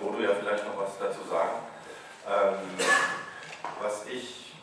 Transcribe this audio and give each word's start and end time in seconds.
wird 0.00 0.12
Bodo 0.12 0.22
ja 0.22 0.34
vielleicht 0.34 0.66
noch 0.66 0.78
was 0.78 0.98
dazu 0.98 1.28
sagen. 1.28 1.58
Ähm, 2.26 2.58
was 3.80 4.06
ich, 4.06 4.54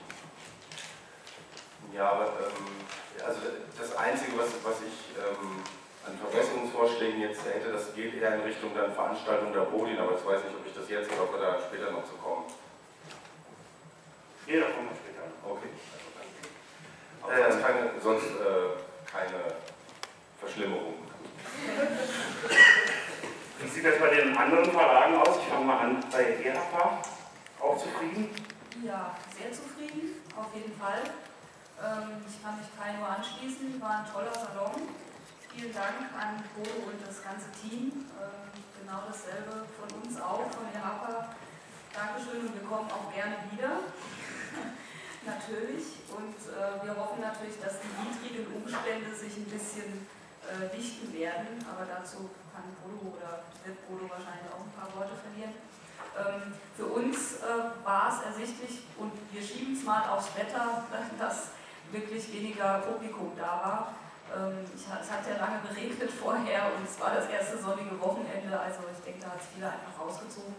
ja, 1.94 2.12
ähm, 2.22 3.26
also 3.26 3.40
das 3.80 3.96
Einzige, 3.96 4.38
was, 4.38 4.50
was 4.64 4.82
ich 4.82 5.16
ähm, 5.18 5.64
an 6.06 6.18
Verbesserungsvorschlägen 6.18 7.22
jetzt 7.22 7.46
hätte, 7.46 7.72
das 7.72 7.94
geht 7.96 8.16
eher 8.16 8.36
in 8.36 8.42
Richtung 8.42 8.72
dann 8.76 8.94
Veranstaltung 8.94 9.54
der 9.54 9.62
Bodin, 9.62 9.98
aber 10.00 10.18
ich 10.18 10.26
weiß 10.26 10.44
nicht, 10.44 10.56
ob 10.56 10.66
ich 10.66 10.74
das 10.74 10.90
jetzt 10.90 11.12
oder 11.12 11.24
ob 11.24 11.34
wir 11.34 11.40
da 11.42 11.60
später 11.60 11.92
noch 11.92 12.04
zu 12.04 12.16
kommen. 12.16 12.46
Ja, 14.48 14.60
da 14.60 14.66
kommen 14.72 14.90
wir 14.90 14.98
später. 14.98 15.24
Okay. 15.46 15.70
Aber 17.22 17.52
sonst 17.52 17.66
keine, 17.66 17.92
sonst, 18.02 18.26
äh, 18.26 19.10
keine 19.10 19.56
Verschlimmerung. 20.40 20.96
Wie 23.64 23.70
sieht 23.70 23.86
das 23.86 23.98
bei 23.98 24.10
den 24.14 24.36
anderen 24.36 24.70
Verlagen 24.72 25.16
aus? 25.16 25.40
Ich 25.40 25.48
fange 25.48 25.66
mal 25.66 25.80
an 25.80 26.04
bei 26.12 26.36
ERPA. 26.44 27.00
Auch 27.62 27.78
zufrieden? 27.78 28.28
Ja, 28.84 29.16
sehr 29.32 29.54
zufrieden, 29.54 30.20
auf 30.36 30.52
jeden 30.54 30.76
Fall. 30.76 31.00
Ähm, 31.80 32.20
ich 32.28 32.44
kann 32.44 32.60
mich 32.60 32.68
Kai 32.76 32.92
nur 33.00 33.08
anschließen, 33.08 33.80
war 33.80 34.04
ein 34.04 34.12
toller 34.12 34.36
Salon. 34.36 34.84
Vielen 35.48 35.72
Dank 35.72 36.12
an 36.12 36.44
Bodo 36.52 36.92
und 36.92 37.00
das 37.08 37.24
ganze 37.24 37.48
Team. 37.56 38.12
Ähm, 38.20 38.52
genau 38.84 39.08
dasselbe 39.08 39.64
von 39.80 39.88
uns 40.04 40.20
auch, 40.20 40.44
von 40.52 40.68
ERPA. 40.68 41.32
Dankeschön 41.96 42.44
und 42.44 42.54
wir 42.60 42.68
kommen 42.68 42.92
auch 42.92 43.08
gerne 43.16 43.48
wieder. 43.48 43.80
natürlich. 45.24 46.04
Und 46.12 46.36
äh, 46.52 46.84
wir 46.84 47.00
hoffen 47.00 47.24
natürlich, 47.24 47.56
dass 47.64 47.80
die 47.80 47.96
widrigen 47.96 48.60
Umstände 48.60 49.16
sich 49.16 49.40
ein 49.40 49.48
bisschen 49.48 50.04
äh, 50.52 50.68
dichten 50.76 51.16
werden. 51.16 51.64
Aber 51.64 51.88
dazu 51.88 52.28
kann 52.54 52.70
Bodo 52.80 53.18
oder 53.18 53.50
wird 53.66 53.82
Bodo 53.90 54.06
wahrscheinlich 54.06 54.48
auch 54.54 54.62
ein 54.62 54.76
paar 54.78 54.94
Worte 54.94 55.18
verlieren. 55.18 55.58
Ähm, 56.14 56.54
für 56.78 56.86
uns 56.86 57.42
äh, 57.42 57.74
war 57.84 58.14
es 58.14 58.22
ersichtlich, 58.22 58.86
und 58.98 59.12
wir 59.34 59.42
schieben 59.42 59.74
es 59.74 59.84
mal 59.84 60.08
aufs 60.10 60.30
Wetter, 60.38 60.86
dass 61.20 61.58
wirklich 61.92 62.32
weniger 62.32 62.86
Publikum 62.86 63.34
da 63.36 63.52
war. 63.66 63.94
Ähm, 64.30 64.66
es 64.70 64.88
hat 64.90 65.26
ja 65.26 65.38
lange 65.38 65.62
geregnet 65.68 66.10
vorher 66.22 66.70
und 66.78 66.86
es 66.86 67.00
war 67.02 67.14
das 67.14 67.28
erste 67.30 67.58
sonnige 67.58 68.00
Wochenende, 68.00 68.54
also 68.54 68.86
ich 68.94 69.04
denke, 69.04 69.26
da 69.26 69.32
hat 69.34 69.42
es 69.42 69.50
viele 69.54 69.68
einfach 69.68 69.98
rausgezogen. 70.00 70.56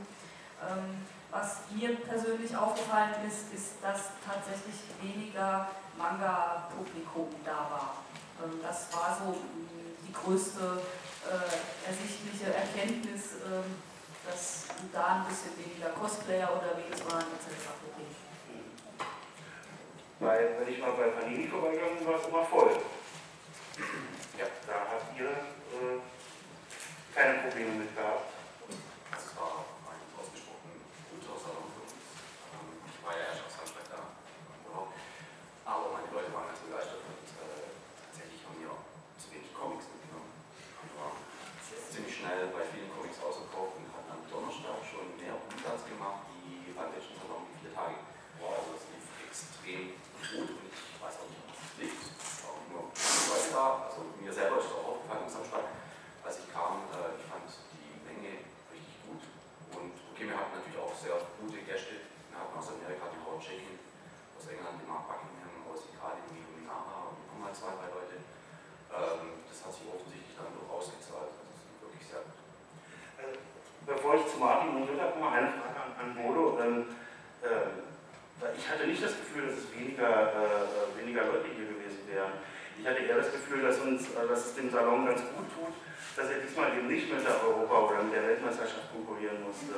Ähm, 0.63 1.07
was 1.31 1.67
mir 1.75 1.97
persönlich 1.97 2.57
aufgefallen 2.57 3.15
ist, 3.27 3.53
ist, 3.53 3.83
dass 3.83 4.15
tatsächlich 4.23 4.79
weniger 5.03 5.67
Manga-Publikum 5.99 7.27
da 7.45 7.67
war. 7.71 7.95
Ähm, 8.43 8.61
das 8.63 8.87
war 8.95 9.19
so 9.19 9.35
die 10.07 10.13
größte 10.13 10.81
äh, 11.29 11.89
ersichtliche 11.89 12.53
Erkenntnis, 12.55 13.41
ähm, 13.47 13.83
dass 14.25 14.67
da 14.93 15.21
ein 15.21 15.29
bisschen 15.29 15.53
weniger 15.59 15.91
Cosplayer 15.91 16.53
unterwegs 16.53 17.05
waren 17.11 17.27
etc. 17.37 17.75
Weil, 20.21 20.57
wenn 20.59 20.73
ich 20.73 20.81
mal 20.81 20.93
bei 20.93 21.09
Panini 21.09 21.49
vorbeigegangen 21.49 21.99
bin, 21.99 22.07
war 22.07 22.17
es 22.17 22.27
immer 22.27 22.45
voll. 22.45 22.73
Ja, 24.39 24.47
da 24.67 24.75
habt 24.89 25.13
ihr 25.19 25.29
äh, 25.29 26.01
keine 27.13 27.45
Probleme 27.45 27.85
mit 27.85 27.93
gehabt. 27.93 28.33
Also 29.13 29.27
es 29.27 29.35
war 29.37 29.69
ein 29.91 30.01
ausgesprochen 30.17 30.81
guter 31.13 31.37
Salon 31.37 31.69
für 31.75 31.83
uns. 31.85 31.93
Ähm, 32.57 32.73
Ich 32.89 32.99
war 33.05 33.13
ja 33.13 33.37
erst 33.37 33.45
aus 33.45 33.59
Handwerk 33.59 33.91
da 33.91 34.01
im 34.01 34.65
Urlaub. 34.65 34.97
Aber 35.67 35.99
meine 35.99 36.09
Leute 36.09 36.31
waren 36.33 36.49
ganz 36.49 36.63
begeistert 36.63 37.05
und 37.05 37.29
äh, 37.45 37.69
tatsächlich 38.09 38.41
haben 38.49 38.59
wir 38.65 38.73
zu 39.21 39.27
wenig 39.35 39.51
Comics 39.53 39.91
mitgenommen. 39.93 40.31
Und 40.81 40.91
war 40.95 41.13
ziemlich 41.91 42.15
schnell 42.17 42.49
bei 42.55 42.65
vielen 42.71 42.89
Comics 42.95 43.19
ausgekauft 43.21 43.77
und 43.77 43.93
hatten 43.93 44.09
am 44.09 44.23
Donnerstag 44.31 44.79
schon 44.89 45.19
mehr 45.21 45.37
Umsatz 45.37 45.85
gemacht 45.85 46.33
wie 46.33 46.71
beim 46.73 46.95
letzten 46.95 47.19
Salon 47.19 47.45
in 47.51 47.59
vier 47.61 47.75
Tagen. 47.77 47.99
Wow, 48.41 48.57
also 48.57 48.79
das 48.79 48.89
lief 48.89 49.05
extrem 49.29 49.99
gut 50.35 50.51
und 50.59 50.67
ich 50.75 50.99
weiß 50.99 51.23
auch 51.23 51.29
nicht, 51.31 51.43
ob 51.47 51.55
das 51.55 51.71
liegt. 51.79 52.03
Es 52.03 52.43
war 52.43 52.59
auch 52.59 52.67
nur 52.67 52.91
Leute 52.91 53.51
da. 53.55 53.65
Also 53.87 54.11
mir 54.19 54.33
selber 54.33 54.59
ist 54.59 54.67
es 54.67 54.75
auch 54.75 54.99
aufgefallen 54.99 55.25
am 55.25 55.31
Samstag, 55.31 55.65
als 56.25 56.35
ich 56.43 56.49
kam. 56.51 56.91
Äh, 56.91 57.15
ich 57.21 57.27
fand 57.29 57.47
die 57.47 58.03
Menge 58.03 58.43
richtig 58.73 58.97
gut. 59.07 59.23
Und 59.79 59.95
okay, 60.11 60.25
wir 60.27 60.37
hatten 60.37 60.59
natürlich 60.59 60.81
auch 60.81 60.95
sehr 60.97 61.17
gute 61.39 61.61
Gäste. 61.63 62.03
Wir 62.33 62.37
hatten 62.41 62.57
aus 62.57 62.73
Amerika 62.73 63.07
die 63.13 63.21
Frau 63.23 63.39
Tschechien, 63.39 63.79
aus 64.35 64.49
England 64.49 64.81
die 64.83 64.89
Mark 64.89 65.07
Buckingham, 65.07 65.55
aus 65.71 65.87
Italien 65.87 66.27
die 66.33 66.43
Luminara 66.43 67.15
und 67.15 67.21
nochmal 67.31 67.55
zwei, 67.55 67.77
drei 67.79 67.89
Leute. 67.95 68.17
Ähm, 68.91 69.45
das 69.47 69.59
hat 69.63 69.71
sich 69.77 69.87
offensichtlich 69.87 70.35
dann 70.35 70.51
doch 70.57 70.67
ausgezahlt. 70.73 71.31
Das 71.31 71.47
ist 71.63 71.79
wirklich 71.79 72.05
sehr 72.09 72.25
gut. 72.27 72.39
Also, 73.21 73.39
Martin 74.65 74.83
und 74.83 74.89
Jutta 74.89 75.13
komme, 75.13 75.29
eine 75.31 75.53
Frage 75.53 75.77
an, 75.77 75.93
an 76.01 76.15
Bodo. 76.17 76.59
Ähm, 76.61 76.87
ähm, 77.45 77.85
ich 78.57 78.69
hatte 78.69 78.87
nicht 78.87 79.03
das 79.03 79.13
Gefühl, 79.13 79.49
dass 79.49 79.59
es 79.61 79.69
weniger, 79.73 80.33
äh, 80.33 81.01
weniger 81.01 81.25
Leute 81.27 81.49
hier 81.55 81.69
gewesen 81.69 82.01
wären. 82.09 82.33
Ich 82.79 82.87
hatte 82.87 83.01
eher 83.01 83.17
das 83.17 83.33
Gefühl, 83.33 83.63
dass, 83.63 83.79
uns, 83.81 84.09
äh, 84.11 84.29
dass 84.29 84.47
es 84.47 84.55
dem 84.55 84.71
Salon 84.71 85.07
ganz 85.07 85.21
gut 85.21 85.49
tut, 85.53 85.75
dass 86.17 86.31
er 86.31 86.41
diesmal 86.41 86.73
eben 86.77 86.89
nicht 86.89 87.13
mit 87.13 87.25
der 87.25 87.45
Europa- 87.45 87.93
oder 87.93 88.03
mit 88.03 88.15
der 88.15 88.25
Weltmeisterschaft 88.25 88.93
konkurrieren 88.93 89.45
musste. 89.45 89.75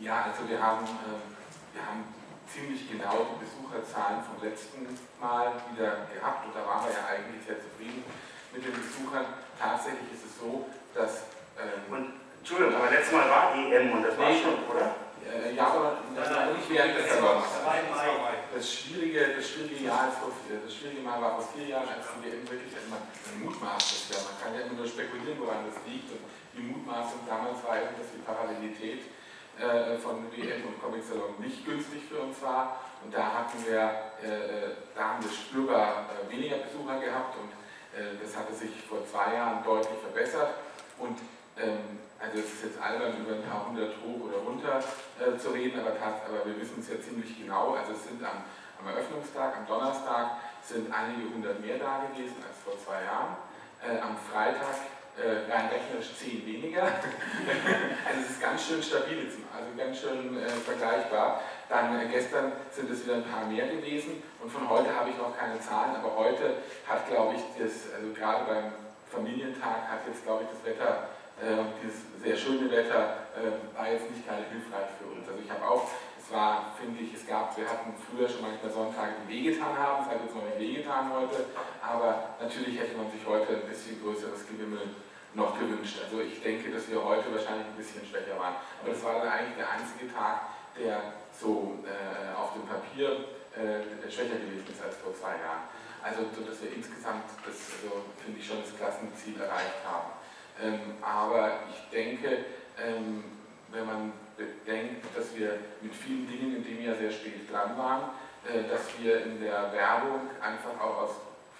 Ja, 0.00 0.34
also 0.34 0.48
wir 0.48 0.60
haben, 0.60 0.84
äh, 0.84 1.78
wir 1.78 1.82
haben 1.86 2.04
ziemlich 2.50 2.90
genau 2.90 3.38
die 3.38 3.46
Besucherzahlen 3.46 4.22
vom 4.26 4.42
letzten 4.42 4.86
Mal 5.20 5.54
wieder 5.72 6.06
gehabt 6.12 6.46
und 6.46 6.54
da 6.54 6.66
waren 6.66 6.86
wir 6.86 6.92
ja 6.92 7.06
eigentlich 7.06 7.42
sehr 7.46 7.58
zufrieden 7.62 8.04
mit 8.52 8.66
den 8.66 8.74
Besuchern. 8.74 9.26
Tatsächlich 9.58 10.10
ist 10.12 10.26
es 10.26 10.38
so, 10.38 10.66
dass 10.94 11.30
ähm, 11.58 12.23
Entschuldigung, 12.44 12.76
aber 12.76 12.90
letztes 12.92 13.12
Mal 13.16 13.24
war 13.30 13.56
EM 13.56 13.88
und 13.96 14.02
das 14.04 14.18
war 14.20 14.28
Nee. 14.28 14.36
schon, 14.44 14.68
oder? 14.68 15.00
Äh, 15.24 15.56
ja, 15.56 15.64
aber 15.64 15.96
das 16.12 16.28
war 16.28 16.52
nicht 16.52 16.68
während 16.68 16.92
des 16.92 17.22
war 17.22 17.40
Mai. 17.40 18.44
Das 18.52 18.60
schwierige, 18.68 19.40
das 19.40 19.48
schwierige 19.48 19.88
Jahr 19.88 20.12
das 20.12 20.74
schwierige 20.76 21.00
Mal 21.00 21.22
war 21.22 21.40
vor 21.40 21.48
vier 21.56 21.72
Jahren, 21.72 21.88
als 21.88 22.04
die 22.12 22.28
WM 22.28 22.44
wirklich 22.44 22.76
immer 22.84 23.00
ein 23.00 23.40
mutmaßt 23.40 24.12
ja. 24.12 24.20
Man 24.28 24.36
kann 24.36 24.52
ja 24.52 24.60
immer 24.68 24.76
nur 24.76 24.84
spekulieren, 24.86 25.40
woran 25.40 25.64
das 25.72 25.80
liegt. 25.88 26.12
Und 26.12 26.20
die 26.52 26.68
Mutmaßung 26.68 27.24
damals 27.24 27.64
war 27.64 27.80
eben, 27.80 27.96
dass 27.96 28.12
die 28.12 28.20
Parallelität 28.20 29.08
äh, 29.56 29.96
von 29.96 30.28
WM 30.28 30.68
und 30.68 30.76
Comic 30.84 31.00
Salon 31.00 31.40
nicht 31.40 31.64
günstig 31.64 32.04
für 32.12 32.28
uns 32.28 32.44
war. 32.44 32.76
Und 33.00 33.08
da 33.08 33.40
hatten 33.40 33.56
wir, 33.64 33.88
äh, 34.20 34.84
da 34.92 35.16
haben 35.16 35.24
wir 35.24 35.32
spürbar 35.32 36.12
äh, 36.12 36.28
weniger 36.28 36.60
Besucher 36.60 37.00
gehabt 37.00 37.40
und 37.40 37.48
äh, 37.96 38.20
das 38.20 38.36
hatte 38.36 38.52
sich 38.52 38.84
vor 38.84 39.00
zwei 39.08 39.32
Jahren 39.32 39.64
deutlich 39.64 39.96
verbessert. 40.04 40.60
Und 41.00 41.16
ähm, 41.56 42.03
also 42.24 42.38
es 42.40 42.48
ist 42.56 42.64
jetzt 42.64 42.80
albern, 42.80 43.20
über 43.20 43.36
ein 43.36 43.44
paar 43.44 43.68
hundert 43.68 43.92
hoch 44.00 44.24
oder 44.28 44.38
runter 44.40 44.80
äh, 45.20 45.36
zu 45.36 45.50
reden, 45.50 45.80
aber, 45.80 45.92
tats- 45.92 46.24
aber 46.24 46.40
wir 46.48 46.56
wissen 46.60 46.80
es 46.80 46.88
ja 46.88 46.96
ziemlich 47.00 47.36
genau. 47.36 47.74
Also 47.76 47.92
es 47.92 48.04
sind 48.08 48.24
am, 48.24 48.40
am 48.80 48.86
Eröffnungstag, 48.88 49.56
am 49.60 49.66
Donnerstag, 49.66 50.40
sind 50.64 50.88
einige 50.88 51.28
hundert 51.34 51.60
mehr 51.60 51.76
da 51.78 52.04
gewesen 52.08 52.40
als 52.40 52.56
vor 52.64 52.74
zwei 52.80 53.04
Jahren. 53.04 53.36
Äh, 53.84 54.00
am 54.00 54.16
Freitag 54.16 54.88
äh, 55.20 55.44
rein 55.52 55.68
rechnerisch 55.68 56.16
zehn 56.16 56.40
weniger. 56.46 56.82
also 58.08 58.18
es 58.24 58.30
ist 58.30 58.40
ganz 58.40 58.64
schön 58.66 58.82
stabil, 58.82 59.28
also 59.52 59.68
ganz 59.76 60.00
schön 60.00 60.40
äh, 60.40 60.48
vergleichbar. 60.48 61.40
Dann 61.68 62.00
äh, 62.00 62.08
gestern 62.08 62.52
sind 62.72 62.90
es 62.90 63.04
wieder 63.04 63.16
ein 63.20 63.24
paar 63.28 63.44
mehr 63.46 63.68
gewesen 63.68 64.22
und 64.40 64.50
von 64.50 64.68
heute 64.68 64.88
habe 64.96 65.10
ich 65.10 65.16
noch 65.18 65.36
keine 65.36 65.60
Zahlen, 65.60 65.94
aber 65.96 66.16
heute 66.16 66.56
hat, 66.88 67.06
glaube 67.08 67.34
ich, 67.36 67.42
das, 67.60 67.92
also 67.94 68.12
gerade 68.16 68.44
beim 68.48 68.72
Familientag 69.12 69.86
hat 69.92 70.00
jetzt, 70.08 70.24
glaube 70.24 70.44
ich, 70.44 70.48
das 70.50 70.64
Wetter, 70.64 71.08
äh, 71.40 71.64
dieses 71.82 72.06
sehr 72.22 72.36
schöne 72.36 72.70
Wetter, 72.70 73.26
äh, 73.34 73.76
war 73.76 73.90
jetzt 73.90 74.10
nicht 74.10 74.26
gerade 74.26 74.44
hilfreich 74.50 74.94
für 74.98 75.10
uns. 75.10 75.26
Also 75.28 75.40
ich 75.42 75.50
habe 75.50 75.64
auch, 75.66 75.90
es 76.18 76.32
war, 76.32 76.72
finde 76.78 77.02
ich, 77.02 77.12
es 77.14 77.26
gab, 77.26 77.56
wir 77.56 77.68
hatten 77.68 77.92
früher 77.98 78.28
schon 78.28 78.42
manchmal 78.42 78.72
Sonntage, 78.72 79.12
die 79.26 79.32
wehgetan 79.32 79.76
haben, 79.76 80.04
es 80.04 80.08
hat 80.08 80.22
jetzt 80.22 80.34
noch 80.34 80.44
nicht 80.44 80.58
wehgetan 80.58 81.12
heute, 81.12 81.44
aber 81.82 82.36
natürlich 82.40 82.80
hätte 82.80 82.96
man 82.96 83.10
sich 83.10 83.20
heute 83.26 83.60
ein 83.60 83.68
bisschen 83.68 84.00
größeres 84.00 84.46
Gewimmel 84.46 84.94
noch 85.34 85.58
gewünscht. 85.58 85.98
Also 86.02 86.22
ich 86.22 86.40
denke, 86.40 86.70
dass 86.70 86.88
wir 86.88 87.02
heute 87.02 87.30
wahrscheinlich 87.34 87.66
ein 87.66 87.76
bisschen 87.76 88.06
schwächer 88.06 88.38
waren. 88.38 88.54
Aber 88.80 88.90
das 88.94 89.02
war 89.02 89.18
dann 89.18 89.28
eigentlich 89.28 89.58
der 89.58 89.70
einzige 89.70 90.06
Tag, 90.14 90.54
der 90.78 91.18
so 91.34 91.82
äh, 91.82 92.30
auf 92.38 92.54
dem 92.54 92.62
Papier 92.66 93.26
äh, 93.54 94.10
schwächer 94.10 94.38
gewesen 94.38 94.66
ist 94.70 94.82
als 94.82 94.96
vor 94.96 95.14
zwei 95.14 95.34
Jahren. 95.42 95.66
Also, 96.02 96.28
so 96.36 96.44
dass 96.44 96.62
wir 96.62 96.70
insgesamt, 96.70 97.24
das 97.42 97.56
also, 97.82 98.04
finde 98.22 98.38
ich 98.38 98.46
schon 98.46 98.60
das 98.60 98.76
Klassenziel 98.76 99.40
erreicht 99.40 99.82
haben. 99.82 100.12
Ähm, 100.62 100.80
aber 101.02 101.60
ich 101.70 101.90
denke, 101.90 102.44
ähm, 102.78 103.24
wenn 103.70 103.86
man 103.86 104.12
bedenkt, 104.36 105.04
dass 105.16 105.34
wir 105.36 105.58
mit 105.80 105.94
vielen 105.94 106.28
Dingen 106.28 106.56
in 106.56 106.64
dem 106.64 106.84
Jahr 106.84 106.96
sehr 106.96 107.10
spät 107.10 107.50
dran 107.50 107.76
waren, 107.76 108.10
äh, 108.44 108.68
dass 108.68 108.82
wir 108.98 109.24
in 109.24 109.40
der 109.40 109.72
Werbung 109.72 110.30
einfach 110.40 110.78
auch 110.80 111.02
aus 111.02 111.10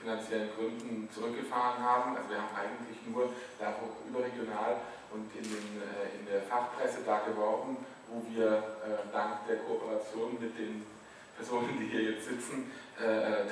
finanziellen 0.01 0.51
Gründen 0.57 1.09
zurückgefahren 1.13 1.83
haben. 1.83 2.17
Also 2.17 2.31
wir 2.31 2.37
haben 2.37 2.55
eigentlich 2.55 2.99
nur 3.07 3.31
überregional 4.09 4.77
und 5.11 5.31
in, 5.35 5.43
den, 5.43 5.83
äh, 5.83 6.19
in 6.21 6.27
der 6.27 6.43
Fachpresse 6.43 6.99
da 7.07 7.21
geworben, 7.21 7.79
wo 8.09 8.23
wir 8.31 8.47
äh, 8.85 9.13
dank 9.13 9.47
der 9.49 9.59
Kooperation 9.59 10.37
mit 10.41 10.59
den 10.59 10.85
Personen, 11.37 11.79
die 11.81 11.87
hier 11.87 12.13
jetzt 12.13 12.29
sitzen, 12.29 12.71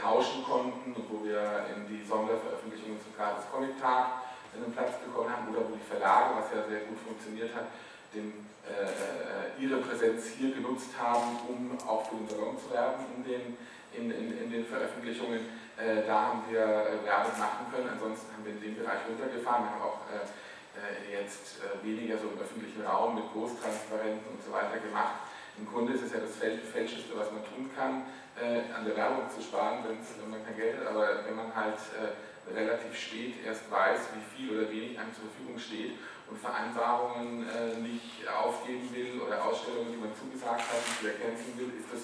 tauschen 0.00 0.44
konnten 0.44 0.92
und 0.92 1.04
wo 1.10 1.24
wir 1.24 1.66
in 1.74 1.88
die 1.88 2.06
Sonderveröffentlichungen 2.06 2.96
zum 3.02 3.12
Gratis 3.16 3.42
Comic 3.50 3.80
Tag 3.80 4.22
einen 4.54 4.72
Platz 4.72 5.00
bekommen 5.00 5.31
haben 5.31 5.49
oder 5.49 5.64
wo 5.69 5.75
die 5.75 5.88
Verlage, 5.88 6.37
was 6.37 6.52
ja 6.52 6.64
sehr 6.69 6.84
gut 6.88 6.99
funktioniert 7.00 7.54
hat, 7.54 7.66
den, 8.14 8.32
äh, 8.69 8.84
äh, 8.84 9.64
ihre 9.64 9.81
Präsenz 9.81 10.37
hier 10.37 10.52
genutzt 10.54 10.93
haben, 11.00 11.40
um 11.49 11.72
auch 11.88 12.08
für 12.08 12.16
den 12.16 12.28
Salon 12.28 12.58
zu 12.60 12.70
werben 12.70 13.04
in 13.16 13.25
den, 13.25 13.56
in, 13.96 14.10
in, 14.12 14.28
in 14.38 14.50
den 14.52 14.64
Veröffentlichungen. 14.66 15.40
Äh, 15.81 16.04
da 16.06 16.28
haben 16.28 16.44
wir 16.50 16.60
äh, 16.60 17.00
Werbung 17.04 17.38
machen 17.40 17.66
können, 17.72 17.88
ansonsten 17.88 18.28
haben 18.32 18.44
wir 18.44 18.52
in 18.52 18.60
dem 18.60 18.76
Bereich 18.76 19.00
runtergefahren. 19.08 19.64
Wir 19.64 19.72
haben 19.72 19.82
auch 19.88 20.00
äh, 20.12 20.20
äh, 20.20 21.20
jetzt 21.20 21.58
weniger 21.82 22.19
so 22.19 22.28
im 22.28 22.38
öffentlichen 22.40 22.84
Raum 22.84 23.16
mit 23.16 23.25
Großtransparenten 23.32 24.28
und 24.37 24.40
so 24.44 24.52
weiter 24.52 24.76
gemacht. 24.78 25.25
Im 25.58 25.69
Grunde 25.69 25.93
ist 25.93 26.04
es 26.04 26.12
ja 26.12 26.20
das 26.20 26.37
Fäl- 26.37 26.60
Fälscheste, 26.60 27.12
was 27.16 27.32
man 27.32 27.44
tun 27.44 27.69
kann, 27.76 28.04
an 28.75 28.87
der 28.87 28.96
Werbung 28.96 29.28
zu 29.28 29.43
sparen, 29.43 29.84
wenn 29.84 30.31
man 30.31 30.40
kein 30.46 30.56
Geld 30.56 30.81
hat, 30.81 30.87
aber 30.88 31.20
wenn 31.26 31.37
man 31.37 31.54
halt 31.54 31.76
relativ 32.50 32.98
spät 32.98 33.34
erst 33.44 33.70
weiß, 33.70 34.00
wie 34.14 34.24
viel 34.34 34.58
oder 34.58 34.70
wenig 34.70 34.98
einem 34.98 35.14
zur 35.14 35.24
Verfügung 35.30 35.58
steht 35.58 35.92
und 36.28 36.38
Vereinbarungen 36.40 37.46
äh, 37.48 37.76
nicht 37.78 38.26
aufgeben 38.26 38.88
will 38.92 39.20
oder 39.20 39.44
Ausstellungen, 39.44 39.92
die 39.92 40.00
man 40.00 40.10
zugesagt 40.16 40.64
hat, 40.64 40.80
nicht 40.80 41.02
wieder 41.02 41.14
canceln 41.20 41.58
will, 41.58 41.72
ist 41.78 41.92
das 41.92 42.02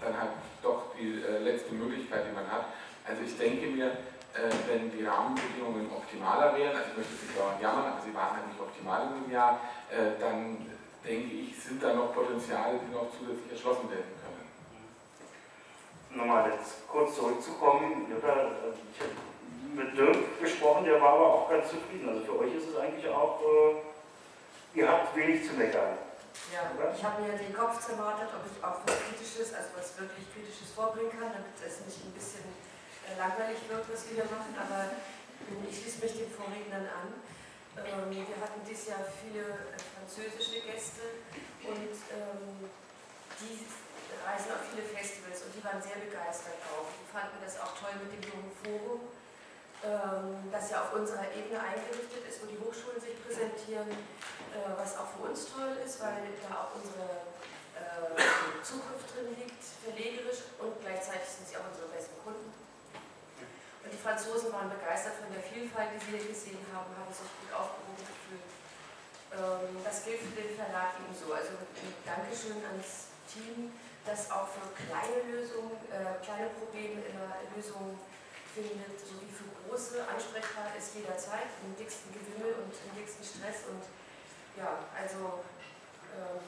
dann 0.00 0.14
halt 0.18 0.30
doch 0.62 0.94
die 0.98 1.22
äh, 1.22 1.38
letzte 1.42 1.74
Möglichkeit, 1.74 2.26
die 2.30 2.34
man 2.34 2.46
hat. 2.50 2.66
Also 3.04 3.22
ich 3.22 3.36
denke 3.36 3.66
mir, 3.66 3.86
äh, 4.34 4.50
wenn 4.66 4.90
die 4.90 5.04
Rahmenbedingungen 5.04 5.90
optimaler 5.90 6.56
wären, 6.56 6.76
also 6.76 6.90
ich 6.90 6.96
möchte 6.98 7.12
nicht 7.12 7.38
dauernd 7.38 7.60
jammern, 7.60 7.92
aber 7.92 8.02
sie 8.02 8.14
waren 8.14 8.36
halt 8.36 8.46
nicht 8.48 8.60
optimal 8.60 9.06
in 9.06 9.24
dem 9.24 9.30
Jahr, 9.32 9.60
äh, 9.90 10.18
dann 10.18 10.66
denke 11.04 11.34
ich, 11.34 11.54
sind 11.58 11.82
da 11.82 11.94
noch 11.94 12.14
Potenziale, 12.14 12.80
die 12.80 12.92
noch 12.92 13.10
zusätzlich 13.12 13.52
erschlossen 13.52 13.90
werden 13.90 14.14
können. 14.18 14.44
Nochmal 16.16 16.50
jetzt 16.50 16.88
kurz 16.88 17.16
zurückzukommen, 17.16 18.06
Jutta, 18.10 18.32
äh, 18.32 18.74
ich 18.74 19.00
habe 19.00 19.12
mit 19.74 19.96
Dirk 19.98 20.40
gesprochen, 20.40 20.84
der 20.84 21.00
war 21.00 21.14
aber 21.14 21.34
auch 21.34 21.50
ganz 21.50 21.70
zufrieden. 21.70 22.08
Also 22.08 22.24
für 22.24 22.38
euch 22.40 22.54
ist 22.54 22.70
es 22.70 22.76
eigentlich 22.76 23.08
auch, 23.08 23.40
äh, 23.42 24.78
ihr 24.78 24.88
habt 24.88 25.14
wenig 25.16 25.46
zu 25.46 25.54
meckern. 25.54 25.98
Ja, 26.52 26.70
ich 26.70 27.02
habe 27.02 27.22
mir 27.22 27.38
den 27.38 27.54
Kopf 27.54 27.78
zermartert, 27.78 28.30
ob 28.34 28.42
ich 28.46 28.58
auch 28.62 28.82
was 28.86 28.98
Kritisches, 29.06 29.54
also 29.54 29.70
was 29.78 29.94
wirklich 29.98 30.26
Kritisches 30.34 30.70
vorbringen 30.74 31.10
kann, 31.10 31.30
damit 31.30 31.54
es 31.58 31.82
nicht 31.86 32.02
ein 32.06 32.14
bisschen 32.14 32.46
äh, 33.06 33.18
langweilig 33.18 33.58
wird, 33.70 33.82
was 33.86 34.06
wir 34.10 34.22
hier 34.22 34.30
machen, 34.30 34.54
aber 34.54 34.98
ich 35.66 35.74
schließe 35.74 36.02
mich 36.02 36.14
den 36.18 36.30
Vorrednern 36.30 36.86
an. 36.90 37.08
Ähm, 37.74 38.06
wir 38.10 38.38
hatten 38.38 38.62
dieses 38.66 38.94
Jahr 38.94 39.02
viele 39.18 39.42
äh, 39.42 39.78
französische 39.78 40.62
Gäste 40.62 41.22
und 41.66 41.94
ähm, 42.14 42.70
die 43.42 43.66
reisen 44.22 44.50
auf 44.54 44.62
viele 44.70 44.86
Festivals 44.86 45.42
und 45.46 45.54
die 45.54 45.62
waren 45.62 45.82
sehr 45.82 45.98
begeistert 45.98 46.58
auch. 46.70 46.86
Die 46.86 47.06
fanden 47.10 47.38
das 47.42 47.58
auch 47.58 47.74
toll 47.78 47.94
mit 47.98 48.14
dem 48.14 48.22
jungen 48.30 48.52
Forum, 48.62 49.10
das 50.50 50.70
ja 50.70 50.82
auf 50.82 50.94
unserer 50.94 51.28
Ebene 51.36 51.60
eingerichtet 51.60 52.24
ist, 52.28 52.40
wo 52.42 52.46
die 52.46 52.56
Hochschulen 52.56 53.00
sich 53.00 53.18
präsentieren, 53.20 53.90
äh, 53.90 54.70
was 54.78 54.96
auch 54.96 55.10
für 55.12 55.28
uns 55.28 55.50
toll 55.50 55.76
ist, 55.84 56.00
weil 56.00 56.30
da 56.46 56.64
auch 56.64 56.72
unsere 56.78 57.26
äh, 57.76 58.16
Zukunft 58.62 59.12
drin 59.12 59.34
liegt, 59.36 59.60
verlegerisch 59.84 60.46
und 60.62 60.78
gleichzeitig 60.80 61.28
sind 61.28 61.48
sie 61.50 61.56
auch 61.58 61.68
unsere 61.68 61.90
besten 61.92 62.16
Kunden. 62.24 62.48
Und 63.84 63.90
die 63.92 64.00
Franzosen 64.00 64.48
waren 64.54 64.72
begeistert 64.72 65.20
von 65.20 65.28
der 65.28 65.44
Vielfalt, 65.44 65.92
die 65.92 66.00
sie 66.00 66.16
hier 66.16 66.32
gesehen 66.32 66.64
haben, 66.72 66.88
haben 66.96 67.12
sich 67.12 67.28
gut 67.44 67.52
aufgehoben 67.52 68.00
gefühlt. 68.00 68.48
Ähm, 69.36 69.84
das 69.84 70.06
gilt 70.06 70.24
für 70.24 70.32
den 70.32 70.56
Verlag 70.56 70.96
ebenso. 71.02 71.34
Also 71.34 71.60
ein 71.60 71.92
Dankeschön 72.08 72.62
ans 72.64 73.12
Team, 73.28 73.74
das 74.06 74.30
auch 74.32 74.48
für 74.48 74.70
kleine 74.72 75.28
Lösungen, 75.28 75.76
äh, 75.92 76.16
kleine 76.24 76.48
Probleme 76.56 77.04
immer 77.10 77.36
Lösungen 77.52 78.00
findet, 78.54 78.94
sowie 79.02 79.28
für 79.28 79.53
große 79.68 80.04
ansprechbar 80.04 80.72
ist 80.76 80.94
jederzeit, 80.94 81.50
im 81.64 81.76
dicksten 81.76 82.12
Gewimmel 82.12 82.54
und 82.64 82.72
im 82.72 82.92
dicksten 82.96 83.24
Stress. 83.24 83.68
Und 83.68 83.82
ja, 84.56 84.84
also 84.92 85.44
ähm, 86.14 86.44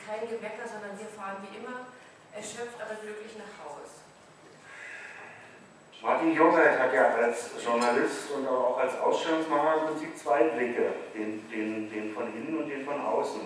kein 0.00 0.28
Gemecker, 0.28 0.66
sondern 0.66 0.98
wir 0.98 1.08
fahren 1.08 1.44
wie 1.44 1.58
immer 1.58 1.86
erschöpft, 2.34 2.80
aber 2.80 2.94
glücklich 3.00 3.38
nach 3.38 3.52
Hause. 3.62 4.04
Martin 6.02 6.34
Jungert 6.34 6.78
hat 6.78 6.92
ja 6.92 7.14
als 7.14 7.50
Journalist 7.64 8.30
und 8.32 8.46
auch 8.46 8.76
als 8.76 8.98
Ausstellungsmacher 8.98 9.80
im 9.80 9.86
Prinzip 9.86 10.18
zwei 10.18 10.42
Blicke, 10.48 10.92
den, 11.14 11.48
den, 11.48 11.90
den 11.90 12.12
von 12.12 12.26
innen 12.34 12.58
und 12.58 12.68
den 12.68 12.84
von 12.84 13.00
außen. 13.00 13.40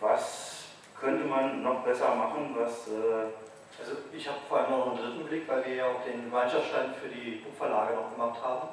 Was 0.00 0.64
könnte 1.00 1.24
man 1.24 1.62
noch 1.62 1.84
besser 1.84 2.14
machen, 2.14 2.56
was 2.58 2.88
äh, 2.88 3.30
Also 3.78 3.92
ich 4.12 4.26
habe 4.28 4.38
vor 4.48 4.58
allem 4.58 4.70
noch 4.70 4.86
einen 4.86 4.98
dritten 4.98 5.24
Blick, 5.24 5.48
weil 5.48 5.64
wir 5.64 5.74
ja 5.74 5.86
auch 5.86 6.02
den 6.02 6.24
Gemeinschaftsstand 6.24 6.96
für 6.96 7.08
die 7.08 7.42
Buchverlage 7.42 7.94
noch 7.94 8.10
gemacht 8.10 8.42
haben. 8.42 8.68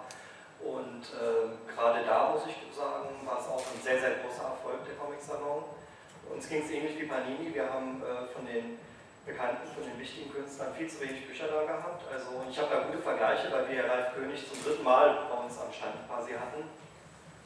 Und 0.66 1.06
ähm, 1.22 1.62
gerade 1.70 2.04
da 2.06 2.32
muss 2.32 2.42
ich 2.48 2.58
sagen, 2.76 3.14
war 3.24 3.40
es 3.40 3.48
auch 3.48 3.62
ein 3.62 3.82
sehr, 3.82 4.00
sehr 4.00 4.18
großer 4.18 4.50
Erfolg, 4.50 4.82
der 4.86 4.96
Comic 4.96 5.22
Salon. 5.22 5.64
Uns 6.34 6.50
ging 6.50 6.64
es 6.64 6.72
ähnlich 6.72 7.00
wie 7.00 7.06
Panini. 7.06 7.54
Wir 7.54 7.70
haben 7.70 8.02
äh, 8.02 8.26
von 8.34 8.46
den 8.46 8.80
bekannten, 9.26 9.68
von 9.74 9.84
den 9.84 10.00
wichtigen 10.00 10.32
Künstlern 10.34 10.74
viel 10.74 10.90
zu 10.90 11.02
wenig 11.02 11.28
Bücher 11.28 11.48
da 11.48 11.66
gehabt. 11.66 12.02
Also 12.12 12.42
ich 12.50 12.58
habe 12.58 12.70
da 12.74 12.82
gute 12.90 12.98
Vergleiche, 12.98 13.52
weil 13.52 13.70
wir 13.70 13.76
ja 13.76 13.86
Ralf 13.86 14.16
König 14.16 14.42
zum 14.48 14.58
dritten 14.64 14.84
Mal 14.84 15.30
bei 15.30 15.38
uns 15.38 15.58
am 15.62 15.74
Stand 15.74 16.02
quasi 16.10 16.34
hatten. 16.34 16.66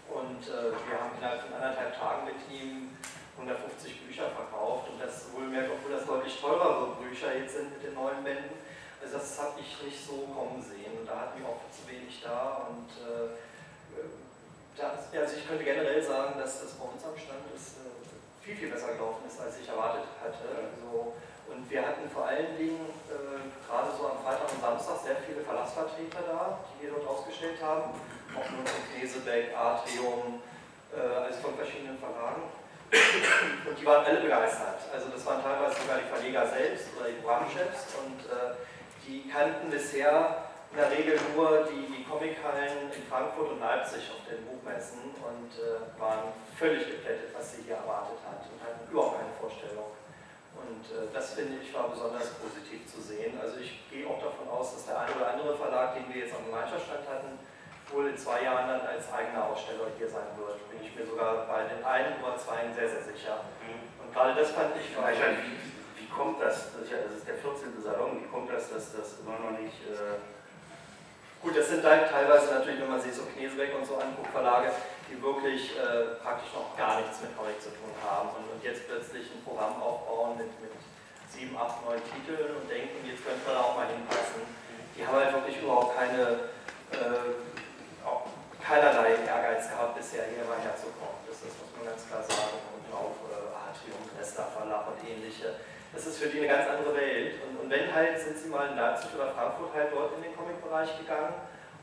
Und 0.07 0.41
äh, 0.47 0.71
wir 0.71 0.95
haben 0.95 1.11
innerhalb 1.17 1.41
von 1.43 1.53
anderthalb 1.53 1.97
Tagen 1.99 2.25
mit 2.25 2.39
ihm 2.49 2.97
150 3.39 4.05
Bücher 4.05 4.29
verkauft 4.35 4.89
und 4.91 4.99
das 5.01 5.31
wohlmerkt, 5.33 5.71
obwohl 5.71 5.95
das 5.95 6.05
deutlich 6.05 6.35
teurere 6.39 6.95
Bücher 6.99 7.35
jetzt 7.35 7.55
sind 7.55 7.71
mit 7.71 7.81
den 7.83 7.95
neuen 7.95 8.23
Bänden. 8.23 8.59
Also 9.01 9.17
das 9.17 9.39
habe 9.39 9.59
ich 9.59 9.71
nicht 9.81 9.99
so 10.05 10.27
kommen 10.35 10.59
sehen 10.61 10.99
und 10.99 11.07
da 11.07 11.27
hatten 11.31 11.39
wir 11.39 11.47
auch 11.47 11.63
zu 11.71 11.87
wenig 11.87 12.19
da 12.21 12.67
und 12.67 12.91
äh, 12.99 13.31
Das, 14.79 15.11
also 15.11 15.35
ich 15.35 15.43
könnte 15.47 15.63
generell 15.63 16.01
sagen, 16.01 16.39
dass 16.39 16.63
das 16.63 16.71
bei 16.79 16.87
uns 16.87 17.03
am 17.03 17.11
Stand 17.11 17.43
ist, 17.51 17.83
äh, 17.83 17.91
viel, 18.39 18.55
viel 18.55 18.71
besser 18.71 18.95
gelaufen 18.95 19.27
ist, 19.27 19.35
als 19.39 19.59
ich 19.59 19.67
erwartet 19.67 20.07
hatte. 20.23 20.47
Also, 20.55 21.19
und 21.51 21.67
wir 21.67 21.81
hatten 21.83 22.07
vor 22.07 22.27
allen 22.27 22.55
Dingen 22.55 22.87
äh, 23.11 23.43
gerade 23.67 23.91
so 23.91 24.07
am 24.07 24.23
Freitag 24.23 24.47
und 24.47 24.61
Samstag 24.61 24.95
sehr 25.03 25.17
viele 25.27 25.41
Verlassvertreter 25.43 26.23
da, 26.23 26.59
die 26.63 26.87
wir 26.87 26.95
dort 26.95 27.07
ausgestellt 27.07 27.59
haben. 27.59 27.91
Auch 28.31 28.47
nur 28.55 28.63
von 28.63 28.81
Knesebeck, 28.87 29.51
Atrium, 29.51 30.39
äh, 30.95 31.27
also 31.27 31.39
von 31.43 31.55
verschiedenen 31.59 31.99
Verlagen. 31.99 32.47
Und 32.91 33.79
die 33.79 33.85
waren 33.85 34.05
alle 34.05 34.21
begeistert. 34.21 34.81
Also 34.91 35.09
das 35.09 35.25
waren 35.25 35.43
teilweise 35.43 35.81
sogar 35.81 35.99
die 35.99 36.09
Verleger 36.09 36.47
selbst 36.47 36.89
oder 36.97 37.09
die 37.09 37.21
Programmchefs 37.21 37.93
und 38.01 38.25
äh, 38.25 38.57
die 39.05 39.29
kannten 39.29 39.69
bisher 39.69 40.49
in 40.71 40.77
der 40.77 40.89
Regel 40.91 41.17
nur 41.35 41.65
die, 41.69 41.85
die 41.85 42.03
Comichallen 42.05 42.93
in 42.93 43.03
Frankfurt 43.09 43.53
und 43.53 43.59
Leipzig 43.59 44.09
auf 44.13 44.21
den 44.25 44.45
Buchmessen 44.45 45.13
und 45.17 45.51
äh, 45.57 45.85
waren 46.01 46.33
völlig 46.57 46.85
geplättet, 46.85 47.33
was 47.33 47.55
sie 47.57 47.63
hier 47.65 47.77
erwartet 47.77 48.17
hat 48.25 48.45
und 48.45 48.57
hatten 48.61 48.85
überhaupt 48.89 49.21
keine 49.21 49.33
Vorstellung. 49.37 49.93
Und 50.57 50.85
äh, 50.89 51.09
das 51.13 51.33
finde 51.33 51.61
ich 51.61 51.73
war 51.73 51.89
besonders 51.89 52.37
positiv 52.41 52.85
zu 52.85 53.01
sehen. 53.01 53.37
Also 53.41 53.57
ich 53.61 53.85
gehe 53.89 54.05
auch 54.05 54.21
davon 54.21 54.49
aus, 54.49 54.73
dass 54.73 54.85
der 54.85 54.99
eine 54.99 55.13
oder 55.13 55.33
andere 55.33 55.57
Verlag, 55.57 55.93
den 55.93 56.09
wir 56.13 56.25
jetzt 56.25 56.35
am 56.35 56.45
Gemeinschaftsstand 56.45 57.05
hatten, 57.05 57.37
wohl 57.93 58.07
in 58.07 58.17
zwei 58.17 58.43
Jahren 58.43 58.67
dann 58.67 58.81
als 58.81 59.11
eigener 59.11 59.45
Aussteller 59.45 59.89
hier 59.97 60.09
sein 60.09 60.29
wird. 60.37 60.57
Bin 60.69 60.79
ich 60.83 60.95
mir 60.95 61.05
sogar 61.05 61.47
bei 61.47 61.63
den 61.63 61.83
einen 61.83 62.21
oder 62.23 62.37
zwei 62.37 62.67
sehr, 62.73 62.89
sehr 62.89 63.03
sicher. 63.03 63.45
Und 64.01 64.13
gerade 64.13 64.35
das 64.35 64.51
fand 64.51 64.75
ich. 64.75 64.95
Wie, 64.95 66.01
wie 66.01 66.09
kommt 66.09 66.41
das? 66.41 66.73
Das 66.73 66.83
ist, 66.83 66.91
ja, 66.91 66.97
das 67.05 67.17
ist 67.17 67.27
der 67.27 67.35
14. 67.35 67.81
Salon. 67.81 68.21
Wie 68.21 68.27
kommt 68.27 68.51
das, 68.51 68.69
dass 68.71 68.93
das 68.93 69.19
immer 69.19 69.39
noch 69.39 69.57
nicht. 69.57 69.81
Äh 69.87 70.19
Gut, 71.41 71.55
das 71.55 71.69
sind 71.69 71.85
halt 71.85 72.11
teilweise 72.11 72.51
natürlich, 72.51 72.81
wenn 72.81 72.91
man 72.91 72.99
sich 72.99 73.15
so 73.15 73.23
Knesebeck 73.23 73.71
und 73.71 73.87
so 73.87 73.95
anguckt, 73.95 74.27
Verlage, 74.27 74.75
die 75.07 75.15
wirklich 75.23 75.71
äh, 75.71 76.19
praktisch 76.19 76.51
noch 76.51 76.75
gar 76.75 76.99
nichts 76.99 77.23
mit 77.23 77.31
Comic 77.31 77.55
zu 77.63 77.71
tun 77.71 77.95
haben 78.03 78.35
und, 78.35 78.43
und, 78.51 78.59
jetzt 78.59 78.83
plötzlich 78.91 79.31
ein 79.31 79.39
Programm 79.47 79.79
aufbauen 79.81 80.35
mit, 80.35 80.51
mit 80.59 80.75
sieben, 81.31 81.55
acht, 81.55 81.79
neun 81.87 82.03
Titeln 82.11 82.59
und 82.59 82.67
denken, 82.67 83.07
jetzt 83.07 83.23
könnte 83.23 83.39
man 83.47 83.55
da 83.55 83.61
auch 83.63 83.75
mal 83.79 83.87
hinpassen. 83.87 84.43
Die 84.91 85.07
haben 85.07 85.15
halt 85.15 85.31
wirklich 85.31 85.63
überhaupt 85.63 85.95
keine, 85.95 86.51
äh, 86.91 87.48
keinerlei 88.69 89.17
Ehrgeiz 89.25 89.65
gehabt, 89.65 89.97
bisher 89.97 90.29
hier 90.29 90.45
mal 90.45 90.61
herzukommen. 90.61 91.25
Das, 91.25 91.41
das 91.41 91.57
muss 91.57 91.73
man 91.73 91.89
ganz 91.89 92.05
klar 92.05 92.21
sagen. 92.21 92.61
Und 92.69 92.85
auch 92.93 93.17
äh, 93.33 93.49
Atrium, 93.49 94.05
Resta 94.13 94.45
Verlag 94.53 94.85
und 94.93 95.01
ähnliche 95.01 95.57
das 95.93 96.05
ist 96.05 96.19
für 96.19 96.29
die 96.29 96.39
eine 96.39 96.47
ganz 96.47 96.69
andere 96.69 96.95
Welt. 96.95 97.35
Und, 97.41 97.59
und 97.59 97.69
wenn 97.69 97.93
halt, 97.93 98.19
sind 98.19 98.37
sie 98.37 98.49
mal 98.49 98.69
in 98.69 98.77
Leipzig 98.77 99.09
oder 99.15 99.31
Frankfurt 99.31 99.73
halt 99.73 99.89
dort 99.91 100.15
in 100.17 100.23
den 100.23 100.35
Comic-Bereich 100.35 100.99
gegangen 100.99 101.33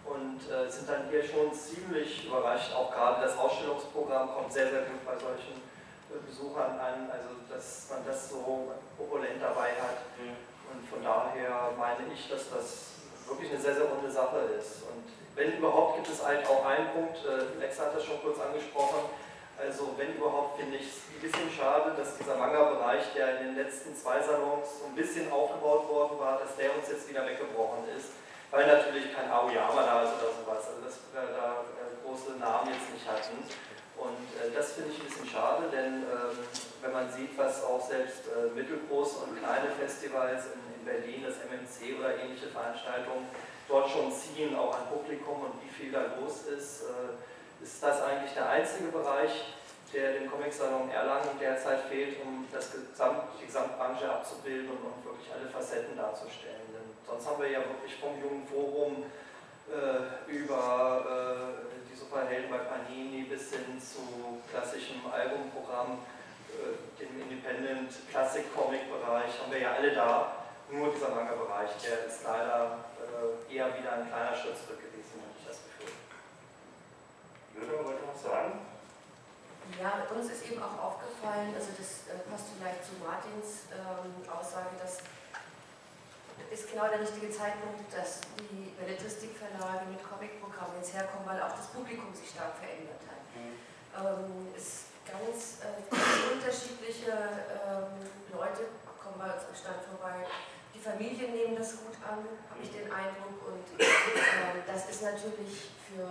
und 0.07 0.39
äh, 0.47 0.71
sind 0.71 0.89
dann 0.89 1.11
hier 1.11 1.25
schon 1.25 1.53
ziemlich 1.53 2.27
überrascht. 2.27 2.73
Auch 2.73 2.93
gerade 2.93 3.27
das 3.27 3.37
Ausstellungsprogramm 3.37 4.31
kommt 4.31 4.53
sehr, 4.53 4.71
sehr 4.71 4.83
gut 4.83 5.03
bei 5.05 5.19
solchen 5.19 5.59
äh, 5.59 6.23
Besuchern 6.25 6.79
an, 6.79 7.11
also 7.11 7.35
dass 7.51 7.91
man 7.91 8.07
das 8.07 8.31
so 8.31 8.71
opulent 8.99 9.43
dabei 9.43 9.75
hat. 9.75 10.07
Mhm. 10.23 10.39
Und 10.71 10.87
von 10.87 11.03
daher 11.03 11.73
meine 11.77 12.13
ich, 12.13 12.31
dass 12.31 12.51
das 12.51 13.03
wirklich 13.27 13.51
eine 13.51 13.61
sehr, 13.61 13.75
sehr 13.75 13.87
runde 13.87 14.11
Sache 14.11 14.39
ist. 14.55 14.87
Und 14.87 15.03
wenn 15.37 15.57
überhaupt, 15.57 15.97
gibt 15.97 16.09
es 16.09 16.25
halt 16.25 16.49
auch 16.49 16.65
einen 16.65 16.89
Punkt, 16.91 17.19
äh, 17.25 17.61
Lex 17.61 17.79
hat 17.79 17.95
das 17.95 18.05
schon 18.05 18.21
kurz 18.23 18.41
angesprochen, 18.41 19.07
also 19.57 19.95
wenn 19.97 20.17
überhaupt 20.17 20.59
finde 20.59 20.77
ich 20.77 20.89
es 20.89 20.97
ein 21.13 21.21
bisschen 21.21 21.49
schade, 21.53 21.93
dass 21.97 22.17
dieser 22.19 22.37
Manga-Bereich, 22.37 23.13
der 23.15 23.41
in 23.41 23.47
den 23.53 23.57
letzten 23.57 23.95
zwei 23.97 24.21
Salons 24.21 24.81
so 24.81 24.87
ein 24.87 24.95
bisschen 24.97 25.31
aufgebaut 25.31 25.89
worden 25.89 26.19
war, 26.19 26.39
dass 26.41 26.57
der 26.57 26.77
uns 26.77 26.89
jetzt 26.89 27.09
wieder 27.09 27.25
weggebrochen 27.25 27.89
ist, 27.97 28.13
weil 28.51 28.67
natürlich 28.67 29.15
kein 29.15 29.31
Aoyama 29.31 29.83
da 29.85 30.03
ist 30.03 30.13
oder 30.21 30.33
sowas, 30.33 30.61
also 30.69 30.81
dass 30.85 31.01
wir 31.13 31.21
da 31.37 31.65
äh, 31.77 32.05
große 32.05 32.37
Namen 32.41 32.73
jetzt 32.73 32.93
nicht 32.93 33.07
hatten. 33.09 33.45
Und 33.97 34.29
äh, 34.37 34.53
das 34.53 34.73
finde 34.73 34.93
ich 34.93 35.01
ein 35.01 35.07
bisschen 35.07 35.29
schade, 35.29 35.69
denn 35.73 35.86
man 36.97 37.13
sieht, 37.13 37.37
was 37.37 37.63
auch 37.63 37.81
selbst 37.81 38.25
äh, 38.33 38.49
mittelgroße 38.57 39.29
und 39.29 39.37
kleine 39.37 39.69
Festivals 39.79 40.57
in, 40.57 40.61
in, 40.81 40.85
Berlin, 40.87 41.27
das 41.29 41.37
MMC 41.45 41.99
oder 42.01 42.17
ähnliche 42.17 42.49
Veranstaltungen 42.49 43.29
dort 43.69 43.91
schon 43.91 44.11
ziehen, 44.11 44.57
auch 44.57 44.73
an 44.73 44.89
Publikum 44.89 45.45
und 45.45 45.61
wie 45.61 45.69
viel 45.69 45.93
da 45.93 46.17
los 46.17 46.47
ist, 46.49 46.89
äh, 46.89 47.63
ist 47.63 47.83
das 47.83 48.01
eigentlich 48.01 48.33
der 48.33 48.49
einzige 48.49 48.89
Bereich, 48.89 49.53
der 49.93 50.15
dem 50.15 50.31
Comic-Salon 50.31 50.91
Erlangen 50.91 51.37
derzeit 51.39 51.81
fehlt, 51.91 52.17
um 52.25 52.47
das 52.51 52.73
Gesamt, 52.73 53.29
die 53.41 53.47
Gesamtbranche 53.47 54.09
abzubilden 54.09 54.71
und, 54.71 54.81
und 54.81 55.05
wirklich 55.05 55.29
alle 55.35 55.51
Facetten 55.51 55.97
darzustellen. 55.97 56.65
Denn 56.73 56.97
sonst 57.07 57.27
haben 57.27 57.43
wir 57.43 57.51
ja 57.51 57.61
wirklich 57.61 57.97
vom 58.01 58.17
jungen 58.23 58.47
Forum 58.47 59.05
äh, 59.69 60.33
über 60.33 61.05
äh, 61.05 61.93
die 61.93 61.97
Superhelden 61.99 62.51
bei 62.51 62.59
Panini 62.59 63.23
bis 63.25 63.51
hin 63.51 63.81
zu 63.81 64.41
klassischem 64.51 65.03
Albumprogramm, 65.13 65.99
äh, 66.53 67.03
dem 67.03 67.21
Independent 67.21 67.91
Classic 68.11 68.45
Comic 68.55 68.83
Bereich, 68.91 69.33
haben 69.41 69.53
wir 69.53 69.61
ja 69.61 69.73
alle 69.73 69.93
da. 69.93 70.33
Nur 70.71 70.93
dieser 70.93 71.11
Manga-Bereich, 71.11 71.71
der 71.85 72.07
ist 72.07 72.25
leider 72.25 72.85
äh, 72.99 73.55
eher 73.55 73.79
wieder 73.79 73.93
ein 73.93 74.09
kleiner 74.09 74.35
Schritt 74.35 74.59
zurück 74.59 74.81
Jürgen 77.67 77.85
wollte 77.85 78.07
noch 78.07 78.17
sagen? 78.17 78.61
Ja, 79.81 80.07
uns 80.15 80.31
ist 80.31 80.47
eben 80.47 80.63
auch 80.63 80.79
aufgefallen, 80.79 81.51
also 81.55 81.75
das 81.75 82.07
äh, 82.07 82.23
passt 82.31 82.55
vielleicht 82.55 82.87
zu 82.87 82.95
Martins 83.03 83.67
ähm, 83.75 84.15
Aussage, 84.31 84.79
dass 84.79 85.03
ist 86.47 86.71
genau 86.71 86.87
der 86.87 87.01
richtige 87.01 87.29
Zeitpunkt, 87.33 87.91
dass 87.91 88.21
die 88.39 88.71
Belletristikverlage 88.79 89.89
mit 89.91 89.99
Comicprogrammen 89.99 90.79
jetzt 90.79 90.95
herkommen, 90.95 91.27
weil 91.27 91.43
auch 91.43 91.57
das 91.57 91.67
Publikum 91.75 92.15
sich 92.15 92.31
stark 92.31 92.55
verändert 92.61 93.03
hat. 93.09 93.21
Mhm. 93.35 93.57
Ähm, 93.99 94.55
es 94.55 94.95
ganz, 95.07 95.63
äh, 95.63 96.35
unterschiedliche 96.35 97.15
ähm, 97.15 97.95
Leute 98.35 98.75
kommen 98.99 99.19
bei 99.19 99.31
uns 99.31 99.47
am 99.47 99.55
Stand 99.55 99.81
vorbei. 99.87 100.27
Die 100.75 100.83
Familien 100.83 101.33
nehmen 101.33 101.57
das 101.57 101.79
gut 101.81 101.95
an, 102.03 102.27
habe 102.27 102.61
ich 102.63 102.71
den 102.71 102.91
Eindruck. 102.91 103.39
Und 103.47 103.67
ähm, 103.79 104.61
das 104.67 104.91
ist 104.91 105.03
natürlich 105.03 105.71
für 105.87 106.11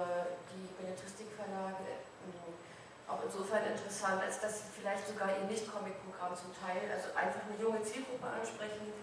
die 0.52 0.68
Belletristikverlage 0.80 2.08
ähm, 2.26 2.56
auch 3.06 3.22
insofern 3.22 3.68
interessant, 3.70 4.24
als 4.24 4.42
dass 4.42 4.66
sie 4.66 4.72
vielleicht 4.74 5.06
sogar 5.06 5.30
ihr 5.30 5.46
Nicht-Comic-Programm 5.46 6.34
zum 6.34 6.50
Teil, 6.56 6.90
also 6.90 7.14
einfach 7.14 7.46
eine 7.46 7.60
junge 7.62 7.84
Zielgruppe 7.84 8.26
ansprechen. 8.26 8.96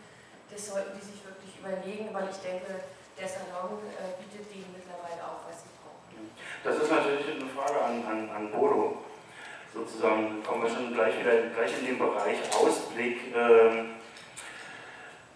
Das 0.51 0.61
sollten 0.69 0.99
die 0.99 1.05
sich 1.05 1.23
wirklich 1.25 1.53
überlegen, 1.61 2.13
weil 2.13 2.29
ich 2.29 2.41
denke, 2.43 2.83
der 3.17 3.29
Salon 3.29 3.79
äh, 3.97 4.19
bietet 4.19 4.49
denen 4.51 4.73
mittlerweile 4.75 5.23
auch, 5.23 5.47
was 5.47 5.63
sie 5.63 5.73
brauchen. 5.79 6.33
Das 6.65 6.77
ist 6.81 6.91
natürlich 6.91 7.41
eine 7.41 7.49
Frage 7.55 7.79
an, 7.81 8.05
an, 8.05 8.21
an 8.29 8.45
Bodo. 8.51 9.12
Sozusagen 9.75 10.43
kommen 10.43 10.62
wir 10.64 10.71
schon 10.71 10.93
gleich 10.93 11.19
wieder 11.19 11.33
gleich 11.55 11.73
in 11.81 11.87
den 11.87 11.99
Bereich 11.99 12.37
Ausblick. 12.55 13.35
Ähm, 13.35 13.97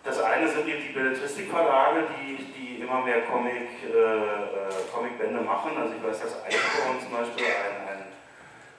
das 0.05 0.23
eine 0.23 0.47
sind 0.47 0.69
eben 0.69 0.83
die 0.83 0.93
Belletristikverlage, 0.93 2.05
die, 2.15 2.37
die 2.53 2.81
immer 2.83 3.03
mehr 3.03 3.23
Comic, 3.23 3.69
äh, 3.83 3.97
äh, 3.97 4.45
Comicbände 4.93 5.41
machen. 5.41 5.73
Also 5.77 5.95
ich 5.97 6.03
weiß, 6.03 6.21
dass 6.21 6.45
Eichhorn 6.45 7.01
zum 7.01 7.13
Beispiel 7.13 7.47
ein, 7.47 7.89
ein 7.89 8.05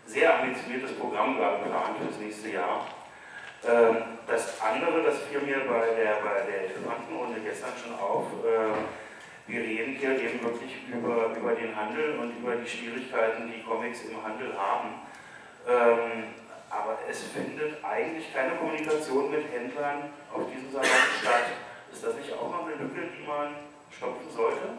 sehr 0.05 0.39
ambitioniertes 0.39 0.93
Programm 0.93 1.37
gerade 1.37 1.63
plant 1.65 1.97
für 1.99 2.07
das 2.07 2.19
nächste 2.19 2.49
Jahr. 2.49 2.85
Ähm, 3.67 3.97
das 4.27 4.61
andere, 4.61 5.01
das 5.03 5.17
fiel 5.23 5.41
mir 5.41 5.65
bei 5.67 5.87
der, 5.97 6.21
bei 6.21 6.45
der 6.45 6.69
Elefantenrunde 6.69 7.41
gestern 7.41 7.73
schon 7.81 7.97
auf, 7.99 8.27
äh, 8.45 9.51
wir 9.51 9.61
reden 9.61 9.95
hier 9.95 10.11
eben 10.21 10.43
wirklich 10.43 10.75
über, 10.91 11.35
über 11.35 11.55
den 11.55 11.75
Handel 11.75 12.19
und 12.19 12.37
über 12.37 12.55
die 12.55 12.69
Schwierigkeiten, 12.69 13.51
die 13.51 13.63
Comics 13.63 14.03
im 14.03 14.21
Handel 14.23 14.53
haben. 14.57 15.06
Ähm, 15.67 16.35
aber 16.69 16.99
es 17.09 17.23
findet 17.23 17.83
eigentlich 17.83 18.33
keine 18.33 18.55
Kommunikation 18.55 19.29
mit 19.29 19.51
Händlern 19.51 20.13
auf 20.33 20.49
diesem 20.49 20.71
Salon 20.71 20.87
statt. 21.19 21.45
Ist 21.91 22.03
das 22.03 22.15
nicht 22.15 22.31
auch 22.33 22.49
noch 22.51 22.65
eine 22.65 22.75
Lücke, 22.75 23.07
die 23.07 23.27
man 23.27 23.55
stopfen 23.91 24.31
sollte? 24.33 24.77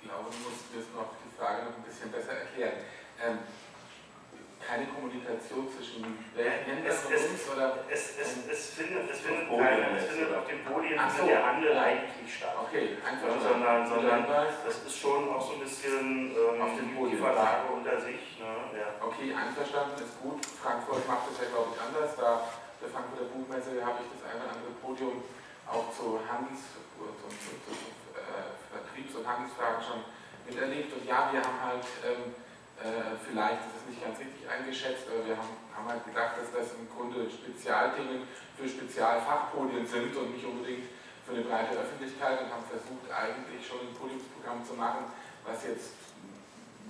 Ich 0.00 0.08
glaube, 0.08 0.30
du 0.30 0.38
musst 0.48 0.74
mir 0.74 1.00
noch 1.00 1.10
die 1.22 1.36
Frage 1.38 1.64
noch 1.64 1.76
ein 1.76 1.82
bisschen 1.82 2.10
besser 2.10 2.32
erklären. 2.32 2.78
Ähm, 3.22 3.38
keine 4.66 4.86
Kommunikation 4.86 5.68
zwischen 5.68 6.02
Händlern 6.34 6.96
und 6.96 7.12
uns? 7.12 7.42
Oder 7.52 7.84
es, 7.88 8.16
es, 8.16 8.48
es, 8.48 8.60
findet, 8.74 9.10
es, 9.10 9.20
findet, 9.20 9.48
keine, 9.48 9.98
es 9.98 10.04
findet 10.08 10.34
auf 10.34 10.46
den 10.48 10.64
Podien 10.64 10.98
so. 11.16 11.26
der 11.26 11.44
Handel 11.44 11.76
eigentlich 11.76 12.28
statt. 12.32 12.56
Okay, 12.64 12.96
einfach 13.04 13.40
sondern, 13.40 13.86
sondern 13.86 14.26
das 14.26 14.82
ist 14.86 14.98
schon 14.98 15.28
auch 15.28 15.40
so 15.40 15.54
ein 15.54 15.60
bisschen 15.60 16.32
ähm, 16.32 16.62
auf 16.62 16.74
den 16.76 16.94
Podien. 16.96 17.18
Verlage 17.18 17.68
unter 17.72 18.00
sich. 18.00 18.40
Ne? 18.40 18.50
Ja. 18.76 18.88
Okay, 19.00 19.34
einverstanden, 19.34 20.00
ist 20.02 20.20
gut. 20.20 20.44
Frankfurt 20.44 21.06
macht 21.06 21.28
das 21.30 21.44
ja, 21.44 21.52
glaube 21.52 21.76
ich, 21.76 21.80
anders. 21.80 22.16
Da 22.16 22.48
der 22.84 22.92
Frankfurter 22.92 23.32
Buchmesse 23.32 23.80
habe 23.80 24.04
ich 24.04 24.08
das 24.12 24.22
eine 24.28 24.44
oder 24.44 24.52
andere 24.52 24.76
Podium 24.84 25.24
auch 25.64 25.88
zu 25.88 26.20
Handels- 26.20 26.76
und, 27.00 27.16
und, 27.16 27.32
und, 27.32 27.60
und 27.64 27.84
äh, 28.12 28.52
Vertriebs- 28.68 29.16
und 29.16 29.24
Handelsfragen 29.24 29.80
schon 29.80 30.04
miterlebt. 30.44 30.92
Und 30.92 31.08
ja, 31.08 31.32
wir 31.32 31.40
haben 31.40 31.60
halt 31.64 31.86
ähm, 32.04 32.36
äh, 32.84 33.16
vielleicht 33.24 33.64
ist 33.64 33.80
es 33.80 33.84
nicht 33.88 34.04
ganz 34.04 34.20
richtig 34.20 34.44
eingeschätzt, 34.44 35.08
aber 35.08 35.24
wir 35.24 35.36
haben, 35.40 35.56
haben 35.72 35.88
halt 35.88 36.04
gedacht, 36.04 36.36
dass 36.36 36.52
das 36.52 36.76
im 36.76 36.84
Grunde 36.92 37.24
Spezialdinge 37.32 38.28
für 38.60 38.68
Spezialfachpodien 38.68 39.88
sind 39.88 40.12
und 40.12 40.36
nicht 40.36 40.44
unbedingt 40.44 40.92
für 41.24 41.32
eine 41.32 41.48
breite 41.48 41.80
Öffentlichkeit 41.80 42.44
und 42.44 42.52
haben 42.52 42.68
versucht, 42.68 43.08
eigentlich 43.08 43.64
schon 43.64 43.80
ein 43.80 43.96
Podiumsprogramm 43.96 44.60
zu 44.60 44.76
machen, 44.76 45.08
was 45.48 45.64
jetzt 45.64 45.96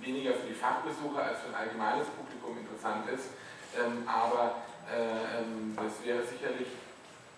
weniger 0.03 0.35
für 0.35 0.47
die 0.51 0.59
Fachbesucher 0.59 1.23
als 1.23 1.39
für 1.39 1.55
ein 1.55 1.55
allgemeines 1.55 2.07
Publikum 2.11 2.59
interessant 2.59 3.07
ist. 3.09 3.39
Ähm, 3.79 4.03
aber 4.03 4.67
äh, 4.91 5.39
ähm, 5.39 5.75
das 5.79 6.03
wäre 6.03 6.23
sicherlich, 6.27 6.67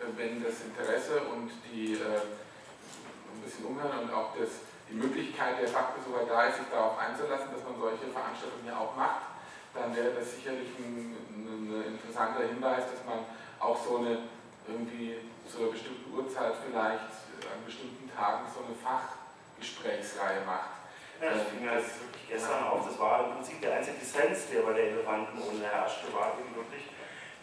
äh, 0.01 0.09
wenn 0.17 0.41
das 0.41 0.65
Interesse 0.65 1.21
und 1.29 1.51
die 1.69 1.93
äh, 1.93 2.25
ein 2.25 3.41
bisschen 3.45 3.65
umhören 3.65 4.09
und 4.09 4.13
auch 4.13 4.33
das, 4.33 4.65
die 4.89 4.95
Möglichkeit 4.95 5.59
der 5.59 5.67
Fachbesucher 5.67 6.25
da 6.27 6.47
ist, 6.47 6.57
sich 6.57 6.67
darauf 6.71 6.97
einzulassen, 6.97 7.51
dass 7.51 7.63
man 7.63 7.75
solche 7.79 8.07
Veranstaltungen 8.07 8.67
ja 8.67 8.77
auch 8.79 8.95
macht, 8.95 9.27
dann 9.73 9.95
wäre 9.95 10.15
das 10.15 10.35
sicherlich 10.35 10.69
ein, 10.79 11.15
ein, 11.35 11.45
ein 11.69 11.83
interessanter 11.93 12.47
Hinweis, 12.47 12.83
dass 12.89 13.03
man 13.05 13.25
auch 13.59 13.77
so 13.77 13.97
eine 13.97 14.23
irgendwie 14.67 15.17
zu 15.47 15.59
einer 15.59 15.71
bestimmten 15.71 16.11
Uhrzeit 16.11 16.53
vielleicht 16.65 17.11
an 17.47 17.63
bestimmten 17.63 18.09
Tagen 18.11 18.43
so 18.51 18.63
eine 18.65 18.75
Fachgesprächsreihe 18.75 20.43
macht. 20.45 20.75
Ja, 21.21 21.33
das 21.33 21.49
ging 21.49 21.65
ja 21.65 21.79
jetzt 21.79 22.01
wirklich 22.01 22.27
gestern 22.29 22.67
auf. 22.67 22.85
Das 22.85 22.99
war 22.99 23.25
im 23.25 23.39
Prinzip 23.39 23.61
der 23.61 23.77
einzige 23.77 23.97
Dissens, 23.97 24.49
der 24.51 24.61
bei 24.61 24.73
der 24.73 24.91
Elefantenrunde 24.91 25.65
herrschte, 25.65 26.13
war 26.13 26.35
eben 26.37 26.53
wirklich, 26.53 26.91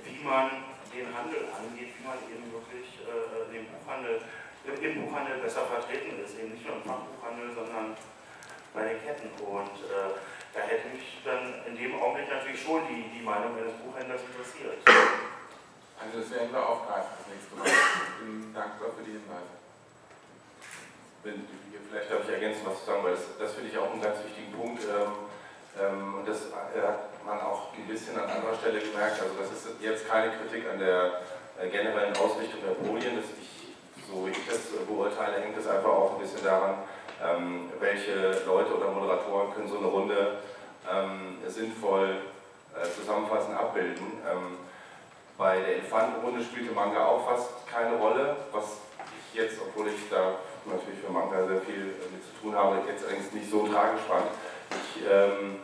wie 0.04 0.22
man 0.22 0.62
den 0.92 1.10
Handel 1.10 1.50
angeht, 1.50 1.90
wie 1.98 2.06
man 2.06 2.18
eben 2.30 2.46
wirklich 2.54 3.02
äh, 3.02 3.50
den 3.50 3.66
Buchhandel, 3.66 4.22
im 4.64 5.06
Buchhandel 5.06 5.38
besser 5.38 5.66
vertreten 5.66 6.20
ist. 6.24 6.38
Eben 6.38 6.52
nicht 6.52 6.66
nur 6.66 6.76
im 6.76 6.84
Fachbuchhandel, 6.84 7.54
sondern 7.54 7.96
bei 8.72 8.82
den 8.88 8.98
Ketten. 9.04 9.30
Und 9.44 9.76
äh, 9.88 10.16
da 10.54 10.60
hätte 10.60 10.88
mich 10.88 11.20
dann 11.24 11.64
in 11.66 11.76
dem 11.76 12.00
Augenblick 12.00 12.28
natürlich 12.28 12.62
schon 12.62 12.82
die, 12.88 13.10
die 13.12 13.24
Meinung 13.24 13.56
eines 13.56 13.74
Buchhändlers 13.82 14.22
interessiert. 14.22 14.78
Also 14.86 16.20
das 16.20 16.30
werden 16.30 16.52
wir 16.52 16.62
aufgreifen 16.62 17.10
das 17.18 17.26
nächste 17.30 17.54
Mal. 17.56 17.66
Ich 17.66 18.18
bin 18.20 18.54
dankbar 18.54 18.90
für 18.96 19.04
die 19.04 19.18
Hinweise. 19.18 19.54
Vielleicht 21.22 22.10
darf 22.10 22.20
ich 22.26 22.34
ergänzen, 22.34 22.62
was 22.66 22.80
zu 22.80 22.86
sagen, 22.86 23.04
weil 23.04 23.12
das, 23.12 23.24
das 23.38 23.52
finde 23.54 23.70
ich 23.70 23.78
auch 23.78 23.90
einen 23.92 24.02
ganz 24.02 24.18
wichtigen 24.24 24.52
Punkt. 24.52 24.82
Ähm, 24.84 25.24
ähm, 25.80 26.14
und 26.20 26.28
das 26.28 26.52
hat 26.52 27.24
man 27.24 27.40
auch 27.40 27.72
ein 27.72 27.86
bisschen 27.86 28.18
an 28.18 28.28
anderer 28.28 28.54
Stelle 28.54 28.80
gemerkt. 28.80 29.22
Also 29.22 29.34
das 29.38 29.50
ist 29.50 29.80
jetzt 29.80 30.08
keine 30.08 30.32
Kritik 30.36 30.68
an 30.68 30.78
der 30.78 31.22
äh, 31.58 31.68
generellen 31.70 32.14
Ausrichtung 32.16 32.60
der 32.62 32.74
Podien. 32.74 33.18
Ich, 33.18 33.53
so 34.06 34.26
wie 34.26 34.30
ich 34.30 34.46
das 34.46 34.58
beurteile, 34.86 35.40
hängt 35.40 35.56
es 35.56 35.66
einfach 35.66 35.88
auch 35.88 36.14
ein 36.14 36.20
bisschen 36.20 36.44
daran, 36.44 36.74
ähm, 37.22 37.70
welche 37.80 38.44
Leute 38.46 38.76
oder 38.76 38.90
Moderatoren 38.90 39.54
können 39.54 39.68
so 39.68 39.78
eine 39.78 39.86
Runde 39.86 40.38
sinnvoll 41.48 42.18
äh, 42.76 42.84
zusammenfassend 42.94 43.56
abbilden. 43.56 44.20
bei 45.38 45.56
der 45.58 45.76
Elefantenrunde 45.76 46.44
spielte 46.44 46.74
Manga 46.74 47.06
auch 47.06 47.26
fast 47.26 47.66
keine 47.66 47.96
Rolle, 47.96 48.36
was 48.52 48.80
ich 49.32 49.40
jetzt, 49.40 49.56
obwohl 49.62 49.88
ich 49.88 50.10
da 50.10 50.36
natürlich 50.66 51.00
für 51.00 51.10
Manga 51.10 51.46
sehr 51.46 51.60
viel 51.62 51.96
mit 52.12 52.22
zu 52.22 52.32
tun 52.42 52.54
habe, 52.54 52.78
jetzt 52.86 53.04
allerdings 53.04 53.32
nicht 53.32 53.50
so 53.50 53.66
tragisch 53.66 54.02
fand. 54.06 54.26
Ich 54.70 55.02
ähm, 55.08 55.60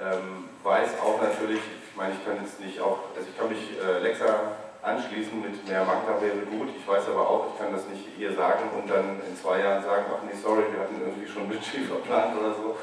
ähm, 0.00 0.48
weiß 0.62 1.00
auch 1.00 1.20
natürlich, 1.20 1.60
ich 1.60 1.96
meine, 1.96 2.14
ich 2.14 2.24
kann 2.24 2.42
jetzt 2.42 2.60
nicht 2.60 2.80
auch, 2.80 2.98
also 3.14 3.28
ich 3.28 3.38
kann 3.38 3.48
mich 3.48 3.78
äh, 3.80 3.98
Lexa 4.00 4.56
anschließen 4.82 5.40
mit 5.40 5.66
mehr 5.66 5.84
Manga 5.84 6.20
wäre 6.20 6.42
gut, 6.46 6.68
ich 6.76 6.86
weiß 6.86 7.08
aber 7.08 7.28
auch, 7.28 7.54
ich 7.54 7.58
kann 7.58 7.72
das 7.72 7.86
nicht 7.86 8.18
ihr 8.18 8.32
sagen 8.34 8.68
und 8.76 8.90
dann 8.90 9.20
in 9.26 9.36
zwei 9.36 9.60
Jahren 9.60 9.82
sagen, 9.82 10.06
ach 10.10 10.22
nee, 10.26 10.34
sorry, 10.34 10.64
wir 10.72 10.80
hatten 10.80 11.00
irgendwie 11.00 11.26
schon 11.26 11.48
Budget 11.48 11.86
verplant 11.88 12.38
oder 12.38 12.52
so. 12.52 12.76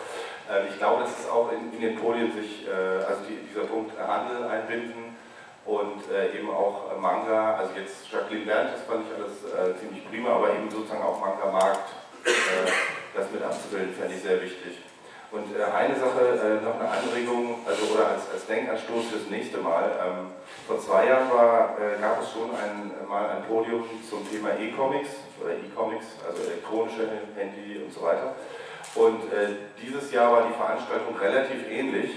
Äh, 0.49 0.69
ich 0.69 0.77
glaube, 0.77 1.03
dass 1.03 1.19
es 1.19 1.29
auch 1.29 1.51
in, 1.51 1.73
in 1.73 1.81
den 1.81 1.95
Podien 1.99 2.31
sich, 2.31 2.65
äh, 2.67 3.03
also 3.03 3.21
die, 3.27 3.35
dieser 3.47 3.65
Punkt 3.67 3.91
Handel 3.99 4.47
einbinden, 4.47 5.17
und 5.65 6.09
äh, 6.11 6.35
eben 6.35 6.49
auch 6.49 6.97
Manga, 6.99 7.55
also 7.55 7.73
jetzt 7.75 8.11
Jacqueline 8.11 8.45
Berndt, 8.45 8.73
das 8.73 8.81
fand 8.83 9.05
ich 9.05 9.13
alles 9.13 9.43
äh, 9.53 9.77
ziemlich 9.77 10.09
prima, 10.09 10.31
aber 10.31 10.49
eben 10.55 10.71
sozusagen 10.71 11.03
auch 11.03 11.19
Manga-Markt, 11.19 11.89
das 13.13 13.31
mit 13.31 13.43
abzubilden, 13.43 13.93
fände 13.93 14.15
ich 14.15 14.21
sehr 14.23 14.41
wichtig. 14.41 14.79
Und 15.31 15.55
äh, 15.55 15.63
eine 15.63 15.93
Sache, 15.93 16.25
äh, 16.41 16.65
noch 16.65 16.79
eine 16.79 16.89
Anregung, 16.89 17.59
also 17.65 17.93
oder 17.93 18.07
als, 18.07 18.29
als 18.33 18.47
Denkanstoß 18.47 19.05
fürs 19.13 19.29
nächste 19.29 19.59
Mal. 19.59 19.91
Ähm, 20.01 20.33
vor 20.65 20.79
zwei 20.79 21.05
Jahren 21.05 21.29
war, 21.29 21.77
gab 22.01 22.21
es 22.21 22.31
schon 22.31 22.49
ein, 22.49 22.91
mal 23.07 23.29
ein 23.29 23.43
Podium 23.43 23.83
zum 24.07 24.27
Thema 24.29 24.49
E-Comics 24.57 25.09
oder 25.41 25.53
E-Comics, 25.53 26.05
also 26.27 26.43
elektronische 26.43 27.09
Handy 27.35 27.81
und 27.83 27.93
so 27.93 28.01
weiter. 28.01 28.35
Und 28.95 29.21
dieses 29.81 30.11
Jahr 30.11 30.31
war 30.31 30.47
die 30.47 30.53
Veranstaltung 30.53 31.15
relativ 31.17 31.69
ähnlich, 31.69 32.11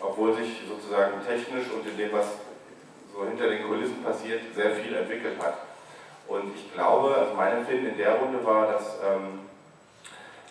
obwohl 0.00 0.34
sich 0.34 0.62
sozusagen 0.68 1.14
technisch 1.26 1.70
und 1.70 1.86
in 1.86 1.96
dem, 1.96 2.12
was 2.12 2.26
so 3.14 3.24
hinter 3.24 3.48
den 3.48 3.66
Kulissen 3.66 4.02
passiert, 4.02 4.40
sehr 4.54 4.72
viel 4.72 4.94
entwickelt 4.94 5.36
hat. 5.42 5.58
Und 6.28 6.54
ich 6.54 6.72
glaube, 6.72 7.14
also 7.14 7.34
mein 7.34 7.58
Empfinden 7.58 7.86
in 7.86 7.96
der 7.96 8.14
Runde 8.16 8.44
war, 8.44 8.72
dass, 8.72 8.98
ähm, 9.04 9.40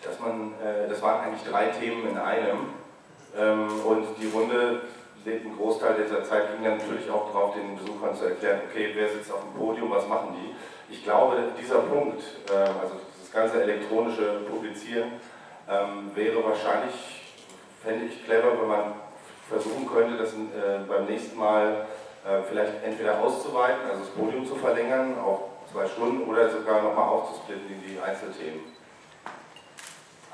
dass 0.06 0.20
man, 0.20 0.54
äh, 0.62 0.88
das 0.88 1.02
waren 1.02 1.20
eigentlich 1.24 1.48
drei 1.48 1.66
Themen 1.66 2.08
in 2.08 2.18
einem. 2.18 2.70
Ähm, 3.36 3.68
und 3.84 4.06
die 4.20 4.28
Runde, 4.28 4.82
ein 5.26 5.56
Großteil 5.56 5.96
dieser 6.04 6.22
Zeit 6.22 6.52
ging 6.52 6.64
dann 6.64 6.78
natürlich 6.78 7.10
auch 7.10 7.32
darauf, 7.32 7.54
den 7.54 7.76
Besuchern 7.76 8.14
zu 8.14 8.26
erklären, 8.26 8.60
okay, 8.70 8.92
wer 8.94 9.08
sitzt 9.08 9.32
auf 9.32 9.40
dem 9.42 9.58
Podium, 9.58 9.90
was 9.90 10.06
machen 10.06 10.36
die. 10.38 10.54
Ich 10.92 11.02
glaube, 11.02 11.36
dieser 11.60 11.80
Punkt, 11.80 12.22
äh, 12.48 12.56
also 12.56 12.94
das 13.20 13.32
ganze 13.32 13.62
elektronische 13.62 14.40
Publizieren, 14.48 15.12
ähm, 15.68 16.12
wäre 16.14 16.44
wahrscheinlich, 16.44 16.94
fände 17.82 18.06
ich 18.06 18.24
clever, 18.24 18.52
wenn 18.60 18.68
man 18.68 18.92
versuchen 19.48 19.88
könnte, 19.92 20.16
das 20.16 20.32
äh, 20.32 20.84
beim 20.88 21.06
nächsten 21.06 21.36
Mal 21.36 21.86
äh, 22.24 22.42
vielleicht 22.48 22.84
entweder 22.84 23.20
auszuweiten, 23.20 23.90
also 23.90 24.00
das 24.00 24.10
Podium 24.10 24.46
zu 24.46 24.54
verlängern 24.54 25.18
auf 25.18 25.40
zwei 25.72 25.86
Stunden 25.86 26.28
oder 26.28 26.48
sogar 26.48 26.82
nochmal 26.82 27.08
aufzusplitten 27.08 27.66
in 27.68 27.82
die 27.82 28.00
Einzelthemen. 28.00 28.60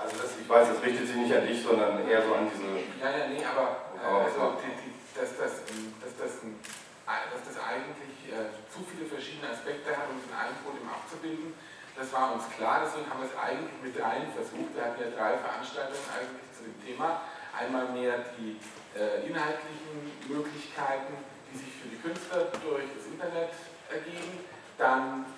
Also 0.03 0.19
das, 0.19 0.35
ich 0.35 0.49
weiß, 0.49 0.67
das 0.75 0.83
richtet 0.83 1.07
sich 1.07 1.17
nicht 1.17 1.31
an 1.31 1.47
dich, 1.47 1.63
sondern 1.63 2.03
eher 2.03 2.27
so 2.27 2.35
an 2.35 2.51
diese... 2.51 2.67
Ja, 2.99 3.11
ja, 3.15 3.25
nee, 3.31 3.45
aber 3.47 3.95
äh, 3.95 4.27
also, 4.27 4.59
die, 4.59 4.75
die, 4.75 4.91
dass, 5.15 5.39
das, 5.39 5.63
dass, 6.03 6.13
das, 6.19 6.33
dass 6.43 7.43
das 7.47 7.57
eigentlich 7.63 8.15
äh, 8.27 8.51
zu 8.67 8.83
viele 8.83 9.07
verschiedene 9.07 9.55
Aspekte 9.55 9.95
hat, 9.95 10.11
um 10.11 10.19
es 10.19 10.27
in 10.27 10.35
einem 10.35 10.59
Podium 10.67 10.91
abzubilden, 10.91 11.55
das 11.95 12.11
war 12.13 12.35
uns 12.35 12.49
klar, 12.57 12.83
deswegen 12.83 13.05
haben 13.07 13.21
wir 13.21 13.29
es 13.29 13.37
eigentlich 13.37 13.79
mit 13.85 13.93
dreien 13.93 14.33
versucht. 14.33 14.73
Wir 14.75 14.83
hatten 14.83 14.99
ja 14.99 15.13
drei 15.13 15.37
Veranstaltungen 15.37 16.09
eigentlich 16.09 16.49
zu 16.57 16.65
dem 16.65 16.77
Thema. 16.81 17.21
Einmal 17.53 17.93
mehr 17.93 18.33
die 18.41 18.57
äh, 18.97 19.29
inhaltlichen 19.29 20.09
Möglichkeiten, 20.25 21.21
die 21.53 21.59
sich 21.61 21.69
für 21.69 21.93
die 21.93 22.01
Künstler 22.01 22.49
durch 22.65 22.89
das 22.97 23.05
Internet 23.13 23.53
ergeben. 23.93 24.41
Dann 24.81 25.29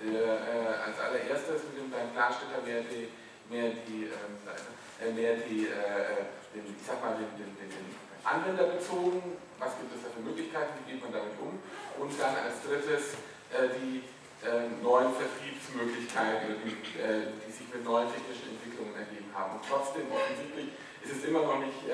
äh, 0.00 0.16
äh, 0.16 0.80
als 0.80 0.96
allererstes 0.96 1.68
mit 1.68 1.76
dem 1.76 1.90
beim 1.92 2.08
Klarstetter 2.16 2.64
mehr 2.64 2.80
die, 2.88 3.12
mehr 3.48 3.72
die, 3.86 4.08
ähm, 4.12 4.34
äh, 4.44 5.12
mehr 5.12 5.36
die 5.36 5.66
äh, 5.66 6.28
den, 6.54 6.64
ich 6.64 6.84
sag 6.86 7.00
mal, 7.02 7.16
den, 7.16 7.28
den, 7.36 7.52
den, 7.56 8.08
Anwender 8.24 8.76
bezogen, 8.76 9.40
was 9.56 9.72
gibt 9.80 9.94
es 9.94 10.04
da 10.04 10.12
für 10.12 10.20
Möglichkeiten, 10.20 10.76
wie 10.84 10.92
geht 10.92 11.00
man 11.00 11.12
damit 11.14 11.32
um 11.40 11.56
und 11.96 12.12
dann 12.20 12.36
als 12.36 12.60
drittes 12.60 13.16
äh, 13.48 13.72
die 13.72 14.04
äh, 14.44 14.68
neuen 14.84 15.16
Vertriebsmöglichkeiten, 15.16 16.60
die, 16.60 16.76
die, 16.76 17.48
sich 17.48 17.64
mit 17.72 17.88
neuen 17.88 18.12
technischen 18.12 18.52
Entwicklungen 18.52 18.92
ergeben 19.00 19.32
haben. 19.32 19.56
Und 19.56 19.64
trotzdem 19.64 20.12
offensichtlich 20.12 20.76
ist 21.00 21.16
es 21.16 21.24
immer 21.24 21.40
noch 21.40 21.56
nicht 21.62 21.88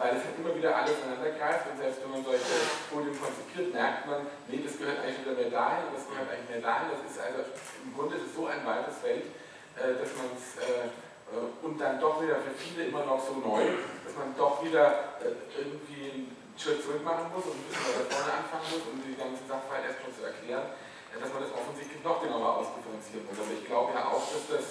weil 0.00 0.16
es 0.16 0.24
halt 0.24 0.40
immer 0.40 0.56
wieder 0.56 0.72
alles 0.72 0.96
ineinander 0.96 1.36
greift 1.36 1.68
und 1.68 1.76
selbst 1.76 2.00
wenn 2.00 2.10
man 2.16 2.24
solche 2.24 2.56
Folien 2.88 3.12
konzipiert, 3.12 3.68
merkt 3.76 4.08
man, 4.08 4.24
nee, 4.48 4.64
das 4.64 4.80
gehört 4.80 5.04
eigentlich 5.04 5.20
wieder 5.20 5.36
mehr 5.36 5.52
dahin 5.52 5.92
das 5.92 6.08
gehört 6.08 6.24
eigentlich 6.32 6.48
mehr 6.48 6.64
dahin. 6.64 6.88
Das 6.88 7.04
ist 7.04 7.20
also 7.20 7.44
im 7.84 7.92
Grunde 7.92 8.16
ist 8.16 8.32
so 8.32 8.48
ein 8.48 8.64
weites 8.64 8.96
Feld, 9.04 9.28
äh, 9.28 9.49
dass 9.80 10.12
man 10.20 10.28
es 10.36 10.60
äh, 10.60 10.92
äh, 11.30 11.64
und 11.64 11.80
dann 11.80 12.00
doch 12.00 12.20
wieder 12.22 12.36
für 12.36 12.52
viele 12.52 12.90
immer 12.90 13.04
noch 13.04 13.20
so 13.22 13.38
neu, 13.38 13.64
dass 14.04 14.14
man 14.16 14.34
doch 14.36 14.62
wieder 14.64 15.16
irgendwie 15.56 16.10
einen 16.10 16.36
Schritt 16.58 16.82
zurück 16.82 17.04
machen 17.04 17.30
muss 17.32 17.46
und 17.46 17.56
ein 17.56 17.66
bisschen 17.70 17.86
weiter 17.86 18.10
vorne 18.10 18.32
anfangen 18.44 18.68
muss, 18.68 18.84
um 18.90 18.98
die 19.00 19.16
ganze 19.16 19.46
Sachverhalt 19.46 19.86
erstmal 19.86 20.12
zu 20.12 20.22
erklären, 20.26 20.66
dass 21.14 21.30
man 21.32 21.42
das 21.42 21.52
offensichtlich 21.54 22.02
noch 22.02 22.20
genauer 22.20 22.60
ausdifferenzieren 22.60 23.24
muss. 23.24 23.38
Aber 23.38 23.52
ich 23.54 23.64
glaube 23.64 23.94
ja 23.94 24.02
auch, 24.10 24.24
dass 24.28 24.44
das 24.50 24.66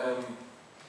ähm, 0.00 0.24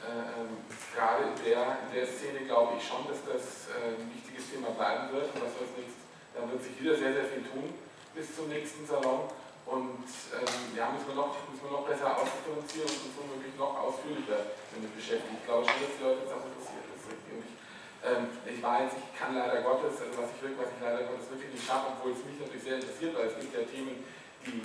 äh, 0.02 0.42
ähm, 0.42 0.66
gerade 0.96 1.30
in 1.30 1.36
der, 1.46 1.78
in 1.86 1.90
der 1.94 2.08
Szene 2.08 2.42
glaube 2.48 2.80
ich 2.80 2.84
schon, 2.84 3.06
dass 3.06 3.22
das 3.22 3.70
äh, 3.70 4.00
ein 4.00 4.10
wichtiges 4.16 4.50
Thema 4.50 4.74
bleiben 4.74 5.14
wird 5.14 5.30
und 5.30 5.46
was 5.46 5.54
wir 5.60 5.70
nächstes, 5.78 6.02
da 6.34 6.42
wird 6.48 6.62
sich 6.64 6.74
wieder 6.80 6.96
sehr, 6.98 7.14
sehr 7.14 7.28
viel 7.30 7.46
tun 7.46 7.70
bis 8.16 8.36
zum 8.36 8.50
nächsten 8.50 8.88
Salon. 8.88 9.30
Und 9.72 10.04
ähm, 10.36 10.76
ja, 10.76 10.92
müssen 10.92 11.08
wir, 11.08 11.16
noch, 11.16 11.32
müssen 11.48 11.64
wir 11.64 11.72
noch 11.72 11.88
besser 11.88 12.12
ausdifferenzieren 12.12 12.92
und 12.92 13.08
uns 13.08 13.16
womöglich 13.16 13.56
noch 13.56 13.72
ausführlicher 13.72 14.52
damit 14.76 14.92
beschäftigen. 14.92 15.40
Ich 15.40 15.48
glaube 15.48 15.64
schon, 15.64 15.80
dass 15.80 15.96
die 15.96 16.04
Leute 16.04 16.20
jetzt 16.28 16.36
auch 16.36 16.44
interessiert 16.44 16.86
ist. 16.92 17.08
Ich, 17.08 17.56
ähm, 18.04 18.28
ich 18.44 18.60
weiß, 18.60 18.92
ich 19.00 19.10
kann 19.16 19.32
leider 19.32 19.64
Gottes, 19.64 19.96
also 20.04 20.12
was 20.20 20.36
ich, 20.36 20.44
was 20.60 20.76
ich 20.76 20.82
leider 20.84 21.08
Gottes 21.08 21.32
wirklich 21.32 21.56
nicht 21.56 21.64
schaffe, 21.64 21.96
obwohl 21.96 22.12
es 22.12 22.20
mich 22.28 22.36
natürlich 22.36 22.68
sehr 22.68 22.84
interessiert, 22.84 23.16
weil 23.16 23.32
es 23.32 23.40
gibt 23.40 23.56
ja 23.56 23.64
Themen, 23.64 24.04
die 24.44 24.60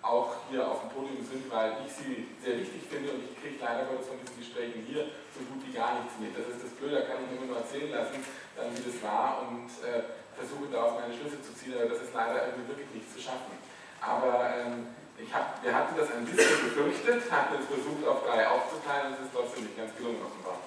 auch 0.00 0.48
hier 0.48 0.64
auf 0.64 0.80
dem 0.80 0.90
Podium 0.96 1.20
sind, 1.28 1.44
weil 1.52 1.84
ich 1.84 1.92
sie 1.92 2.32
sehr 2.40 2.56
wichtig 2.56 2.88
finde 2.88 3.12
und 3.12 3.28
ich 3.28 3.36
kriege 3.36 3.60
leider 3.60 3.84
Gottes 3.84 4.08
von 4.08 4.16
diesen 4.16 4.40
Gesprächen 4.40 4.80
hier 4.88 5.12
so 5.36 5.44
gut 5.44 5.60
wie 5.60 5.76
gar 5.76 6.00
nichts 6.00 6.16
mit. 6.16 6.32
Das 6.32 6.48
ist 6.48 6.64
das 6.64 6.72
Blöde, 6.80 7.04
da 7.04 7.06
kann 7.06 7.20
ich 7.20 7.36
mir 7.36 7.52
nur 7.52 7.60
erzählen 7.60 7.92
lassen, 7.92 8.24
dann 8.56 8.72
wie 8.72 8.80
das 8.80 8.96
war 9.04 9.44
und 9.44 9.68
äh, 9.84 10.08
versuche 10.34 10.72
daraus 10.72 10.96
meine 10.96 11.12
Schlüsse 11.12 11.36
zu 11.44 11.52
ziehen, 11.52 11.76
aber 11.76 11.92
das 11.92 12.00
ist 12.00 12.16
leider 12.16 12.48
irgendwie 12.48 12.72
wirklich 12.72 12.90
nicht 12.96 13.12
zu 13.12 13.20
schaffen. 13.20 13.60
Aber 14.02 14.50
ähm, 14.58 14.86
hab, 15.32 15.62
wir 15.62 15.74
hatten 15.74 15.96
das 15.96 16.10
ein 16.12 16.26
bisschen 16.26 16.68
befürchtet, 16.68 17.30
hatten 17.30 17.54
es 17.56 17.66
versucht 17.66 18.04
auf 18.06 18.26
drei 18.26 18.46
aufzuteilen, 18.46 19.14
es 19.14 19.26
ist 19.26 19.32
trotzdem 19.32 19.64
nicht 19.64 19.76
ganz 19.76 19.94
gelungen 19.96 20.20
offenbar. 20.20 20.60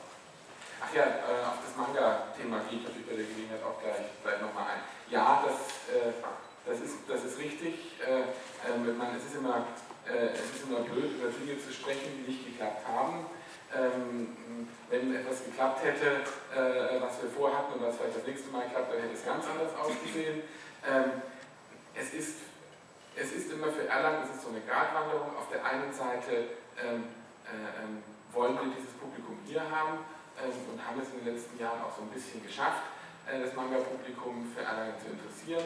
Ach 0.81 0.91
ja, 0.93 1.03
äh, 1.03 1.43
auf 1.45 1.59
das 1.61 1.73
Manga-Thema 1.77 2.65
gehe 2.69 2.79
ich 2.79 2.85
natürlich 2.85 3.07
bei 3.07 3.15
der 3.15 3.27
Gelegenheit 3.29 3.61
auch 3.63 3.77
gleich, 3.81 4.09
gleich 4.23 4.41
nochmal 4.41 4.79
ein. 4.79 4.81
Ja, 5.09 5.43
das, 5.45 5.85
äh, 5.91 6.15
das, 6.65 6.79
ist, 6.81 7.05
das 7.07 7.23
ist 7.25 7.37
richtig. 7.39 7.99
Äh, 8.01 8.31
äh 8.65 8.93
man, 8.97 9.15
es, 9.15 9.27
ist 9.27 9.37
immer, 9.37 9.67
äh, 10.07 10.33
es 10.33 10.55
ist 10.55 10.63
immer 10.65 10.81
blöd, 10.87 11.13
über 11.19 11.29
Dinge 11.29 11.59
zu 11.61 11.71
sprechen, 11.71 12.09
die 12.17 12.31
nicht 12.31 12.45
geklappt 12.45 12.87
haben. 12.87 13.27
Ähm, 13.75 14.67
wenn 14.89 15.13
etwas 15.15 15.43
geklappt 15.43 15.83
hätte, 15.83 16.23
äh, 16.53 17.01
was 17.01 17.21
wir 17.21 17.29
vorhatten 17.29 17.73
und 17.73 17.81
was 17.83 17.97
vielleicht 17.97 18.17
das 18.17 18.27
nächste 18.27 18.49
Mal 18.51 18.69
klappt, 18.69 18.93
dann 18.93 19.01
hätte 19.01 19.13
es 19.13 19.25
ganz 19.25 19.43
anders 19.45 19.73
ausgesehen. 19.75 20.41
Ähm, 20.85 21.21
es 21.95 22.13
ist 22.13 22.45
es 23.15 23.31
ist 23.31 23.51
immer 23.51 23.71
für 23.71 23.87
Erlangen, 23.87 24.23
es 24.23 24.35
ist 24.35 24.43
so 24.43 24.49
eine 24.49 24.61
Gratwanderung. 24.61 25.35
Auf 25.39 25.47
der 25.51 25.63
einen 25.63 25.91
Seite 25.93 26.59
ähm, 26.75 27.07
äh, 27.47 27.83
ähm, 27.83 28.03
wollen 28.31 28.55
wir 28.55 28.67
dieses 28.75 28.91
Publikum 28.99 29.39
hier 29.47 29.63
haben 29.63 30.03
ähm, 30.43 30.51
und 30.71 30.77
haben 30.83 30.99
es 30.99 31.09
in 31.15 31.23
den 31.23 31.35
letzten 31.35 31.57
Jahren 31.57 31.79
auch 31.79 31.95
so 31.95 32.03
ein 32.03 32.11
bisschen 32.11 32.43
geschafft, 32.43 32.83
äh, 33.27 33.39
das 33.39 33.55
Manga-Publikum 33.55 34.51
für 34.51 34.63
Erlangen 34.63 34.99
zu 34.99 35.07
interessieren. 35.07 35.63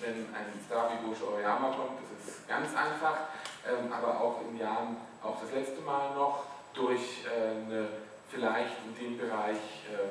Wenn 0.00 0.30
ein 0.34 0.50
Star 0.66 0.90
wie 0.90 1.06
Gosho 1.06 1.34
Oyama 1.34 1.70
kommt, 1.70 1.98
das 2.02 2.10
ist 2.26 2.48
ganz 2.48 2.70
einfach, 2.74 3.30
ähm, 3.66 3.92
aber 3.92 4.20
auch 4.20 4.42
in 4.42 4.58
Jahren, 4.58 4.96
auch 5.22 5.40
das 5.40 5.50
letzte 5.52 5.80
Mal 5.82 6.14
noch, 6.14 6.44
durch 6.74 7.24
äh, 7.26 7.62
eine 7.62 7.88
vielleicht 8.28 8.74
in 8.86 8.94
dem 8.98 9.18
Bereich 9.18 9.86
äh, 9.86 10.10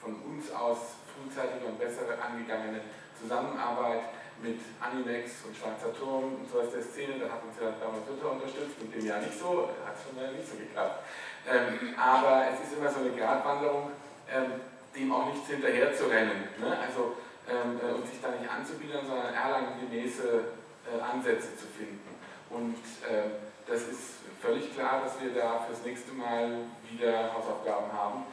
von 0.00 0.16
uns 0.22 0.50
aus 0.52 0.96
frühzeitiger 1.12 1.66
und 1.66 1.78
bessere 1.78 2.16
angegangene 2.20 2.80
Zusammenarbeit 3.20 4.00
mit 4.44 4.60
Animex 4.76 5.48
und 5.48 5.56
Schwarzer 5.56 5.96
Turm 5.96 6.36
und 6.36 6.44
so 6.44 6.60
aus 6.60 6.70
der 6.70 6.84
Szene, 6.84 7.16
da 7.16 7.32
hat 7.32 7.40
uns 7.40 7.56
ja 7.56 7.72
damals 7.80 8.04
Luther 8.04 8.36
unterstützt, 8.36 8.76
in 8.84 8.92
dem 8.92 9.06
Jahr 9.08 9.24
nicht 9.24 9.40
so, 9.40 9.72
hat 9.80 9.96
schon 9.96 10.12
mal 10.12 10.28
nicht 10.36 10.44
so 10.44 10.60
geklappt. 10.60 11.00
Ähm, 11.48 11.96
aber 11.96 12.44
es 12.52 12.68
ist 12.68 12.76
immer 12.76 12.92
so 12.92 13.00
eine 13.00 13.16
Gratwanderung, 13.16 13.96
ähm, 14.28 14.60
dem 14.92 15.08
auch 15.08 15.32
nichts 15.32 15.48
hinterher 15.48 15.96
zu 15.96 16.12
rennen. 16.12 16.52
Ne? 16.60 16.68
Also, 16.76 17.16
ähm, 17.48 17.80
äh, 17.80 17.96
und 17.96 18.04
sich 18.04 18.20
da 18.20 18.36
nicht 18.36 18.48
anzubiedern, 18.48 19.08
sondern 19.08 19.32
erlangengemäße 19.32 20.44
äh, 20.84 21.00
Ansätze 21.00 21.56
zu 21.56 21.66
finden. 21.72 22.04
Und 22.52 22.76
äh, 23.08 23.40
das 23.66 23.88
ist 23.88 24.28
völlig 24.40 24.72
klar, 24.76 25.00
dass 25.02 25.20
wir 25.20 25.32
da 25.32 25.64
fürs 25.64 25.84
nächste 25.84 26.12
Mal 26.12 26.68
wieder 26.88 27.32
Hausaufgaben 27.32 27.92
haben 27.92 28.24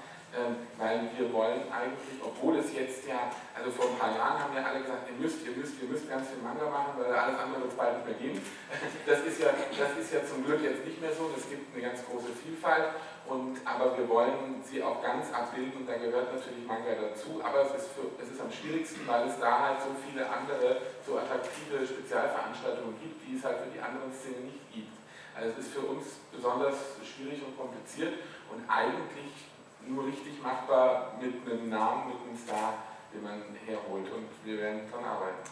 weil 0.78 1.12
wir 1.18 1.28
wollen 1.34 1.68
eigentlich, 1.68 2.24
obwohl 2.24 2.56
es 2.58 2.72
jetzt 2.74 3.06
ja, 3.08 3.28
also 3.52 3.70
vor 3.72 3.92
ein 3.92 3.98
paar 4.00 4.16
Jahren 4.16 4.40
haben 4.40 4.56
ja 4.56 4.64
alle 4.64 4.80
gesagt, 4.80 5.04
ihr 5.12 5.20
müsst, 5.20 5.44
ihr 5.44 5.52
müsst, 5.52 5.76
ihr 5.82 5.90
müsst 5.90 6.08
ganz 6.08 6.30
viel 6.30 6.40
Manga 6.40 6.70
machen, 6.70 6.96
weil 6.96 7.12
alles 7.12 7.38
andere 7.38 7.68
wird 7.68 7.76
bald 7.76 8.00
nicht 8.00 8.08
mehr 8.08 8.32
geben. 8.32 8.42
Das 9.06 9.20
ist, 9.28 9.42
ja, 9.42 9.52
das 9.52 9.98
ist 9.98 10.14
ja 10.14 10.24
zum 10.24 10.46
Glück 10.46 10.64
jetzt 10.64 10.86
nicht 10.86 11.02
mehr 11.02 11.12
so, 11.12 11.30
es 11.36 11.50
gibt 11.50 11.76
eine 11.76 11.84
ganz 11.84 12.00
große 12.06 12.32
Vielfalt, 12.44 12.96
und, 13.28 13.60
aber 13.64 13.98
wir 13.98 14.10
wollen 14.10 14.64
sie 14.64 14.82
auch 14.84 15.02
ganz 15.02 15.32
abbilden 15.32 15.82
und 15.82 15.88
da 15.88 15.96
gehört 15.96 16.34
natürlich 16.34 16.66
Manga 16.66 16.96
dazu, 16.96 17.40
aber 17.44 17.64
es 17.64 17.84
ist, 17.84 17.92
für, 17.94 18.12
es 18.22 18.32
ist 18.32 18.42
am 18.42 18.52
schwierigsten, 18.52 19.08
weil 19.08 19.28
es 19.28 19.40
da 19.40 19.60
halt 19.60 19.80
so 19.80 19.96
viele 20.04 20.28
andere, 20.28 20.82
so 21.06 21.18
attraktive 21.18 21.86
Spezialveranstaltungen 21.86 23.00
gibt, 23.00 23.22
die 23.28 23.38
es 23.38 23.44
halt 23.44 23.60
für 23.60 23.72
die 23.72 23.80
anderen 23.80 24.12
Szenen 24.12 24.52
nicht 24.52 24.64
gibt. 24.74 24.96
Also 25.36 25.54
es 25.56 25.66
ist 25.66 25.74
für 25.74 25.86
uns 25.86 26.20
besonders 26.32 27.00
schwierig 27.08 27.40
und 27.46 27.56
kompliziert 27.56 28.20
und 28.52 28.68
eigentlich 28.68 29.51
nur 29.88 30.06
richtig 30.06 30.42
machbar 30.42 31.14
mit 31.20 31.46
einem 31.46 31.70
Namen, 31.70 32.10
mit 32.10 32.20
einem 32.22 32.38
Star, 32.38 32.84
den 33.14 33.24
man 33.24 33.42
herholt. 33.66 34.12
Und 34.12 34.30
wir 34.44 34.58
werden 34.58 34.90
dran 34.90 35.04
arbeiten. 35.04 35.44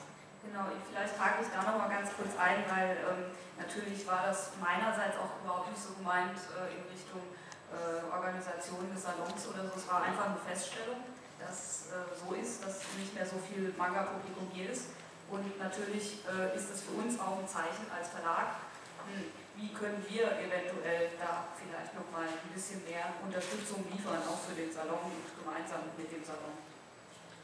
Genau, 0.44 0.72
vielleicht 0.88 1.20
hake 1.20 1.44
ich 1.44 1.50
da 1.52 1.63
nochmal 1.68 1.89
ganz 1.89 2.15
kurz 2.15 2.32
ein, 2.39 2.63
weil 2.72 2.96
ähm, 3.04 3.36
natürlich 3.60 4.08
war 4.08 4.24
das 4.26 4.56
meinerseits 4.62 5.20
auch 5.20 5.44
überhaupt 5.44 5.70
nicht 5.70 5.82
so 5.82 5.94
gemeint 6.00 6.39
äh, 6.56 6.80
in 6.80 6.84
Richtung 6.88 7.22
äh, 7.70 8.08
Organisation 8.08 8.88
des 8.94 9.04
Salons 9.04 9.46
oder 9.52 9.68
so. 9.68 9.76
Es 9.76 9.88
war 9.92 10.02
einfach 10.02 10.32
eine 10.32 10.39
Feststellung, 10.39 11.04
dass 11.38 11.92
äh, 11.92 12.08
so 12.15 12.34
ist, 12.34 12.63
dass 12.63 12.82
nicht 12.98 13.13
mehr 13.13 13.28
so 13.28 13.36
viel 13.38 13.74
Manga-Publikum 13.78 14.48
hier 14.54 14.72
ist. 14.72 14.96
Und 15.30 15.46
natürlich 15.60 16.26
äh, 16.26 16.56
ist 16.56 16.72
es 16.74 16.82
für 16.88 16.96
uns 16.98 17.20
auch 17.20 17.38
ein 17.38 17.48
Zeichen 17.48 17.86
als 17.94 18.10
Verlag, 18.10 18.58
hm, 19.06 19.30
wie 19.60 19.76
können 19.76 20.00
wir 20.08 20.24
eventuell 20.39 21.12
da 21.19 21.52
vielleicht 21.60 21.91
nochmal 21.91 22.32
ein 22.32 22.52
bisschen 22.56 22.80
mehr 22.88 23.12
Unterstützung 23.19 23.84
liefern, 23.91 24.24
auch 24.24 24.39
für 24.39 24.56
den 24.56 24.72
Salon 24.72 25.12
und 25.12 25.28
gemeinsam 25.36 25.91
mit 26.00 26.08
dem 26.08 26.24
Salon. 26.24 26.56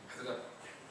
Also 0.08 0.24
da, 0.24 0.36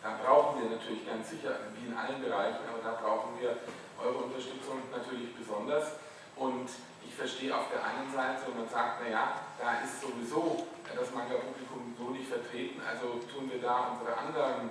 da 0.04 0.20
brauchen 0.20 0.60
wir 0.60 0.76
natürlich 0.76 1.08
ganz 1.08 1.32
sicher, 1.32 1.72
wie 1.72 1.88
in 1.88 1.96
allen 1.96 2.20
Bereichen, 2.20 2.68
aber 2.68 2.84
da 2.84 3.00
brauchen 3.00 3.40
wir 3.40 3.56
eure 3.96 4.28
Unterstützung 4.28 4.84
natürlich 4.92 5.32
besonders. 5.32 5.96
Und 6.36 6.68
ich 7.00 7.14
verstehe 7.14 7.56
auf 7.56 7.72
der 7.72 7.80
einen 7.80 8.10
Seite, 8.12 8.44
wenn 8.52 8.60
man 8.60 8.68
sagt, 8.68 9.00
naja, 9.00 9.48
da 9.56 9.80
ist 9.80 10.04
sowieso 10.04 10.68
das 10.84 11.08
Manga-Publikum 11.14 11.96
so 11.96 12.12
nicht 12.12 12.28
vertreten, 12.28 12.82
also 12.84 13.24
tun 13.32 13.48
wir 13.48 13.62
da 13.62 13.96
unsere 13.96 14.12
anderen, 14.12 14.68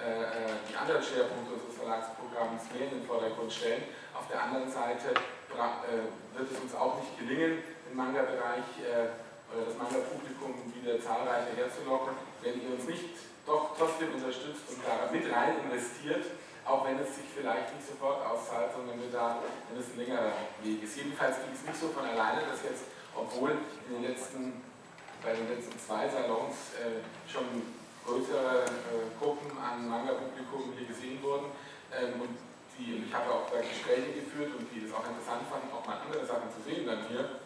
äh, 0.00 0.48
äh 0.48 0.64
die 0.64 0.76
anderen 0.76 1.02
Schwerpunkte 1.02 1.60
unseres 1.60 1.76
Verlagsprogramms 1.76 2.72
mehr 2.72 2.88
in 2.88 3.00
den 3.00 3.06
Vordergrund 3.06 3.52
stellen. 3.52 3.84
Auf 4.14 4.28
der 4.28 4.42
anderen 4.48 4.70
Seite 4.70 5.12
wird 5.56 6.50
es 6.50 6.58
uns 6.60 6.74
auch 6.74 7.00
nicht 7.00 7.18
gelingen, 7.18 7.62
im 7.90 7.96
Manga-Bereich 7.96 8.70
äh, 8.86 9.10
oder 9.50 9.66
das 9.66 9.76
Manga-Publikum 9.76 10.54
wieder 10.70 11.02
zahlreicher 11.02 11.54
herzulocken, 11.56 12.14
wenn 12.42 12.62
ihr 12.62 12.78
uns 12.78 12.86
nicht 12.86 13.18
doch 13.46 13.74
trotzdem 13.76 14.14
unterstützt 14.14 14.62
und 14.70 14.78
da 14.86 15.10
mit 15.10 15.26
rein 15.26 15.58
investiert, 15.66 16.24
auch 16.64 16.86
wenn 16.86 16.98
es 17.00 17.16
sich 17.16 17.26
vielleicht 17.34 17.74
nicht 17.74 17.86
sofort 17.86 18.24
auszahlt, 18.24 18.70
sondern 18.76 19.00
wir 19.00 19.10
da, 19.10 19.42
wenn 19.68 19.80
es 19.80 19.90
ein 19.90 19.98
längerer 19.98 20.32
Weg 20.62 20.82
ist. 20.82 20.96
Jedenfalls 20.96 21.42
ging 21.42 21.50
es 21.50 21.66
nicht 21.66 21.80
so 21.80 21.88
von 21.88 22.06
alleine, 22.06 22.46
dass 22.46 22.62
jetzt, 22.62 22.86
obwohl 23.16 23.58
in 23.88 23.98
den 23.98 24.06
letzten, 24.06 24.62
bei 25.24 25.34
den 25.34 25.50
letzten 25.50 25.74
zwei 25.80 26.06
Salons 26.06 26.78
äh, 26.78 27.02
schon 27.26 27.66
größere 28.06 28.64
äh, 28.64 29.10
Gruppen 29.18 29.50
an 29.58 29.88
Manga-Publikum 29.88 30.72
hier 30.78 30.86
gesehen 30.86 31.22
wurden 31.22 31.50
ähm, 31.90 32.22
und 32.22 32.49
die, 32.80 33.04
ich 33.04 33.12
habe 33.12 33.28
auch 33.28 33.44
da 33.52 33.60
Gespräche 33.60 34.16
geführt 34.16 34.56
und 34.56 34.64
die 34.72 34.88
das 34.88 34.96
auch 34.96 35.04
interessant 35.04 35.44
fanden, 35.52 35.68
auch 35.68 35.84
mal 35.84 36.00
andere 36.00 36.24
Sachen 36.24 36.48
zu 36.48 36.64
sehen 36.64 36.88
dann 36.88 37.04
hier, 37.12 37.44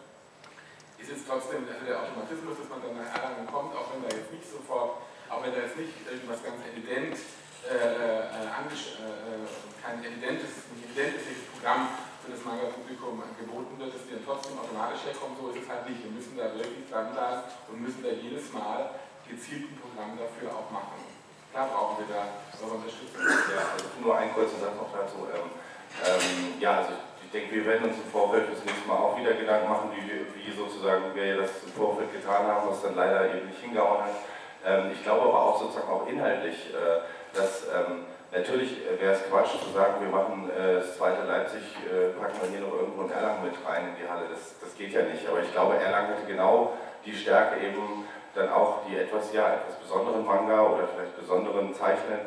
ist 0.95 1.11
es 1.11 1.27
trotzdem 1.27 1.67
der 1.67 1.99
Automatismus, 1.99 2.55
dass 2.55 2.71
man 2.71 2.79
dann 2.79 2.95
nach 2.95 3.11
Erlangen 3.11 3.45
kommt, 3.51 3.75
auch 3.75 3.91
wenn 3.91 4.01
da 4.07 4.09
jetzt 4.15 4.31
nicht 4.31 4.47
sofort, 4.47 5.03
auch 5.27 5.43
wenn 5.43 5.51
da 5.51 5.67
jetzt 5.67 5.75
nicht 5.77 5.91
irgendwas 6.07 6.39
ganz 6.39 6.63
evident, 6.63 7.19
äh, 7.67 7.75
äh, 7.75 8.47
äh, 8.47 9.45
kein 9.83 9.99
evidentes, 10.01 10.69
evidentes 10.71 11.51
Programm 11.51 11.93
für 12.23 12.31
das 12.31 12.41
Manga-Publikum 12.41 13.21
geboten 13.37 13.77
wird, 13.77 13.93
dass 13.93 14.05
die 14.07 14.17
dann 14.17 14.25
trotzdem 14.25 14.57
automatisch 14.57 15.03
herkommen, 15.05 15.37
so 15.37 15.51
ist 15.51 15.61
es 15.61 15.69
halt 15.69 15.85
nicht. 15.89 16.01
Wir 16.01 16.13
müssen 16.13 16.37
da 16.37 16.49
wirklich 16.55 16.89
dranbleiben 16.89 17.43
und 17.69 17.81
müssen 17.81 18.01
da 18.01 18.09
jedes 18.09 18.49
Mal 18.53 18.97
gezielt 19.29 19.69
ein 19.69 19.77
Programm 19.77 20.17
dafür 20.17 20.53
auch 20.53 20.69
machen 20.71 21.14
klar 21.55 21.71
brauchen 21.71 22.03
wir 22.03 22.11
da 22.11 22.27
eure 22.59 22.75
Unterstützung. 22.75 23.23
Ja, 23.23 23.71
also 23.71 23.87
nur 24.03 24.17
ein 24.17 24.35
kurzer 24.35 24.59
Satz 24.59 24.75
noch 24.75 24.91
dazu. 24.91 25.23
Ähm, 25.23 26.59
ja, 26.59 26.83
also 26.83 26.99
ich 27.23 27.31
denke, 27.31 27.55
wir 27.55 27.65
werden 27.65 27.87
uns 27.87 27.95
im 27.95 28.11
Vorfeld 28.11 28.51
das 28.51 28.59
nächste 28.67 28.83
Mal 28.83 28.99
auch 28.99 29.15
wieder 29.15 29.31
Gedanken 29.31 29.69
machen, 29.69 29.89
wie, 29.95 30.03
wie 30.03 30.51
sozusagen 30.51 31.15
wir 31.15 31.37
das 31.39 31.63
im 31.63 31.71
Vorfeld 31.71 32.11
getan 32.11 32.45
haben, 32.45 32.67
was 32.67 32.83
dann 32.83 32.95
leider 32.95 33.31
eben 33.33 33.47
nicht 33.47 33.63
hingehauen 33.63 34.03
hat. 34.03 34.19
Ähm, 34.67 34.91
ich 34.91 35.01
glaube 35.01 35.31
aber 35.31 35.39
auch 35.39 35.57
sozusagen 35.61 35.87
auch 35.87 36.05
inhaltlich, 36.07 36.75
äh, 36.75 37.07
dass 37.31 37.63
ähm, 37.71 38.03
natürlich 38.35 38.75
wäre 38.99 39.15
es 39.15 39.23
Quatsch 39.31 39.55
zu 39.63 39.71
sagen, 39.71 40.03
wir 40.03 40.11
machen 40.11 40.51
äh, 40.51 40.83
das 40.83 40.97
zweite 40.97 41.23
Leipzig, 41.23 41.63
äh, 41.87 42.11
packen 42.19 42.35
wir 42.43 42.49
hier 42.51 42.67
noch 42.67 42.75
irgendwo 42.75 43.03
in 43.07 43.11
Erlangen 43.11 43.47
mit 43.47 43.55
rein 43.63 43.95
in 43.95 43.95
die 43.95 44.09
Halle. 44.09 44.27
Das, 44.27 44.59
das 44.59 44.75
geht 44.75 44.91
ja 44.91 45.03
nicht. 45.03 45.23
Aber 45.29 45.39
ich 45.39 45.51
glaube, 45.53 45.79
Erlangen 45.79 46.19
hätte 46.19 46.27
genau 46.27 46.75
die 47.05 47.15
Stärke 47.15 47.63
eben 47.63 48.03
dann 48.35 48.49
auch 48.49 48.85
die 48.87 48.97
etwas, 48.97 49.33
ja, 49.33 49.55
etwas 49.55 49.75
besonderen 49.75 50.25
Manga 50.25 50.61
oder 50.61 50.87
vielleicht 50.93 51.17
besonderen 51.17 51.73
Zeichnen, 51.73 52.19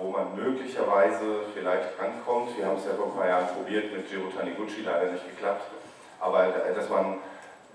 wo 0.00 0.08
man 0.08 0.34
möglicherweise 0.34 1.44
vielleicht 1.54 2.00
rankommt. 2.00 2.56
Wir 2.56 2.66
haben 2.66 2.76
es 2.76 2.86
ja 2.86 2.94
vor 2.94 3.06
ein 3.06 3.14
paar 3.14 3.28
Jahren 3.28 3.48
probiert 3.48 3.92
mit 3.92 4.10
Jiro 4.10 4.28
Taniguchi, 4.34 4.82
leider 4.82 5.12
nicht 5.12 5.28
geklappt. 5.28 5.70
Aber 6.18 6.46
äh, 6.46 6.74
dass 6.74 6.88
man 6.88 7.20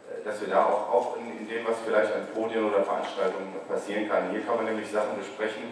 äh, 0.09 0.25
dass 0.25 0.41
wir 0.41 0.47
da 0.47 0.65
auch, 0.65 0.91
auch 0.91 1.17
in, 1.17 1.37
in, 1.37 1.47
dem, 1.47 1.67
was 1.67 1.77
vielleicht 1.85 2.13
an 2.13 2.27
Podien 2.33 2.65
oder 2.65 2.83
Veranstaltungen 2.83 3.53
passieren 3.67 4.09
kann. 4.09 4.31
Hier 4.31 4.41
kann 4.41 4.57
man 4.57 4.65
nämlich 4.65 4.89
Sachen 4.89 5.17
besprechen, 5.17 5.63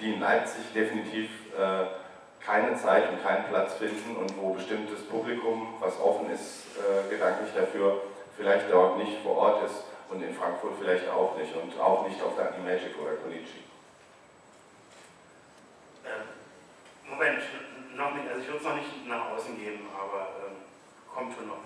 die 0.00 0.14
in 0.14 0.20
Leipzig 0.20 0.72
definitiv 0.72 1.28
äh, 1.58 1.86
keine 2.44 2.76
Zeit 2.76 3.10
und 3.10 3.22
keinen 3.22 3.44
Platz 3.46 3.74
finden 3.74 4.16
und 4.16 4.36
wo 4.40 4.54
bestimmtes 4.54 5.02
Publikum, 5.06 5.74
was 5.80 6.00
offen 6.00 6.30
ist, 6.30 6.66
äh, 6.78 7.10
gedanklich 7.10 7.50
dafür, 7.54 8.02
vielleicht 8.36 8.70
dort 8.70 8.98
nicht 8.98 9.22
vor 9.22 9.36
Ort 9.36 9.64
ist 9.64 9.91
und 10.12 10.22
in 10.22 10.34
Frankfurt 10.34 10.74
vielleicht 10.78 11.08
auch 11.08 11.36
nicht 11.36 11.54
und 11.56 11.78
auch 11.80 12.06
nicht 12.06 12.20
auf 12.22 12.36
der 12.36 12.52
Animagic 12.52 12.94
oder 13.00 13.16
Konichi. 13.16 13.64
Ähm, 16.04 16.28
Moment, 17.08 17.42
noch 17.96 18.14
nicht, 18.14 18.28
also 18.28 18.40
ich 18.40 18.46
würde 18.48 18.58
es 18.58 18.64
noch 18.64 18.76
nicht 18.76 19.06
nach 19.06 19.30
außen 19.30 19.58
geben, 19.58 19.88
aber 19.96 20.28
ähm, 20.44 20.56
kommt 21.12 21.34
schon 21.34 21.48
noch. 21.48 21.58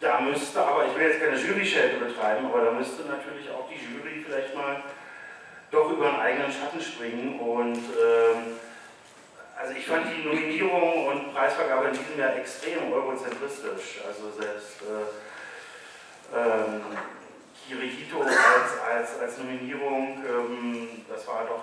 Da 0.00 0.20
müsste 0.20 0.64
aber, 0.64 0.86
ich 0.86 0.96
will 0.96 1.08
jetzt 1.08 1.20
keine 1.20 1.36
Jury-Schelte 1.36 2.04
betreiben, 2.04 2.46
aber 2.46 2.64
da 2.64 2.70
müsste 2.72 3.02
natürlich 3.04 3.48
auch 3.50 3.68
die 3.68 3.76
Jury 3.76 4.24
vielleicht 4.24 4.54
mal 4.54 4.82
doch 5.70 5.90
über 5.90 6.08
einen 6.08 6.20
eigenen 6.20 6.52
Schatten 6.52 6.80
springen 6.80 7.38
und 7.40 7.76
ähm, 7.76 8.58
Also 9.56 9.74
ich 9.74 9.86
fand 9.86 10.06
die 10.10 10.24
Nominierung 10.26 11.06
und 11.06 11.32
Preisvergabe 11.32 11.88
in 11.88 11.92
diesem 11.92 12.18
Jahr 12.18 12.34
extrem 12.36 12.92
eurozentristisch. 12.92 14.00
Also 14.06 14.32
selbst 14.32 14.82
äh, 14.82 15.31
ähm, 16.34 16.82
Kirihito 17.66 18.22
als, 18.22 18.80
als, 18.80 19.20
als 19.20 19.38
Nominierung, 19.38 20.24
ähm, 20.26 20.88
das 21.08 21.26
war 21.26 21.44
doch 21.44 21.62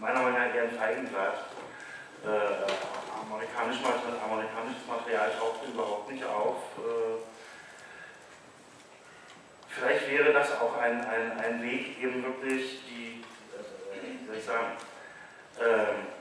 meiner 0.00 0.22
Meinung 0.22 0.38
nach 0.38 0.54
eher 0.54 0.64
ein 0.64 0.70
Feigenblatt. 0.70 1.46
Äh, 2.24 2.28
amerikanisch, 3.22 3.78
amerikanisches 4.24 4.86
Material 4.86 5.30
tauchte 5.38 5.66
überhaupt 5.70 6.10
nicht 6.10 6.24
auf. 6.24 6.56
Äh, 6.78 7.22
vielleicht 9.68 10.10
wäre 10.10 10.32
das 10.32 10.52
auch 10.60 10.76
ein, 10.78 11.00
ein, 11.00 11.38
ein 11.38 11.62
Weg, 11.62 12.02
eben 12.02 12.24
wirklich 12.24 12.82
die, 12.88 13.22
äh, 13.54 14.20
wie 14.20 14.26
soll 14.26 14.36
ich 14.36 14.44
sagen, 14.44 14.72
äh, 15.60 16.17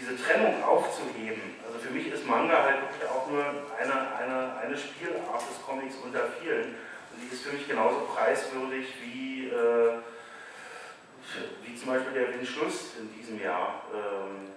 diese 0.00 0.16
Trennung 0.16 0.62
aufzuheben. 0.62 1.56
Also 1.66 1.78
für 1.78 1.90
mich 1.92 2.08
ist 2.08 2.26
Manga 2.26 2.62
halt 2.62 2.80
wirklich 2.82 3.08
auch 3.08 3.28
nur 3.28 3.44
eine, 3.44 4.16
eine, 4.16 4.58
eine 4.58 4.76
Spielart 4.76 5.42
des 5.42 5.62
Comics 5.66 5.96
unter 6.04 6.28
vielen. 6.40 6.76
Und 7.10 7.16
die 7.20 7.34
ist 7.34 7.42
für 7.42 7.52
mich 7.52 7.66
genauso 7.66 8.00
preiswürdig 8.14 8.86
wie, 9.02 9.48
äh, 9.48 9.98
wie 11.62 11.74
zum 11.74 11.88
Beispiel 11.88 12.12
der 12.12 12.34
Windschluss 12.34 12.96
in 13.00 13.12
diesem 13.12 13.42
Jahr. 13.42 13.82
Ähm, 13.92 14.52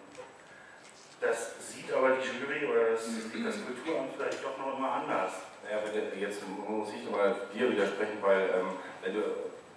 das 1.19 1.53
sieht 1.59 1.91
aber 1.93 2.17
die 2.17 2.27
Jury 2.27 2.65
oder 2.65 2.91
das, 2.91 3.05
das 3.05 3.65
Kulturamt 3.65 4.09
vielleicht 4.17 4.43
doch 4.43 4.57
noch 4.57 4.77
immer 4.77 4.91
anders. 4.91 5.33
Ja, 5.69 5.77
jetzt 6.19 6.41
muss 6.67 6.89
ich 6.93 7.05
nochmal 7.05 7.35
dir 7.53 7.71
widersprechen, 7.71 8.17
weil 8.21 8.49
ähm, 8.49 8.67
wenn 9.03 9.13
du, 9.13 9.21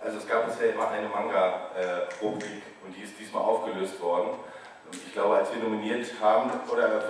also 0.00 0.18
es 0.18 0.26
gab 0.26 0.46
bisher 0.46 0.72
immer 0.72 0.88
eine 0.88 1.08
Manga-Rubrik 1.08 2.50
äh, 2.50 2.86
und 2.86 2.96
die 2.96 3.02
ist 3.02 3.18
diesmal 3.18 3.42
aufgelöst 3.42 4.00
worden. 4.00 4.38
Ich 5.06 5.12
glaube, 5.12 5.36
als 5.36 5.52
wir 5.54 5.62
nominiert 5.62 6.06
haben 6.20 6.50
oder 6.70 7.02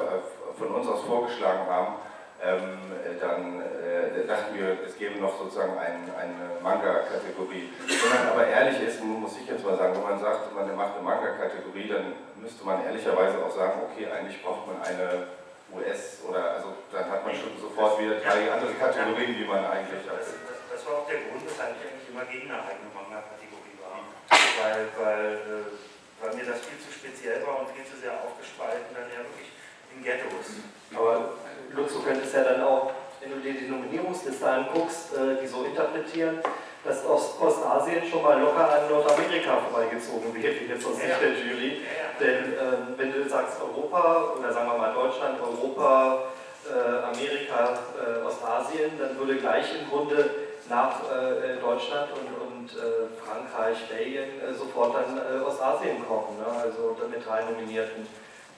von 0.56 0.68
uns 0.68 0.86
aus 0.86 1.02
vorgeschlagen 1.02 1.66
haben, 1.68 1.94
ähm, 2.42 2.78
dann 3.20 3.62
äh, 3.62 4.26
dachten 4.26 4.54
wir, 4.58 4.76
es 4.84 4.98
gäbe 4.98 5.18
noch 5.20 5.38
sozusagen 5.38 5.78
ein, 5.78 6.04
eine 6.12 6.60
Manga-Kategorie. 6.62 7.72
Wenn 7.80 8.10
man 8.10 8.28
aber 8.28 8.46
ehrlich 8.46 8.82
ist, 8.82 9.02
muss 9.02 9.38
ich 9.40 9.48
jetzt 9.48 9.64
mal 9.64 9.76
sagen, 9.76 9.94
wenn 9.96 10.02
man 10.02 10.20
sagt, 10.20 10.54
man 10.54 10.68
macht 10.76 10.94
eine 10.94 11.04
Manga-Kategorie, 11.04 11.88
dann 11.88 12.12
müsste 12.36 12.64
man 12.64 12.84
ehrlicherweise 12.84 13.40
auch 13.40 13.50
sagen, 13.50 13.80
okay, 13.88 14.08
eigentlich 14.12 14.42
braucht 14.42 14.66
man 14.66 14.82
eine 14.82 15.28
US 15.72 16.20
oder 16.28 16.60
also 16.60 16.76
dann 16.92 17.10
hat 17.10 17.24
man 17.24 17.34
schon 17.34 17.56
sofort 17.56 17.98
wieder 17.98 18.20
drei 18.20 18.52
andere 18.52 18.74
Kategorien, 18.74 19.34
die 19.34 19.48
man 19.48 19.64
eigentlich 19.64 20.04
hat. 20.04 20.20
Das, 20.20 20.36
das, 20.44 20.58
das 20.70 20.80
war 20.86 21.00
auch 21.00 21.06
der 21.08 21.24
Grund, 21.24 21.40
weshalb 21.40 21.74
ich 21.80 21.82
eigentlich 21.88 22.08
immer 22.12 22.24
gegen 22.28 22.52
eine 22.52 22.60
eigene 22.60 22.92
Manga-Kategorie 22.92 23.76
war. 23.80 24.04
Weil, 24.28 24.92
weil, 25.00 25.32
äh, 25.32 25.93
weil 26.24 26.34
mir 26.34 26.44
das 26.48 26.64
viel 26.64 26.80
zu 26.80 26.88
speziell 26.88 27.44
war 27.44 27.60
und 27.60 27.68
viel 27.76 27.84
zu 27.84 28.00
sehr 28.00 28.16
aufgespalten, 28.24 28.96
dann 28.96 29.12
ja 29.12 29.20
wirklich 29.20 29.52
in 29.92 30.00
Ghettos. 30.00 30.64
Aber 30.96 31.36
Lutz, 31.76 31.92
du 31.92 32.00
könntest 32.00 32.32
ja 32.32 32.44
dann 32.44 32.64
auch, 32.64 32.92
wenn 33.20 33.30
du 33.30 33.38
dir 33.44 33.52
die 33.52 33.68
Nominierungsliste 33.68 34.48
anguckst, 34.48 35.12
äh, 35.12 35.40
die 35.42 35.46
so 35.46 35.64
interpretieren, 35.64 36.40
dass 36.84 37.04
aus 37.04 37.40
Ostasien 37.40 38.04
schon 38.08 38.22
mal 38.22 38.40
locker 38.40 38.68
an 38.68 38.88
Nordamerika 38.88 39.56
vorbeigezogen 39.68 40.34
wird, 40.34 40.68
jetzt 40.68 40.86
aus 40.86 40.96
Sicht 40.96 41.08
ja. 41.08 41.18
der 41.20 41.32
Jury. 41.32 41.80
Ja, 41.80 41.92
ja. 41.92 42.08
Denn 42.20 42.52
äh, 42.52 42.98
wenn 42.98 43.12
du 43.12 43.28
sagst 43.28 43.60
Europa, 43.60 44.34
oder 44.38 44.52
sagen 44.52 44.68
wir 44.68 44.78
mal 44.78 44.92
Deutschland, 44.92 45.40
Europa, 45.40 46.32
äh, 46.64 47.04
Amerika, 47.04 47.78
äh, 48.00 48.24
Ostasien, 48.24 48.92
dann 48.98 49.18
würde 49.18 49.36
gleich 49.36 49.66
im 49.80 49.88
Grunde 49.88 50.30
nach 50.68 51.00
äh, 51.10 51.60
Deutschland 51.60 52.08
und, 52.12 52.28
und 52.64 52.72
äh, 52.72 53.08
Frankreich, 53.20 53.88
Belgien 53.88 54.40
äh, 54.40 54.54
sofort 54.54 54.94
dann 54.94 55.42
Ostasien 55.42 56.06
kommen, 56.06 56.38
ne? 56.38 56.46
also 56.46 56.96
mit 57.10 57.26
drei 57.26 57.44
Nominierten. 57.44 58.06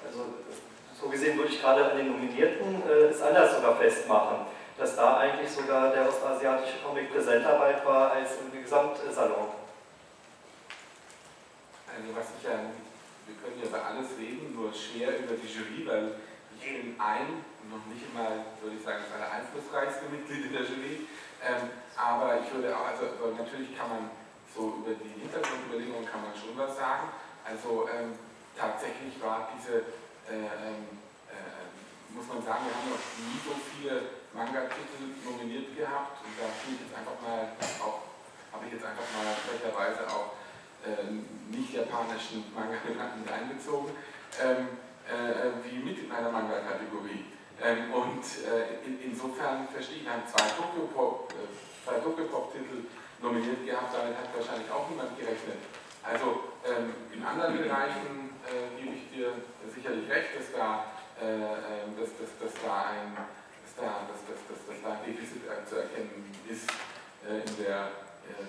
Also 0.06 0.26
so 1.00 1.08
gesehen 1.08 1.36
würde 1.36 1.50
ich 1.50 1.60
gerade 1.60 1.90
an 1.90 1.96
den 1.96 2.12
Nominierten 2.12 2.82
es 3.10 3.20
anders 3.20 3.56
sogar 3.56 3.76
festmachen 3.76 4.46
dass 4.78 4.94
da 4.94 5.18
eigentlich 5.18 5.50
sogar 5.50 5.90
der 5.90 6.08
ostasiatische 6.08 6.78
Comic 6.84 7.12
präsenter 7.12 7.58
weit 7.58 7.84
war 7.84 8.12
als 8.12 8.32
im 8.40 8.62
Gesamtsalon. 8.62 9.48
Also 11.88 12.08
was 12.12 12.26
ich 12.36 12.44
ja, 12.44 12.60
wir 13.26 13.36
können 13.40 13.56
ja 13.62 13.68
über 13.68 13.86
alles 13.86 14.18
reden, 14.20 14.52
nur 14.54 14.72
schwer 14.72 15.18
über 15.18 15.34
die 15.34 15.48
Jury, 15.48 15.86
weil 15.86 16.20
ich 16.58 16.64
bin 16.64 16.94
ein, 17.00 17.40
noch 17.70 17.86
nicht 17.88 18.12
mal, 18.12 18.44
würde 18.60 18.76
ich 18.76 18.84
sagen, 18.84 19.00
das 19.08 19.16
einflussreichste 19.16 20.12
Mitglied 20.12 20.46
in 20.46 20.52
der 20.52 20.62
Jury, 20.62 21.08
ähm, 21.42 21.70
aber 21.96 22.40
ich 22.40 22.52
würde 22.52 22.76
auch, 22.76 22.86
also, 22.86 23.06
also, 23.06 23.34
natürlich 23.36 23.76
kann 23.76 23.88
man 23.88 24.10
so 24.54 24.80
über 24.80 24.96
die 24.96 25.20
Hintergrundüberlegungen 25.20 26.06
kann 26.08 26.22
man 26.22 26.32
schon 26.32 26.56
was 26.56 26.76
sagen. 26.76 27.08
Also 27.44 27.88
ähm, 27.92 28.16
tatsächlich 28.56 29.20
war 29.20 29.52
diese, 29.52 29.84
äh, 30.32 30.48
ähm, 30.48 30.96
äh, 31.28 31.68
muss 32.10 32.26
man 32.26 32.40
sagen, 32.40 32.64
wir 32.64 32.72
haben 32.72 32.90
noch 32.90 33.06
nie 33.20 33.38
so 33.44 33.52
viele 33.52 34.24
Manga-Titel 34.32 35.12
nominiert 35.24 35.76
gehabt 35.76 36.24
und 36.24 36.32
da 36.40 36.48
tue 36.60 36.74
ich 36.74 36.80
jetzt 36.88 36.96
einfach 36.96 37.20
mal 37.20 37.52
auch, 37.84 38.08
habe 38.52 38.64
ich 38.66 38.72
jetzt 38.72 38.84
einfach 38.84 39.06
mal 39.12 39.28
frecherweise 39.44 40.08
auch 40.08 40.40
äh, 40.84 41.04
nicht-japanischen 41.52 42.48
Manga 42.56 42.80
mit 42.80 43.28
einbezogen, 43.28 43.92
ähm, 44.40 44.80
äh, 45.04 45.52
wie 45.64 45.84
mit 45.84 45.98
in 45.98 46.10
einer 46.10 46.30
Manga-Kategorie. 46.30 47.35
Ähm, 47.62 47.92
und 47.92 48.22
äh, 48.44 48.84
in, 48.84 49.12
insofern 49.12 49.68
verstehe 49.68 49.98
ich, 49.98 50.04
wir 50.04 50.12
haben 50.12 50.28
zwei 50.28 50.44
Tokyo-Pop-Titel 50.56 52.28
Tokyo 52.28 52.62
nominiert 53.22 53.64
gehabt, 53.64 53.94
damit 53.94 54.16
hat 54.16 54.28
wahrscheinlich 54.36 54.70
auch 54.70 54.90
niemand 54.90 55.16
gerechnet. 55.18 55.56
Also 56.02 56.52
ähm, 56.68 56.92
in 57.12 57.24
anderen 57.24 57.56
Bereichen 57.56 58.36
äh, 58.44 58.76
gebe 58.76 58.94
ich 58.94 59.08
dir 59.10 59.32
sicherlich 59.72 60.08
recht, 60.10 60.36
dass 60.36 60.52
da, 60.52 60.92
äh, 61.18 61.24
ähm, 61.24 61.96
dass, 61.96 62.12
dass, 62.20 62.30
dass 62.36 62.52
da 62.62 62.92
ein 62.92 63.16
da, 63.76 64.08
dass, 64.08 64.24
dass, 64.24 64.40
dass, 64.48 64.60
dass 64.64 64.78
da 64.80 64.96
ein 64.96 65.04
Defizit 65.04 65.44
zu 65.68 65.76
erkennen 65.76 66.24
ist 66.48 66.64
äh, 67.28 67.44
in, 67.44 67.54
der, 67.60 67.92
äh, 68.24 68.48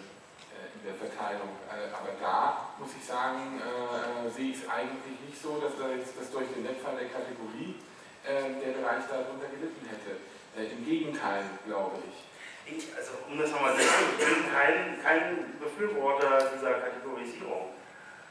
in 0.71 0.81
der 0.87 0.95
Verteilung. 0.95 1.51
Äh, 1.67 1.91
aber 1.91 2.15
da 2.19 2.71
muss 2.79 2.95
ich 2.95 3.03
sagen, 3.03 3.59
äh, 3.59 4.29
sehe 4.31 4.51
ich 4.55 4.63
es 4.63 4.69
eigentlich 4.69 5.19
nicht 5.27 5.39
so, 5.39 5.59
dass, 5.59 5.75
da 5.75 5.91
jetzt, 5.91 6.15
dass 6.15 6.31
durch 6.31 6.47
den 6.55 6.63
Wegfall 6.63 6.95
der 6.95 7.11
Kategorie 7.11 7.75
äh, 7.75 7.87
der 8.27 8.73
Bereich 8.75 9.03
darunter 9.07 9.47
gelitten 9.47 9.85
hätte. 9.87 10.19
Äh, 10.57 10.73
Im 10.73 10.85
Gegenteil, 10.85 11.43
glaube 11.65 11.97
ich. 12.03 12.17
Ich, 12.67 12.95
also 12.95 13.11
um 13.29 13.39
das 13.39 13.51
nochmal 13.51 13.75
zu 13.75 13.83
sagen, 13.83 14.05
ich 14.19 14.25
bin 14.25 14.51
kein, 14.51 15.01
kein 15.01 15.59
Befürworter 15.59 16.51
dieser 16.53 16.73
Kategorisierung, 16.83 17.71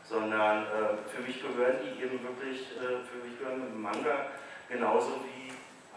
sondern 0.05 0.67
für 1.09 1.23
mich 1.23 1.41
gehören 1.41 1.79
die 1.83 2.05
eben 2.05 2.23
wirklich, 2.23 2.69
für 2.77 3.27
mich 3.27 3.39
gehören 3.39 3.81
Manga 3.81 4.27
genauso 4.69 5.25
wie 5.25 5.47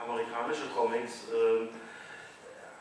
amerikanische 0.01 0.67
Comics 0.75 1.27
äh, 1.29 1.67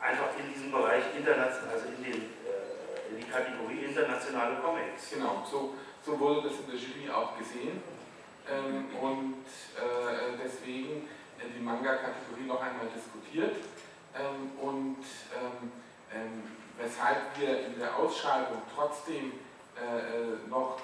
einfach 0.03 0.29
in 0.39 0.53
diesem 0.53 0.71
Bereich 0.71 1.03
international, 1.15 1.73
also 1.73 1.87
in, 1.97 2.03
den, 2.03 2.21
äh, 2.47 3.11
in 3.11 3.17
die 3.17 3.27
Kategorie 3.27 3.85
internationale 3.85 4.55
Comics. 4.57 5.11
Genau, 5.13 5.45
so, 5.49 5.75
so 6.01 6.19
wurde 6.19 6.47
das 6.47 6.59
in 6.59 6.67
der 6.67 6.75
Jury 6.75 7.09
auch 7.11 7.37
gesehen. 7.37 7.83
Ähm, 8.49 8.85
und 8.99 9.45
äh, 9.77 10.37
deswegen 10.43 11.07
äh, 11.37 11.45
die 11.55 11.63
Manga-Kategorie 11.63 12.47
noch 12.47 12.61
einmal 12.61 12.87
diskutiert. 12.93 13.55
Ähm, 14.15 14.51
und 14.59 15.05
ähm, 15.37 15.71
ähm 16.13 16.43
weshalb 16.79 17.37
wir 17.37 17.65
in 17.67 17.77
der 17.77 17.93
Ausschreibung 17.93 18.61
trotzdem 18.73 19.33
äh, 19.75 19.99
äh, 19.99 20.49
noch 20.49 20.79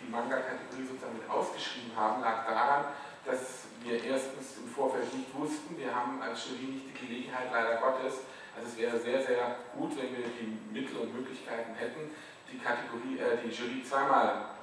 die 0.00 0.10
Manga-Kategorie 0.10 0.86
sozusagen 0.86 1.18
mit 1.18 1.28
ausgeschrieben 1.28 1.90
haben, 1.96 2.22
lag 2.22 2.46
daran, 2.46 2.84
dass 3.26 3.66
wir 3.82 4.02
erstens 4.02 4.58
im 4.58 4.68
Vorfeld 4.70 5.12
nicht 5.12 5.34
wussten. 5.34 5.76
Wir 5.76 5.94
haben 5.94 6.22
als 6.22 6.46
Jury 6.46 6.72
nicht 6.72 6.86
die 6.88 7.06
Gelegenheit, 7.06 7.50
leider 7.52 7.76
Gottes. 7.76 8.22
Also 8.56 8.68
es 8.68 8.76
wäre 8.78 8.98
sehr, 8.98 9.22
sehr 9.22 9.56
gut, 9.76 9.90
wenn 9.96 10.16
wir 10.16 10.24
die 10.38 10.56
Mittel 10.72 10.96
und 10.98 11.14
Möglichkeiten 11.14 11.74
hätten, 11.74 12.10
die 12.50 12.58
Kategorie, 12.58 13.18
äh, 13.18 13.38
die 13.44 13.50
Jury 13.50 13.82
zweimal 13.84 14.59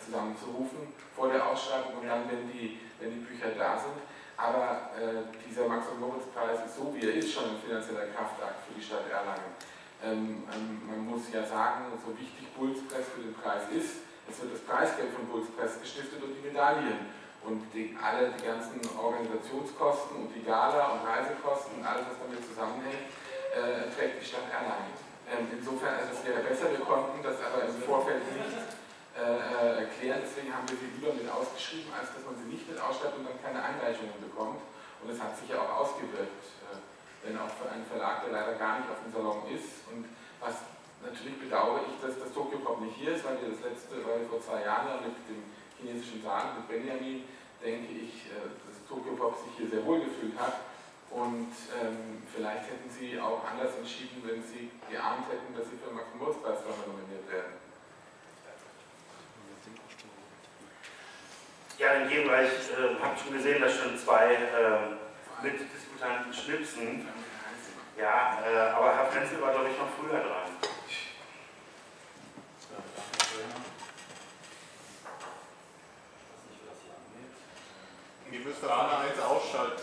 zusammenzurufen 0.00 0.92
vor 1.14 1.28
der 1.28 1.46
Ausschreibung 1.46 2.00
und 2.00 2.08
dann, 2.08 2.28
wenn 2.30 2.50
die, 2.50 2.80
wenn 3.00 3.10
die 3.12 3.24
Bücher 3.24 3.50
da 3.56 3.78
sind. 3.78 4.00
Aber 4.36 4.90
äh, 4.98 5.30
dieser 5.46 5.68
Max- 5.68 5.88
und 5.88 6.00
Moritz-Preis 6.00 6.66
ist 6.66 6.76
so, 6.76 6.90
wie 6.94 7.06
er 7.06 7.14
ist, 7.14 7.32
schon 7.32 7.54
ein 7.54 7.60
finanzieller 7.62 8.10
Kraftakt 8.10 8.66
für 8.66 8.74
die 8.74 8.82
Stadt 8.82 9.06
Erlangen. 9.06 9.54
Ähm, 10.02 10.42
man 10.86 11.06
muss 11.06 11.30
ja 11.32 11.46
sagen, 11.46 11.86
so 12.02 12.10
wichtig 12.18 12.50
Bulls 12.58 12.82
Press 12.90 13.06
für 13.14 13.22
den 13.22 13.34
Preis 13.34 13.70
ist, 13.70 14.02
es 14.26 14.40
wird 14.40 14.52
das 14.56 14.62
Preisgeld 14.66 15.14
von 15.14 15.28
Bulls 15.28 15.48
Press 15.54 15.78
gestiftet 15.80 16.22
und 16.22 16.34
die 16.34 16.44
Medaillen. 16.48 17.12
Und 17.44 17.60
die, 17.76 17.92
alle 18.00 18.32
die 18.32 18.40
ganzen 18.40 18.80
Organisationskosten 18.96 20.16
und 20.16 20.32
die 20.32 20.42
Gala 20.42 20.96
und 20.96 21.04
Reisekosten 21.04 21.76
und 21.76 21.84
alles, 21.84 22.08
was 22.08 22.16
damit 22.24 22.40
zusammenhängt, 22.40 23.12
äh, 23.52 23.92
trägt 23.92 24.16
die 24.16 24.24
Stadt 24.24 24.48
Erlangen. 24.48 24.96
Ähm, 25.28 25.52
insofern, 25.52 26.00
also 26.00 26.16
es 26.16 26.24
wäre 26.24 26.40
besser, 26.40 26.72
wir 26.72 26.80
konnten 26.80 27.20
das 27.22 27.36
aber 27.44 27.68
im 27.68 27.76
Vorfeld 27.84 28.24
nicht 28.32 28.64
äh, 29.14 29.84
äh, 29.84 29.86
sie 30.76 30.90
lieber 30.98 31.12
mit 31.14 31.28
ausgeschrieben, 31.30 31.92
als 31.94 32.12
dass 32.14 32.24
man 32.26 32.36
sie 32.36 32.48
nicht 32.50 32.66
mit 32.68 32.78
ausstattet 32.80 33.18
und 33.18 33.26
dann 33.26 33.40
keine 33.42 33.62
Einreichungen 33.62 34.18
bekommt. 34.20 34.60
Und 35.02 35.06
es 35.10 35.20
hat 35.20 35.36
sich 35.36 35.48
ja 35.50 35.60
auch 35.60 35.84
ausgewirkt, 35.84 36.44
äh, 36.70 36.80
denn 37.24 37.36
auch 37.38 37.50
für 37.50 37.68
einen 37.68 37.84
Verlag, 37.84 38.24
der 38.24 38.32
leider 38.32 38.54
gar 38.56 38.80
nicht 38.80 38.88
auf 38.88 39.00
dem 39.04 39.12
Salon 39.12 39.44
ist. 39.52 39.84
Und 39.92 40.08
was 40.40 40.64
natürlich 41.04 41.38
bedauere 41.38 41.84
ich, 41.84 41.96
dass 42.00 42.16
das 42.18 42.32
Tokyo 42.32 42.58
Pop 42.60 42.80
nicht 42.80 42.96
hier 42.96 43.16
ist, 43.16 43.24
weil 43.24 43.36
wir 43.40 43.52
das 43.52 43.60
letzte, 43.60 44.00
weil 44.04 44.24
vor 44.26 44.40
zwei 44.40 44.64
Jahren 44.64 45.04
mit 45.04 45.16
dem 45.28 45.44
chinesischen 45.76 46.24
Saal, 46.24 46.56
mit 46.56 46.68
Benjamin, 46.68 47.28
denke 47.60 47.92
ich, 47.92 48.32
äh, 48.32 48.48
dass 48.64 48.76
Tokyo 48.88 49.12
Pop 49.16 49.36
sich 49.40 49.52
hier 49.56 49.68
sehr 49.68 49.84
wohl 49.84 50.00
gefühlt 50.00 50.38
hat. 50.38 50.64
Und 51.10 51.54
ähm, 51.78 52.26
vielleicht 52.26 52.66
hätten 52.66 52.90
Sie 52.90 53.20
auch 53.20 53.44
anders 53.46 53.76
entschieden, 53.78 54.24
wenn 54.26 54.42
Sie 54.42 54.72
geahnt 54.90 55.30
hätten, 55.30 55.54
dass 55.54 55.70
Sie 55.70 55.78
für 55.78 55.94
den 55.94 55.96
Max-Moritz-Preis 55.96 56.58
nominiert 56.66 57.30
werden. 57.30 57.63
Ja, 61.84 61.98
dann 61.98 62.08
gehen 62.08 62.24
wir, 62.26 62.42
ich 62.42 62.70
äh, 62.72 62.96
habe 62.98 63.12
schon 63.22 63.36
gesehen, 63.36 63.60
dass 63.60 63.76
schon 63.76 63.98
zwei 63.98 64.32
äh, 64.32 65.42
Mitdiskutanten 65.42 66.32
schnipsen. 66.32 67.06
Ja, 67.98 68.38
äh, 68.40 68.70
aber 68.70 68.96
Herr 68.96 69.06
Frenzel 69.12 69.38
war, 69.42 69.52
glaube 69.52 69.68
ich, 69.68 69.76
noch 69.76 69.90
früher 70.00 70.18
dran. 70.18 70.48
Die 78.32 78.38
müsste 78.38 78.72
alle 78.72 78.98
eins 78.98 79.20
ausschalten. 79.20 79.82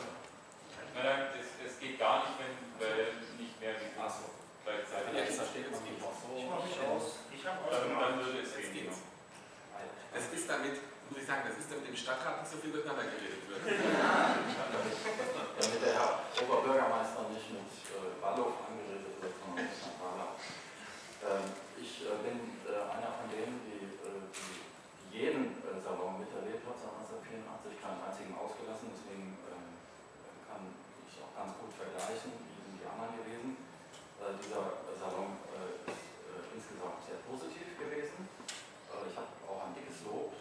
Nein, 0.96 1.06
nein, 1.06 1.28
das, 1.38 1.46
das 1.64 1.80
geht 1.80 2.00
gar 2.00 2.26
nicht, 2.26 2.34
wenn 2.40 2.82
weil 2.82 3.14
nicht 3.38 3.62
mehr 3.62 3.76
wie 3.78 4.02
Achso. 4.02 4.26
gleichzeitig. 4.66 5.14
Ja, 5.14 5.26
das 5.26 5.36
versteht 5.36 5.72
man 5.72 5.84
nicht. 5.84 6.02
Ich 6.02 6.50
mache 6.50 6.66
mich 6.66 6.80
aus. 6.82 7.20
Ich 7.32 7.46
habe 7.46 7.60
Dann, 7.70 7.80
ausgemacht. 7.80 8.10
dann 8.10 8.26
würde 8.26 8.40
es 8.42 8.58
Jetzt 8.58 8.74
gehen. 8.74 8.90
Das 10.14 10.34
ist 10.34 10.50
damit, 10.50 10.76
sagen, 11.32 11.48
das 11.48 11.64
ist 11.64 11.72
damit 11.72 11.88
im 11.88 11.96
Stadtrat 11.96 12.44
nicht 12.44 12.52
so 12.52 12.60
viel 12.60 12.76
durcheinander 12.76 13.08
geredet 13.08 13.48
wird. 13.48 13.64
damit 13.64 15.80
der 15.80 15.96
Herr 15.96 16.28
Oberbürgermeister 16.44 17.32
nicht 17.32 17.56
mit 17.56 17.72
äh, 17.88 18.20
Wallhof 18.20 18.68
angeredet 18.68 19.16
wird, 19.16 19.32
sondern 19.40 19.64
mit 19.64 19.72
St. 19.72 19.96
Wahler. 19.96 20.36
Ähm, 21.24 21.48
ich 21.80 22.04
äh, 22.04 22.20
bin 22.20 22.60
äh, 22.68 22.84
einer 22.84 23.16
von 23.16 23.32
denen, 23.32 23.64
die, 23.64 23.80
äh, 23.80 24.28
die 24.28 25.16
jeden 25.16 25.56
äh, 25.64 25.80
Salon 25.80 26.20
miterlebt 26.20 26.68
hat 26.68 26.76
seit 26.76 27.00
1984, 27.00 27.80
keinen 27.80 28.04
einzigen 28.04 28.36
ausgelassen, 28.36 28.92
deswegen 28.92 29.40
ähm, 29.56 29.72
kann 30.52 30.68
ich 31.08 31.16
auch 31.16 31.32
ganz 31.32 31.56
gut 31.56 31.72
vergleichen, 31.72 32.36
wie 32.44 32.60
sind 32.60 32.76
die 32.76 32.92
anderen 32.92 33.16
gewesen. 33.24 33.56
Äh, 34.20 34.36
dieser 34.36 34.84
Salon 35.00 35.40
ist 35.88 36.60
insgesamt 36.60 37.08
sehr 37.08 37.24
positiv 37.24 37.72
gewesen. 37.80 38.28
Äh, 38.92 39.08
ich 39.08 39.16
habe 39.16 39.32
auch 39.48 39.64
ein 39.64 39.72
dickes 39.80 40.04
Lob, 40.04 40.36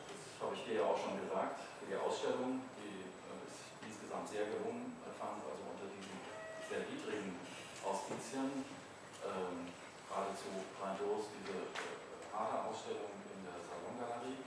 dir 0.70 0.87
ja 0.87 0.87
auch 0.87 0.98
schon 0.98 1.18
gesagt, 1.18 1.66
für 1.83 1.87
die 1.90 1.98
Ausstellung, 1.98 2.62
die 2.78 3.02
äh, 3.02 3.42
ist 3.42 3.74
insgesamt 3.83 4.30
sehr 4.30 4.46
gelungen 4.46 4.94
äh, 5.02 5.11
fand, 5.18 5.42
also 5.42 5.66
unter 5.66 5.90
diesen 5.90 6.14
sehr 6.70 6.87
widrigen 6.87 7.35
Auspizien, 7.83 8.62
ähm, 9.26 9.74
geradezu 10.06 10.62
grandios 10.78 11.35
diese 11.35 11.66
äh, 11.74 12.30
Ader-Ausstellung 12.30 13.18
in 13.35 13.42
der 13.42 13.59
Salongalerie. 13.59 14.46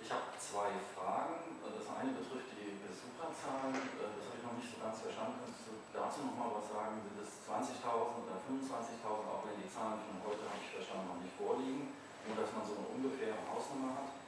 Ich 0.00 0.08
habe 0.08 0.32
zwei 0.40 0.72
Fragen. 0.96 1.60
Das 1.60 1.86
eine 1.92 2.16
betrifft 2.16 2.56
die 2.56 2.80
Besucherzahlen. 2.80 3.76
Das 4.00 4.24
habe 4.24 4.36
ich 4.40 4.44
noch 4.44 4.56
nicht 4.56 4.72
so 4.72 4.80
ganz 4.80 4.96
verstanden. 5.04 5.44
Kannst 5.44 5.68
du 5.68 5.76
dazu 5.92 6.24
noch 6.24 6.36
mal 6.40 6.56
was 6.56 6.72
sagen? 6.72 7.04
Sind 7.04 7.20
es 7.20 7.44
20.000 7.44 8.24
oder 8.24 8.40
25.000, 8.48 9.28
auch 9.28 9.44
wenn 9.44 9.60
die 9.60 9.68
Zahlen 9.68 10.00
von 10.08 10.16
heute, 10.24 10.48
habe 10.48 10.56
ich 10.56 10.72
verstanden, 10.72 11.12
noch 11.12 11.20
nicht 11.20 11.36
vorliegen? 11.36 11.92
Nur, 12.24 12.36
dass 12.40 12.48
man 12.56 12.64
so 12.64 12.80
eine 12.80 12.88
ungefähre 12.96 13.36
Hausnummer 13.44 13.92
hat. 14.00 14.19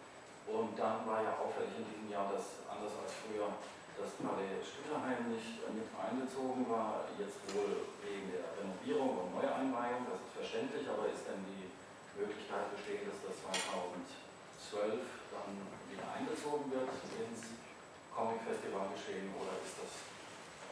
Und 0.46 0.78
dann 0.78 1.06
war 1.06 1.22
ja 1.22 1.38
auffällig 1.38 1.78
in 1.78 1.86
diesem 1.86 2.08
Jahr, 2.10 2.28
dass 2.32 2.66
anders 2.66 2.92
als 2.98 3.14
früher 3.22 3.46
das 3.96 4.18
Palais 4.18 4.58
Stütterheim 4.64 5.30
nicht 5.30 5.62
mit 5.70 5.86
einbezogen 5.94 6.66
war, 6.66 7.06
jetzt 7.20 7.38
wohl 7.54 7.86
wegen 8.02 8.34
der 8.34 8.50
Renovierung 8.58 9.26
und 9.26 9.28
Neueinweihung, 9.38 10.08
das 10.10 10.18
ist 10.18 10.34
verständlich, 10.34 10.84
aber 10.88 11.06
ist 11.06 11.28
denn 11.28 11.44
die 11.46 11.70
Möglichkeit 12.18 12.72
bestehen, 12.74 13.06
dass 13.06 13.20
das 13.22 13.36
2012 14.72 15.06
dann 15.30 15.50
wieder 15.88 16.06
einbezogen 16.08 16.66
wird 16.72 16.90
ins 17.20 17.54
Comic-Festival 18.12 18.92
geschehen 18.92 19.32
oder 19.38 19.56
ist 19.60 19.76
das 19.80 19.92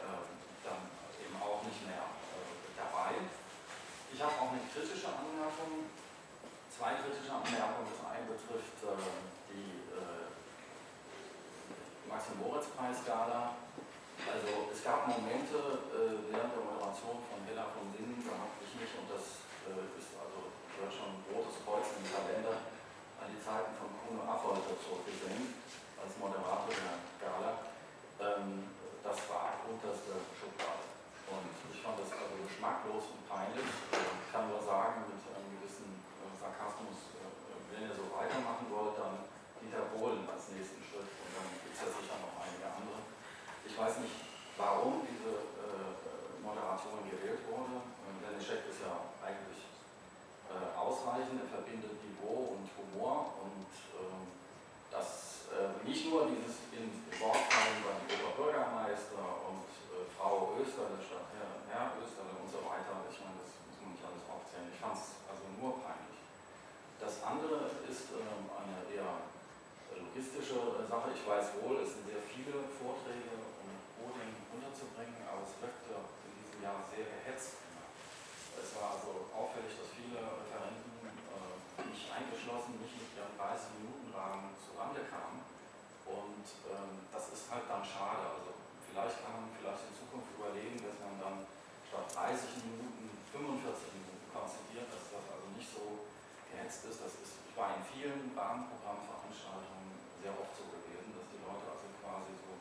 äh, 0.05 0.21
dann 0.65 0.91
eben 1.17 1.35
auch 1.39 1.61
nicht 1.65 1.81
mehr 1.85 2.05
äh, 2.05 2.53
dabei? 2.77 3.17
Ich 4.11 4.19
habe 4.21 4.35
auch 4.37 4.51
eine 4.53 4.61
kritische 4.69 5.07
Anmerkung, 5.07 5.89
zwei 6.69 6.99
kritische 6.99 7.31
Anmerkungen. 7.31 7.90
Betrifft 8.41 8.81
äh, 8.81 8.97
die 9.53 9.85
äh, 9.93 10.25
Maxim-Moritz-Preis-Gala. 12.09 13.53
Also 14.21 14.69
es 14.73 14.81
gab 14.81 15.05
Momente 15.07 15.57
äh, 15.93 16.25
während 16.29 16.53
der 16.53 16.63
Moderation 16.65 17.21
von 17.25 17.39
Hella 17.45 17.69
von 17.73 17.89
Sinnen, 17.93 18.21
da 18.25 18.33
habe 18.37 18.57
ich 18.61 18.73
mich, 18.77 18.89
und 18.97 19.09
das 19.09 19.45
äh, 19.65 19.97
ist 19.97 20.13
also 20.17 20.49
gehört 20.73 20.93
schon 20.93 21.21
ein 21.21 21.25
rotes 21.29 21.61
Kreuz 21.61 21.85
im 22.01 22.05
Kalender, 22.09 22.65
an 23.21 23.29
die 23.29 23.41
Zeiten 23.41 23.77
von 23.77 23.93
Kuno 24.01 24.25
Affolter 24.25 24.73
zurückgesehen, 24.77 25.53
als 26.01 26.17
Moderator 26.17 26.69
der 26.69 26.97
Gala. 27.21 27.61
Ähm, 28.21 28.73
das 29.01 29.17
war 29.29 29.61
unterste 29.65 30.17
Schublade. 30.37 30.85
Und 31.29 31.49
ich 31.73 31.81
fand 31.81 31.97
das 31.97 32.13
also 32.13 32.37
geschmacklos 32.41 33.09
und 33.13 33.21
peinlich. 33.25 33.65
Ich 33.65 34.29
kann 34.29 34.49
nur 34.49 34.61
sagen, 34.61 35.09
mit 35.09 35.17
einem 35.17 35.49
gewissen 35.57 36.01
äh, 36.21 36.33
Sarkasmus, 36.37 37.09
äh, 37.17 37.40
wenn 37.71 37.87
ihr 37.87 37.95
so 37.95 38.05
weitermachen 38.11 38.67
wollt, 38.67 38.99
dann 38.99 39.23
Dieter 39.63 39.87
Bohlen 39.95 40.27
als 40.27 40.51
nächsten 40.51 40.83
Schritt 40.83 41.07
und 41.07 41.31
dann 41.31 41.47
gibt 41.63 41.71
es 41.71 41.81
ja 41.81 41.89
sicher 41.89 42.17
noch 42.19 42.35
einige 42.43 42.67
andere. 42.67 42.99
Ich 43.63 43.75
weiß 43.77 44.03
nicht, 44.03 44.17
warum 44.59 45.07
diese 45.07 45.47
äh, 45.63 45.95
Moderation 46.43 47.07
gewählt 47.07 47.45
wurde. 47.47 47.79
Ähm, 48.03 48.19
Dennis 48.19 48.43
Scheck 48.43 48.67
ist 48.67 48.83
ja 48.83 49.13
eigentlich 49.23 49.71
äh, 50.51 50.75
ausreichend, 50.75 51.39
er 51.39 51.47
verbindet 51.47 51.95
Niveau 52.03 52.59
und 52.59 52.67
Humor 52.75 53.37
und 53.47 53.69
ähm, 53.95 54.27
das 54.91 55.47
äh, 55.55 55.71
nicht 55.87 56.09
nur 56.11 56.27
dieses 56.27 56.67
in 56.75 56.91
Wort 57.21 57.39
fallen 57.47 57.79
beim 57.85 58.01
Oberbürgermeister 58.11 59.23
und 59.47 59.63
äh, 59.93 60.03
Frau 60.17 60.57
Österle 60.59 60.99
statt 60.99 61.31
Herr, 61.37 61.63
Herr 61.71 61.87
Österle 62.01 62.35
und 62.35 62.49
so 62.51 62.59
weiter. 62.67 63.07
Ich 63.07 63.19
meine, 63.23 63.39
das 63.39 63.55
muss 63.63 63.77
man 63.79 63.95
nicht 63.95 64.03
alles 64.03 64.25
aufzählen. 64.27 64.67
Ich 64.67 64.81
fand 64.81 64.97
es 64.99 65.21
also 65.29 65.45
nur 65.55 65.79
peinlich. 65.79 66.10
Das 67.01 67.17
andere 67.25 67.81
ist 67.89 68.13
ähm, 68.13 68.45
eine 68.45 68.77
eher 68.85 69.25
logistische 69.97 70.77
äh, 70.77 70.85
Sache. 70.85 71.09
Ich 71.17 71.25
weiß 71.25 71.57
wohl, 71.65 71.81
es 71.81 71.97
sind 71.97 72.05
sehr 72.05 72.21
viele 72.29 72.61
Vorträge, 72.77 73.41
um 73.41 73.73
Podien 73.97 74.29
unterzubringen, 74.53 75.17
aber 75.25 75.41
es 75.41 75.57
wirkte 75.57 75.97
in 75.97 76.33
diesem 76.37 76.61
Jahr 76.61 76.85
sehr 76.93 77.09
gehetzt. 77.09 77.57
Es 78.53 78.77
war 78.77 79.01
also 79.01 79.33
auffällig, 79.33 79.81
dass 79.81 79.89
viele 79.97 80.21
Referenten, 80.21 80.93
äh, 81.09 81.89
mich 81.89 82.05
eingeschlossen, 82.05 82.77
nicht 82.77 82.93
mit 82.93 83.09
ihren 83.17 83.33
30-Minuten-Rahmen 83.33 84.53
zurande 84.61 85.01
kamen. 85.09 85.41
Und 86.05 86.45
ähm, 86.69 87.09
das 87.09 87.33
ist 87.33 87.49
halt 87.49 87.65
dann 87.65 87.81
schade. 87.81 88.29
Also 88.29 88.53
vielleicht 88.85 89.25
kann 89.25 89.41
man 89.41 89.49
vielleicht 89.57 89.89
in 89.89 89.97
Zukunft 89.97 90.37
überlegen, 90.37 90.77
dass 90.85 91.01
man 91.01 91.17
dann 91.17 91.37
statt 91.89 92.13
30 92.13 92.61
Minuten 92.61 93.09
45 93.33 93.89
Minuten 93.89 94.25
konzidiert, 94.29 94.85
dass 94.85 95.09
das 95.09 95.25
also 95.33 95.49
nicht 95.57 95.65
so 95.65 96.10
gehetzt 96.51 96.85
ist. 96.85 96.99
Das 96.99 97.15
ist, 97.23 97.39
war 97.55 97.73
in 97.79 97.83
vielen 97.87 98.35
Rahmenprogrammveranstaltungen 98.35 99.95
sehr 100.19 100.35
oft 100.35 100.53
so 100.53 100.67
gewesen, 100.69 101.15
dass 101.15 101.25
die 101.31 101.41
Leute 101.41 101.65
also 101.65 101.87
quasi 102.03 102.31
so 102.37 102.51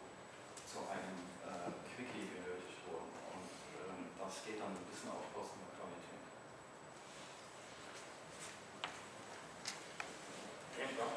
zu 0.65 0.79
einem 0.87 1.29
äh, 1.45 1.75
Quickie 1.93 2.31
benötigt 2.31 2.81
wurden. 2.87 3.11
Und 3.35 3.51
ähm, 3.83 4.15
das 4.17 4.47
geht 4.47 4.63
dann 4.63 4.73
ein 4.73 4.87
bisschen 4.89 5.11
auf 5.11 5.27
Kosten 5.35 5.61
der 5.67 5.75
Qualität. 5.77 6.23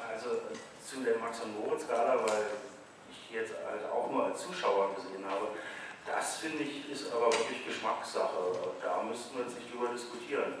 Also 0.04 0.52
äh, 0.52 0.58
zu 0.82 1.00
der 1.02 1.18
Max- 1.18 1.40
und 1.40 1.56
Moritz-Gala, 1.56 2.20
weil 2.26 2.60
ich 3.10 3.30
jetzt 3.30 3.54
halt 3.56 3.88
auch 3.90 4.10
nur 4.10 4.26
als 4.26 4.42
Zuschauer 4.42 4.94
gesehen 4.94 5.24
habe, 5.24 5.56
das 6.06 6.36
finde 6.36 6.62
ich 6.62 6.90
ist 6.90 7.10
aber 7.10 7.32
wirklich 7.32 7.66
Geschmackssache. 7.66 8.52
Da 8.82 9.02
müssten 9.02 9.38
wir 9.38 9.44
jetzt 9.44 9.58
nicht 9.58 9.72
drüber 9.72 9.88
diskutieren. 9.88 10.60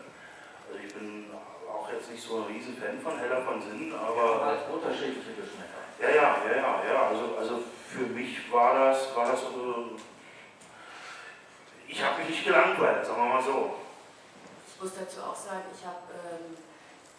Also 0.66 0.80
ich 0.80 0.94
bin 0.94 1.30
auch 1.74 1.90
jetzt 1.90 2.10
nicht 2.10 2.22
so 2.22 2.38
ein 2.38 2.44
Riesenfan 2.44 3.00
von 3.00 3.18
Heller 3.18 3.42
von 3.42 3.60
Sinnen, 3.60 3.92
aber. 3.94 4.46
halt 4.46 4.60
unterschiedliche 4.70 5.34
Geschmäcker. 5.34 5.82
Ja, 6.00 6.08
ja, 6.08 6.36
ja, 6.46 6.56
ja, 6.56 6.92
ja. 6.92 7.08
Also, 7.08 7.36
also 7.36 7.62
für 7.88 8.06
mich 8.06 8.50
war 8.52 8.74
das, 8.78 9.14
war 9.16 9.30
das 9.30 9.42
äh, 9.42 9.98
ich 11.88 12.02
habe 12.02 12.18
mich 12.20 12.30
nicht 12.30 12.44
gelangweilt, 12.44 13.04
sagen 13.04 13.22
wir 13.22 13.34
mal 13.34 13.42
so. 13.42 13.76
Ich 14.66 14.82
muss 14.82 14.92
dazu 14.98 15.20
auch 15.22 15.36
sagen, 15.36 15.70
ich 15.70 15.84
habe 15.86 16.10
ähm, 16.10 16.56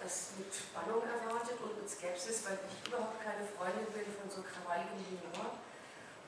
das 0.01 0.35
mit 0.37 0.51
Spannung 0.51 1.01
erwartet 1.03 1.55
und 1.63 1.79
mit 1.79 1.89
Skepsis, 1.89 2.43
weil 2.45 2.59
ich 2.67 2.87
überhaupt 2.87 3.23
keine 3.23 3.47
Freundin 3.55 3.87
bin 3.95 4.03
von 4.11 4.27
so 4.27 4.43
krawalligem 4.43 4.99
Humor 4.99 5.55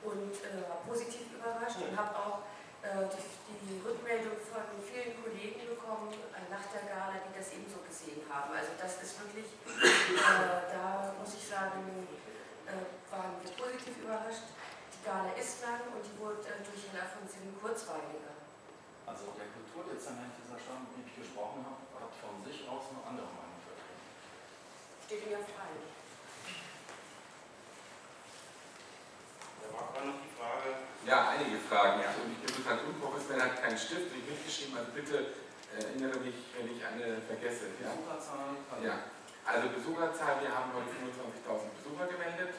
und 0.04 0.32
äh, 0.32 0.64
war 0.64 0.80
positiv 0.88 1.28
überrascht 1.34 1.76
und 1.84 1.92
habe 1.92 2.16
auch 2.16 2.48
die, 2.82 3.58
die 3.66 3.82
Rückmeldung 3.82 4.38
von 4.38 4.62
vielen 4.86 5.18
Kollegen 5.18 5.66
bekommen 5.66 6.14
äh, 6.14 6.46
nach 6.46 6.62
der 6.70 6.86
Gala, 6.86 7.18
die 7.26 7.34
das 7.34 7.50
ebenso 7.50 7.82
gesehen 7.82 8.22
haben. 8.30 8.54
Also 8.54 8.78
das 8.78 9.02
ist 9.02 9.18
wirklich, 9.18 9.50
äh, 9.66 10.70
da 10.70 11.10
muss 11.18 11.34
ich 11.34 11.42
sagen, 11.42 11.82
äh, 12.70 12.86
waren 13.10 13.34
wir 13.42 13.50
positiv 13.58 13.98
überrascht. 13.98 14.54
Die 14.94 15.02
Gala 15.02 15.34
ist 15.34 15.58
lang 15.66 15.90
und 15.90 16.06
die 16.06 16.14
wurde 16.22 16.46
äh, 16.46 16.62
durch 16.62 16.86
Herr 16.94 17.10
von 17.10 17.26
Sinnen 17.26 17.58
kurzweiliger. 17.58 18.38
Also 19.02 19.34
der 19.34 19.50
Kulturdezernent 19.50 20.38
dieser 20.38 20.58
Stadt, 20.60 20.78
mit 20.86 21.02
dem 21.02 21.04
ich 21.10 21.16
gesprochen 21.18 21.66
habe, 21.66 21.82
hat 21.98 22.14
von 22.22 22.38
sich 22.46 22.62
aus 22.68 22.94
eine 22.94 23.02
andere 23.02 23.30
Meinung 23.34 23.58
vertreten. 23.64 24.06
Steht 25.02 25.26
mir 25.26 25.42
frei. 25.42 25.72
Stift 33.88 34.12
und 34.12 34.20
ich 34.20 34.28
mitgeschrieben, 34.28 34.76
also 34.76 34.92
bitte 34.92 35.32
erinnere 35.72 36.20
mich, 36.20 36.36
wenn 36.52 36.68
ich 36.68 36.84
eine 36.84 37.22
vergesse. 37.24 37.72
Ja? 37.80 37.94
Besucherzahlen 37.94 38.60
kann 38.68 38.84
Ja, 38.84 39.08
also 39.48 39.72
Besucherzahl, 39.72 40.44
wir 40.44 40.52
haben 40.52 40.76
heute 40.76 40.92
25.000 40.92 41.72
Besucher 41.72 42.04
gemeldet 42.10 42.52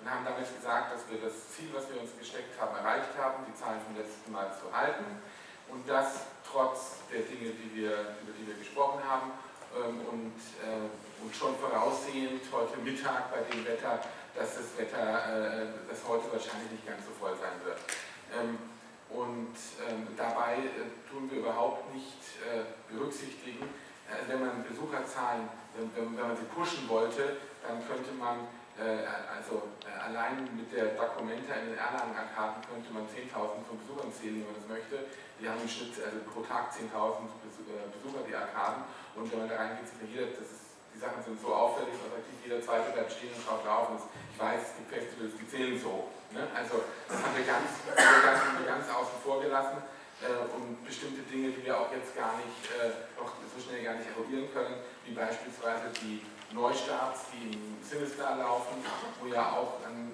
und 0.00 0.08
haben 0.08 0.24
damit 0.24 0.48
gesagt, 0.48 0.96
dass 0.96 1.04
wir 1.12 1.20
das 1.20 1.52
Ziel, 1.52 1.68
was 1.76 1.84
wir 1.92 2.00
uns 2.00 2.16
gesteckt 2.16 2.56
haben, 2.56 2.72
erreicht 2.80 3.12
haben, 3.20 3.44
die 3.44 3.52
Zahlen 3.52 3.84
vom 3.84 3.92
letzten 3.92 4.32
Mal 4.32 4.48
zu 4.56 4.72
halten 4.72 5.20
und 5.68 5.84
das 5.84 6.32
trotz 6.48 7.04
der 7.12 7.28
Dinge, 7.28 7.52
die 7.52 7.68
wir, 7.76 8.16
über 8.24 8.32
die 8.32 8.48
wir 8.48 8.56
gesprochen 8.56 9.04
haben 9.04 9.36
ähm, 9.76 10.00
und, 10.08 10.38
äh, 10.64 10.88
und 11.20 11.30
schon 11.36 11.52
voraussehend 11.60 12.40
heute 12.48 12.80
Mittag 12.80 13.28
bei 13.28 13.44
dem 13.52 13.68
Wetter, 13.68 14.00
dass 14.32 14.56
das 14.56 14.72
Wetter, 14.80 15.04
äh, 15.04 15.66
das 15.90 16.00
heute 16.08 16.30
wahrscheinlich 16.32 16.72
nicht 16.72 16.86
ganz 16.88 17.04
so 17.04 17.12
voll 17.20 17.36
sein 17.36 17.60
wird. 17.68 17.84
Ähm, 18.32 18.79
und 19.10 19.54
ähm, 19.88 20.06
dabei 20.16 20.58
äh, 20.62 20.86
tun 21.10 21.30
wir 21.30 21.40
überhaupt 21.40 21.92
nicht 21.94 22.38
äh, 22.46 22.62
berücksichtigen, 22.92 23.66
äh, 24.06 24.26
wenn 24.28 24.40
man 24.40 24.62
Besucherzahlen, 24.62 25.48
wenn, 25.74 25.90
wenn, 25.94 26.16
wenn, 26.16 26.28
man 26.28 26.36
sie 26.36 26.46
pushen 26.54 26.88
wollte, 26.88 27.42
dann 27.66 27.82
könnte 27.86 28.12
man, 28.14 28.46
äh, 28.78 29.06
also 29.34 29.70
äh, 29.82 29.98
allein 29.98 30.46
mit 30.54 30.70
der 30.70 30.94
Documenta 30.94 31.54
in 31.58 31.74
den 31.74 31.78
Erlangen-Arkaden 31.78 32.62
könnte 32.70 32.90
man 32.94 33.02
10.000 33.10 33.66
von 33.66 33.78
Besuchern 33.82 34.12
zählen, 34.14 34.46
wenn 34.46 34.50
man 34.54 34.58
das 34.62 34.70
möchte. 34.70 35.10
Die 35.38 35.48
haben 35.48 35.58
im 35.62 35.68
Schnitt 35.68 35.98
also 35.98 36.22
pro 36.30 36.46
Tag 36.46 36.70
10.000 36.70 36.86
äh, 36.86 37.90
Besucher, 37.90 38.22
die 38.26 38.34
Arkaden. 38.34 38.84
Und 39.14 39.26
wenn 39.30 39.42
man 39.42 39.48
da 39.48 39.56
reingeht, 39.56 39.90
sieht 39.90 40.02
man 40.02 40.10
jeder, 40.10 40.30
das 40.38 40.46
ist, 40.54 40.59
die 41.00 41.08
Sachen 41.08 41.24
sind 41.24 41.40
so 41.40 41.48
auffällig, 41.48 41.96
attraktiv, 41.96 42.36
jeder 42.44 42.60
zweite 42.60 42.92
bleibt 42.92 43.08
stehen 43.08 43.32
und 43.32 43.40
schaut 43.40 43.64
drauf. 43.64 43.88
Und 43.88 44.04
ich 44.04 44.36
weiß, 44.36 44.60
es 44.60 44.72
gibt 44.76 44.92
Festivals, 44.92 45.32
die 45.32 45.48
zählen 45.48 45.80
so. 45.80 46.12
Ne? 46.28 46.44
Also 46.52 46.84
das 47.08 47.16
haben 47.24 47.32
wir 47.32 47.46
ganz, 47.48 47.72
ganz, 47.96 48.36
haben 48.44 48.60
wir 48.60 48.68
ganz 48.68 48.84
außen 48.84 49.16
vor 49.24 49.40
gelassen 49.40 49.80
äh, 50.20 50.44
und 50.52 50.84
bestimmte 50.84 51.24
Dinge, 51.24 51.56
die 51.56 51.64
wir 51.64 51.72
auch 51.72 51.88
jetzt 51.88 52.12
gar 52.12 52.36
nicht, 52.36 52.68
äh, 52.76 52.92
noch 53.16 53.32
so 53.32 53.56
schnell 53.56 53.80
gar 53.80 53.96
nicht 53.96 54.12
eruieren 54.12 54.52
können, 54.52 54.84
wie 55.08 55.16
beispielsweise 55.16 55.88
die 56.04 56.20
Neustarts, 56.52 57.32
die 57.32 57.56
im 57.56 57.80
Sinister 57.80 58.36
laufen, 58.36 58.84
wo 59.24 59.32
ja 59.32 59.56
auch 59.56 59.80
an, 59.88 60.12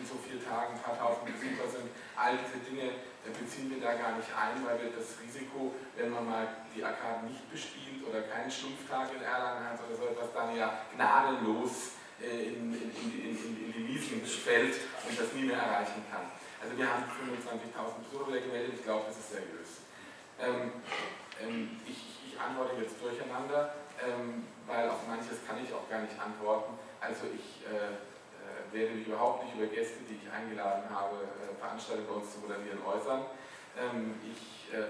in 0.00 0.04
so 0.08 0.16
vier 0.24 0.40
Tagen 0.40 0.72
ein 0.72 0.80
paar 0.80 0.96
tausend 0.96 1.28
Besucher 1.28 1.68
sind. 1.68 1.92
All 2.16 2.32
diese 2.40 2.64
Dinge 2.64 2.96
beziehen 3.32 3.70
wir 3.70 3.80
da 3.80 3.94
gar 3.94 4.16
nicht 4.16 4.28
ein, 4.32 4.64
weil 4.64 4.78
wir 4.82 4.90
das 4.96 5.18
Risiko, 5.20 5.74
wenn 5.96 6.10
man 6.10 6.24
mal 6.24 6.46
die 6.74 6.84
Arkaden 6.84 7.28
nicht 7.28 7.44
bespielt 7.50 8.06
oder 8.08 8.22
keinen 8.22 8.50
Stumpftag 8.50 9.10
in 9.14 9.22
Erlangen 9.22 9.64
hat 9.64 9.78
oder 9.84 9.96
so 9.96 10.06
etwas, 10.08 10.32
dann 10.32 10.56
ja 10.56 10.86
gnadenlos 10.94 11.98
äh, 12.20 12.54
in, 12.54 12.72
in, 12.72 12.90
in, 12.94 13.34
in, 13.36 13.72
die 13.72 13.88
Wiesen 13.88 14.24
fällt 14.24 14.76
und 15.08 15.18
das 15.18 15.32
nie 15.34 15.44
mehr 15.44 15.58
erreichen 15.58 16.02
kann. 16.10 16.30
Also 16.62 16.76
wir 16.76 16.86
haben 16.86 17.04
25.000 17.04 18.02
Besucher 18.02 18.40
gemeldet, 18.40 18.74
ich 18.74 18.84
glaube, 18.84 19.04
das 19.06 19.18
ist 19.18 19.30
seriös. 19.30 19.86
Ähm, 20.40 20.72
ähm, 21.42 21.80
ich, 21.86 21.98
ich, 22.26 22.34
antworte 22.38 22.80
jetzt 22.80 22.94
durcheinander, 23.02 23.74
ähm, 23.98 24.46
weil 24.66 24.88
auf 24.88 25.06
manches 25.08 25.42
kann 25.46 25.58
ich 25.62 25.74
auch 25.74 25.88
gar 25.90 26.02
nicht 26.02 26.14
antworten. 26.18 26.78
Also 27.00 27.26
ich 27.34 27.66
äh, 27.66 27.74
äh, 27.74 28.07
werde 28.72 28.94
mich 28.94 29.06
überhaupt 29.06 29.44
nicht 29.44 29.54
über 29.54 29.66
Gäste, 29.66 30.04
die 30.08 30.18
ich 30.20 30.26
eingeladen 30.30 30.84
habe, 30.90 31.16
äh, 31.16 31.54
Veranstaltungen 31.58 32.08
bei 32.08 32.14
uns 32.14 32.32
zu 32.32 32.40
moderieren, 32.40 32.78
äußern. 32.84 33.22
Ähm, 33.76 34.14
ich 34.24 34.74
äh, 34.74 34.86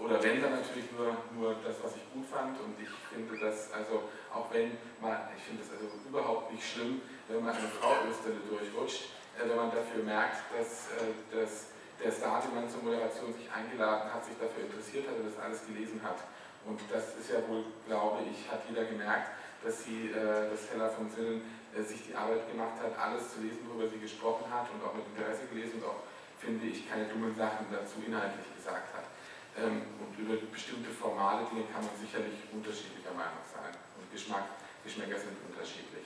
oder 0.00 0.16
wenn 0.22 0.40
dann 0.40 0.56
natürlich 0.64 0.88
nur, 0.96 1.12
nur 1.36 1.60
das, 1.60 1.76
was 1.84 1.92
ich 1.96 2.08
gut 2.08 2.24
fand 2.24 2.56
und 2.58 2.72
ich 2.80 2.88
finde 3.12 3.36
das, 3.36 3.68
also 3.70 4.08
auch 4.32 4.48
wenn 4.48 4.72
man, 4.96 5.28
ich 5.36 5.44
finde 5.44 5.60
es 5.60 5.68
also 5.68 5.92
überhaupt 6.08 6.50
nicht 6.52 6.64
schlimm, 6.64 7.02
wenn 7.28 7.44
man 7.44 7.54
eine 7.54 7.68
Frau 7.68 7.92
Österle 8.08 8.40
durchrutscht, 8.48 9.12
äh, 9.36 9.48
wenn 9.48 9.56
man 9.56 9.70
dafür 9.70 10.02
merkt, 10.02 10.40
dass, 10.56 10.88
dass 11.28 11.74
der 12.02 12.10
Star, 12.10 12.40
den 12.40 12.54
man 12.54 12.68
zur 12.68 12.82
Moderation 12.82 13.32
sich 13.32 13.46
eingeladen 13.52 14.12
hat, 14.12 14.24
sich 14.24 14.34
dafür 14.40 14.64
interessiert 14.64 15.06
hat 15.06 15.16
und 15.16 15.26
das 15.28 15.38
alles 15.38 15.66
gelesen 15.66 16.00
hat. 16.02 16.18
Und 16.66 16.80
das 16.90 17.14
ist 17.16 17.30
ja 17.30 17.46
wohl, 17.48 17.64
glaube 17.86 18.24
ich, 18.24 18.50
hat 18.50 18.62
jeder 18.68 18.84
gemerkt, 18.84 19.30
dass 19.64 19.84
sie, 19.84 20.12
äh, 20.12 20.50
dass 20.50 20.70
Hella 20.70 20.88
von 20.88 21.10
Sinnen 21.10 21.42
äh, 21.72 21.82
sich 21.82 22.06
die 22.06 22.14
Arbeit 22.14 22.46
gemacht 22.50 22.76
hat, 22.78 22.92
alles 23.00 23.32
zu 23.34 23.40
lesen, 23.40 23.64
worüber 23.66 23.88
sie 23.88 23.98
gesprochen 23.98 24.44
hat 24.52 24.68
und 24.70 24.84
auch 24.84 24.94
mit 24.94 25.04
Interesse 25.16 25.48
gelesen 25.48 25.80
und 25.80 25.88
auch, 25.88 26.04
finde 26.38 26.66
ich, 26.66 26.88
keine 26.88 27.08
dummen 27.08 27.34
Sachen 27.34 27.66
dazu 27.72 28.04
inhaltlich 28.04 28.44
gesagt 28.54 28.92
hat. 28.92 29.08
Ähm, 29.56 29.82
und 29.98 30.12
über 30.18 30.36
bestimmte 30.52 30.90
formale 30.90 31.46
Dinge 31.48 31.64
kann 31.72 31.82
man 31.86 31.96
sicherlich 31.96 32.44
unterschiedlicher 32.52 33.16
Meinung 33.16 33.40
sein. 33.48 33.72
Und 33.96 34.06
Geschmack, 34.12 34.44
Geschmäcker 34.84 35.16
sind 35.16 35.38
unterschiedlich. 35.48 36.04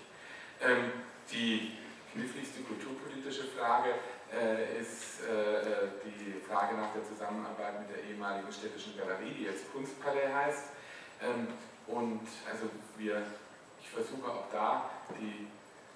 Ähm, 0.63 0.93
die 1.33 1.79
kniffligste 2.13 2.63
kulturpolitische 2.63 3.45
Frage 3.57 3.99
äh, 4.33 4.81
ist 4.81 5.25
äh, 5.25 5.89
die 6.05 6.41
Frage 6.47 6.77
nach 6.77 6.93
der 6.93 7.05
Zusammenarbeit 7.05 7.81
mit 7.81 7.97
der 7.97 8.05
ehemaligen 8.05 8.53
städtischen 8.53 8.97
Galerie, 8.97 9.33
die 9.33 9.45
jetzt 9.45 9.73
Kunstpalais 9.73 10.33
heißt. 10.33 10.67
Ähm, 11.23 11.49
und 11.87 12.29
also 12.51 12.69
wir, 12.97 13.23
ich 13.89 13.95
versuche 13.95 14.29
auch 14.31 14.45
da 14.53 14.91
die 15.17 15.49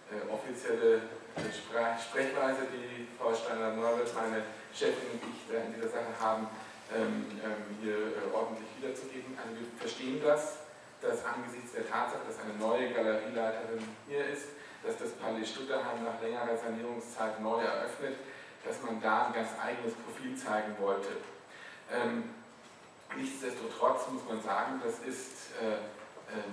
äh, 0.09 0.25
offizielle 0.33 1.03
Sprechweise, 1.37 2.69
die 2.73 3.07
Frau 3.19 3.35
Steiner-Neuwirth, 3.35 4.15
meine 4.15 4.45
Chefin 4.73 5.21
und 5.21 5.21
ich 5.29 5.45
da 5.49 5.61
in 5.61 5.75
dieser 5.75 5.89
Sache 5.89 6.13
haben, 6.21 6.49
ähm, 6.95 7.41
ähm, 7.45 7.77
hier 7.81 8.17
äh, 8.17 8.33
ordentlich 8.33 8.69
wiederzugeben. 8.81 9.37
Also 9.37 9.61
wir 9.61 9.69
verstehen 9.79 10.21
das, 10.25 10.65
dass 11.01 11.25
angesichts 11.25 11.73
der 11.73 11.89
Tatsache, 11.89 12.25
dass 12.27 12.41
eine 12.41 12.57
neue 12.57 12.93
Galerieleiterin 12.93 13.81
hier 14.09 14.25
ist, 14.27 14.57
dass 14.85 14.99
das 14.99 15.13
Palais 15.13 15.47
Stutterheim 15.47 16.05
nach 16.05 16.21
längerer 16.21 16.57
Sanierungszeit 16.57 17.41
neu 17.41 17.61
eröffnet, 17.61 18.17
dass 18.65 18.81
man 18.83 19.01
da 19.01 19.27
ein 19.27 19.33
ganz 19.33 19.51
eigenes 19.61 19.95
Profil 19.95 20.37
zeigen 20.37 20.77
wollte. 20.81 21.17
Ähm, 21.91 22.31
nichtsdestotrotz 23.17 24.09
muss 24.09 24.25
man 24.29 24.43
sagen, 24.43 24.81
das 24.83 25.01
ist 25.01 25.53
äh, 25.61 25.81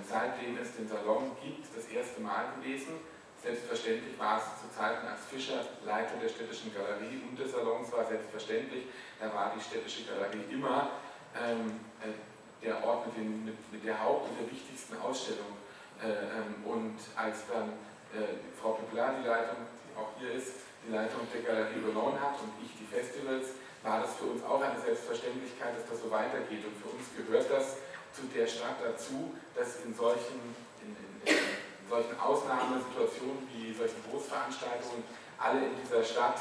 seitdem 0.06 0.58
es 0.58 0.76
den 0.76 0.88
Salon 0.88 1.32
gibt, 1.42 1.64
das 1.74 1.86
erste 1.86 2.20
Mal 2.20 2.52
gewesen. 2.56 3.00
Selbstverständlich 3.42 4.18
war 4.18 4.36
es 4.36 4.44
zu 4.60 4.68
Zeiten, 4.68 5.06
als 5.06 5.24
Fischer 5.24 5.64
Leiter 5.86 6.20
der 6.20 6.28
städtischen 6.28 6.74
Galerie 6.74 7.22
und 7.24 7.38
des 7.38 7.52
Salons 7.52 7.90
war, 7.92 8.04
selbstverständlich, 8.04 8.84
da 9.18 9.32
war 9.32 9.52
die 9.56 9.62
städtische 9.62 10.04
Galerie 10.04 10.44
immer 10.52 10.90
ähm, 11.32 11.80
äh, 12.04 12.12
der 12.60 12.84
Ort 12.84 13.06
mit, 13.06 13.16
den, 13.16 13.44
mit, 13.44 13.56
mit, 13.72 13.84
der 13.84 13.96
Haupt- 13.96 14.28
und 14.28 14.36
der 14.40 14.50
wichtigsten 14.50 15.00
Ausstellung. 15.00 15.56
Äh, 16.02 16.12
ähm, 16.12 16.60
und 16.68 16.98
als 17.16 17.48
dann 17.48 17.72
äh, 18.12 18.44
Frau 18.60 18.76
Peplar 18.76 19.14
die 19.16 19.26
Leitung, 19.26 19.64
die 19.64 19.96
auch 19.96 20.12
hier 20.20 20.32
ist, 20.32 20.68
die 20.86 20.92
Leitung 20.92 21.24
der 21.32 21.40
Galerie 21.40 21.80
übernommen 21.80 22.20
hat 22.20 22.36
und 22.44 22.52
ich 22.60 22.76
die 22.76 22.84
Festivals, 22.84 23.56
war 23.82 24.00
das 24.00 24.16
für 24.16 24.24
uns 24.24 24.44
auch 24.44 24.60
eine 24.60 24.78
Selbstverständlichkeit, 24.80 25.76
dass 25.76 25.88
das 25.88 26.02
so 26.02 26.10
weitergeht. 26.10 26.60
Und 26.64 26.76
für 26.76 26.92
uns 26.92 27.08
gehört 27.16 27.48
das 27.48 27.80
zu 28.12 28.22
der 28.34 28.46
Stadt 28.46 28.76
dazu, 28.82 29.34
dass 29.54 29.84
in 29.84 29.94
solchen, 29.94 30.54
in, 30.82 30.96
in, 31.24 31.36
in 31.36 31.88
solchen 31.88 32.18
Ausnahmesituationen 32.18 33.48
wie 33.52 33.74
solchen 33.74 34.02
Großveranstaltungen 34.10 35.04
alle 35.38 35.66
in 35.66 35.74
dieser 35.80 36.04
Stadt, 36.04 36.38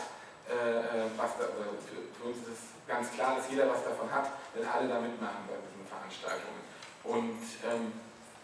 äh, 0.49 0.53
äh 0.53 1.09
was 1.15 1.37
da, 1.37 1.45
für, 1.45 2.03
für, 2.11 2.23
uns 2.27 2.37
ist 2.43 2.53
es 2.53 2.63
ganz 2.87 3.11
klar, 3.11 3.37
dass 3.37 3.49
jeder 3.49 3.69
was 3.69 3.83
davon 3.83 4.11
hat, 4.11 4.31
wenn 4.53 4.67
alle 4.67 4.87
da 4.87 4.99
mitmachen 4.99 5.47
bei 5.47 5.55
diesen 5.55 5.87
Veranstaltungen. 5.87 6.61
Und 7.03 7.41
ähm, 7.63 7.93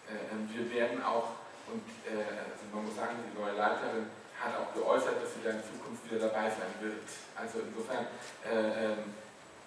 äh, 0.08 0.34
wir 0.54 0.64
werden 0.72 1.02
auch, 1.04 1.36
und 1.68 1.84
äh, 2.08 2.24
also 2.46 2.62
man 2.72 2.86
muss 2.86 2.96
sagen, 2.96 3.16
die 3.20 3.36
neue 3.38 3.52
Leiterin 3.52 4.08
hat 4.40 4.54
auch 4.56 4.72
geäußert, 4.72 5.20
dass 5.22 5.34
sie 5.34 5.42
da 5.42 5.50
in 5.50 5.62
Zukunft 5.64 6.04
wieder 6.08 6.28
dabei 6.28 6.48
sein 6.48 6.72
wird. 6.80 7.08
Also 7.34 7.60
insofern 7.60 8.06
äh, 8.44 8.92
ähm, 8.92 9.14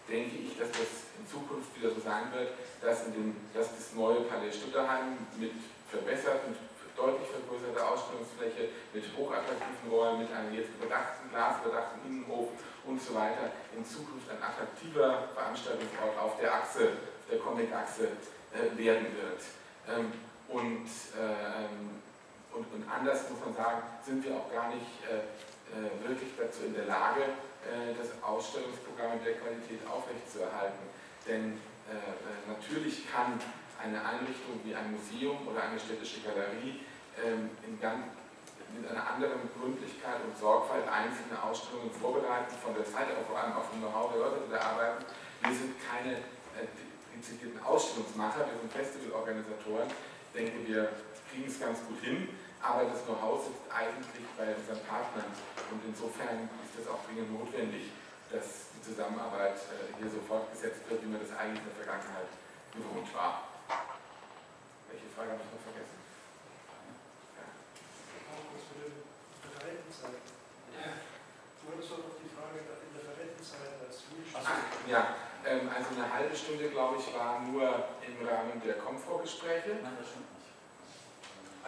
denke 0.09 0.35
ich, 0.35 0.57
dass 0.57 0.71
das 0.71 1.13
in 1.19 1.25
Zukunft 1.29 1.69
wieder 1.77 1.93
so 1.93 2.01
sein 2.01 2.33
wird, 2.33 2.51
dass, 2.81 3.05
in 3.07 3.13
dem, 3.13 3.35
dass 3.53 3.69
das 3.69 3.93
neue 3.93 4.21
Palais 4.21 4.51
Stutterheim 4.51 5.17
mit 5.37 5.53
verbesserten 5.89 6.55
deutlich 6.99 7.29
vergrößerte 7.31 7.79
Ausstellungsfläche 7.79 8.75
mit 8.93 9.03
hochattraktiven 9.15 9.87
Räumen, 9.89 10.27
mit 10.27 10.31
einem 10.35 10.53
jetzt 10.53 10.75
überdachten, 10.75 11.31
glasüberdachten 11.31 12.03
Innenhof 12.05 12.49
und 12.83 13.01
so 13.01 13.15
weiter 13.15 13.55
in 13.75 13.85
Zukunft 13.85 14.29
ein 14.29 14.43
attraktiver 14.43 15.29
Veranstaltungsort 15.33 16.17
auf 16.19 16.37
der 16.39 16.53
Achse, 16.53 16.99
der 17.31 17.39
Comic-Achse 17.39 18.19
äh, 18.51 18.77
werden 18.77 19.07
wird. 19.15 19.41
Ähm, 19.87 20.11
und, 20.49 20.89
äh, 21.15 22.57
und, 22.57 22.65
und, 22.73 22.83
anders 22.89 23.29
muss 23.29 23.39
man 23.45 23.55
sagen, 23.55 23.81
sind 24.03 24.23
wir 24.25 24.35
auch 24.35 24.51
gar 24.51 24.67
nicht 24.69 24.89
äh, 25.07 25.23
äh 25.71 26.07
wirklich 26.07 26.31
dazu 26.37 26.65
in 26.65 26.73
der 26.73 26.85
Lage, 26.85 27.21
das 27.97 28.15
Ausstellungsprogramm 28.23 29.19
in 29.19 29.23
der 29.23 29.35
Qualität 29.35 29.83
aufrechtzuerhalten. 29.85 30.79
Denn 31.27 31.59
äh, 31.89 32.47
natürlich 32.47 33.09
kann 33.11 33.39
eine 33.81 33.99
Einrichtung 33.99 34.59
wie 34.63 34.75
ein 34.75 34.91
Museum 34.91 35.47
oder 35.47 35.63
eine 35.63 35.79
städtische 35.79 36.21
Galerie 36.21 36.81
ähm, 37.19 37.49
ganz, 37.81 38.05
mit 38.75 38.85
einer 38.85 39.01
anderen 39.01 39.49
Gründlichkeit 39.57 40.21
und 40.23 40.37
Sorgfalt 40.37 40.85
einzelne 40.87 41.41
Ausstellungen 41.41 41.89
vorbereiten, 41.89 42.53
von 42.61 42.75
der 42.75 42.85
Zeit, 42.85 43.09
aber 43.09 43.25
vor 43.25 43.39
allem 43.39 43.53
auch 43.57 43.65
vom 43.65 43.81
Know-how 43.81 44.13
der 44.13 44.21
Leute, 44.21 44.37
die 44.45 44.51
da 44.53 44.61
arbeiten. 44.61 45.05
Wir 45.41 45.55
sind 45.55 45.73
keine 45.81 46.21
äh, 46.53 46.69
dezidierten 47.15 47.63
Ausstellungsmacher, 47.63 48.45
wir 48.45 48.59
sind 48.61 48.71
Festivalorganisatoren. 48.71 49.89
Ich 49.89 50.33
denke, 50.37 50.67
wir 50.67 50.89
kriegen 51.31 51.47
es 51.47 51.59
ganz 51.59 51.79
gut 51.87 51.99
hin, 52.01 52.29
aber 52.61 52.85
das 52.85 53.05
Know-how 53.05 53.43
sitzt 53.43 53.65
eigentlich 53.71 54.25
bei 54.37 54.53
unseren 54.53 54.83
Partnern 54.85 55.31
und 55.71 55.81
insofern 55.87 56.49
ist 56.63 56.79
das 56.79 56.87
auch 56.91 56.99
dringend 57.07 57.31
notwendig. 57.31 57.91
dass 58.29 58.69
die 58.77 58.81
Zusammenarbeit 58.85 59.57
äh, 59.73 59.89
hier 59.97 60.09
so 60.09 60.21
fortgesetzt 60.21 60.85
wird, 60.87 61.01
wie 61.01 61.09
man 61.09 61.19
das 61.19 61.33
eigentlich 61.33 61.65
in 61.65 61.69
der 61.73 61.81
Vergangenheit 61.81 62.29
gewohnt 62.69 63.09
war. 63.17 63.49
Welche 64.85 65.09
Frage 65.09 65.33
habe 65.33 65.41
ich 65.41 65.49
noch 65.49 65.65
vergessen? 65.65 65.97
Ja. 70.77 70.93
Du 71.59 71.65
hattest 71.73 71.89
doch 71.89 72.01
noch 72.05 72.17
die 72.21 72.29
Frage 72.29 72.69
nach 72.69 72.79
den 72.81 72.93
Referentenzeiten 72.93 73.81
als 73.81 74.05
Ach, 74.33 74.45
ja, 74.85 75.17
ähm, 75.45 75.69
also 75.73 75.89
eine 75.97 76.05
halbe 76.05 76.35
Stunde, 76.35 76.69
glaube 76.69 77.01
ich, 77.01 77.13
war 77.13 77.41
nur 77.41 77.65
im 78.05 78.15
Rahmen 78.25 78.61
der 78.61 78.77
Komfortgespräche. 78.77 79.81
Nein, 79.81 79.97
das 79.97 80.09
stimmt. 80.13 80.38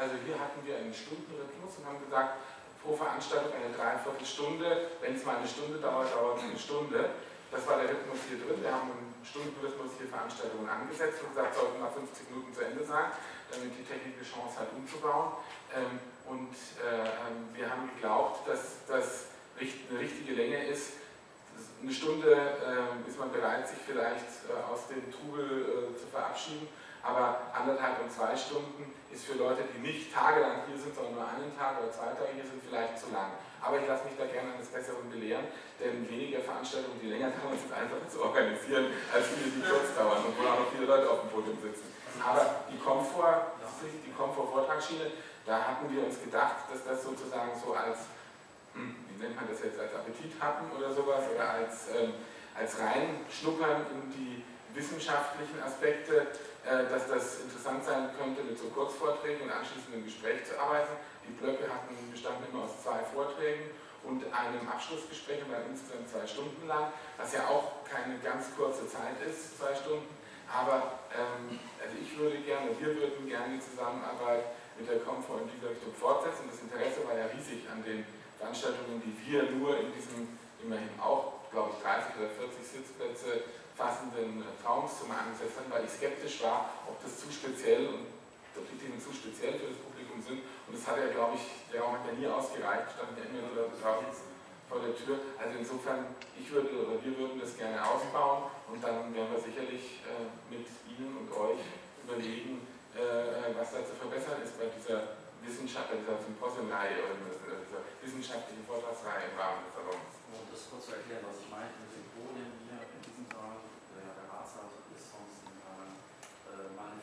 Also 0.01 0.17
hier 0.25 0.33
hatten 0.33 0.65
wir 0.65 0.81
einen 0.81 0.89
Stundenrhythmus 0.89 1.77
und 1.77 1.85
haben 1.85 2.01
gesagt, 2.01 2.41
pro 2.81 2.97
Veranstaltung 2.97 3.53
eine 3.53 3.69
Dreiviertelstunde. 3.69 4.97
Wenn 4.97 5.13
es 5.13 5.21
mal 5.21 5.37
eine 5.37 5.45
Stunde 5.45 5.77
dauert, 5.77 6.09
dauert 6.09 6.41
es 6.41 6.43
eine 6.49 6.57
Stunde. 6.57 7.21
Das 7.53 7.69
war 7.69 7.77
der 7.77 7.93
Rhythmus 7.93 8.17
hier 8.25 8.41
drin. 8.41 8.65
Wir 8.65 8.73
haben 8.73 8.89
einen 8.89 9.13
Stundenrhythmus 9.21 10.01
hier 10.01 10.09
Veranstaltungen 10.09 10.65
angesetzt 10.65 11.21
und 11.21 11.37
gesagt, 11.37 11.53
sollten 11.53 11.77
nach 11.77 11.93
50 11.93 12.33
Minuten 12.33 12.49
zu 12.49 12.65
Ende 12.65 12.81
sein, 12.81 13.13
damit 13.53 13.77
die 13.77 13.85
Technik 13.85 14.17
eine 14.17 14.25
Chance 14.25 14.57
hat, 14.57 14.73
umzubauen. 14.73 15.37
Ähm, 15.69 16.01
und 16.25 16.57
äh, 16.81 17.05
ähm, 17.05 17.53
wir 17.53 17.69
haben 17.69 17.85
geglaubt, 17.93 18.41
dass 18.49 18.81
das 18.89 19.37
eine 19.61 19.99
richtige 20.01 20.33
Länge 20.33 20.65
ist. 20.65 20.97
Eine 21.77 21.93
Stunde 21.93 22.57
ähm, 22.65 23.05
ist 23.05 23.19
man 23.19 23.29
bereit, 23.29 23.69
sich 23.69 23.77
vielleicht 23.85 24.49
äh, 24.49 24.57
aus 24.65 24.89
dem 24.89 25.13
Trubel 25.13 25.93
äh, 25.93 25.93
zu 25.93 26.09
verabschieden 26.09 26.65
aber 27.03 27.41
anderthalb 27.53 28.01
und 28.01 28.11
zwei 28.11 28.35
Stunden 28.35 28.93
ist 29.13 29.25
für 29.27 29.35
Leute, 29.35 29.67
die 29.67 29.79
nicht 29.83 30.13
tagelang 30.13 30.63
hier 30.67 30.79
sind, 30.79 30.95
sondern 30.95 31.15
nur 31.15 31.27
einen 31.27 31.51
Tag 31.55 31.79
oder 31.83 31.91
zwei 31.91 32.15
Tage 32.15 32.31
hier 32.33 32.47
sind, 32.47 32.63
vielleicht 32.63 32.95
zu 32.97 33.11
lang. 33.11 33.35
Aber 33.61 33.77
ich 33.77 33.87
lasse 33.87 34.07
mich 34.07 34.15
da 34.17 34.25
gerne 34.25 34.55
eines 34.55 34.71
Besseren 34.71 35.05
belehren, 35.11 35.45
denn 35.77 36.07
weniger 36.09 36.41
Veranstaltungen, 36.41 36.97
die 37.03 37.11
länger 37.11 37.29
dauern, 37.37 37.59
sind 37.59 37.71
einfacher 37.71 38.07
zu 38.07 38.23
organisieren, 38.23 38.89
als 39.13 39.27
viele, 39.35 39.51
die 39.51 39.61
kurz 39.61 39.93
dauern 39.93 40.23
und 40.25 40.33
wo 40.39 40.41
auch 40.47 40.65
noch 40.65 40.71
viele 40.71 40.87
Leute 40.87 41.05
auf 41.11 41.27
dem 41.27 41.29
Podium 41.29 41.57
sitzen. 41.61 41.91
Aber 42.23 42.65
die 42.71 42.79
Komfort, 42.79 43.59
die 43.83 44.13
Komfort-Vortragsschiene, 44.13 45.11
da 45.45 45.75
hatten 45.75 45.89
wir 45.89 46.05
uns 46.05 46.21
gedacht, 46.21 46.69
dass 46.71 46.85
das 46.85 47.03
sozusagen 47.03 47.51
so 47.57 47.73
als, 47.73 48.09
hm, 48.73 48.95
wie 49.09 49.17
nennt 49.21 49.35
man 49.35 49.47
das 49.49 49.63
jetzt, 49.63 49.79
als 49.79 49.93
Appetit 49.93 50.33
hatten 50.39 50.69
oder 50.71 50.93
sowas, 50.93 51.23
oder 51.33 51.49
als, 51.49 51.89
ähm, 51.95 52.13
als 52.55 52.77
Reinschnuppern 52.77 53.85
in 53.89 54.11
die 54.11 54.43
wissenschaftlichen 54.73 55.61
Aspekte 55.63 56.27
dass 56.63 57.09
das 57.09 57.41
interessant 57.41 57.83
sein 57.83 58.09
könnte, 58.17 58.43
mit 58.43 58.57
so 58.57 58.69
Kurzvorträgen 58.69 59.49
und 59.49 59.51
anschließendem 59.51 60.05
Gespräch 60.05 60.45
zu 60.45 60.59
arbeiten. 60.59 60.93
Die 61.25 61.33
Blöcke 61.33 61.65
hatten, 61.65 61.97
bestanden 62.11 62.45
immer 62.51 62.65
aus 62.65 62.83
zwei 62.83 63.01
Vorträgen 63.13 63.71
und 64.03 64.25
einem 64.33 64.65
Abschlussgespräch 64.69 65.41
und 65.45 65.51
dann 65.51 65.65
insgesamt 65.69 66.09
zwei 66.09 66.25
Stunden 66.25 66.67
lang, 66.67 66.93
was 67.17 67.33
ja 67.33 67.45
auch 67.49 67.85
keine 67.85 68.17
ganz 68.19 68.53
kurze 68.57 68.87
Zeit 68.87 69.17
ist, 69.25 69.57
zwei 69.57 69.73
Stunden. 69.73 70.09
Aber 70.49 70.99
ähm, 71.13 71.57
also 71.81 71.95
ich 71.97 72.17
würde 72.17 72.37
gerne, 72.41 72.77
wir 72.77 72.93
würden 72.93 73.25
gerne 73.27 73.55
die 73.57 73.61
Zusammenarbeit 73.61 74.53
mit 74.77 74.89
der 74.89 74.99
Comfort 74.99 75.45
in 75.45 75.49
dieser 75.53 75.71
Richtung 75.71 75.93
fortsetzen. 75.93 76.49
Das 76.49 76.61
Interesse 76.61 77.05
war 77.07 77.17
ja 77.17 77.25
riesig 77.29 77.65
an 77.69 77.83
den 77.83 78.05
Veranstaltungen, 78.37 79.01
die 79.05 79.13
wir 79.25 79.49
nur 79.53 79.77
in 79.79 79.93
diesem 79.93 80.37
immerhin 80.63 80.89
auch, 81.01 81.49
glaube 81.51 81.73
ich, 81.73 81.83
30 81.83 82.21
oder 82.21 82.29
40 82.29 82.61
Sitzplätze 82.61 83.43
fassenden 83.81 84.45
Trauungssumme 84.61 85.17
angesetzt 85.17 85.57
haben, 85.57 85.73
weil 85.73 85.89
ich 85.89 85.93
skeptisch 85.97 86.45
war, 86.45 86.69
ob 86.85 87.01
das 87.01 87.17
zu 87.17 87.33
speziell 87.33 87.89
und 87.89 88.05
ob 88.53 88.69
die 88.69 88.77
Themen 88.77 89.01
zu 89.01 89.09
speziell 89.09 89.57
für 89.57 89.73
das 89.73 89.81
Publikum 89.81 90.21
sind. 90.21 90.45
Und 90.69 90.77
das 90.77 90.85
hat 90.85 91.01
ja, 91.01 91.09
glaube 91.09 91.33
ich, 91.33 91.65
der 91.73 91.81
Raum 91.81 91.97
hat 91.97 92.05
ja 92.05 92.13
nie 92.13 92.29
ausgereicht, 92.29 92.93
stand 92.93 93.17
ja 93.17 93.25
immer 93.25 93.49
nur 93.49 93.73
draußen 93.73 94.29
vor 94.69 94.79
der 94.85 94.93
Tür. 94.93 95.17
Also 95.41 95.57
insofern, 95.57 96.13
ich 96.37 96.47
würde 96.53 96.69
oder 96.77 97.01
wir 97.01 97.13
würden 97.17 97.41
das 97.41 97.57
gerne 97.57 97.81
ausbauen 97.81 98.53
und 98.69 98.79
dann 98.85 99.09
werden 99.17 99.33
wir 99.33 99.41
sicherlich 99.41 100.05
äh, 100.05 100.29
mit 100.53 100.69
Ihnen 100.85 101.25
und 101.25 101.29
euch 101.33 101.65
überlegen, 102.05 102.61
äh, 102.93 103.49
was 103.57 103.73
da 103.73 103.81
zu 103.81 103.97
verbessern 103.97 104.45
ist 104.45 104.61
bei 104.61 104.69
dieser 104.69 105.17
Wissenschaft, 105.41 105.89
bei 105.89 105.97
dieser 105.97 106.21
Symposiumreihe 106.21 107.01
oder 107.01 107.17
dieser 107.17 107.81
wissenschaftlichen 107.97 108.61
Vortragsreihe 108.63 109.33
im 109.33 109.35
Rahmen 109.41 109.65
des 109.65 109.73
Salons. 109.73 110.13
Um 110.29 110.45
das 110.47 110.69
kurz 110.69 110.85
zu 110.85 110.93
erklären, 110.95 111.25
was 111.25 111.41
ich 111.41 111.49
meine 111.49 111.73
mit 111.81 111.91
dem 111.91 112.05
Folien 112.13 112.61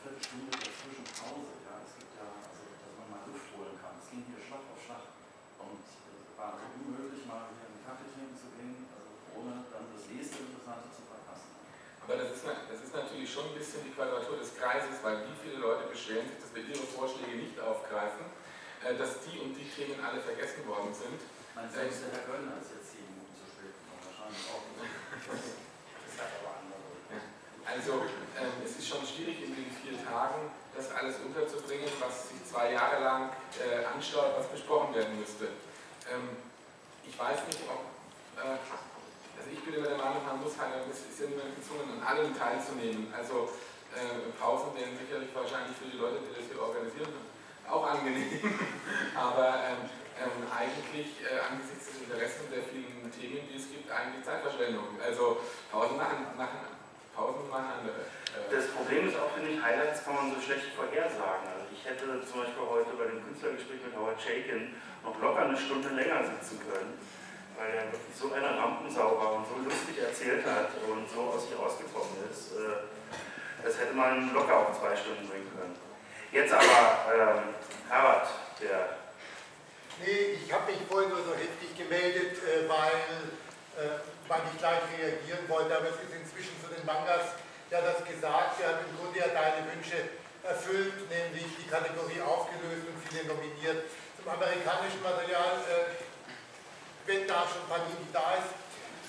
Viertelstunde 0.09 0.51
dazwischen 0.51 1.05
Pause. 1.05 1.53
Ja. 1.63 1.79
Es 1.83 1.93
gibt 1.99 2.13
ja, 2.15 2.27
also, 2.27 2.61
dass 2.65 2.93
man 2.97 3.07
mal 3.13 3.23
Luft 3.29 3.49
holen 3.55 3.75
kann. 3.77 3.99
Es 3.99 4.07
ging 4.09 4.23
hier 4.25 4.41
Schlag 4.41 4.63
auf 4.67 4.79
Schlag. 4.79 5.05
Und 5.59 5.83
es 5.85 6.33
war 6.39 6.55
also 6.55 6.65
unmöglich, 6.81 7.23
mal 7.29 7.51
hier 7.53 7.67
einen 7.69 7.83
Kaffee 7.83 8.09
trinken 8.09 8.37
zu 8.37 8.49
gehen, 8.55 8.89
also 8.89 9.09
ohne 9.37 9.69
dann 9.69 9.85
das 9.91 10.05
nächste 10.09 10.43
Interessante 10.43 10.87
zu 10.89 11.03
verpassen. 11.05 11.51
Aber 12.03 12.15
das 12.17 12.29
ist, 12.35 12.43
das 12.45 12.79
ist 12.79 12.93
natürlich 12.95 13.29
schon 13.29 13.53
ein 13.53 13.57
bisschen 13.59 13.85
die 13.85 13.93
Quadratur 13.93 14.39
des 14.39 14.55
Kreises, 14.57 14.97
weil 15.05 15.29
wie 15.29 15.37
viele 15.39 15.61
Leute 15.61 15.89
beschweren 15.91 16.25
sich, 16.25 16.39
dass 16.41 16.51
wir 16.55 16.63
ihre 16.65 16.85
Vorschläge 16.89 17.37
nicht 17.37 17.59
aufgreifen, 17.59 18.29
äh, 18.81 18.97
dass 18.97 19.21
die 19.27 19.37
und 19.39 19.53
die 19.53 19.67
Themen 19.67 19.99
alle 20.01 20.23
vergessen 20.23 20.65
worden 20.65 20.89
sind. 20.89 21.21
Mein 21.53 21.69
selbst 21.69 22.07
der 22.07 22.17
Herr 22.17 22.25
Göllner 22.25 22.57
ist 22.61 22.71
jetzt 22.71 22.97
sieben 22.97 23.13
Minuten 23.13 23.35
zu 23.35 23.45
spät 23.45 23.75
wahrscheinlich 23.99 24.45
auch 24.47 24.63
das 24.69 26.15
hat 26.17 26.31
aber 26.39 26.63
andere. 26.63 26.78
Also 27.69 28.01
ähm, 28.33 28.65
es 28.65 28.81
ist 28.81 28.87
schon 28.89 29.05
schwierig 29.05 29.45
in 29.45 29.53
den 29.53 29.69
vier 29.69 29.93
Tagen 30.01 30.49
das 30.73 30.89
alles 30.95 31.21
unterzubringen, 31.21 31.85
was 32.01 32.29
sich 32.29 32.41
zwei 32.49 32.73
Jahre 32.73 33.03
lang 33.03 33.29
äh, 33.61 33.85
ansteuert, 33.85 34.33
was 34.37 34.47
besprochen 34.47 34.95
werden 34.95 35.19
müsste. 35.19 35.53
Ähm, 36.09 36.33
ich 37.05 37.13
weiß 37.13 37.45
nicht, 37.45 37.61
ob, 37.69 37.85
äh, 38.41 38.57
also 39.37 39.47
ich 39.53 39.61
bin 39.61 39.77
immer 39.77 39.87
der 39.87 40.01
Meinung, 40.01 40.25
man 40.25 40.41
muss 40.41 40.57
halt, 40.57 40.81
es 40.89 41.13
ist 41.13 41.19
ja 41.21 41.29
niemand 41.29 41.53
gezwungen, 41.53 41.93
an 41.93 42.01
allem 42.01 42.33
teilzunehmen. 42.33 43.13
Also 43.13 43.53
äh, 43.93 44.33
Pausen 44.41 44.73
wären 44.73 44.97
sicherlich 44.97 45.29
wahrscheinlich 45.37 45.77
für 45.77 45.93
die 45.93 46.01
Leute, 46.01 46.25
die 46.25 46.33
das 46.33 46.49
hier 46.49 46.57
organisieren, 46.57 47.13
auch 47.69 47.85
angenehm. 47.85 48.33
Aber 49.13 49.61
ähm, 49.61 49.85
ähm, 50.17 50.41
eigentlich 50.49 51.21
äh, 51.21 51.37
angesichts 51.37 51.93
des 51.93 52.01
Interessen 52.09 52.49
der 52.49 52.65
vielen 52.65 53.05
Themen, 53.13 53.45
die 53.45 53.61
es 53.61 53.69
gibt, 53.69 53.87
eigentlich 53.93 54.25
Zeitverschwendung. 54.25 54.97
Also 54.97 55.37
Pausen 55.71 55.97
machen, 55.97 56.33
machen 56.33 56.68
tausendmal 57.19 57.63
andere. 57.75 58.07
Äh, 58.31 58.47
das 58.47 58.71
Problem 58.71 59.11
ist 59.11 59.19
auch, 59.19 59.35
finde 59.35 59.51
ich, 59.51 59.59
Highlights 59.59 60.07
kann 60.07 60.15
man 60.15 60.31
so 60.31 60.39
schlecht 60.39 60.71
vorhersagen. 60.71 61.45
Also 61.51 61.67
ich 61.75 61.83
hätte 61.83 62.07
zum 62.23 62.47
Beispiel 62.47 62.63
heute 62.63 62.95
bei 62.95 63.11
dem 63.11 63.19
Künstlergespräch 63.27 63.83
mit 63.83 63.93
Howard 63.99 64.19
Shakin 64.21 64.71
noch 65.03 65.19
locker 65.19 65.43
eine 65.43 65.59
Stunde 65.59 65.91
länger 65.91 66.23
sitzen 66.23 66.63
können, 66.63 66.95
weil 67.59 67.69
er 67.75 67.91
wirklich 67.91 68.15
so 68.15 68.31
eine 68.31 68.55
Rampensau 68.55 69.19
war 69.19 69.43
und 69.43 69.45
so 69.47 69.59
lustig 69.59 69.99
erzählt 69.99 70.47
hat 70.47 70.71
und 70.87 71.03
so 71.11 71.35
aus 71.35 71.43
sich 71.43 71.59
rausgekommen 71.59 72.23
ist. 72.31 72.55
Äh, 72.55 72.87
das 73.59 73.75
hätte 73.75 73.93
man 73.93 74.33
locker 74.33 74.55
auf 74.55 74.79
zwei 74.79 74.95
Stunden 74.95 75.27
bringen 75.27 75.51
können. 75.51 75.75
Jetzt 76.31 76.53
aber, 76.53 77.11
ähm, 77.11 77.51
Herbert, 77.89 78.27
der... 78.61 78.95
Nee, 79.99 80.39
ich 80.39 80.53
habe 80.53 80.71
mich 80.71 80.79
vorhin 80.87 81.09
nur 81.09 81.19
so 81.19 81.33
heftig 81.35 81.75
gemeldet, 81.75 82.39
äh, 82.39 82.69
weil, 82.69 83.03
weil 84.29 84.45
ich 84.45 84.61
gleich 84.61 84.85
reagieren 84.93 85.43
wollte, 85.49 85.73
aber 85.75 85.89
es 85.89 85.99
ist 86.05 86.13
inzwischen 86.13 86.53
den 86.69 86.85
Mangas 86.85 87.33
ja 87.73 87.81
das 87.81 88.05
gesagt, 88.05 88.61
er 88.61 88.77
hat 88.77 88.79
im 88.85 88.93
Grunde 88.97 89.19
ja 89.19 89.29
deine 89.33 89.65
Wünsche 89.73 89.97
erfüllt, 90.45 90.95
nämlich 91.09 91.49
die 91.57 91.67
Kategorie 91.67 92.21
aufgelöst 92.21 92.85
und 92.85 92.97
viele 93.09 93.25
nominiert. 93.25 93.89
Zum 94.15 94.29
amerikanischen 94.29 95.01
Material, 95.01 95.65
äh, 95.65 95.97
wenn 97.09 97.25
da 97.25 97.45
schon 97.49 97.65
Panini 97.65 98.05
da 98.13 98.37
ist, 98.37 98.53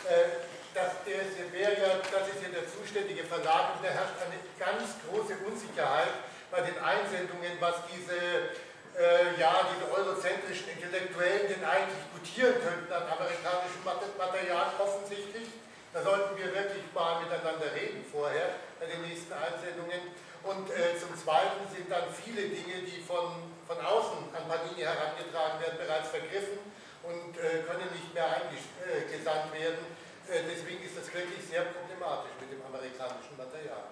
äh, 0.08 0.48
das, 0.72 1.04
der 1.04 1.26
ist, 1.26 1.36
ja, 1.36 2.00
das 2.00 2.24
ist 2.30 2.40
ja 2.40 2.48
der 2.48 2.64
zuständige 2.64 3.24
Verlag 3.24 3.76
und 3.76 3.84
da 3.84 3.90
herrscht 3.90 4.16
eine 4.22 4.38
ganz 4.56 4.96
große 5.04 5.36
Unsicherheit 5.44 6.14
bei 6.50 6.62
den 6.62 6.78
Einsendungen, 6.78 7.58
was 7.58 7.74
diese, 7.90 8.54
äh, 8.98 9.38
ja, 9.38 9.68
diese 9.70 9.86
eurozentrischen 9.90 10.68
Intellektuellen 10.74 11.48
denn 11.48 11.64
eigentlich 11.64 12.04
gutieren 12.12 12.54
könnten 12.60 12.92
an 12.92 13.06
amerikanischem 13.06 13.84
Material 13.84 14.74
offensichtlich. 14.78 15.48
Da 15.92 16.02
sollten 16.02 16.38
wir 16.38 16.54
wirklich 16.54 16.86
mal 16.94 17.20
miteinander 17.22 17.74
reden 17.74 18.04
vorher 18.06 18.62
bei 18.78 18.86
den 18.86 19.02
nächsten 19.02 19.32
Einsendungen. 19.32 20.14
Und 20.42 20.70
äh, 20.70 20.96
zum 20.96 21.12
Zweiten 21.18 21.66
sind 21.68 21.90
dann 21.90 22.08
viele 22.14 22.48
Dinge, 22.48 22.86
die 22.86 23.02
von, 23.02 23.52
von 23.66 23.76
außen 23.76 24.30
an 24.32 24.48
Panini 24.48 24.80
herangetragen 24.80 25.60
werden, 25.60 25.76
bereits 25.76 26.08
vergriffen 26.08 26.58
und 27.02 27.36
äh, 27.36 27.66
können 27.66 27.90
nicht 27.92 28.14
mehr 28.14 28.24
eingesandt 28.24 29.52
werden. 29.52 29.84
Äh, 30.30 30.46
deswegen 30.48 30.80
ist 30.84 30.96
das 30.96 31.12
wirklich 31.12 31.44
sehr 31.44 31.68
problematisch 31.74 32.32
mit 32.40 32.54
dem 32.54 32.62
amerikanischen 32.64 33.36
Material. 33.36 33.90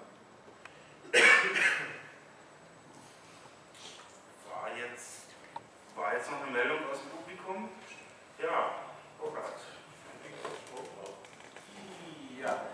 War 4.58 4.74
jetzt, 4.74 5.30
war 5.94 6.14
jetzt 6.14 6.30
noch 6.30 6.42
eine 6.42 6.50
Meldung 6.50 6.90
aus 6.90 6.98
dem 6.98 7.10
Publikum? 7.14 7.68
Ja, 8.42 8.74
oh 9.22 9.30
Gott. 9.30 9.54
Ja, 12.42 12.66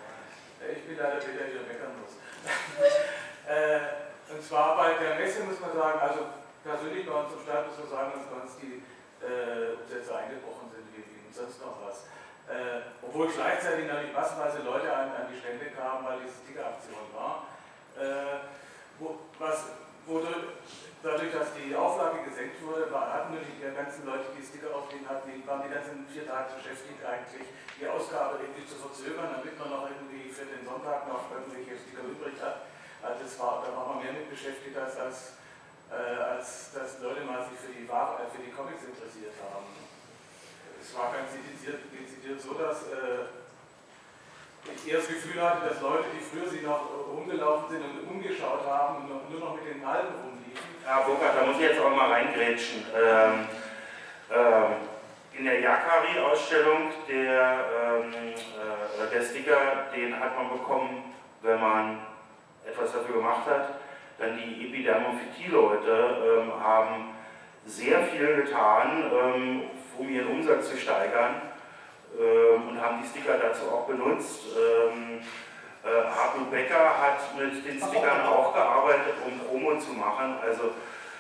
ich 0.65 0.87
bin 0.87 0.97
leider 0.97 1.21
wieder 1.21 1.45
wieder 1.45 1.69
meckern 1.69 2.01
muss. 2.01 2.17
äh, 3.49 4.33
und 4.33 4.43
zwar 4.43 4.77
bei 4.77 4.95
der 4.95 5.17
Messe 5.17 5.45
muss 5.45 5.61
man 5.61 5.73
sagen, 5.73 6.01
also 6.01 6.21
persönlich 6.65 7.07
bei 7.07 7.13
uns 7.13 7.33
im 7.33 7.43
Staat 7.45 7.67
muss 7.69 7.79
man 7.79 7.89
sagen, 7.89 8.13
dass 8.17 8.29
bei 8.33 8.61
die 8.65 8.81
äh, 9.21 9.77
Umsätze 9.77 10.17
eingebrochen 10.17 10.73
sind 10.73 10.89
wie, 10.97 11.05
wie 11.05 11.33
sonst 11.33 11.61
noch 11.61 11.85
was. 11.85 12.09
Äh, 12.49 12.81
obwohl 13.03 13.29
gleichzeitig 13.29 13.87
natürlich 13.87 14.13
massenweise 14.13 14.63
Leute 14.63 14.89
an, 14.93 15.13
an 15.13 15.29
die 15.33 15.39
Stände 15.39 15.69
kamen, 15.77 16.05
weil 16.05 16.21
diese 16.25 16.41
Stickeraktion 16.45 17.13
war. 17.13 17.49
Äh, 17.97 18.49
wo, 18.99 19.19
was, 19.39 19.84
wodurch, 20.07 20.61
dadurch, 21.03 21.33
dass 21.33 21.53
die 21.57 21.75
Auflage 21.75 22.25
gesenkt 22.25 22.61
wurde, 22.63 22.89
hatten 22.89 23.37
die 23.37 23.61
ganzen 23.61 24.07
Leute, 24.07 24.33
die 24.37 24.45
Sticker 24.45 24.75
aufliegen 24.75 25.09
hatten, 25.09 25.31
die 25.31 25.45
waren 25.47 25.63
die 25.65 25.73
ganzen 25.73 26.07
vier 26.09 26.27
Tage 26.27 26.57
beschäftigt 26.57 27.01
eigentlich, 27.05 27.49
die 27.81 27.87
Ausgabe 27.89 28.41
irgendwie 28.41 28.65
zu 28.65 28.77
verzögern, 28.77 29.37
damit 29.37 29.59
man 29.59 29.71
noch 29.71 29.89
irgendwie 29.89 30.29
für 30.31 30.47
den 30.47 30.65
Sonntag 30.65 31.09
noch 31.09 31.29
irgendwelche 31.33 31.77
Sticker 31.77 32.05
übrig 32.05 32.37
hat. 32.41 32.69
Also 33.05 33.25
das 33.25 33.35
war, 33.41 33.65
da 33.65 33.73
war 33.77 33.95
man 33.95 34.05
mehr 34.05 34.17
mit 34.17 34.31
beschäftigt, 34.31 34.77
als, 34.77 34.97
als, 34.97 35.37
äh, 35.93 36.21
als 36.21 36.73
dass 36.73 37.01
Leute 37.05 37.25
mal 37.29 37.45
sich 37.45 37.61
für 37.61 37.73
die, 37.73 37.85
Ware, 37.85 38.25
äh, 38.25 38.31
für 38.33 38.41
die 38.41 38.53
Comics 38.53 38.85
interessiert 38.85 39.37
haben 39.45 39.69
es 40.85 40.93
war 40.93 41.17
ganz 41.17 41.33
dezidiert 41.33 42.41
so, 42.41 42.53
dass 42.55 42.93
äh, 42.93 43.25
ich 44.73 44.91
eher 44.91 44.99
das 44.99 45.09
Gefühl 45.09 45.41
hatte, 45.43 45.69
dass 45.69 45.81
Leute, 45.81 46.05
die 46.15 46.25
früher 46.25 46.49
sie 46.49 46.65
noch 46.65 46.89
rumgelaufen 47.13 47.71
sind 47.71 47.83
und 47.83 48.11
umgeschaut 48.11 48.67
haben 48.67 49.11
und 49.11 49.31
nur 49.31 49.41
noch 49.41 49.57
mit 49.57 49.75
den 49.75 49.85
Alben 49.85 50.15
rumliefen. 50.23 50.65
Ja, 50.85 51.01
Burkhard, 51.01 51.37
da 51.41 51.47
muss 51.47 51.57
ich 51.57 51.63
jetzt 51.63 51.81
auch 51.81 51.95
mal 51.95 52.11
reingrätschen. 52.11 52.85
Ähm, 52.95 53.47
ähm, 54.31 54.73
in 55.37 55.45
der 55.45 55.61
Yakari-Ausstellung, 55.61 56.91
der, 57.09 57.65
ähm, 57.85 58.13
äh, 58.13 59.11
der 59.13 59.23
Sticker, 59.23 59.87
den 59.95 60.19
hat 60.19 60.37
man 60.37 60.51
bekommen, 60.51 61.15
wenn 61.43 61.61
man 61.61 61.99
etwas 62.65 62.93
dafür 62.93 63.17
gemacht 63.17 63.47
hat. 63.47 63.81
Dann 64.19 64.39
die 64.39 64.69
Epidermophytie-Leute 64.69 66.43
ähm, 66.43 66.53
haben 66.63 67.15
sehr 67.67 68.05
viel 68.05 68.43
getan, 68.43 69.11
ähm, 69.13 69.63
um 69.99 70.09
ihren 70.09 70.29
Umsatz 70.29 70.71
zu 70.71 70.77
steigern 70.77 71.54
ähm, 72.19 72.69
und 72.69 72.81
haben 72.81 73.03
die 73.03 73.09
Sticker 73.09 73.39
dazu 73.39 73.71
auch 73.71 73.87
benutzt. 73.87 74.47
Ähm, 74.55 75.21
äh, 75.85 76.09
Hartmut 76.09 76.51
Becker 76.51 76.97
hat 76.97 77.21
mit 77.37 77.61
den 77.61 77.77
Stickern 77.77 78.25
auch 78.25 78.55
gearbeitet, 78.55 79.21
um 79.27 79.39
Promo 79.41 79.77
zu 79.79 79.93
machen. 79.93 80.41
Also, 80.41 80.73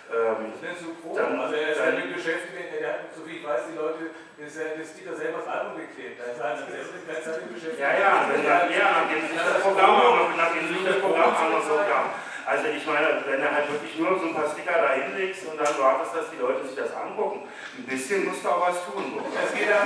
ähm, 0.08 0.56
das 0.56 0.80
ist 0.80 0.88
so 0.88 1.12
Dann, 1.12 1.40
also 1.40 1.54
er 1.54 1.68
ist 1.68 1.80
dann, 1.80 1.96
damit 1.96 2.14
beschäftigt, 2.14 2.80
er 2.80 2.88
hat, 2.88 3.12
so 3.12 3.26
wie 3.28 3.38
ich 3.38 3.44
weiß, 3.44 3.68
die 3.68 3.76
Leute 3.76 4.16
das, 4.40 4.56
das 4.56 4.88
Sticker 4.96 5.14
selber 5.16 5.44
das 5.44 5.48
Album 5.52 5.76
geklebt. 5.76 6.16
Er 6.16 6.32
ist 6.32 6.40
also 6.40 6.64
selbst 6.64 7.26
damit 7.28 7.52
beschäftigt. 7.52 7.80
Ja, 7.80 7.92
ja, 7.92 8.12
wenn, 8.28 8.44
ja, 8.44 8.88
nachdem 9.04 9.20
sich 9.28 9.36
das 9.36 9.60
Programm, 9.60 10.32
nachdem 10.36 10.64
sich 10.68 10.82
das 10.84 10.98
Programm 11.00 11.32
anders 11.36 11.64
so 11.68 11.76
kam. 11.84 12.06
Also 12.44 12.68
ich 12.68 12.84
meine, 12.84 13.24
wenn 13.24 13.40
du 13.40 13.48
halt 13.50 13.72
wirklich 13.72 13.96
nur 13.98 14.18
so 14.20 14.26
ein 14.28 14.34
paar 14.34 14.48
Sticker 14.52 14.76
da 14.76 14.92
hinlegst 14.92 15.48
und 15.48 15.56
dann 15.56 15.72
wartest, 15.80 16.12
dass 16.14 16.28
die 16.28 16.36
Leute 16.36 16.66
sich 16.68 16.76
das 16.76 16.92
angucken, 16.92 17.48
ein 17.78 17.86
bisschen 17.88 18.28
musst 18.28 18.44
du 18.44 18.48
auch 18.48 18.68
was 18.68 18.84
tun. 18.84 19.16
Es 19.32 19.54
geht, 19.56 19.68
ja, 19.68 19.80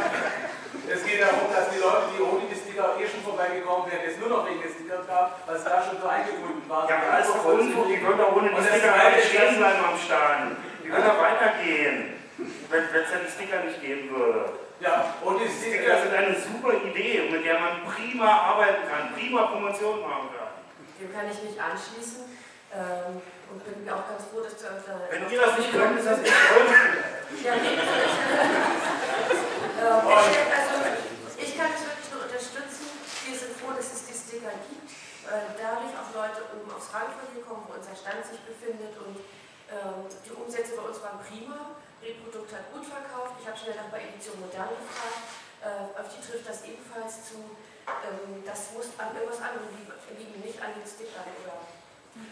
es 0.91 1.05
geht 1.07 1.23
darum, 1.23 1.47
dass 1.55 1.71
die 1.71 1.79
Leute, 1.79 2.11
die 2.19 2.23
ohne 2.23 2.51
die 2.51 2.59
Sticker 2.59 2.99
eh 2.99 3.07
schon 3.07 3.23
vorbeigekommen 3.23 3.87
wären, 3.87 4.03
jetzt 4.03 4.19
nur 4.19 4.29
noch 4.29 4.43
wegen 4.51 4.59
des 4.59 4.75
Stickers 4.75 5.07
gab, 5.07 5.39
weil 5.47 5.55
es 5.55 5.65
da 5.65 5.87
schon 5.87 6.03
so 6.03 6.09
eingebunden 6.11 6.67
war. 6.67 6.83
Ja, 6.91 7.23
ist 7.23 7.31
doch 7.31 7.47
Unfug, 7.47 7.87
die 7.87 8.03
würden 8.03 8.19
doch 8.19 8.35
ohne 8.35 8.51
die 8.51 8.59
Sticker 8.59 8.91
nicht 8.91 9.31
stehen 9.31 9.55
bleiben 9.63 9.85
am 9.87 9.99
Stand. 9.99 10.59
Die 10.83 10.91
würden 10.91 11.07
doch 11.07 11.21
weitergehen, 11.23 12.19
wenn 12.43 12.83
es 12.83 13.11
ja 13.11 13.19
die 13.23 13.31
Sticker 13.31 13.63
nicht 13.71 13.79
geben 13.81 14.11
würde. 14.11 14.51
Ja, 14.83 15.15
und 15.23 15.39
die 15.39 15.47
Sticker 15.47 16.03
sind 16.03 16.15
eine 16.15 16.35
super 16.35 16.75
Idee, 16.75 17.31
mit 17.31 17.47
der 17.47 17.59
man 17.59 17.87
prima 17.87 18.51
arbeiten 18.51 18.83
kann, 18.91 19.15
prima 19.15 19.47
Promotion 19.47 20.03
machen 20.03 20.31
kann. 20.35 20.59
Dem 20.99 21.15
kann 21.15 21.31
ich 21.31 21.39
mich 21.39 21.55
anschließen. 21.55 22.27
Ähm, 22.69 23.23
und 23.49 23.65
bin 23.65 23.89
auch 23.89 24.05
ganz 24.05 24.29
froh, 24.29 24.45
dass 24.45 24.61
du 24.61 24.69
da. 24.69 24.77
Wenn 25.09 25.25
ihr 25.25 25.41
das 25.41 25.57
nicht 25.57 25.73
könnt, 25.73 25.97
ist 25.97 26.05
das 26.05 26.21
nicht 26.21 26.37
toll. 26.37 26.69
ja, 27.41 27.57
nee, 27.57 27.77
das 27.81 27.89
ist, 27.89 28.17
ähm, 29.81 30.05
also, 30.05 30.75
ich 31.41 31.57
kann 31.57 31.73
es 31.73 31.81
wirklich 31.81 32.09
nur 32.13 32.29
unterstützen. 32.29 32.93
Wir 33.25 33.37
sind 33.37 33.57
froh, 33.57 33.73
dass 33.73 33.89
es 33.89 34.05
die 34.05 34.13
Sticker 34.13 34.53
gibt, 34.69 34.93
weil 35.25 35.49
dadurch 35.57 35.97
auch 35.97 36.13
Leute 36.13 36.45
oben 36.53 36.69
aufs 36.69 36.93
Rangquartier 36.93 37.41
kommen, 37.49 37.65
wo 37.69 37.73
unser 37.73 37.97
Stand 37.97 38.21
sich 38.29 38.41
befindet. 38.45 38.93
Und 39.01 39.17
ähm, 39.73 40.05
die 40.29 40.33
Umsätze 40.37 40.77
bei 40.77 40.85
uns 40.85 41.01
waren 41.01 41.25
prima. 41.25 41.73
Reprodukt 42.05 42.53
hat 42.53 42.69
gut 42.71 42.85
verkauft. 42.85 43.41
Ich 43.41 43.47
habe 43.49 43.57
schnell 43.57 43.81
nach 43.81 43.89
bei 43.89 44.05
Edition 44.05 44.39
Modern 44.45 44.71
gefragt. 44.77 45.25
Äh, 45.65 45.89
auf 45.97 46.07
die 46.13 46.21
trifft 46.21 46.45
das 46.45 46.69
ebenfalls 46.69 47.33
zu. 47.33 47.57
Ähm, 47.89 48.45
das 48.45 48.77
muss 48.77 48.93
an 49.01 49.17
irgendwas 49.17 49.41
anderem 49.41 49.73
liegen, 49.73 50.37
nicht 50.45 50.61
an 50.61 50.77
den 50.77 50.85
Stickern 50.85 51.25
oder 51.43 51.65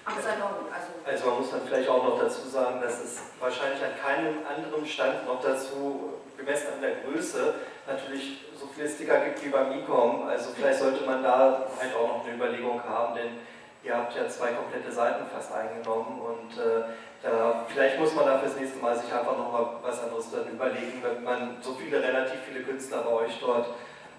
am 0.05 0.15
Salon. 0.23 0.67
Also. 0.73 0.89
also 1.05 1.31
man 1.31 1.39
muss 1.41 1.51
dann 1.51 1.61
vielleicht 1.67 1.89
auch 1.89 2.05
noch 2.05 2.19
dazu 2.21 2.49
sagen, 2.49 2.81
dass 2.81 3.03
es 3.03 3.23
wahrscheinlich 3.41 3.83
an 3.83 3.97
keinem 4.01 4.39
anderen 4.47 4.87
Stand 4.87 5.27
noch 5.27 5.43
dazu, 5.43 6.15
gemessen 6.37 6.75
an 6.75 6.81
der 6.81 6.97
Größe, 7.03 7.55
natürlich 7.87 8.45
so 8.59 8.67
viele 8.75 8.89
Sticker 8.89 9.21
gibt 9.25 9.45
wie 9.45 9.49
beim 9.49 9.73
E-Com. 9.73 10.29
Also 10.29 10.51
vielleicht 10.55 10.79
sollte 10.79 11.05
man 11.05 11.23
da 11.23 11.67
halt 11.81 11.95
auch 11.95 12.19
noch 12.19 12.25
eine 12.25 12.35
Überlegung 12.35 12.83
haben, 12.83 13.15
denn 13.15 13.39
ihr 13.83 13.97
habt 13.97 14.15
ja 14.15 14.29
zwei 14.29 14.49
komplette 14.49 14.91
Seiten 14.91 15.27
fast 15.33 15.53
eingenommen 15.53 16.21
und 16.21 16.59
äh, 16.59 16.85
da, 17.23 17.65
vielleicht 17.69 17.99
muss 17.99 18.15
man 18.15 18.27
da 18.27 18.39
fürs 18.39 18.57
nächste 18.57 18.79
Mal 18.79 18.97
sich 18.97 19.13
einfach 19.13 19.37
noch 19.37 19.53
mal 19.53 19.67
was 19.83 20.03
anderes 20.03 20.31
dann 20.31 20.49
überlegen, 20.49 21.03
wenn 21.03 21.25
man 21.25 21.57
so 21.61 21.75
viele, 21.75 22.03
relativ 22.03 22.41
viele 22.47 22.63
Künstler 22.63 23.03
bei 23.03 23.11
euch 23.11 23.39
dort 23.41 23.69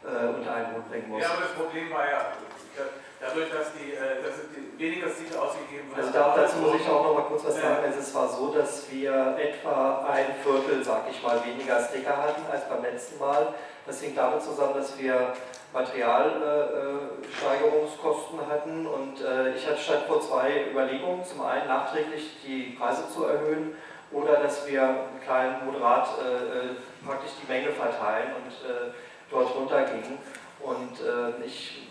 äh, 0.04 0.28
unter 0.28 0.54
einen 0.54 0.76
Hut 0.76 0.90
bringen 0.90 1.10
muss. 1.10 1.22
Ja, 1.22 1.30
aber 1.32 1.42
das 1.42 1.54
Problem 1.54 1.92
war 1.92 2.10
ja, 2.10 2.34
dadurch, 3.20 3.50
dass 3.50 3.74
die, 3.74 3.94
äh, 3.94 4.22
dass 4.22 4.34
die 4.54 4.80
weniger 4.80 5.10
Sticker 5.10 5.42
ausgegeben 5.42 5.90
wurden. 5.90 6.00
Also 6.00 6.14
da, 6.14 6.36
dazu 6.36 6.58
muss 6.58 6.76
ich 6.76 6.88
auch 6.88 7.04
noch 7.04 7.16
mal 7.16 7.24
kurz 7.24 7.44
was 7.46 7.56
sagen. 7.56 7.84
Also 7.84 7.98
es 8.00 8.14
war 8.14 8.30
so, 8.30 8.54
dass 8.54 8.92
wir 8.92 9.36
etwa 9.40 10.06
ein 10.08 10.36
Viertel, 10.44 10.84
sag 10.84 11.06
ich 11.10 11.24
mal, 11.24 11.44
weniger 11.46 11.84
Sticker 11.84 12.18
hatten 12.18 12.44
als 12.52 12.70
beim 12.70 12.84
letzten 12.84 13.18
Mal. 13.20 13.56
Das 13.86 14.02
hing 14.02 14.14
damit 14.16 14.42
zusammen, 14.42 14.74
dass 14.76 15.00
wir 15.00 15.34
Materialsteigerungskosten 15.74 18.40
äh, 18.40 18.44
hatten 18.50 18.88
und 18.88 19.20
äh, 19.22 19.54
ich 19.56 19.68
hatte 19.68 19.80
stand 19.80 20.04
vor 20.04 20.22
zwei 20.22 20.68
Überlegungen. 20.72 21.26
Zum 21.26 21.42
einen 21.42 21.68
nachträglich 21.68 22.38
die 22.46 22.78
Preise 22.78 23.04
zu 23.14 23.26
erhöhen 23.26 23.76
oder 24.12 24.38
dass 24.38 24.66
wir 24.68 25.08
klein 25.26 25.66
moderat 25.66 26.08
äh, 26.20 26.76
praktisch 27.06 27.32
die 27.42 27.48
Menge 27.52 27.72
verteilen 27.72 28.36
und 28.36 28.54
dort 29.30 29.54
runtergingen. 29.56 30.18
Und 30.60 31.02
ich 31.46 31.87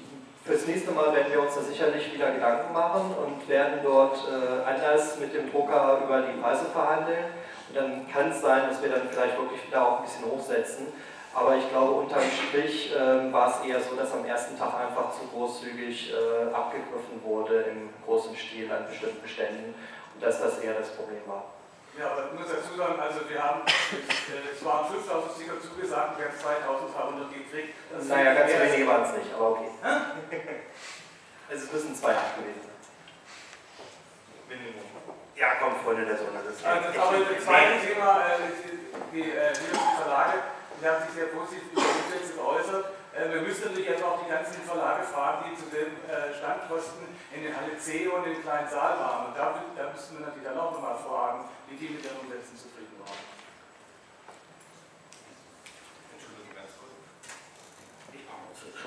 Fürs 0.47 0.65
nächste 0.65 0.93
Mal 0.93 1.13
werden 1.13 1.33
wir 1.33 1.43
uns 1.43 1.57
da 1.57 1.61
sicherlich 1.61 2.15
wieder 2.15 2.31
Gedanken 2.31 2.73
machen 2.73 3.17
und 3.19 3.49
werden 3.49 3.81
dort 3.83 4.17
äh, 4.31 4.65
anders 4.65 5.19
mit 5.19 5.35
dem 5.35 5.51
Drucker 5.51 6.01
über 6.05 6.23
die 6.23 6.41
Preise 6.41 6.67
verhandeln. 6.67 7.25
Und 7.69 7.77
dann 7.77 8.07
kann 8.13 8.31
es 8.31 8.43
sein, 8.43 8.69
dass 8.69 8.81
wir 8.81 8.91
dann 8.91 9.09
vielleicht 9.11 9.37
wirklich 9.37 9.67
wieder 9.67 9.85
auch 9.85 9.99
ein 9.99 10.05
bisschen 10.05 10.31
hochsetzen. 10.31 10.87
Aber 11.35 11.57
ich 11.57 11.69
glaube, 11.69 11.95
unterm 11.95 12.23
Strich 12.23 12.95
äh, 12.95 13.33
war 13.33 13.51
es 13.51 13.69
eher 13.69 13.81
so, 13.81 13.97
dass 13.97 14.13
am 14.13 14.25
ersten 14.25 14.57
Tag 14.57 14.73
einfach 14.79 15.11
zu 15.19 15.27
großzügig 15.35 16.15
äh, 16.15 16.55
abgegriffen 16.55 17.25
wurde 17.25 17.63
im 17.63 17.91
großen 18.05 18.37
Stil 18.37 18.71
an 18.71 18.87
bestimmten 18.89 19.23
Beständen 19.23 19.75
und 20.15 20.23
dass 20.23 20.41
das 20.41 20.61
eher 20.61 20.75
das 20.75 20.91
Problem 20.91 21.23
war. 21.27 21.56
Ja, 21.99 22.13
aber 22.13 22.29
ich 22.29 22.39
muss 22.39 22.49
dazu 22.53 22.77
sagen, 22.77 23.01
also 23.01 23.21
wir 23.27 23.43
haben, 23.43 23.63
es 23.65 24.65
waren 24.65 24.93
5000 24.93 25.33
Sticker 25.33 25.61
zugesagt, 25.61 26.19
wir 26.19 26.29
haben 26.29 26.37
2200 26.37 27.33
gekriegt. 27.33 27.75
Das 27.91 28.05
naja, 28.05 28.35
ganz 28.35 28.53
so 28.53 28.59
wenige 28.61 28.87
waren 28.87 29.03
es 29.05 29.13
nicht, 29.17 29.33
aber 29.33 29.49
okay. 29.57 29.71
also 31.49 31.65
es 31.65 31.73
müssen 31.73 31.97
zwei 31.97 32.13
gewesen 32.37 32.61
sein. 32.61 32.77
Minimum. 34.49 34.85
Ja, 35.37 35.57
komm, 35.61 35.77
Freunde 35.81 36.05
der 36.05 36.19
Sonne. 36.19 36.45
Das 36.45 36.65
also, 36.65 37.01
aber 37.01 37.17
das 37.25 37.45
zweite 37.45 37.81
Thema, 37.81 38.21
äh, 38.29 38.45
die, 38.45 38.77
die, 39.17 39.31
äh, 39.33 39.53
die 39.53 40.03
Verlage, 40.03 40.37
die 40.81 40.87
haben 40.87 41.01
sich 41.01 41.15
sehr 41.17 41.33
positiv 41.33 41.65
über 41.73 41.81
Umsätze 41.81 42.35
geäußert. 42.37 42.96
Äh, 43.17 43.33
wir 43.33 43.41
müssen 43.41 43.65
natürlich 43.65 43.89
jetzt 43.89 44.05
auch 44.05 44.23
die 44.23 44.31
ganzen 44.31 44.61
Verlage 44.63 45.03
fragen, 45.05 45.51
die 45.51 45.57
zu 45.57 45.71
den 45.71 45.97
äh, 46.05 46.35
Standkosten 46.37 47.09
in 47.33 47.43
den 47.43 47.57
Halle 47.57 47.79
C 47.79 48.07
und 48.09 48.25
den 48.25 48.43
kleinen 48.43 48.69
Saal 48.69 48.99
waren. 49.01 49.27
Und 49.29 49.37
da, 49.37 49.65
da 49.75 49.91
müssen 49.91 50.19
wir 50.19 50.27
natürlich 50.27 50.45
dann 50.45 50.59
auch 50.59 50.73
nochmal 50.73 50.97
fragen, 50.97 51.49
wie 51.69 51.77
die 51.77 51.95
mit 51.95 52.05
den 52.05 52.13
Umsätzen 52.21 52.57
zufrieden 52.57 53.01
waren. 53.01 53.37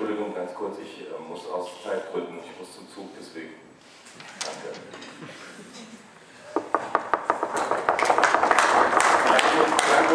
Entschuldigung, 0.00 0.34
ganz 0.34 0.54
kurz, 0.54 0.78
ich 0.78 1.00
äh, 1.00 1.18
muss 1.28 1.46
aus 1.50 1.82
Zeitgründen, 1.82 2.38
ich 2.38 2.58
muss 2.58 2.74
zum 2.74 2.88
Zug, 2.88 3.10
deswegen. 3.18 3.54
Danke, 4.40 4.78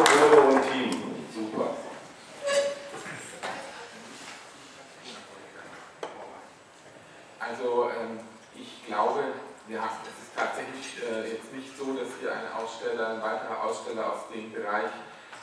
Bürger 0.03 0.47
und 0.47 0.61
Team. 0.63 0.91
Super. 1.33 1.69
Also 7.39 7.89
ähm, 7.89 8.19
ich 8.55 8.85
glaube, 8.87 9.23
wir 9.67 9.81
haben, 9.81 9.95
es 10.03 10.27
ist 10.27 10.35
tatsächlich 10.35 11.01
äh, 11.03 11.31
jetzt 11.31 11.53
nicht 11.53 11.77
so, 11.77 11.93
dass 11.93 12.09
hier 12.19 12.33
ein 12.33 12.51
Aussteller, 12.51 13.09
ein 13.09 13.21
Aussteller 14.05 14.13
aus 14.13 14.27
dem 14.33 14.51
Bereich 14.51 14.91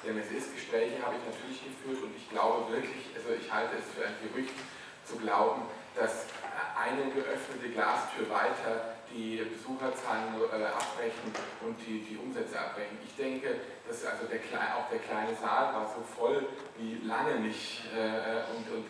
der 0.05 0.15
Messe 0.15 0.35
ist. 0.35 0.55
Gespräche 0.55 1.03
habe 1.03 1.15
ich 1.17 1.25
natürlich 1.27 1.61
geführt 1.65 2.03
und 2.03 2.17
ich 2.17 2.29
glaube 2.31 2.71
wirklich, 2.73 3.11
also 3.15 3.35
ich 3.35 3.51
halte 3.53 3.77
es 3.79 3.87
für 3.95 4.07
ein 4.07 4.15
Gerücht 4.23 4.55
zu 5.05 5.17
glauben, 5.17 5.63
dass 5.95 6.27
eine 6.79 7.11
geöffnete 7.11 7.69
Glastür 7.75 8.29
weiter 8.31 8.97
die 9.13 9.45
Besucherzahlen 9.45 10.41
äh, 10.41 10.73
abbrechen 10.73 11.29
und 11.61 11.77
die, 11.85 12.01
die 12.01 12.17
Umsätze 12.17 12.59
abbrechen. 12.59 12.97
Ich 13.05 13.15
denke, 13.15 13.61
dass 13.87 14.05
also 14.07 14.25
der, 14.25 14.41
auch 14.41 14.89
der 14.89 15.01
kleine 15.05 15.37
Saal 15.37 15.75
war 15.75 15.85
so 15.85 16.01
voll 16.01 16.49
wie 16.79 16.97
lange 17.05 17.41
nicht. 17.41 17.85
Äh, 17.93 18.49
und, 18.57 18.65
und, 18.73 18.87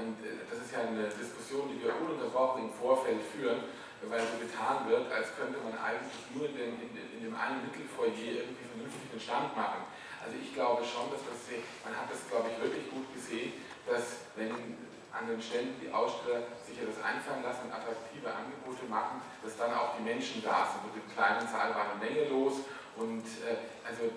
und 0.00 0.16
das 0.48 0.64
ist 0.64 0.72
ja 0.72 0.80
eine 0.80 1.12
Diskussion, 1.12 1.68
die 1.68 1.84
wir 1.84 1.92
ununterbrochen 1.92 2.64
im 2.64 2.72
Vorfeld 2.72 3.20
führen, 3.20 3.68
weil 4.08 4.20
so 4.20 4.40
getan 4.40 4.88
wird, 4.88 5.12
als 5.12 5.36
könnte 5.36 5.60
man 5.60 5.76
eigentlich 5.76 6.24
nur 6.32 6.48
in 6.48 6.56
dem, 6.56 6.72
in, 6.80 6.90
in 6.96 7.20
dem 7.28 7.36
einen 7.36 7.60
Mittelfoyer 7.68 8.44
irgendwie 8.44 8.75
den 8.90 9.20
Stand 9.20 9.56
machen. 9.56 9.86
Also 10.22 10.36
ich 10.38 10.54
glaube 10.54 10.82
schon, 10.82 11.10
dass 11.10 11.22
das, 11.22 11.38
man 11.84 11.94
hat 11.94 12.10
das, 12.10 12.26
glaube 12.28 12.50
ich, 12.50 12.56
wirklich 12.58 12.90
gut 12.90 13.06
gesehen, 13.14 13.52
dass 13.86 14.26
wenn 14.34 14.50
an 15.16 15.24
den 15.28 15.40
Ständen 15.40 15.80
die 15.80 15.88
Aussteller 15.88 16.44
sich 16.60 16.76
das 16.76 17.00
einfallen 17.00 17.42
lassen 17.42 17.70
und 17.70 17.72
attraktive 17.72 18.28
Angebote 18.28 18.84
machen, 18.90 19.22
dass 19.40 19.56
dann 19.56 19.72
auch 19.72 19.96
die 19.96 20.04
Menschen 20.04 20.42
da 20.44 20.68
sind. 20.68 20.84
Und 20.84 20.92
im 20.92 21.08
kleinen 21.08 21.46
Saal 21.48 21.72
war 21.72 21.88
eine 21.88 21.98
Menge 22.02 22.28
los 22.28 22.66
und 22.96 23.24
äh, 23.44 23.64
also 23.86 24.12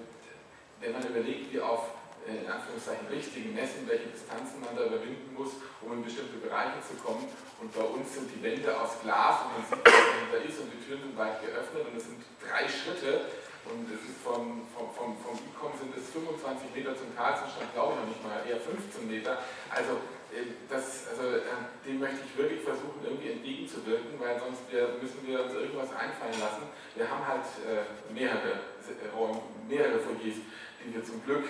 wenn 0.80 0.92
man 0.92 1.04
überlegt, 1.04 1.52
wie 1.52 1.62
auf 1.62 2.00
äh, 2.28 2.44
in 2.44 2.52
Anführungszeichen 2.52 3.08
richtigen 3.08 3.56
Messen, 3.56 3.88
welche 3.88 4.12
Distanzen 4.12 4.60
man 4.60 4.76
da 4.76 4.86
überwinden 4.86 5.34
muss, 5.34 5.56
um 5.82 5.94
in 5.94 6.04
bestimmte 6.04 6.38
Bereiche 6.38 6.80
zu 6.84 6.96
kommen. 7.00 7.28
Und 7.62 7.72
bei 7.72 7.84
uns 7.84 8.14
sind 8.14 8.28
die 8.32 8.44
Wände 8.44 8.70
aus 8.76 9.00
Glas 9.04 9.44
und 9.44 9.56
man 9.56 9.64
sieht, 9.68 9.84
was 9.84 10.04
dahinter 10.04 10.40
ist 10.44 10.60
und 10.60 10.72
die 10.72 10.82
Türen 10.84 11.02
sind 11.04 11.18
weit 11.18 11.40
geöffnet 11.40 11.88
und 11.88 11.96
es 11.96 12.06
sind 12.06 12.20
drei 12.44 12.68
Schritte 12.68 13.28
und 13.70 13.86
es 13.90 14.02
ist 14.02 14.20
vom, 14.24 14.66
vom, 14.74 14.90
vom, 14.94 15.16
vom 15.22 15.38
ICOM 15.38 15.74
sind 15.78 15.94
es 15.94 16.10
25 16.10 16.74
Meter 16.74 16.98
zum 16.98 17.14
Karlsenstand, 17.16 17.70
glaube 17.74 17.94
ich 17.94 18.00
noch 18.02 18.10
nicht 18.10 18.24
mal, 18.26 18.42
eher 18.42 18.60
15 18.60 19.06
Meter. 19.06 19.38
Also 19.70 20.02
äh, 20.34 20.58
das, 20.70 21.10
also, 21.14 21.38
äh, 21.38 21.46
dem 21.86 22.00
möchte 22.00 22.26
ich 22.26 22.34
wirklich 22.38 22.62
versuchen, 22.62 23.02
irgendwie 23.06 23.38
entgegenzuwirken, 23.38 24.18
weil 24.18 24.40
sonst 24.40 24.66
wir, 24.70 24.98
müssen 25.02 25.22
wir 25.26 25.46
uns 25.46 25.54
irgendwas 25.54 25.94
einfallen 25.94 26.38
lassen. 26.42 26.66
Wir 26.96 27.06
haben 27.10 27.26
halt 27.26 27.46
äh, 27.66 27.86
mehrere 28.14 28.66
Räume, 29.14 29.42
mehrere 29.68 30.00
Foyers, 30.00 30.42
die 30.82 30.90
wir 30.94 31.04
zum 31.04 31.24
Glück 31.24 31.46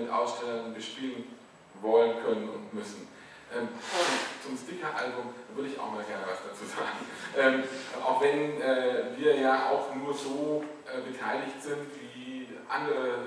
mit 0.00 0.10
Ausstellern 0.10 0.74
bespielen 0.74 1.24
wollen, 1.80 2.16
können 2.24 2.48
und 2.48 2.74
müssen. 2.74 3.06
Ähm, 3.54 3.68
zum 4.42 4.56
Sticker-Album 4.56 5.30
würde 5.58 5.70
ich 5.70 5.78
auch 5.80 5.90
mal 5.90 6.04
gerne 6.04 6.22
was 6.22 6.38
dazu 6.46 6.64
sagen. 6.64 7.02
Ähm, 7.36 7.64
auch 8.02 8.22
wenn 8.22 8.62
äh, 8.62 9.18
wir 9.18 9.34
ja 9.36 9.70
auch 9.70 9.92
nur 9.94 10.14
so 10.14 10.62
äh, 10.86 11.00
beteiligt 11.02 11.60
sind 11.60 11.90
wie 11.98 12.46
andere 12.68 13.18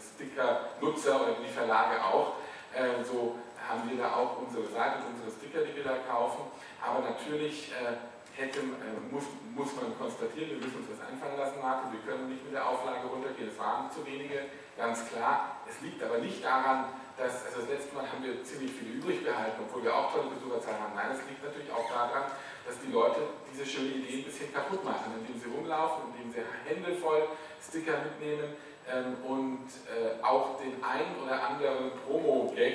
Sticker-Nutzer 0.00 1.20
oder 1.20 1.36
die 1.44 1.52
Verlage 1.52 2.02
auch, 2.02 2.34
äh, 2.74 3.04
so 3.04 3.38
haben 3.68 3.88
wir 3.88 3.98
da 3.98 4.16
auch 4.16 4.38
unsere 4.40 4.66
Seite, 4.66 4.98
unsere 5.08 5.30
Sticker, 5.30 5.64
die 5.64 5.76
wir 5.76 5.84
da 5.84 5.96
kaufen. 6.08 6.50
Aber 6.82 7.00
natürlich 7.00 7.72
äh, 7.72 7.96
hätte, 8.36 8.60
äh, 8.60 8.98
muss, 9.10 9.24
muss 9.54 9.70
man 9.76 9.96
konstatieren, 9.98 10.50
wir 10.50 10.60
müssen 10.60 10.82
uns 10.82 10.90
das 10.90 11.02
einfallen 11.06 11.38
lassen, 11.38 11.62
Martin, 11.62 11.92
wir 11.94 12.02
können 12.02 12.28
nicht 12.28 12.42
mit 12.44 12.54
der 12.54 12.66
Auflage 12.66 13.06
runtergehen, 13.06 13.48
es 13.48 13.58
waren 13.58 13.90
zu 13.90 14.04
wenige, 14.06 14.50
ganz 14.76 15.06
klar. 15.08 15.62
Es 15.68 15.80
liegt 15.80 16.02
aber 16.02 16.18
nicht 16.18 16.44
daran, 16.44 16.90
dass, 17.16 17.46
also 17.46 17.62
das 17.62 17.70
letzte 17.70 17.94
Mal 17.94 18.10
haben 18.10 18.22
wir 18.26 18.42
ziemlich 18.42 18.72
viele 18.74 18.98
übrig 18.98 19.22
behalten, 19.22 19.62
obwohl 19.62 19.84
wir 19.86 19.94
auch 19.94 20.10
tolle 20.10 20.34
Besucherzahlen 20.34 20.82
haben. 20.82 20.94
Nein, 20.98 21.14
es 21.14 21.22
liegt 21.30 21.42
natürlich 21.46 21.70
auch 21.70 21.86
daran, 21.86 22.26
dass 22.66 22.76
die 22.82 22.90
Leute 22.90 23.38
diese 23.46 23.64
schöne 23.64 24.02
Idee 24.02 24.18
ein 24.18 24.26
bisschen 24.26 24.50
kaputt 24.52 24.82
machen, 24.82 25.14
indem 25.14 25.38
sie 25.38 25.48
rumlaufen, 25.48 26.10
indem 26.10 26.34
sie 26.34 26.42
Hände 26.66 26.98
voll 26.98 27.22
Sticker 27.62 28.02
mitnehmen, 28.02 28.58
ähm, 28.84 29.16
und 29.24 29.64
äh, 29.88 30.22
auch 30.22 30.60
den 30.60 30.82
einen 30.84 31.16
oder 31.24 31.40
anderen 31.42 31.90
Promo-Gag 32.04 32.74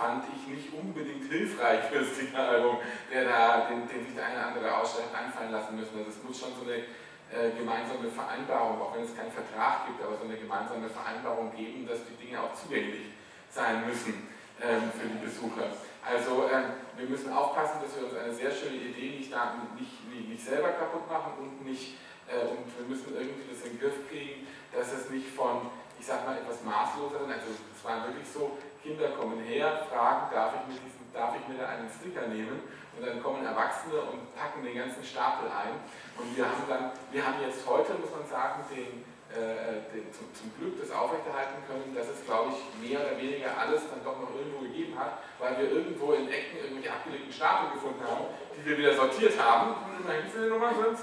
fand 0.00 0.24
ich 0.32 0.48
nicht 0.48 0.72
unbedingt 0.72 1.28
hilfreich 1.28 1.84
für 1.92 2.00
das 2.00 2.16
Signalalbum, 2.16 2.78
der 3.12 3.28
da, 3.28 3.68
den, 3.68 3.84
den 3.84 4.00
sich 4.08 4.16
der 4.16 4.24
eine 4.24 4.40
oder 4.40 4.46
andere 4.48 4.68
Aussteller 4.80 5.12
einfallen 5.12 5.52
lassen 5.52 5.76
müssen. 5.76 5.92
Also 6.00 6.08
es 6.08 6.24
muss 6.24 6.40
schon 6.40 6.56
so 6.56 6.64
eine 6.64 6.88
äh, 7.28 7.52
gemeinsame 7.52 8.08
Vereinbarung, 8.08 8.80
auch 8.80 8.96
wenn 8.96 9.04
es 9.04 9.12
keinen 9.12 9.30
Vertrag 9.30 9.84
gibt, 9.86 10.00
aber 10.00 10.16
so 10.16 10.24
eine 10.24 10.40
gemeinsame 10.40 10.88
Vereinbarung 10.88 11.52
geben, 11.52 11.84
dass 11.84 12.00
die 12.08 12.16
Dinge 12.16 12.40
auch 12.40 12.56
zugänglich 12.56 13.12
sein 13.52 13.84
müssen 13.84 14.24
ähm, 14.56 14.88
für 14.96 15.04
die 15.04 15.20
Besucher. 15.20 15.68
Also 16.00 16.48
ähm, 16.48 16.80
wir 16.96 17.04
müssen 17.04 17.28
aufpassen, 17.28 17.84
dass 17.84 17.92
wir 17.92 18.08
uns 18.08 18.16
eine 18.16 18.32
sehr 18.32 18.50
schöne 18.50 18.80
Idee 18.80 19.20
nicht, 19.20 19.28
da, 19.28 19.52
nicht, 19.76 20.00
nicht 20.08 20.40
selber 20.42 20.80
kaputt 20.80 21.04
machen 21.12 21.36
und 21.44 21.60
nicht 21.68 22.00
äh, 22.24 22.48
und 22.48 22.64
wir 22.64 22.88
müssen 22.88 23.12
irgendwie 23.12 23.44
das 23.52 23.68
in 23.68 23.76
den 23.76 23.80
Griff 23.84 24.08
kriegen, 24.08 24.48
dass 24.72 24.88
es 24.96 25.10
nicht 25.10 25.28
von, 25.28 25.68
ich 26.00 26.06
sag 26.06 26.24
mal, 26.24 26.38
etwas 26.38 26.64
maßloseren, 26.64 27.28
also 27.28 27.52
es 27.52 27.84
war 27.84 28.06
wirklich 28.08 28.26
so, 28.26 28.56
Kinder 28.82 29.08
kommen 29.12 29.44
her, 29.44 29.86
fragen, 29.90 30.32
darf 30.32 30.52
ich 30.56 30.64
mir, 30.72 30.80
diesen, 30.80 31.12
darf 31.12 31.36
ich 31.36 31.44
mir 31.48 31.60
da 31.60 31.68
einen 31.68 31.88
Sticker 31.88 32.26
nehmen? 32.28 32.64
Und 32.96 33.06
dann 33.06 33.22
kommen 33.22 33.44
Erwachsene 33.44 34.00
und 34.00 34.34
packen 34.34 34.64
den 34.64 34.76
ganzen 34.76 35.04
Stapel 35.04 35.48
ein. 35.48 35.80
Und 36.16 36.36
wir 36.36 36.44
haben 36.44 36.64
dann, 36.68 36.92
wir 37.12 37.22
haben 37.24 37.40
jetzt 37.40 37.64
heute, 37.64 37.94
muss 37.96 38.12
man 38.12 38.26
sagen, 38.28 38.64
den, 38.68 39.04
äh, 39.30 39.84
den, 39.94 40.10
zum, 40.12 40.28
zum, 40.34 40.50
Glück 40.58 40.80
das 40.80 40.90
aufrechterhalten 40.90 41.62
können, 41.68 41.94
dass 41.94 42.08
es, 42.08 42.24
glaube 42.26 42.52
ich, 42.52 42.60
mehr 42.82 43.00
oder 43.00 43.16
weniger 43.16 43.56
alles 43.56 43.88
dann 43.88 44.02
doch 44.02 44.18
noch 44.18 44.34
irgendwo 44.34 44.66
gegeben 44.66 44.98
hat, 44.98 45.22
weil 45.38 45.56
wir 45.60 45.70
irgendwo 45.70 46.12
in 46.12 46.28
Ecken 46.28 46.60
irgendwelche 46.60 46.92
abgelegten 46.92 47.32
Stapel 47.32 47.72
gefunden 47.78 48.02
haben, 48.04 48.32
die 48.52 48.64
wir 48.66 48.76
wieder 48.76 48.96
sortiert 48.96 49.38
haben. 49.38 49.76
Wie 50.04 50.28
viele 50.28 50.48
Nummern 50.50 50.74
sind? 50.74 50.98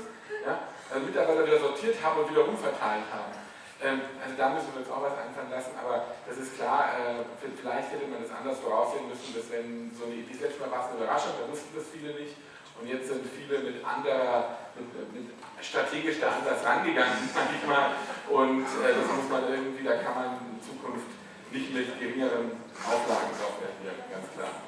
Ja? 0.45 0.67
Also 0.91 1.05
Mitarbeiter 1.05 1.45
wieder 1.45 1.59
sortiert 1.59 1.97
haben 2.03 2.19
und 2.19 2.29
wieder 2.29 2.45
umverteilt 2.45 3.07
haben. 3.09 3.46
Ähm, 3.77 4.01
also 4.17 4.33
da 4.33 4.49
müssen 4.57 4.73
wir 4.73 4.81
uns 4.81 4.89
auch 4.89 5.05
was 5.05 5.13
einfallen 5.13 5.53
lassen, 5.53 5.77
aber 5.77 6.17
das 6.25 6.37
ist 6.41 6.57
klar, 6.57 6.97
äh, 6.97 7.21
vielleicht 7.37 7.93
hätte 7.93 8.09
man 8.09 8.25
das 8.25 8.33
anders 8.33 8.57
voraussehen 8.57 9.05
müssen, 9.05 9.37
dass 9.37 9.53
wenn 9.53 9.93
so 9.93 10.09
eine 10.09 10.17
Idee, 10.17 10.33
letzte 10.33 10.65
Mal 10.65 10.73
war 10.73 10.81
es 10.81 10.89
eine 10.89 11.05
Überraschung, 11.05 11.37
da 11.37 11.45
wussten 11.45 11.77
das 11.77 11.85
viele 11.93 12.17
nicht 12.17 12.33
und 12.81 12.89
jetzt 12.89 13.05
sind 13.05 13.21
viele 13.29 13.61
mit 13.61 13.85
anderer, 13.85 14.57
mit, 14.73 14.89
mit 15.13 15.29
strategisch 15.61 16.17
da 16.17 16.41
anders 16.41 16.65
rangegangen, 16.65 17.29
manchmal 17.37 17.93
und 18.33 18.65
äh, 18.81 18.97
das 18.97 19.05
muss 19.13 19.29
man 19.29 19.45
irgendwie, 19.45 19.85
da 19.85 20.01
kann 20.01 20.15
man 20.25 20.29
in 20.41 20.57
Zukunft 20.57 21.13
nicht 21.53 21.69
mit 21.69 21.85
geringeren 22.01 22.57
Auflagen 22.81 23.33
drauf 23.37 23.61
ganz 23.61 24.27
klar. 24.33 24.67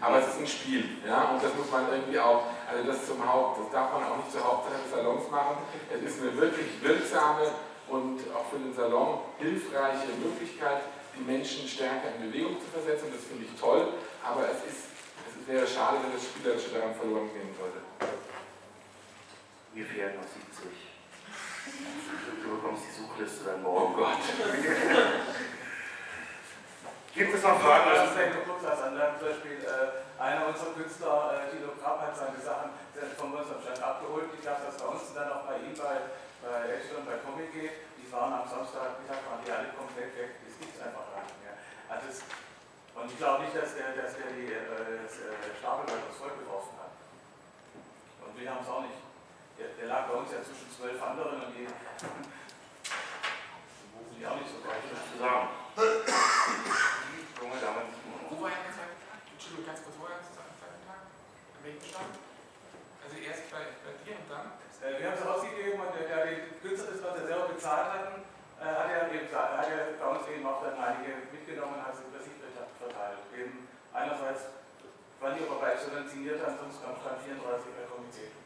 Aber 0.00 0.18
es 0.18 0.28
ist 0.28 0.38
ein 0.38 0.46
Spiel, 0.46 0.84
ja, 1.06 1.34
und 1.34 1.42
das 1.42 1.54
muss 1.54 1.70
man 1.70 1.90
irgendwie 1.90 2.18
auch, 2.18 2.44
also 2.70 2.86
das 2.86 3.06
zum 3.06 3.18
Haupt, 3.18 3.58
das 3.58 3.70
darf 3.72 3.92
man 3.92 4.04
auch 4.04 4.16
nicht 4.18 4.30
zur 4.30 4.44
Hauptsache 4.44 4.78
des 4.82 4.92
Salons 4.94 5.28
machen. 5.30 5.58
Es 5.90 6.02
ist 6.02 6.22
eine 6.22 6.36
wirklich 6.36 6.80
wirksame 6.82 7.50
und 7.90 8.20
auch 8.34 8.50
für 8.50 8.58
den 8.58 8.74
Salon 8.74 9.20
hilfreiche 9.38 10.08
Möglichkeit, 10.22 10.82
die 11.16 11.22
Menschen 11.24 11.66
stärker 11.66 12.14
in 12.16 12.30
Bewegung 12.30 12.60
zu 12.60 12.66
versetzen. 12.66 13.12
Das 13.12 13.24
finde 13.24 13.44
ich 13.44 13.60
toll, 13.60 13.94
aber 14.22 14.48
es, 14.50 14.64
ist, 14.68 14.92
es 15.26 15.48
wäre 15.48 15.66
schade, 15.66 15.98
wenn 16.02 16.12
das 16.12 16.24
Spielerische 16.24 16.70
daran 16.70 16.94
verloren 16.94 17.30
gehen 17.32 17.54
würde. 17.58 17.80
Wir 19.74 19.86
fehlen 19.86 20.16
noch 20.16 20.28
70. 20.28 20.70
Du 22.42 22.56
bekommst 22.56 22.82
die 22.88 22.94
Suchliste 23.02 23.44
dann 23.44 23.62
morgen. 23.62 23.94
Oh 23.94 23.98
Gott. 23.98 24.18
Gibt 27.14 27.34
es 27.34 27.42
noch 27.42 27.60
Fragen? 27.60 27.90
Das 27.90 28.10
ist 28.10 28.16
als 28.68 28.82
Anmerkung. 28.82 29.18
Zum 29.18 29.28
Beispiel 29.28 29.58
äh, 29.64 30.22
einer 30.22 30.46
unserer 30.46 30.72
Künstler, 30.76 31.34
äh, 31.34 31.50
Tilo 31.50 31.72
Krapp, 31.80 32.00
hat 32.00 32.16
seine 32.16 32.38
Sachen 32.38 32.70
von 33.16 33.32
uns 33.32 33.48
am 33.50 33.60
Stand 33.62 33.82
abgeholt. 33.82 34.30
Ich 34.38 34.44
darf 34.44 34.58
das 34.64 34.76
bei 34.76 34.86
uns 34.86 35.14
dann 35.14 35.32
auch 35.32 35.44
bei 35.48 35.56
ihm 35.56 35.74
bei, 35.74 36.14
bei 36.42 36.70
Action 36.70 37.02
und 37.02 37.06
bei 37.06 37.18
Comic 37.18 37.52
geht. 37.52 37.72
Die 37.98 38.06
waren 38.12 38.32
am 38.32 38.48
Samstagmittag, 38.48 39.20
waren 39.28 39.42
die 39.44 39.52
alle 39.52 39.68
komplett 39.74 40.16
weg. 40.16 40.38
Das 40.46 40.54
gibt 40.58 40.74
es 40.74 40.80
einfach 40.80 41.10
gar 41.12 41.22
nicht 41.26 41.38
mehr. 41.42 41.56
Also 41.90 42.06
das, 42.08 42.22
und 42.98 43.06
ich 43.10 43.18
glaube 43.18 43.44
nicht, 43.44 43.54
dass 43.54 43.74
der, 43.74 43.94
dass 43.94 44.16
der 44.18 44.30
die 44.34 44.50
äh, 44.50 45.06
das, 45.06 45.22
äh, 45.22 45.62
aufs 45.62 46.18
Volk 46.18 46.38
geworfen 46.38 46.74
hat. 46.82 46.94
Und 48.26 48.32
wir 48.34 48.50
haben 48.50 48.62
es 48.62 48.70
auch 48.70 48.82
nicht. 48.82 48.98
Der, 49.58 49.74
der, 49.74 49.86
lag 49.90 50.06
bei 50.06 50.14
uns 50.14 50.30
ja 50.30 50.42
zwischen 50.42 50.70
zwölf 50.70 51.02
anderen 51.02 51.42
und 51.42 51.54
die, 51.54 51.66
die 51.66 51.72
rufen 53.94 54.14
die 54.14 54.26
auch 54.26 54.38
nicht 54.38 54.50
so 54.50 54.62
weit. 54.62 54.82
Zusammen. 54.86 55.50
junge 57.42 57.58
Dame. 57.58 57.82
Wo 58.30 58.34
war 58.42 58.50
er 58.50 58.62
jetzt? 58.66 58.78
Entschuldigung, 58.78 59.66
ganz 59.66 59.82
kurz, 59.82 59.94
wo 59.98 60.06
war 60.06 60.14
er 60.14 60.22
am 60.22 60.26
zweiten 60.30 60.82
Tag? 60.86 61.10
An 61.10 61.62
welchem 61.62 61.82
Stand? 61.82 62.14
Also 63.02 63.14
erst 63.18 63.50
bei, 63.50 63.62
bei 63.82 63.92
dir 64.02 64.14
und 64.18 64.30
dann? 64.30 64.67
Äh, 64.88 64.96
wir 64.96 65.12
haben 65.12 65.20
es 65.20 65.26
ausgegeben 65.26 65.76
und 65.84 65.92
der, 65.92 66.08
der 66.08 66.32
die 66.32 66.40
Künstler, 66.64 66.96
das, 66.96 67.04
was 67.04 67.20
er 67.20 67.26
selber 67.28 67.52
bezahlt 67.52 67.92
hatten, 67.92 68.24
äh, 68.56 68.64
hat 68.64 68.88
er 68.88 69.12
eben 69.12 69.28
hat 69.28 69.68
er 69.68 70.00
bei 70.00 70.06
uns 70.08 70.24
eben 70.32 70.46
auch 70.48 70.64
dann 70.64 70.80
einige 70.80 71.28
mitgenommen 71.28 71.76
und 71.76 71.84
hat 71.84 71.92
sie 71.92 72.08
sich 72.08 72.32
verteilt. 72.80 73.20
Eben 73.36 73.68
einerseits 73.92 74.48
waren 75.20 75.36
die 75.36 75.44
aber 75.44 75.60
bei 75.60 75.76
subventioniert, 75.76 76.40
ansonsten 76.40 76.88
am 76.88 76.96
Stand 76.96 77.20
34 77.20 77.68
bei 77.76 77.84
Komitee. 77.84 78.37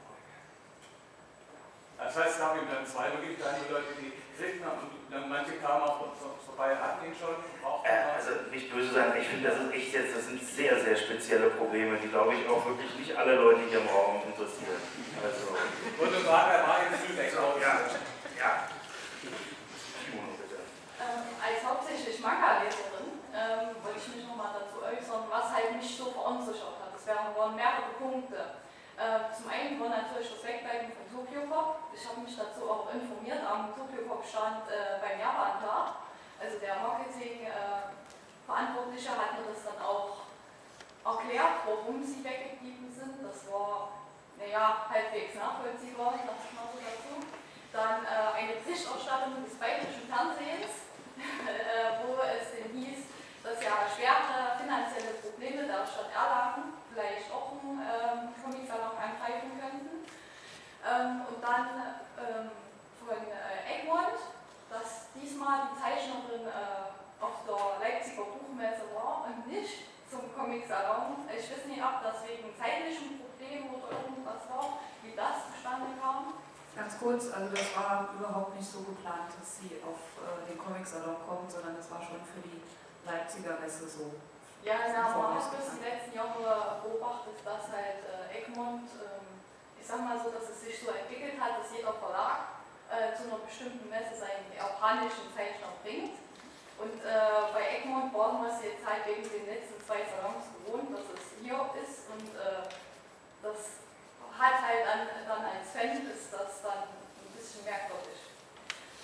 Das 2.05 2.17
heißt, 2.17 2.35
es 2.35 2.39
gab 2.39 2.57
eben 2.57 2.69
dann 2.69 2.87
zwei 2.87 3.09
Möglichkeiten, 3.11 3.63
die 3.67 3.73
Leute, 3.73 3.95
die 4.01 4.13
kriegten 4.37 4.67
und 4.67 4.91
dann 5.11 5.29
manche 5.29 5.57
kamen 5.63 5.83
auch 5.83 6.13
vorbei, 6.45 6.77
hatten 6.77 7.07
ihn 7.07 7.15
schon. 7.15 7.37
Äh, 7.85 8.15
also 8.15 8.51
nicht 8.51 8.71
böse 8.71 8.95
sein, 8.95 9.13
ich 9.19 9.29
finde, 9.29 9.51
das 9.51 9.59
ist 9.59 9.73
echt 9.75 9.93
jetzt, 9.93 10.17
das 10.17 10.27
sind 10.27 10.43
sehr, 10.43 10.79
sehr 10.81 10.97
spezielle 10.97 11.51
Probleme, 11.51 11.99
die 11.99 12.09
glaube 12.09 12.35
ich 12.35 12.49
auch 12.49 12.65
wirklich 12.67 12.95
nicht 12.97 13.17
alle 13.17 13.37
Leute 13.37 13.61
hier 13.69 13.81
im 13.81 13.89
Raum 13.89 14.23
interessieren. 14.25 14.81
Also. 15.19 15.53
Und 15.99 16.11
sagst, 16.13 16.27
er 16.27 16.63
war 16.67 16.79
jetzt 16.87 17.09
Lübeck 17.09 17.33
Ja, 17.61 17.73
ja. 18.39 18.51
Ähm, 21.03 21.23
als 21.43 21.59
hauptsächlich 21.67 22.21
Manga-Leserin 22.21 23.19
ähm, 23.35 23.75
wollte 23.83 23.99
ich 23.99 24.17
mich 24.17 24.27
nochmal 24.27 24.55
dazu 24.55 24.79
äußern, 24.87 25.27
was 25.29 25.51
halt 25.51 25.77
mich 25.77 25.97
so 25.97 26.11
verunsichert 26.15 26.79
hat. 26.79 26.95
Das 26.95 27.03
waren 27.11 27.57
mehrere 27.57 27.91
Punkte. 27.99 28.63
Äh, 28.95 29.35
zum 29.35 29.51
einen 29.51 29.81
war 29.81 29.91
natürlich 29.91 30.31
das 30.31 30.47
Wegbleiben 30.47 30.95
von 30.95 31.07
Tokyo 31.11 31.43
Pop. 31.51 31.91
Ich 31.91 32.07
habe 32.07 32.21
mich 32.23 32.37
dazu 32.39 32.71
auch 32.71 32.87
informiert. 32.95 33.43
Am 33.43 33.75
Tokyo 33.75 33.83
Pop 33.83 33.83
Kopf 33.83 33.92
stand 34.25 34.69
äh, 34.69 34.99
beim 35.03 35.19
Japan-Tag. 35.19 35.95
Also 36.41 36.59
der 36.59 36.77
Marketing-Verantwortliche 36.83 39.09
äh, 39.09 39.19
hat 39.19 39.39
mir 39.39 39.47
das 39.47 39.63
dann 39.63 39.81
auch 39.83 40.17
erklärt, 41.05 41.67
warum 41.67 42.03
sie 42.03 42.25
weggeblieben 42.25 42.91
sind. 42.91 43.23
Das 43.23 43.47
war, 43.51 43.93
naja, 44.39 44.87
halbwegs 44.91 45.35
nachvollziehbar, 45.35 46.15
ich 46.19 46.25
dachte 46.27 46.55
mal 46.55 46.67
so 46.71 46.79
dazu. 46.83 47.21
Dann 47.73 48.05
äh, 48.05 48.09
eine 48.39 48.55
Berichterstattung 48.59 49.45
des 49.45 49.55
bayerischen 49.59 50.07
Fernsehens, 50.11 50.73
äh, 51.47 52.03
wo 52.03 52.19
es 52.23 52.51
denn 52.55 52.71
hieß, 52.75 53.01
dass 53.43 53.59
ja 53.63 53.87
schwere 53.91 54.57
finanzielle 54.59 55.15
Probleme 55.19 55.67
der 55.67 55.87
Stadt 55.87 56.11
Erlangen 56.15 56.75
vielleicht 56.93 57.33
auch 57.33 57.53
einen 57.59 57.81
ähm, 57.83 58.31
Comic-Salon 58.39 58.95
angreifen 58.95 59.59
könnten. 59.59 60.07
Ähm, 60.83 61.23
und 61.27 61.39
dann 61.43 61.67
ähm, 62.19 62.51
von 63.07 63.19
äh, 63.19 63.67
Egmont, 63.67 64.19
dass 64.71 65.13
diesmal 65.15 65.69
die 65.69 65.77
Zeichnerin 65.77 66.47
äh, 66.47 67.23
auf 67.23 67.45
der 67.47 67.79
Leipziger 67.83 68.25
Buchmesse 68.31 68.89
war 68.95 69.27
und 69.27 69.47
nicht 69.47 69.91
zum 70.11 70.33
Comic-Salon. 70.35 71.29
Ich 71.31 71.47
weiß 71.51 71.67
nicht, 71.67 71.83
ob 71.83 72.03
das 72.03 72.25
wegen 72.27 72.51
zeitlichen 72.57 73.21
Problemen 73.21 73.75
oder 73.75 74.03
irgendwas 74.03 74.43
war, 74.51 74.83
wie 75.03 75.15
das 75.15 75.51
zustande 75.51 75.93
kam. 76.01 76.39
Ganz 76.73 76.97
kurz, 76.97 77.29
also 77.29 77.53
das 77.53 77.69
war 77.77 78.17
überhaupt 78.17 78.57
nicht 78.57 78.65
so 78.65 78.81
geplant, 78.81 79.29
dass 79.29 79.61
sie 79.61 79.77
auf 79.85 80.01
äh, 80.25 80.49
den 80.49 80.57
Comic-Salon 80.57 81.21
kommt, 81.29 81.53
sondern 81.53 81.77
das 81.77 81.91
war 81.91 82.01
schon 82.01 82.23
für 82.25 82.41
die 82.41 82.65
Leipziger 83.05 83.61
Messe 83.61 83.85
so. 83.89 84.17
Ja, 84.63 84.89
na, 84.89 85.11
man 85.11 85.35
hat 85.35 85.53
das 85.53 85.75
die 85.75 85.85
letzten 85.85 86.15
Jahre 86.15 86.81
beobachtet, 86.81 87.43
dass 87.45 87.67
halt 87.67 88.01
äh, 88.07 88.39
Egmont, 88.41 88.89
ähm, 89.05 89.43
ich 89.77 89.85
sag 89.85 90.01
mal 90.01 90.17
so, 90.17 90.31
dass 90.31 90.49
es 90.49 90.63
sich 90.63 90.81
so 90.81 90.95
entwickelt 90.95 91.35
hat, 91.37 91.59
dass 91.59 91.75
jeder 91.77 91.93
Verlag 91.93 92.62
äh, 92.93 93.17
zu 93.17 93.25
einer 93.25 93.41
bestimmten 93.41 93.89
Messe 93.89 94.13
seinen 94.21 94.53
japanischen 94.53 95.33
Zeichner 95.33 95.73
bringt. 95.81 96.21
Und 96.77 97.01
äh, 97.01 97.49
bei 97.53 97.81
Egmont 97.81 98.13
waren 98.13 98.45
wir 98.45 98.53
es 98.53 98.61
jetzt 98.61 98.85
halt 98.85 99.09
wegen 99.09 99.25
den 99.25 99.47
letzten 99.49 99.81
zwei 99.81 100.05
Salons 100.05 100.53
gewohnt, 100.61 100.93
dass 100.93 101.09
es 101.17 101.41
hier 101.41 101.57
ist 101.81 102.13
und 102.13 102.29
äh, 102.37 102.69
das 103.41 103.83
hat 104.37 104.61
halt 104.61 104.83
dann, 104.85 105.07
dann 105.25 105.45
als 105.47 105.71
Fan 105.71 106.05
ist 106.05 106.33
das 106.33 106.63
dann 106.63 106.91
ein 106.91 107.33
bisschen 107.37 107.65
merkwürdig. 107.65 108.29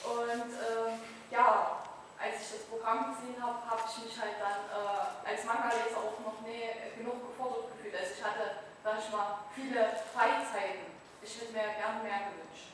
Und 0.03 0.51
ähm, 0.59 1.01
ja, 1.31 1.85
als 2.19 2.43
ich 2.43 2.59
das 2.59 2.67
Programm 2.67 3.15
gesehen 3.15 3.39
habe, 3.39 3.63
habe 3.63 3.83
ich 3.87 4.05
mich 4.05 4.17
halt 4.19 4.43
dann 4.43 4.67
äh, 4.75 5.29
als 5.29 5.45
Manga-Leser 5.45 6.03
auch 6.03 6.19
noch 6.19 6.41
nie 6.43 6.67
genug 6.97 7.31
gefordert 7.31 7.71
gefühlt. 7.73 7.95
Also 7.95 8.11
ich 8.17 8.25
hatte, 8.25 8.67
sag 8.83 8.99
ich 8.99 9.11
mal, 9.13 9.47
viele 9.55 9.87
Freizeiten. 10.11 10.91
Ich 11.23 11.31
hätte 11.41 11.53
mir 11.53 11.79
gern 11.79 12.03
mehr 12.03 12.31
gewünscht. 12.31 12.68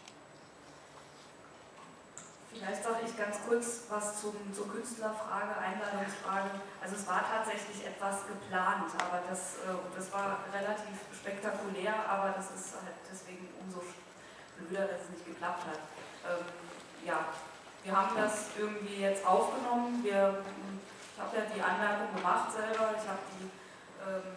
Vielleicht 2.55 2.84
sage 2.84 3.02
ich 3.05 3.16
ganz 3.18 3.36
kurz 3.46 3.90
was 3.90 4.20
zum, 4.20 4.34
zur 4.55 4.70
Künstlerfrage, 4.70 5.59
Einladungsfrage. 5.59 6.62
Also 6.80 6.94
es 6.94 7.07
war 7.07 7.26
tatsächlich 7.26 7.84
etwas 7.84 8.22
geplant, 8.30 8.94
aber 8.94 9.26
das, 9.28 9.59
äh, 9.66 9.74
das 9.90 10.12
war 10.12 10.38
relativ 10.55 10.94
spektakulär, 11.11 11.94
aber 12.09 12.30
das 12.36 12.55
ist 12.55 12.78
halt 12.78 12.94
deswegen 13.11 13.50
umso 13.59 13.82
blöder, 14.57 14.86
dass 14.86 15.02
es 15.02 15.11
nicht 15.11 15.26
geklappt 15.26 15.66
hat. 15.66 15.82
Ähm, 16.22 16.46
ja, 17.05 17.26
wir 17.82 17.92
haben 17.92 18.14
das 18.16 18.55
irgendwie 18.57 19.02
jetzt 19.02 19.26
aufgenommen. 19.26 19.98
Wir, 20.05 20.38
ich 21.11 21.18
habe 21.20 21.36
ja 21.36 21.42
die 21.50 21.61
Anmerkung 21.61 22.14
gemacht 22.14 22.55
selber. 22.55 22.94
Ich 22.94 23.07
habe 23.11 23.22
die, 23.34 23.50
ähm, 23.98 24.30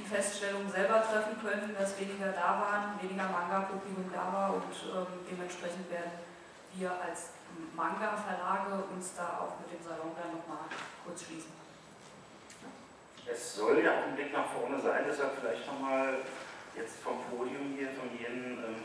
die 0.00 0.08
Feststellung 0.08 0.70
selber 0.72 1.04
treffen 1.04 1.36
können, 1.36 1.76
dass 1.78 2.00
weniger 2.00 2.32
da 2.32 2.64
waren, 2.64 2.96
weniger 2.96 3.28
Manga-Publikum 3.28 4.08
da 4.08 4.32
war 4.32 4.54
und 4.54 4.72
ähm, 4.88 5.20
dementsprechend 5.30 5.90
werden 5.90 6.12
wir 6.74 6.90
als 6.90 7.28
Manga-Verlage 7.74 8.84
uns 8.94 9.14
da 9.16 9.40
auch 9.40 9.58
mit 9.60 9.72
dem 9.72 9.82
Salon 9.82 10.12
dann 10.16 10.36
nochmal 10.36 10.68
kurz 11.04 11.24
schließen. 11.24 11.52
Es 13.26 13.54
soll 13.54 13.82
ja 13.84 13.98
auch 13.98 14.04
ein 14.08 14.14
Blick 14.14 14.32
nach 14.32 14.46
vorne 14.46 14.80
sein, 14.80 15.04
deshalb 15.08 15.38
vielleicht 15.38 15.66
nochmal 15.66 16.18
jetzt 16.74 17.00
vom 17.02 17.18
Podium 17.30 17.74
hier 17.76 17.90
von 17.90 18.10
jedem 18.18 18.58
ähm, 18.58 18.84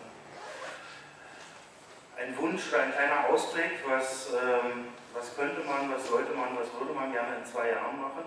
ein 2.18 2.38
Wunsch 2.38 2.70
oder 2.70 2.84
ein 2.84 2.94
kleiner 2.94 3.30
Ausblick, 3.30 3.84
was, 3.88 4.30
ähm, 4.34 4.88
was 5.14 5.36
könnte 5.36 5.62
man, 5.64 5.92
was 5.92 6.08
sollte 6.08 6.34
man, 6.34 6.56
was 6.58 6.74
würde 6.74 6.94
man 6.94 7.12
gerne 7.12 7.38
in 7.38 7.46
zwei 7.46 7.70
Jahren 7.70 8.02
machen? 8.02 8.26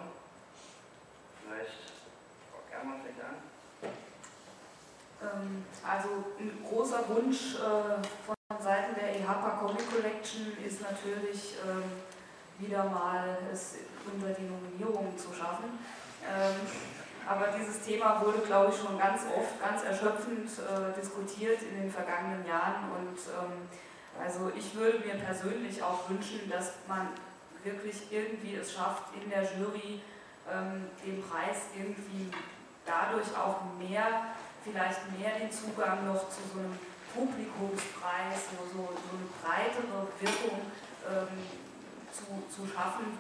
Vielleicht, 1.43 1.93
Frau 2.51 2.61
Germann 2.71 3.01
fängt 3.03 3.21
an. 3.21 3.37
Ähm, 5.23 5.65
also 5.87 6.09
ein 6.39 6.65
großer 6.69 7.09
Wunsch 7.09 7.57
äh, 7.57 8.03
von 8.25 8.35
Seiten 8.59 8.95
der 8.97 9.15
EHPA 9.15 9.61
Comic 9.61 9.89
Collection 9.91 10.53
ist 10.67 10.83
natürlich 10.83 11.55
ähm, 11.65 11.85
wieder 12.59 12.85
mal 12.85 13.39
es 13.53 13.77
unter 14.05 14.35
die 14.35 14.43
Nominierungen 14.43 15.17
zu 15.17 15.33
schaffen. 15.33 15.79
Ähm, 16.27 16.67
aber 17.29 17.49
dieses 17.57 17.83
Thema 17.83 18.21
wurde, 18.25 18.41
glaube 18.41 18.73
ich, 18.73 18.81
schon 18.81 18.99
ganz 18.99 19.23
oft, 19.37 19.63
ganz 19.63 19.85
erschöpfend 19.85 20.51
äh, 20.59 20.99
diskutiert 21.01 21.63
in 21.63 21.83
den 21.83 21.91
vergangenen 21.91 22.45
Jahren. 22.45 22.91
Und 22.91 23.19
ähm, 23.39 23.69
also 24.21 24.51
ich 24.57 24.75
würde 24.75 24.99
mir 24.99 25.15
persönlich 25.15 25.81
auch 25.81 26.11
wünschen, 26.11 26.51
dass 26.51 26.73
man 26.89 27.09
wirklich 27.63 28.11
irgendwie 28.11 28.57
es 28.57 28.73
schafft, 28.73 29.15
in 29.15 29.31
der 29.31 29.43
Jury 29.43 30.01
ähm, 30.51 30.91
den 31.07 31.23
Preis 31.23 31.71
irgendwie 31.79 32.31
dadurch 32.85 33.29
auch 33.37 33.61
mehr, 33.79 34.35
vielleicht 34.65 35.01
mehr 35.19 35.39
den 35.39 35.53
Zugang 35.53 36.05
noch 36.07 36.29
zu 36.29 36.41
so 36.53 36.59
einem 36.59 36.77
Publikumspreis, 37.15 38.51
so, 38.51 38.65
so, 38.71 38.83
so 38.95 39.11
eine 39.17 39.27
breitere 39.43 40.07
Wirkung 40.21 40.61
ähm, 41.09 41.35
zu, 42.13 42.43
zu 42.49 42.67
schaffen, 42.67 43.19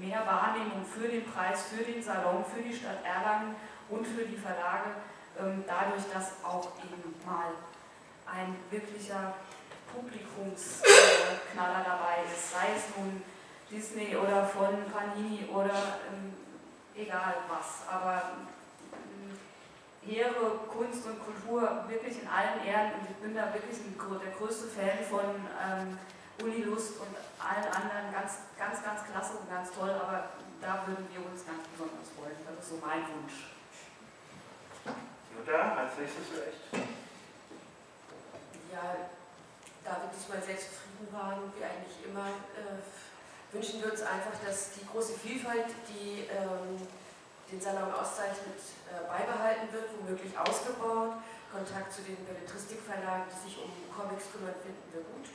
mehr 0.00 0.26
Wahrnehmung 0.26 0.84
für 0.84 1.08
den 1.08 1.24
Preis, 1.24 1.64
für 1.64 1.84
den 1.84 2.02
Salon, 2.02 2.44
für 2.44 2.62
die 2.62 2.74
Stadt 2.74 3.04
Erlangen 3.04 3.54
und 3.88 4.06
für 4.06 4.24
die 4.24 4.36
Verlage, 4.36 4.90
ähm, 5.38 5.64
dadurch, 5.66 6.04
dass 6.12 6.44
auch 6.44 6.72
eben 6.78 7.14
mal 7.26 7.52
ein 8.26 8.56
wirklicher 8.70 9.34
Publikumsknaller 9.92 11.84
dabei 11.84 12.24
ist, 12.26 12.52
sei 12.52 12.74
es 12.76 12.96
nun 12.96 13.22
Disney 13.70 14.16
oder 14.16 14.44
von 14.44 14.84
Panini 14.90 15.48
oder 15.52 15.98
ähm, 16.10 16.34
egal 16.96 17.34
was. 17.48 17.82
Aber 17.90 18.22
Ehre, 20.08 20.60
Kunst 20.68 21.06
und 21.06 21.18
Kultur 21.18 21.84
wirklich 21.88 22.20
in 22.20 22.28
allen 22.28 22.64
Ehren 22.64 22.92
und 23.00 23.10
ich 23.10 23.16
bin 23.16 23.34
da 23.34 23.52
wirklich 23.52 23.78
ein, 23.80 23.96
der 23.96 24.32
größte 24.32 24.68
Fan 24.68 25.00
von 25.08 25.32
ähm, 25.56 25.98
Unilust 26.42 27.00
und 27.00 27.14
allen 27.38 27.68
anderen 27.72 28.12
ganz, 28.12 28.50
ganz, 28.58 28.82
ganz 28.82 29.04
klasse 29.04 29.38
und 29.38 29.48
ganz 29.48 29.72
toll, 29.72 29.90
aber 29.90 30.30
da 30.60 30.84
würden 30.86 31.06
wir 31.12 31.24
uns 31.24 31.46
ganz 31.46 31.62
besonders 31.68 32.08
freuen. 32.16 32.36
Das 32.44 32.64
ist 32.64 32.70
so 32.70 32.78
mein 32.84 33.04
Wunsch. 33.08 33.54
Jutta, 35.32 35.76
als 35.76 35.98
nächstes 35.98 36.26
vielleicht. 36.28 36.88
Ja, 38.72 39.10
da 39.84 39.90
wir 40.02 40.10
diesmal 40.10 40.42
sehr 40.42 40.58
zufrieden 40.58 41.08
waren, 41.12 41.52
wie 41.56 41.64
eigentlich 41.64 42.04
immer, 42.04 42.28
äh, 42.56 42.80
wünschen 43.52 43.82
wir 43.82 43.92
uns 43.92 44.02
einfach, 44.02 44.34
dass 44.44 44.72
die 44.72 44.86
große 44.86 45.14
Vielfalt, 45.14 45.68
die 45.88 46.26
ähm, 46.26 46.80
den 47.54 47.62
Salon 47.62 47.94
auszeichnet, 47.94 48.58
äh, 48.90 49.06
beibehalten 49.06 49.70
wird, 49.70 49.86
womöglich 49.94 50.34
ausgebaut. 50.34 51.22
Kontakt 51.54 51.94
zu 51.94 52.02
den 52.02 52.18
Belletristikverlagen, 52.26 53.30
die 53.30 53.38
sich 53.46 53.62
um 53.62 53.70
Comics 53.94 54.26
kümmern, 54.34 54.58
finden 54.58 54.90
wir 54.90 55.06
gut. 55.06 55.30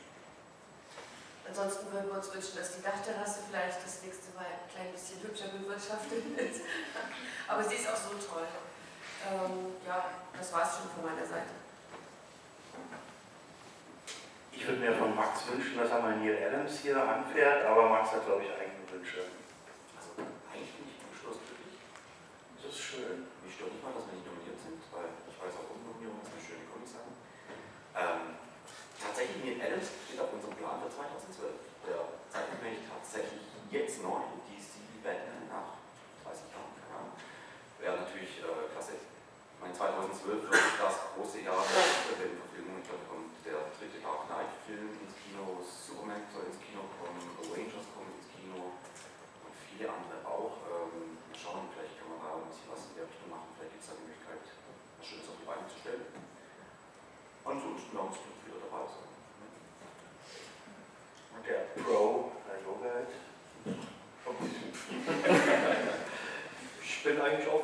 Ansonsten 1.47 1.87
würden 1.95 2.11
wir 2.11 2.19
uns 2.19 2.27
wünschen, 2.27 2.59
dass 2.59 2.75
die 2.75 2.83
Dachterrasse 2.83 3.47
vielleicht 3.47 3.79
das 3.79 4.03
nächste 4.03 4.35
Mal 4.35 4.45
ein 4.45 4.67
klein 4.67 4.91
bisschen 4.91 5.23
hübscher 5.23 5.47
bewirtschaftet 5.55 6.27
wird. 6.35 6.59
Aber 7.47 7.63
sie 7.63 7.79
ist 7.79 7.87
auch 7.87 7.95
so 7.95 8.11
toll. 8.19 8.45
Ähm, 9.23 9.79
ja, 9.87 10.11
das 10.35 10.53
war 10.53 10.67
es 10.67 10.75
schon 10.75 10.91
von 10.91 11.07
meiner 11.07 11.25
Seite. 11.25 11.55
Ich 14.51 14.67
würde 14.67 14.79
mir 14.83 14.93
von 14.93 15.15
Max 15.15 15.47
wünschen, 15.47 15.79
dass 15.79 15.89
er 15.89 16.03
mal 16.03 16.19
Neil 16.19 16.35
Adams 16.35 16.83
hier 16.83 16.99
anfährt, 16.99 17.65
aber 17.65 17.89
Max 17.89 18.11
hat, 18.11 18.25
glaube 18.27 18.43
ich, 18.43 18.51
eigene 18.51 18.83
Wünsche. 18.91 19.23
Also 19.95 20.19
eigentlich 20.51 20.75
bin 20.75 20.85
ich 20.91 20.99
wunschlos 20.99 21.39
glücklich. 21.47 21.79
Das 22.69 22.77
ist 22.77 23.01
schön. 23.01 23.25
Mich 23.41 23.57
stört 23.57 23.73
nicht 23.73 23.81
mal, 23.81 23.89
dass 23.97 24.05
wir 24.05 24.13
nicht 24.13 24.29
nominiert 24.29 24.61
sind, 24.61 24.77
weil 24.93 25.09
ich 25.25 25.33
weiß 25.41 25.57
auch, 25.57 25.73
Umnominierungen 25.73 26.21
ist 26.21 26.37
eine 26.37 26.45
schöne 26.45 26.69
Comics 26.69 26.93
haben. 27.01 27.17
Ähm, 27.97 28.37
tatsächlich, 29.01 29.41
Neil 29.41 29.57
Adams 29.57 29.89
steht 30.05 30.21
auf 30.21 30.29
unserem 30.29 30.53
Plan 30.53 30.77
für 30.77 30.93
2012. 30.93 31.49
Der 31.89 31.97
zeichnet 32.29 32.61
nämlich 32.61 32.85
tatsächlich 32.85 33.41
jetzt 33.73 34.05
neu 34.05 34.21
DC 34.45 35.01
Batman 35.01 35.49
nach 35.49 35.81
30 36.21 36.45
Jahren, 36.53 36.69
keine 36.77 36.93
Ahnung. 36.93 37.17
Wäre 37.81 38.05
natürlich 38.05 38.37
äh, 38.45 38.69
klasse. 38.69 39.01
Mein 39.57 39.73
2012 39.73 40.53
wird 40.53 40.53
das 40.53 40.95
große 41.17 41.41
Jahr 41.41 41.65
der 41.65 42.37
Verfilmung. 42.37 42.85
Ich 42.85 42.85
glaube, 42.85 43.09
kommt 43.09 43.33
der 43.49 43.65
dritte 43.81 43.97
Dark 43.97 44.29
Knight-Film 44.29 44.93
ins 44.93 45.17
Kino, 45.17 45.57
Superman 45.65 46.21
soll 46.29 46.45
ins 46.47 46.61
Kino 46.61 46.85
kommen, 47.01 47.17
Rangers 47.49 47.89
kommen 47.97 48.13
ins 48.13 48.29
Kino 48.29 48.77
und 48.77 49.53
viele 49.57 49.89
andere 49.89 50.21
auch. 50.21 50.63
Ähm, 50.69 51.19
mal 51.27 51.35
schauen, 51.35 51.67
vielleicht 51.71 51.99
kann 51.99 52.09
man 52.11 52.19
da 52.23 52.29
ein 52.39 52.47
bisschen 52.47 52.71
was 52.71 52.87
in 52.87 52.95
der 52.99 53.05
Richtung 53.07 53.29
machen. 53.31 53.51
Vielleicht 53.55 53.73
gibt 53.75 53.83
es 53.83 53.89
da 53.91 53.95
die 53.99 54.07
Möglichkeit, 54.07 54.43
was 54.43 55.03
Schönes 55.07 55.27
auf 55.27 55.37
die 55.39 55.47
Beine 55.47 55.65
zu 55.67 55.77
stellen. 55.79 56.07
Ansonsten 57.43 57.91
wir 57.95 58.03
uns 58.03 58.19
wieder 58.19 58.59
dabei 58.63 58.83
sein. 58.87 59.09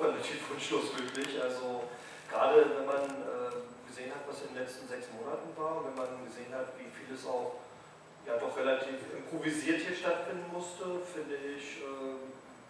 relativ 0.02 0.50
wunschlos 0.50 0.92
Also 1.42 1.84
gerade 2.30 2.66
wenn 2.78 2.86
man 2.86 3.06
äh, 3.06 3.52
gesehen 3.88 4.12
hat, 4.12 4.28
was 4.28 4.42
in 4.42 4.54
den 4.54 4.64
letzten 4.64 4.88
sechs 4.88 5.08
Monaten 5.14 5.50
war, 5.56 5.86
wenn 5.86 5.96
man 5.96 6.25
gesehen 6.36 6.54
hat, 6.54 6.68
wie 6.76 6.92
vieles 6.92 7.26
auch 7.26 7.64
ja 8.28 8.36
doch 8.36 8.52
relativ 8.58 9.00
improvisiert 9.16 9.80
hier 9.88 9.96
stattfinden 9.96 10.52
musste, 10.52 11.00
finde 11.08 11.40
ich, 11.40 11.80
äh, 11.80 12.20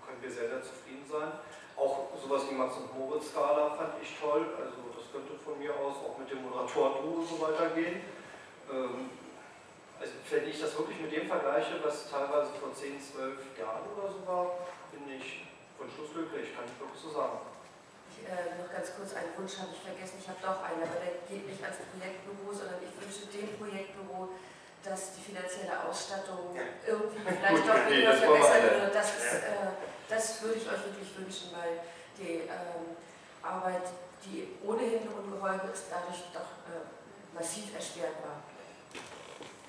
können 0.06 0.22
wir 0.22 0.30
sehr, 0.30 0.50
sehr 0.50 0.62
zufrieden 0.62 1.06
sein. 1.10 1.34
Auch 1.76 2.14
sowas 2.14 2.46
wie 2.50 2.54
Max 2.54 2.78
und 2.78 2.94
Moritz 2.94 3.32
Skala 3.32 3.74
fand 3.74 3.98
ich 4.02 4.14
toll. 4.20 4.46
Also 4.54 4.94
das 4.94 5.10
könnte 5.12 5.34
von 5.42 5.58
mir 5.58 5.74
aus 5.74 5.98
auch 5.98 6.18
mit 6.20 6.30
dem 6.30 6.44
Moderatoren 6.44 7.26
so 7.26 7.42
weitergehen. 7.42 8.02
Ähm, 8.70 9.10
also 10.00 10.14
wenn 10.30 10.48
ich 10.48 10.62
das 10.62 10.78
wirklich 10.78 11.02
mit 11.02 11.12
dem 11.12 11.28
vergleiche, 11.28 11.82
was 11.82 12.12
teilweise 12.12 12.52
vor 12.60 12.72
10, 12.72 13.02
12 13.02 13.58
Jahren 13.58 13.84
oder 13.96 14.12
so 14.12 14.22
war, 14.28 14.68
bin 14.92 15.08
ich 15.10 15.48
wunschlos 15.80 16.14
glücklich, 16.14 16.54
kann 16.54 16.66
ich 16.68 16.80
wirklich 16.80 17.02
so 17.02 17.10
sagen. 17.10 17.55
Ich, 18.16 18.24
äh, 18.24 18.56
noch 18.56 18.72
ganz 18.72 18.96
kurz, 18.96 19.12
einen 19.12 19.36
Wunsch 19.36 19.60
habe 19.60 19.76
ich 19.76 19.84
vergessen, 19.84 20.24
ich 20.24 20.28
habe 20.32 20.40
doch 20.40 20.64
einen, 20.64 20.80
aber 20.80 21.04
der 21.04 21.20
geht 21.28 21.44
nicht 21.44 21.60
ans 21.60 21.84
Projektbüro, 21.92 22.48
sondern 22.56 22.80
ich 22.80 22.96
wünsche 22.96 23.28
dem 23.28 23.52
Projektbüro, 23.60 24.32
dass 24.80 25.20
die 25.20 25.24
finanzielle 25.28 25.76
Ausstattung 25.84 26.56
irgendwie 26.56 27.20
vielleicht 27.20 27.68
doch 27.68 27.84
wieder 27.92 28.16
verbessert 28.16 28.64
wird. 28.64 28.96
Das, 28.96 29.10
äh, 29.44 29.76
das 30.08 30.42
würde 30.42 30.56
ich 30.56 30.68
euch 30.70 30.82
wirklich 30.88 31.12
wünschen, 31.18 31.52
weil 31.52 31.84
die 32.16 32.48
ähm, 32.48 32.96
Arbeit, 33.44 33.84
die 34.24 34.56
ohnehin 34.64 35.10
ungeheuer 35.12 35.68
ist, 35.74 35.92
dadurch 35.92 36.32
doch 36.32 36.64
äh, 36.72 36.88
massiv 37.34 37.76
erschwert 37.76 38.16
war. 38.24 38.40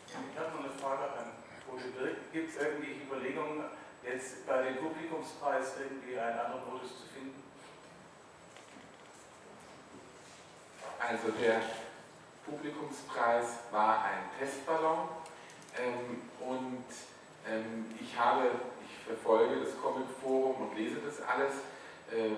Ich 0.07 0.15
habe 0.15 0.53
noch 0.55 0.65
eine 0.65 0.73
Frage 0.79 1.05
an 1.19 1.33
Tote 1.67 1.89
Birk. 1.97 2.33
Gibt 2.33 2.51
es 2.55 2.63
irgendwie 2.63 3.03
Überlegungen, 3.03 3.65
jetzt 4.05 4.47
bei 4.47 4.63
dem 4.63 4.77
Publikumspreis 4.77 5.75
irgendwie 5.81 6.19
einen 6.19 6.39
anderen 6.39 6.71
Modus 6.71 6.89
zu 7.01 7.07
finden? 7.13 7.46
Also 10.99 11.29
der 11.41 11.61
Publikumspreis 12.47 13.59
war 13.71 14.05
ein 14.05 14.31
Testballon 14.39 15.09
ähm, 15.77 16.23
und 16.41 16.87
ähm, 17.47 17.87
ich 18.01 18.19
habe, 18.19 18.51
ich 18.83 19.05
verfolge 19.05 19.61
das 19.61 19.81
Comic 19.81 20.07
Forum 20.23 20.69
und 20.69 20.77
lese 20.77 20.97
das 21.05 21.21
alles, 21.23 21.53
äh, 22.11 22.33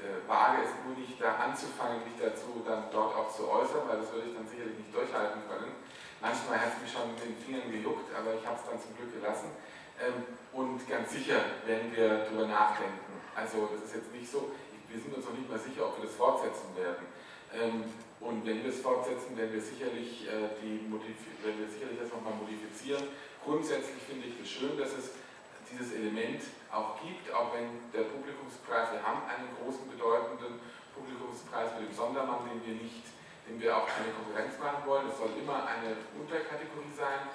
äh, 0.00 0.28
wage 0.28 0.62
es 0.62 0.70
nur 0.86 0.96
nicht 0.96 1.20
da 1.20 1.36
anzufangen, 1.36 2.04
mich 2.04 2.16
dazu 2.20 2.62
dann 2.64 2.84
dort 2.92 3.16
auch 3.16 3.34
zu 3.34 3.50
äußern, 3.50 3.88
weil 3.88 3.98
das 3.98 4.12
würde 4.12 4.28
ich 4.28 4.36
dann 4.36 4.48
sicherlich 4.48 4.78
nicht 4.78 4.94
durchhalten 4.94 5.42
können. 5.48 5.72
Manchmal 6.20 6.60
hat 6.60 6.76
es 6.76 6.82
mich 6.82 6.92
schon 6.92 7.12
mit 7.12 7.24
den 7.24 7.36
Fingern 7.36 7.72
gejuckt, 7.72 8.08
aber 8.14 8.34
ich 8.36 8.46
habe 8.46 8.56
es 8.56 8.64
dann 8.68 8.80
zum 8.80 8.96
Glück 8.96 9.12
gelassen. 9.12 9.50
Ähm, 10.00 10.24
und 10.52 10.86
ganz 10.88 11.12
sicher 11.12 11.40
werden 11.66 11.92
wir 11.94 12.24
darüber 12.24 12.46
nachdenken. 12.46 13.20
Also 13.34 13.68
das 13.72 13.88
ist 13.88 13.94
jetzt 13.96 14.12
nicht 14.12 14.30
so, 14.30 14.52
wir 14.90 15.00
sind 15.00 15.14
uns 15.14 15.24
noch 15.24 15.32
nicht 15.32 15.48
mal 15.48 15.58
sicher, 15.58 15.86
ob 15.86 15.98
wir 15.98 16.04
das 16.04 16.14
fortsetzen 16.14 16.74
werden. 16.76 17.06
Ähm, 17.54 17.84
und 18.20 18.44
wenn 18.44 18.62
wir 18.62 18.70
es 18.70 18.80
fortsetzen, 18.80 19.36
werden 19.38 19.52
wir 19.54 19.62
sicherlich, 19.62 20.28
äh, 20.28 20.58
die 20.60 20.84
werden 20.90 21.58
wir 21.58 21.70
sicherlich 21.70 21.98
das 21.98 22.12
nochmal 22.12 22.34
modifizieren. 22.36 23.08
Grundsätzlich 23.42 24.02
finde 24.04 24.28
ich 24.28 24.36
es 24.42 24.50
schön, 24.50 24.76
dass 24.76 24.92
es 24.92 25.16
dieses 25.70 25.94
Element 25.94 26.42
auch 26.68 27.00
gibt, 27.00 27.32
auch 27.32 27.54
wenn 27.54 27.88
der 27.94 28.10
Publikumspreis, 28.10 28.92
wir 28.92 29.02
haben 29.06 29.22
einen 29.24 29.48
großen, 29.56 29.88
bedeutenden 29.88 30.60
Publikumspreis 30.92 31.78
mit 31.78 31.88
dem 31.88 31.94
Sondermann, 31.94 32.44
den 32.44 32.60
wir 32.66 32.74
nicht 32.82 33.06
dem 33.50 33.60
wir 33.60 33.76
auch 33.76 33.86
keine 33.86 34.14
Konkurrenz 34.14 34.58
machen 34.58 34.86
wollen. 34.86 35.08
Es 35.08 35.18
soll 35.18 35.30
immer 35.42 35.66
eine 35.66 35.96
Unterkategorie 36.18 36.94
sein, 36.94 37.26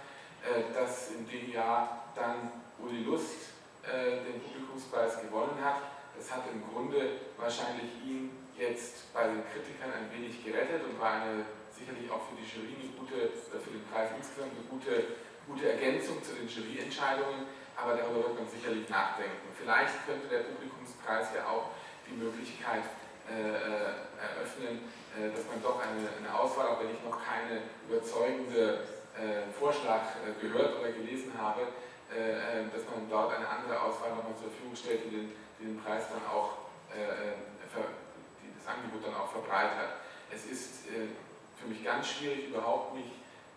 äh, 0.44 0.74
dass 0.74 1.12
in 1.12 1.28
dem 1.28 1.52
Jahr 1.52 2.08
dann 2.16 2.52
Uli 2.80 3.04
Lust 3.04 3.52
äh, 3.84 4.24
den 4.24 4.40
Publikumspreis 4.40 5.22
gewonnen 5.22 5.60
hat. 5.64 5.82
Das 6.18 6.32
hat 6.32 6.44
im 6.52 6.64
Grunde 6.72 7.20
wahrscheinlich 7.38 7.92
ihn 8.06 8.32
jetzt 8.58 9.14
bei 9.14 9.28
den 9.28 9.44
Kritikern 9.52 9.92
ein 9.92 10.08
wenig 10.12 10.44
gerettet 10.44 10.84
und 10.84 11.00
war 11.00 11.22
eine 11.22 11.46
sicherlich 11.72 12.10
auch 12.10 12.24
für 12.32 12.40
die 12.40 12.48
Jury 12.48 12.76
eine 12.80 12.92
gute, 12.96 13.36
für 13.36 13.72
den 13.72 13.84
Preis 13.92 14.16
insgesamt 14.16 14.56
eine 14.56 14.66
gute, 14.72 15.20
gute 15.44 15.76
Ergänzung 15.76 16.24
zu 16.24 16.34
den 16.40 16.48
Juryentscheidungen, 16.48 17.52
aber 17.76 18.00
darüber 18.00 18.32
wird 18.32 18.40
man 18.40 18.48
sicherlich 18.48 18.88
nachdenken. 18.88 19.52
Vielleicht 19.52 20.08
könnte 20.08 20.28
der 20.32 20.48
Publikumspreis 20.48 21.36
ja 21.36 21.44
auch 21.52 21.76
die 22.08 22.16
Möglichkeit 22.16 22.88
äh, 23.28 24.00
eröffnen, 24.16 24.88
äh, 25.18 25.34
dass 25.36 25.44
man 25.52 25.60
doch 25.60 25.84
eine, 25.84 26.08
eine, 26.08 26.32
Auswahl, 26.32 26.72
auch 26.72 26.80
wenn 26.80 26.96
ich 26.96 27.02
noch 27.04 27.20
keine 27.20 27.68
überzeugende 27.90 28.88
äh, 29.18 29.52
Vorschlag 29.52 30.16
äh, 30.24 30.32
gehört 30.40 30.80
oder 30.80 30.92
gelesen 30.92 31.34
habe, 31.36 31.68
äh, 32.14 32.62
äh, 32.62 32.70
dass 32.72 32.86
man 32.86 33.10
dort 33.10 33.36
eine 33.36 33.50
andere 33.50 33.82
Auswahl 33.82 34.14
nochmal 34.16 34.38
zur 34.38 34.54
Verfügung 34.54 34.76
stellt, 34.76 35.04
die 35.06 35.10
den, 35.10 35.32
den 35.60 35.80
Preis 35.82 36.06
dann 36.10 36.26
auch, 36.28 36.70
ver, 36.90 37.88
die 38.42 38.52
das 38.58 38.68
Angebot 38.68 39.06
dann 39.06 39.16
auch 39.16 39.32
verbreitert. 39.32 40.02
Es 40.32 40.46
ist 40.46 40.88
für 41.56 41.68
mich 41.68 41.84
ganz 41.84 42.08
schwierig, 42.08 42.50
überhaupt 42.50 42.96
mich 42.96 43.12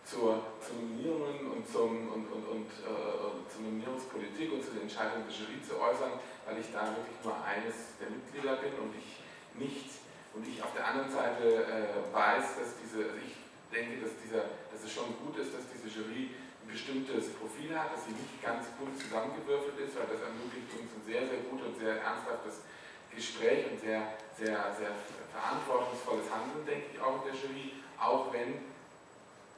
zur, 0.04 0.42
zu 0.60 0.74
Nominierungen 0.74 1.52
und, 1.52 1.68
zum, 1.68 2.08
und, 2.12 2.26
und, 2.32 2.44
und 2.48 2.70
zur 2.72 3.60
Nominierungspolitik 3.62 4.52
und 4.52 4.64
zu 4.64 4.70
den 4.72 4.82
Entscheidungen 4.82 5.24
der 5.28 5.36
Jury 5.36 5.60
zu 5.60 5.80
äußern, 5.80 6.18
weil 6.46 6.58
ich 6.58 6.72
da 6.72 6.88
wirklich 6.96 7.18
nur 7.22 7.36
eines 7.44 7.98
der 8.00 8.08
Mitglieder 8.10 8.56
bin 8.56 8.72
und 8.80 8.94
ich 8.96 9.20
nicht 9.58 9.98
und 10.34 10.46
ich 10.46 10.62
auf 10.62 10.72
der 10.72 10.86
anderen 10.86 11.10
Seite 11.10 11.66
äh, 11.66 12.14
weiß, 12.14 12.62
dass 12.62 12.78
diese, 12.78 13.10
also 13.10 13.18
ich 13.18 13.36
denke, 13.74 14.00
dass, 14.00 14.14
dieser, 14.22 14.48
dass 14.70 14.84
es 14.84 14.92
schon 14.92 15.16
gut 15.24 15.36
ist, 15.36 15.52
dass 15.52 15.66
diese 15.72 15.90
Jury 15.90 16.30
bestimmtes 16.68 17.32
Profil 17.34 17.72
hat, 17.72 17.92
dass 17.96 18.04
sie 18.04 18.12
nicht 18.12 18.38
ganz 18.44 18.68
bunt 18.76 18.94
zusammengewürfelt 19.00 19.80
ist, 19.80 19.96
weil 19.96 20.06
das 20.12 20.20
ermöglicht 20.20 20.68
uns 20.76 20.92
ein 20.92 21.04
sehr, 21.04 21.24
sehr 21.24 21.40
gutes 21.48 21.66
und 21.72 21.76
sehr 21.80 21.96
ernsthaftes 21.96 22.68
Gespräch 23.08 23.72
und 23.72 23.80
sehr, 23.80 24.14
sehr, 24.36 24.70
sehr 24.76 24.92
verantwortungsvolles 25.32 26.28
Handeln, 26.28 26.62
denke 26.68 26.94
ich, 26.94 27.00
auch 27.00 27.24
in 27.24 27.32
der 27.32 27.36
Jury, 27.36 27.82
auch 27.98 28.32
wenn, 28.32 28.68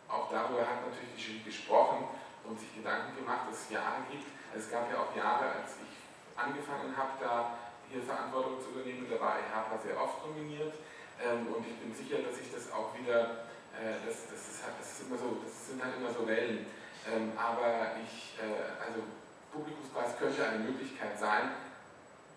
auch 0.09 0.31
darüber 0.31 0.63
hat 0.63 0.87
natürlich 0.87 1.13
die 1.19 1.21
Jury 1.21 1.43
gesprochen 1.45 2.09
und 2.47 2.59
sich 2.59 2.73
Gedanken 2.75 3.19
gemacht, 3.19 3.51
dass 3.51 3.67
es 3.67 3.71
Jahre 3.71 4.07
gibt. 4.11 4.27
Es 4.55 4.71
gab 4.71 4.91
ja 4.91 5.03
auch 5.03 5.13
Jahre, 5.15 5.61
als 5.61 5.77
ich 5.83 5.95
angefangen 6.35 6.97
habe, 6.97 7.19
da 7.21 7.59
hier 7.91 8.03
Verantwortung 8.03 8.59
zu 8.63 8.71
übernehmen. 8.71 9.07
Da 9.11 9.21
war 9.21 9.39
EHPA 9.39 9.79
sehr 9.83 10.01
oft 10.01 10.27
nominiert 10.27 10.75
ähm, 11.21 11.47
und 11.53 11.67
ich 11.67 11.77
bin 11.79 11.93
sicher, 11.93 12.23
dass 12.23 12.41
ich 12.41 12.51
das 12.51 12.73
auch 12.73 12.97
wieder, 12.97 13.45
äh, 13.77 13.99
das, 14.07 14.31
das, 14.31 14.41
ist, 14.41 14.65
halt, 14.65 14.75
das, 14.79 14.89
ist 14.99 15.07
immer 15.07 15.19
so, 15.19 15.37
das 15.43 15.69
sind 15.69 15.83
halt 15.83 15.99
immer 15.99 16.11
so 16.11 16.27
Wellen. 16.27 16.67
Ähm, 17.11 17.33
aber 17.35 17.99
ich, 17.99 18.39
äh, 18.39 18.79
also 18.79 19.03
Publikumspreis 19.51 20.15
könnte 20.19 20.47
eine 20.47 20.63
Möglichkeit 20.63 21.19
sein, 21.19 21.51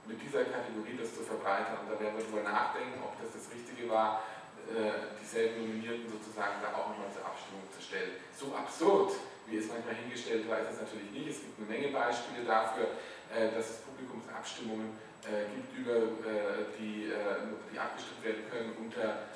mit 0.09 0.19
dieser 0.19 0.43
Kategorie 0.49 0.97
das 0.97 1.15
zu 1.15 1.23
verbreitern. 1.23 1.85
Und 1.85 1.93
da 1.93 1.95
werden 2.01 2.17
wir 2.17 2.25
darüber 2.25 2.43
nachdenken, 2.43 2.99
ob 3.05 3.15
das 3.21 3.37
das 3.37 3.47
Richtige 3.53 3.87
war, 3.87 4.25
äh, 4.67 5.13
dieselben 5.21 5.61
Nominierten 5.61 6.09
sozusagen 6.09 6.59
da 6.59 6.73
auch 6.75 6.91
nochmal 6.91 7.11
zur 7.13 7.23
Abstimmung 7.23 7.63
zu 7.71 7.79
stellen. 7.79 8.17
So 8.33 8.51
absurd, 8.55 9.13
wie 9.47 9.59
es 9.61 9.67
manchmal 9.67 9.95
hingestellt 9.95 10.49
war, 10.49 10.59
ist 10.59 10.75
es 10.75 10.79
natürlich 10.81 11.11
nicht. 11.11 11.27
Es 11.29 11.39
gibt 11.43 11.55
eine 11.59 11.67
Menge 11.69 11.89
Beispiele 11.93 12.43
dafür, 12.43 12.97
äh, 13.31 13.53
dass 13.53 13.69
es 13.69 13.77
Publikumsabstimmungen 13.87 14.97
äh, 15.23 15.47
gibt, 15.55 15.71
über 15.79 15.95
äh, 16.27 16.67
die, 16.75 17.07
äh, 17.07 17.39
die 17.71 17.79
abgestimmt 17.79 18.23
werden 18.23 18.43
können 18.51 18.75
unter 18.75 19.31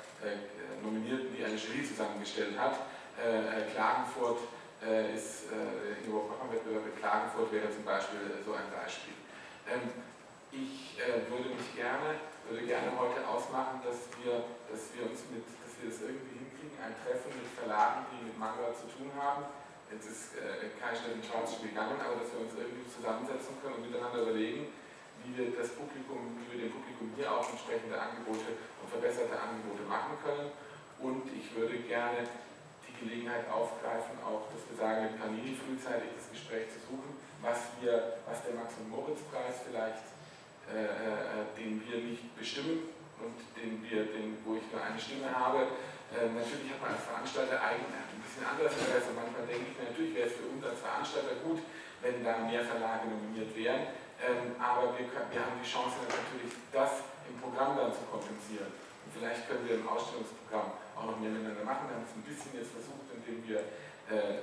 Nominierten, 0.82 1.30
die 1.32 1.44
eine 1.44 1.54
Jury 1.54 1.86
zusammengestellt 1.86 2.58
hat. 2.58 2.74
Klagenfurt 3.72 4.40
ist, 4.82 5.50
Ingeborg 6.04 6.28
Wettbewerb 6.52 6.86
in 6.86 6.96
Klagenfurt 6.96 7.52
wäre 7.52 7.68
zum 7.68 7.84
Beispiel 7.84 8.40
so 8.44 8.56
ein 8.56 8.68
Beispiel. 8.72 9.14
Ähm, 9.68 9.92
ich 10.48 10.96
würde 11.28 11.52
mich 11.52 11.76
gerne, 11.76 12.16
würde 12.48 12.64
gerne 12.64 12.88
heute 12.96 13.20
ausmachen, 13.28 13.84
dass 13.84 14.08
wir, 14.16 14.48
dass 14.72 14.96
wir 14.96 15.04
uns 15.04 15.28
mit, 15.28 15.44
dass 15.44 15.76
wir 15.76 15.92
das 15.92 16.00
irgendwie 16.00 16.40
hinkriegen, 16.40 16.76
ein 16.80 16.96
Treffen 17.04 17.36
mit 17.36 17.44
Verlagen, 17.52 18.08
die 18.08 18.32
mit 18.32 18.36
Manga 18.40 18.72
zu 18.72 18.88
tun 18.88 19.12
haben. 19.12 19.44
Jetzt 19.92 20.08
ist 20.08 20.40
äh, 20.40 20.72
kein 20.80 20.96
Schritt 20.96 21.20
in 21.20 21.24
Schwarzspiel 21.24 21.72
gegangen, 21.72 22.00
aber 22.00 22.20
dass 22.20 22.32
wir 22.32 22.44
uns 22.44 22.56
irgendwie 22.56 22.88
zusammensetzen 22.88 23.60
können 23.60 23.80
und 23.80 23.84
miteinander 23.88 24.24
überlegen, 24.24 24.72
wie 25.24 25.32
wir 25.36 25.52
das 25.52 25.76
Publikum, 25.76 26.36
wie 26.40 26.48
wir 26.56 26.68
dem 26.68 26.72
Publikum 26.72 27.12
hier 27.16 27.28
auch 27.28 27.44
entsprechende 27.44 27.96
Angebote 27.96 28.56
und 28.80 28.88
verbesserte 28.88 29.36
Angebote 29.36 29.84
machen 29.84 30.16
können. 30.24 30.48
Und 31.00 31.28
ich 31.32 31.52
würde 31.56 31.76
gerne 31.84 32.24
Gelegenheit 33.00 33.46
aufgreifen, 33.50 34.18
auch, 34.22 34.50
dass 34.50 34.62
wir 34.66 34.76
sagen, 34.76 35.10
mit 35.10 35.14
Panini 35.20 35.54
frühzeitig 35.54 36.10
das 36.14 36.30
Gespräch 36.30 36.70
zu 36.74 36.80
suchen, 36.90 37.16
was 37.40 37.72
wir, 37.80 38.18
was 38.26 38.42
der 38.42 38.54
Max- 38.58 38.78
und 38.78 38.90
Moritz-Preis 38.90 39.62
vielleicht, 39.66 40.04
äh, 40.68 40.84
äh, 40.84 41.48
den 41.56 41.80
wir 41.86 41.98
nicht 42.02 42.26
bestimmen 42.36 42.90
und 43.22 43.38
den 43.56 43.80
wir, 43.82 44.10
den, 44.10 44.38
wo 44.44 44.58
ich 44.58 44.66
nur 44.70 44.82
eine 44.82 44.98
Stimme 44.98 45.30
habe. 45.30 45.70
Äh, 46.12 46.28
natürlich 46.32 46.72
hat 46.72 46.80
man 46.80 46.92
als 46.96 47.04
Veranstalter 47.04 47.60
eigentlich 47.60 47.92
ein 47.92 48.22
bisschen 48.22 48.44
anderes 48.44 48.74
Interesse. 48.74 49.12
Manchmal 49.12 49.44
denke 49.44 49.72
ich 49.72 49.74
mir, 49.76 49.88
natürlich 49.92 50.12
wäre 50.16 50.28
es 50.28 50.36
für 50.36 50.48
uns 50.48 50.62
als 50.64 50.80
Veranstalter 50.80 51.36
gut, 51.44 51.60
wenn 52.02 52.24
da 52.24 52.42
mehr 52.44 52.64
Verlage 52.64 53.08
nominiert 53.08 53.52
wären. 53.54 53.92
Ähm, 54.18 54.58
aber 54.58 54.98
wir, 54.98 55.06
können, 55.06 55.30
wir 55.30 55.40
haben 55.40 55.56
die 55.62 55.68
Chance 55.68 56.02
natürlich, 56.04 56.50
das 56.74 57.06
im 57.30 57.38
Programm 57.38 57.78
dann 57.78 57.94
zu 57.94 58.02
kompensieren. 58.10 58.72
Und 58.72 59.10
vielleicht 59.14 59.46
können 59.46 59.62
wir 59.62 59.78
im 59.78 59.86
Ausstellungsprogramm 59.86 60.74
auch 60.98 61.06
noch 61.06 61.18
mehr 61.22 61.30
miteinander 61.30 61.62
machen. 61.62 61.86
Wir 61.86 61.96
haben 61.96 62.08
es 62.10 62.18
ein 62.18 62.26
bisschen 62.26 62.58
jetzt 62.58 62.74
versucht, 62.74 63.06
indem 63.14 63.46
wir 63.46 63.62
äh, 64.10 64.42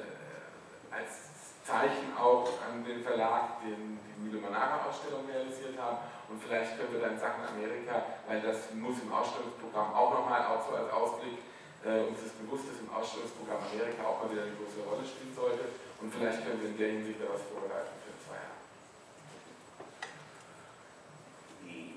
als 0.88 1.36
Zeichen 1.66 2.16
auch 2.16 2.48
an 2.64 2.86
den 2.86 3.04
Verlag 3.04 3.60
den, 3.66 4.00
die 4.00 4.16
Mühle 4.22 4.40
Manara 4.40 4.86
Ausstellung 4.88 5.28
realisiert 5.28 5.76
haben. 5.76 5.98
Und 6.30 6.38
vielleicht 6.42 6.78
können 6.78 6.94
wir 6.94 7.02
dann 7.02 7.18
Sachen 7.20 7.44
Amerika, 7.44 8.24
weil 8.30 8.40
das 8.40 8.72
muss 8.74 9.02
im 9.02 9.12
Ausstellungsprogramm 9.12 9.94
auch 9.94 10.14
nochmal, 10.14 10.46
auch 10.46 10.62
so 10.62 10.78
als 10.78 10.90
Ausblick, 10.94 11.42
äh, 11.84 12.06
uns 12.06 12.22
ist 12.22 12.38
bewusst, 12.42 12.70
dass 12.70 12.80
im 12.82 12.90
Ausstellungsprogramm 12.90 13.62
Amerika 13.66 14.06
auch 14.06 14.24
mal 14.24 14.32
wieder 14.32 14.46
eine 14.46 14.56
größere 14.58 14.86
Rolle 14.88 15.06
spielen 15.06 15.34
sollte. 15.36 15.66
Und 16.02 16.14
vielleicht 16.14 16.46
können 16.46 16.62
wir 16.62 16.70
in 16.70 16.78
der 16.78 16.92
Hinsicht 17.02 17.20
da 17.22 17.30
was 17.34 17.44
vorbereiten 17.50 17.94
für 18.02 18.14
zwei 18.22 18.38
Jahre. 18.38 18.62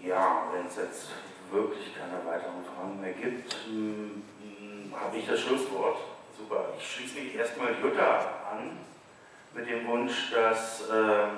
Ja, 0.00 0.48
wenn 0.52 0.66
es 0.66 0.76
jetzt 0.76 1.08
wirklich 1.50 1.96
keine 1.96 2.24
weiteren 2.24 2.64
Fragen 2.64 3.00
mehr 3.00 3.12
gibt, 3.12 3.52
hm, 3.68 4.22
habe 5.00 5.16
ich 5.16 5.26
das 5.26 5.40
Schlusswort. 5.40 5.98
Super. 6.36 6.66
Ich 6.78 6.94
schließe 6.94 7.20
mich 7.20 7.34
erstmal 7.34 7.74
Jutta 7.82 8.18
an 8.50 8.78
mit 9.54 9.68
dem 9.68 9.86
Wunsch, 9.86 10.30
dass 10.32 10.88
äh, 10.88 11.28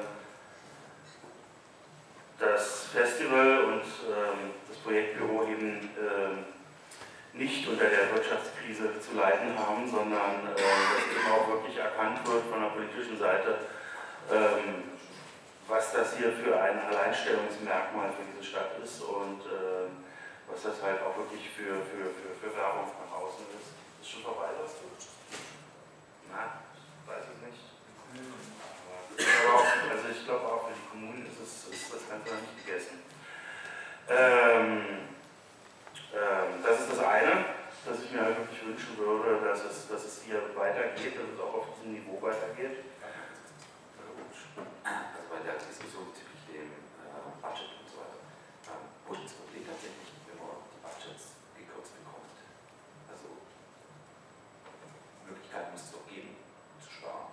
das 2.38 2.86
Festival 2.92 3.64
und 3.64 3.80
äh, 3.80 4.50
das 4.68 4.76
Projektbüro 4.78 5.44
eben 5.44 5.90
äh, 5.96 7.36
nicht 7.36 7.68
unter 7.68 7.84
der 7.84 8.12
Wirtschaftskrise 8.14 8.98
zu 9.00 9.16
leiden 9.16 9.56
haben, 9.56 9.88
sondern 9.88 10.46
äh, 10.46 10.56
dass 10.56 11.04
eben 11.06 11.32
auch 11.32 11.48
wirklich 11.48 11.76
erkannt 11.76 12.26
wird 12.26 12.44
von 12.50 12.60
der 12.60 12.68
politischen 12.70 13.18
Seite, 13.18 13.58
ähm, 14.32 14.84
was 15.68 15.92
das 15.92 16.16
hier 16.16 16.32
für 16.32 16.60
ein 16.60 16.78
Alleinstellungsmerkmal 16.78 18.08
für 18.08 18.24
diese 18.32 18.50
Stadt 18.50 18.72
ist 18.82 19.02
und 19.02 19.40
äh, 19.46 19.89
was 20.50 20.62
das 20.62 20.82
halt 20.82 21.02
auch 21.02 21.16
wirklich 21.16 21.48
für, 21.50 21.80
für, 21.86 22.10
für, 22.10 22.34
für 22.34 22.56
Werbung 22.56 22.90
nach 22.98 23.16
außen 23.16 23.46
ist. 23.54 23.70
Ist 24.02 24.10
schon 24.10 24.22
vorbei, 24.22 24.48
sagst 24.58 24.82
du? 24.82 24.88
Na, 26.30 26.62
weiß 27.06 27.24
ich 27.30 27.40
nicht. 27.46 27.62
Aber 29.20 29.54
auch, 29.54 29.66
also 29.90 30.08
ich 30.10 30.24
glaube 30.24 30.46
auch 30.46 30.68
für 30.68 30.74
die 30.74 30.88
Kommunen 30.90 31.26
ist, 31.26 31.40
es, 31.40 31.68
ist 31.72 31.94
das 31.94 32.08
Ganze 32.08 32.34
noch 32.34 32.40
nicht 32.40 32.66
gegessen. 32.66 33.02
Ähm, 34.08 35.10
ähm, 36.12 36.62
das 36.64 36.80
ist 36.80 36.90
das 36.90 36.98
eine, 36.98 37.44
dass 37.86 38.02
ich 38.02 38.10
mir 38.10 38.22
halt 38.22 38.38
wirklich 38.38 38.66
wünschen 38.66 38.98
würde, 38.98 39.40
dass 39.46 39.64
es, 39.64 39.88
dass 39.88 40.04
es 40.04 40.22
hier 40.22 40.42
weitergeht, 40.56 41.14
dass 41.14 41.30
es 41.30 41.40
auch 41.40 41.54
auf 41.54 41.66
diesem 41.78 41.94
Niveau 41.94 42.20
weitergeht. 42.20 42.90
Also 44.82 45.26
bei 45.30 45.40
der 45.46 45.54
Diskussion 45.62 46.10
bezüglich 46.10 46.42
dem 46.50 46.74
äh, 46.74 47.30
Budget 47.40 47.70
und 47.78 47.86
so 47.86 48.02
weiter, 48.02 48.18
ähm, 48.66 48.90
das 49.22 49.32
Problem 49.38 49.62
tatsächlich, 49.62 50.10
wenn 50.26 50.38
man 50.42 50.58
die 50.74 50.82
Budgets 50.82 51.38
gekürzt 51.54 51.94
bekommt? 52.02 52.34
Also 53.06 53.38
Möglichkeiten 55.26 55.70
muss 55.70 55.86
es 55.86 55.92
doch 55.94 56.06
geben, 56.10 56.34
zu 56.82 56.90
sparen. 56.90 57.30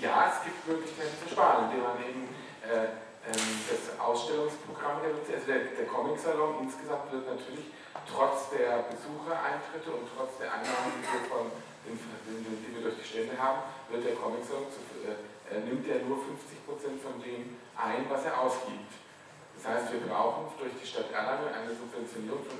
Ja, 0.00 0.32
es 0.32 0.40
gibt 0.48 0.64
Möglichkeiten 0.64 1.12
zu 1.20 1.28
sparen, 1.28 1.68
indem 1.68 1.84
man 1.84 2.00
eben 2.00 2.24
äh, 2.64 2.88
ähm, 3.28 3.52
das 3.68 3.92
Ausstellungsprogramm 4.00 5.04
reduziert. 5.04 5.44
Also 5.44 5.52
der, 5.52 5.76
der 5.76 5.86
Comic-Salon 5.92 6.64
insgesamt 6.64 7.12
wird 7.12 7.28
natürlich 7.28 7.68
trotz 8.08 8.48
der 8.48 8.88
Besuchereintritte 8.88 9.92
und 9.92 10.08
trotz 10.08 10.40
der 10.40 10.56
Einnahmen, 10.56 10.96
die 10.96 11.04
wir, 11.04 11.22
von, 11.28 11.52
die 11.84 12.72
wir 12.72 12.80
durch 12.80 12.96
die 12.96 13.04
Stände 13.04 13.36
haben, 13.36 13.60
wird 13.92 14.08
der 14.08 14.16
Comic-Salon, 14.16 14.72
äh, 15.04 15.20
äh, 15.52 15.60
nimmt 15.68 15.84
er 15.84 16.00
nur 16.08 16.16
50% 16.16 16.96
von 16.96 17.20
dem 17.20 17.60
ein, 17.76 18.08
was 18.08 18.24
er 18.24 18.40
ausgibt. 18.40 18.96
Das 19.52 19.68
heißt, 19.68 19.92
wir 19.92 20.00
brauchen 20.08 20.48
durch 20.56 20.72
die 20.80 20.88
Stadt 20.88 21.12
Erlangen 21.12 21.52
eine 21.52 21.76
Subventionierung 21.76 22.40
von, 22.48 22.56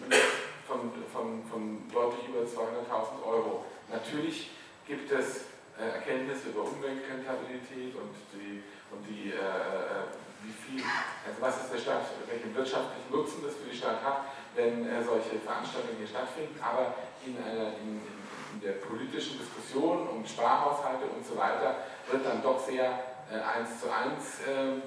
von, 0.68 0.92
von, 1.08 1.26
von 1.48 1.62
deutlich 1.88 2.28
über 2.28 2.44
200.000 2.44 3.24
Euro. 3.24 3.64
Natürlich 3.88 4.52
gibt 4.84 5.10
es 5.10 5.48
äh, 5.80 5.96
Erkenntnisse 5.96 6.50
über 6.50 6.68
Umweltrentabilität 6.68 7.96
und 7.96 8.12
die, 8.36 8.62
und 8.92 9.00
die 9.08 9.32
äh, 9.32 9.40
äh, 9.40 10.04
wie 10.44 10.52
viel, 10.52 10.84
also 11.26 11.40
was 11.40 11.64
ist 11.64 11.72
der 11.72 11.78
Stadt, 11.78 12.04
welchen 12.28 12.54
wirtschaftlichen 12.54 13.08
Nutzen 13.12 13.44
das 13.44 13.56
für 13.56 13.68
die 13.68 13.76
Stadt 13.76 14.00
hat, 14.04 14.32
wenn 14.54 14.88
äh, 14.88 15.02
solche 15.04 15.36
Veranstaltungen 15.40 15.96
hier 15.98 16.08
stattfinden, 16.08 16.56
aber 16.60 16.94
in, 17.24 17.36
einer, 17.36 17.76
in, 17.80 18.00
in, 18.00 18.60
der 18.60 18.82
politischen 18.82 19.38
Diskussion 19.38 20.08
um 20.08 20.26
Sparhaushalte 20.26 21.06
und 21.06 21.24
so 21.24 21.36
weiter 21.36 21.86
wird 22.10 22.26
dann 22.26 22.42
doch 22.42 22.58
sehr 22.58 22.88
äh, 23.30 23.40
eins 23.40 23.80
zu 23.80 23.86
eins 23.88 24.42
äh, 24.42 24.80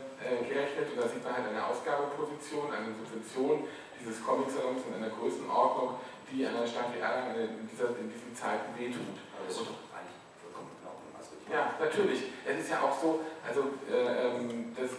gerechnet 0.46 0.92
und 0.94 1.00
da 1.00 1.08
sieht 1.08 1.24
man 1.24 1.34
halt 1.34 1.48
eine 1.48 1.66
Ausgabeposition, 1.66 2.70
eine 2.72 2.94
Subvention 2.94 3.68
dieses 4.04 4.24
Comic-Salons 4.24 4.84
in 4.88 5.00
einer 5.00 5.10
Größenordnung, 5.16 5.96
die 6.28 6.46
einer 6.46 6.68
Stadt 6.68 6.92
wie 6.94 7.00
Erlangen 7.00 7.40
in, 7.40 7.68
dieser, 7.70 7.96
in 7.96 8.12
diesen 8.12 8.36
Zeiten 8.36 8.76
wehtut. 8.76 9.16
Aber 9.32 9.48
das 9.48 9.56
ist 9.56 9.64
doch 9.64 9.80
eigentlich 9.96 10.20
vollkommen 10.44 10.76
in 10.76 10.84
Ordnung. 10.84 11.12
Also 11.16 11.33
ja, 11.52 11.74
natürlich. 11.80 12.24
Es 12.46 12.60
ist 12.60 12.72
ja 12.72 12.82
auch 12.82 13.00
so, 13.00 13.22
also 13.46 13.76
äh, 13.90 14.28
ähm, 14.28 14.76
das, 14.76 14.92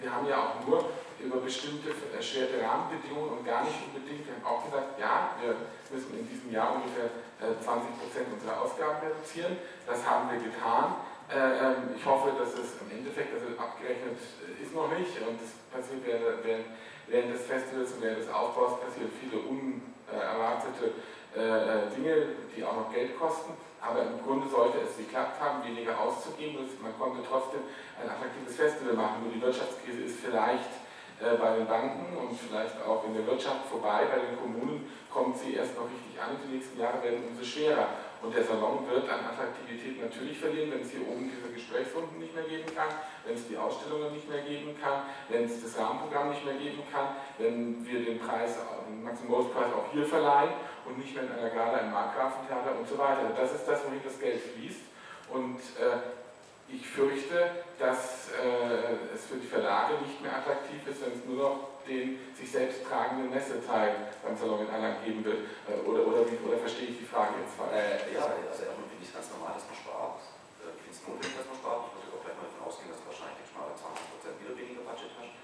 wir 0.00 0.10
haben 0.12 0.26
ja 0.26 0.36
auch 0.38 0.66
nur 0.66 0.90
über 1.20 1.38
bestimmte 1.38 1.94
erschwerte 2.14 2.58
Rahmenbedingungen 2.58 3.38
und 3.38 3.46
gar 3.46 3.62
nicht 3.62 3.78
unbedingt, 3.86 4.26
wir 4.26 4.34
haben 4.34 4.46
auch 4.46 4.64
gesagt, 4.66 4.98
ja, 4.98 5.36
wir 5.40 5.54
müssen 5.94 6.18
in 6.18 6.26
diesem 6.28 6.50
Jahr 6.50 6.74
ungefähr 6.74 7.06
äh, 7.38 7.54
20% 7.62 8.34
unserer 8.34 8.60
Ausgaben 8.60 8.98
reduzieren. 9.06 9.56
Das 9.86 10.02
haben 10.02 10.30
wir 10.30 10.42
getan. 10.42 10.98
Äh, 11.30 11.38
ähm, 11.38 11.94
ich 11.96 12.04
hoffe, 12.04 12.34
dass 12.36 12.52
es 12.58 12.82
im 12.82 12.90
Endeffekt, 12.90 13.32
also 13.32 13.54
abgerechnet 13.56 14.18
äh, 14.18 14.62
ist 14.62 14.74
noch 14.74 14.90
nicht 14.90 15.14
und 15.22 15.38
das 15.38 15.54
passiert 15.70 16.02
während, 16.04 16.66
während 17.06 17.34
des 17.34 17.46
Festivals 17.46 17.92
und 17.92 18.02
während 18.02 18.26
des 18.26 18.28
Aufbaus 18.28 18.80
passieren 18.82 19.10
viele 19.16 19.40
unerwartete 19.46 20.92
äh, 21.32 21.88
Dinge, 21.94 22.36
die 22.54 22.64
auch 22.64 22.76
noch 22.76 22.92
Geld 22.92 23.18
kosten. 23.18 23.54
Aber 23.82 24.02
im 24.02 24.22
Grunde 24.22 24.48
sollte 24.48 24.78
es 24.78 24.96
geklappt 24.96 25.40
haben, 25.40 25.64
weniger 25.66 25.98
auszugeben. 25.98 26.62
Man 26.80 26.96
konnte 26.98 27.18
trotzdem 27.26 27.66
ein 27.98 28.08
attraktives 28.08 28.54
Festival 28.54 28.94
machen. 28.94 29.26
Nur 29.26 29.32
die 29.32 29.42
Wirtschaftskrise 29.42 30.02
ist 30.02 30.20
vielleicht 30.22 30.70
äh, 31.18 31.34
bei 31.34 31.56
den 31.58 31.66
Banken 31.66 32.16
und 32.16 32.38
vielleicht 32.38 32.78
auch 32.86 33.04
in 33.04 33.14
der 33.14 33.26
Wirtschaft 33.26 33.66
vorbei. 33.66 34.06
Bei 34.06 34.22
den 34.22 34.38
Kommunen 34.38 34.86
kommt 35.10 35.36
sie 35.36 35.54
erst 35.54 35.74
noch 35.74 35.90
richtig 35.90 36.14
an. 36.22 36.38
Die 36.46 36.54
nächsten 36.54 36.78
Jahre 36.78 37.02
werden 37.02 37.26
umso 37.26 37.44
schwerer. 37.44 37.88
Und 38.22 38.32
der 38.34 38.44
Salon 38.44 38.88
wird 38.88 39.10
an 39.10 39.26
Attraktivität 39.26 40.00
natürlich 40.00 40.38
verlieren, 40.38 40.70
wenn 40.70 40.82
es 40.82 40.92
hier 40.92 41.02
oben 41.02 41.28
diese 41.28 41.52
Gesprächsrunden 41.52 42.20
nicht 42.20 42.34
mehr 42.34 42.44
geben 42.44 42.70
kann, 42.72 42.88
wenn 43.26 43.34
es 43.34 43.48
die 43.48 43.56
Ausstellungen 43.56 44.12
nicht 44.14 44.28
mehr 44.30 44.42
geben 44.42 44.78
kann, 44.80 45.02
wenn 45.28 45.44
es 45.44 45.60
das 45.60 45.76
Rahmenprogramm 45.76 46.30
nicht 46.30 46.44
mehr 46.44 46.54
geben 46.54 46.82
kann, 46.92 47.16
wenn 47.38 47.84
wir 47.84 48.04
den 48.04 48.20
Preis, 48.20 48.58
den 48.88 49.02
Maximumspreis 49.02 49.72
auch 49.74 49.92
hier 49.92 50.06
verleihen 50.06 50.54
und 50.86 50.98
nicht 50.98 51.14
mehr 51.14 51.24
in 51.24 51.32
einer 51.32 51.50
Gala 51.50 51.78
im 51.78 51.90
Markgrafentheater 51.90 52.78
und 52.78 52.86
so 52.86 52.96
weiter. 52.96 53.32
Das 53.36 53.52
ist 53.52 53.66
das, 53.66 53.84
wohin 53.86 54.00
das 54.04 54.20
Geld 54.20 54.40
fließt. 54.40 54.82
Und 55.30 55.58
äh, 55.82 56.72
ich 56.72 56.86
fürchte, 56.86 57.64
dass 57.78 58.30
äh, 58.30 59.14
es 59.14 59.26
für 59.26 59.36
die 59.36 59.46
Verlage 59.48 59.94
nicht 60.06 60.22
mehr 60.22 60.36
attraktiv 60.36 60.86
ist, 60.86 61.04
wenn 61.04 61.12
es 61.12 61.24
nur 61.24 61.36
noch 61.36 61.71
den 61.86 62.18
sich 62.34 62.50
selbst 62.50 62.84
tragenden 62.84 63.30
Messeteil 63.30 64.14
beim 64.22 64.36
Salon 64.36 64.66
in 64.66 64.70
Anhang 64.70 65.02
geben 65.04 65.24
wird. 65.24 65.48
Äh, 65.66 65.80
oder, 65.82 66.06
oder, 66.06 66.22
wie, 66.30 66.38
oder 66.46 66.58
verstehe 66.58 66.94
ich 66.94 66.98
die 66.98 67.08
Frage 67.08 67.42
jetzt 67.42 67.54
falsch? 67.58 67.74
Äh, 67.74 68.14
ja, 68.14 68.26
also 68.26 68.62
erstmal 68.62 68.88
finde 68.88 69.02
ich 69.02 69.12
ganz 69.12 69.28
normal, 69.34 69.54
dass 69.54 69.66
man 69.66 69.76
spart. 69.76 70.18
Äh, 70.62 70.72
ich 70.76 70.82
finde 70.86 70.96
es 70.96 71.02
notwendig, 71.06 71.36
dass 71.38 71.48
man 71.50 71.58
spart. 71.58 71.80
Ich 71.90 71.92
würde 71.98 72.14
auch 72.16 72.24
gleich 72.24 72.36
mal 72.38 72.46
davon 72.46 72.62
ausgehen, 72.66 72.90
dass 72.90 73.00
du 73.02 73.06
wahrscheinlich 73.10 73.48
mal 73.52 73.70
20% 73.72 74.40
wieder 74.42 74.54
weniger 74.54 74.84
Budget 74.86 75.12
hast. 75.16 75.34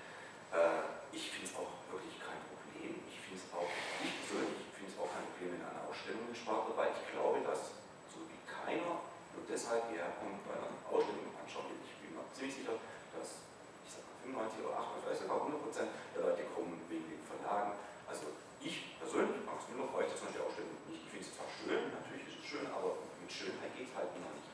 Äh, 0.55 0.99
ich 1.13 1.25
finde 1.33 1.47
es 1.49 1.55
auch 1.57 1.73
wirklich 1.91 2.17
kein 2.21 2.41
Problem. 2.49 3.05
Ich 3.09 3.19
finde 3.21 3.41
es 3.41 3.47
auch, 3.53 3.69
ich 4.05 4.13
persönlich 4.23 4.65
finde 4.77 4.89
es 4.93 4.97
auch 4.97 5.11
kein 5.11 5.25
Problem, 5.33 5.59
wenn 5.59 5.65
eine 5.65 5.83
Ausstellung 5.89 6.25
gespart 6.31 6.69
wird, 6.69 6.77
weil 6.77 6.93
ich 6.95 7.05
glaube, 7.11 7.39
dass 7.45 7.77
so 8.09 8.25
wie 8.29 8.41
keiner 8.49 9.05
nur 9.35 9.45
deshalb 9.45 9.89
hierher 9.93 10.17
kommt, 10.17 10.41
weil 10.49 10.61
er 10.61 10.69
eine 10.73 10.81
Ausstellung 10.89 11.33
anschauen 11.37 11.69
will. 11.73 11.81
Ich 11.85 11.97
bin 12.01 12.17
mir 12.17 12.25
ziemlich 12.33 12.55
sicher, 12.65 12.77
dass 13.13 13.45
ich 13.85 13.91
sag 13.93 14.05
mal 14.05 14.17
95 14.25 14.65
oder 14.65 14.77
98, 14.81 15.01
vielleicht 15.05 15.23
sogar 15.25 15.37
100 15.49 15.65
Prozent 15.65 15.89
der 16.13 16.21
Leute 16.29 16.45
kommen 16.53 16.77
wegen 16.89 17.07
den 17.09 17.25
Verlagen. 17.25 17.73
Also 18.09 18.33
ich 18.61 18.99
persönlich, 19.01 19.41
Max 19.45 19.69
Müller, 19.69 19.89
freue 19.89 20.09
ich 20.09 20.13
das 20.13 20.25
die 20.29 20.41
Ausstellung 20.41 20.77
nicht. 20.89 21.05
Ich 21.05 21.11
finde 21.13 21.25
es 21.25 21.33
zwar 21.33 21.49
schön, 21.49 21.93
natürlich 21.93 22.25
ist 22.29 22.41
es 22.41 22.47
schön, 22.49 22.67
aber 22.69 23.01
mit 23.21 23.31
Schönheit 23.31 23.73
geht 23.77 23.89
es 23.89 23.95
halt 23.97 24.13
immer 24.17 24.33
nicht. 24.33 24.49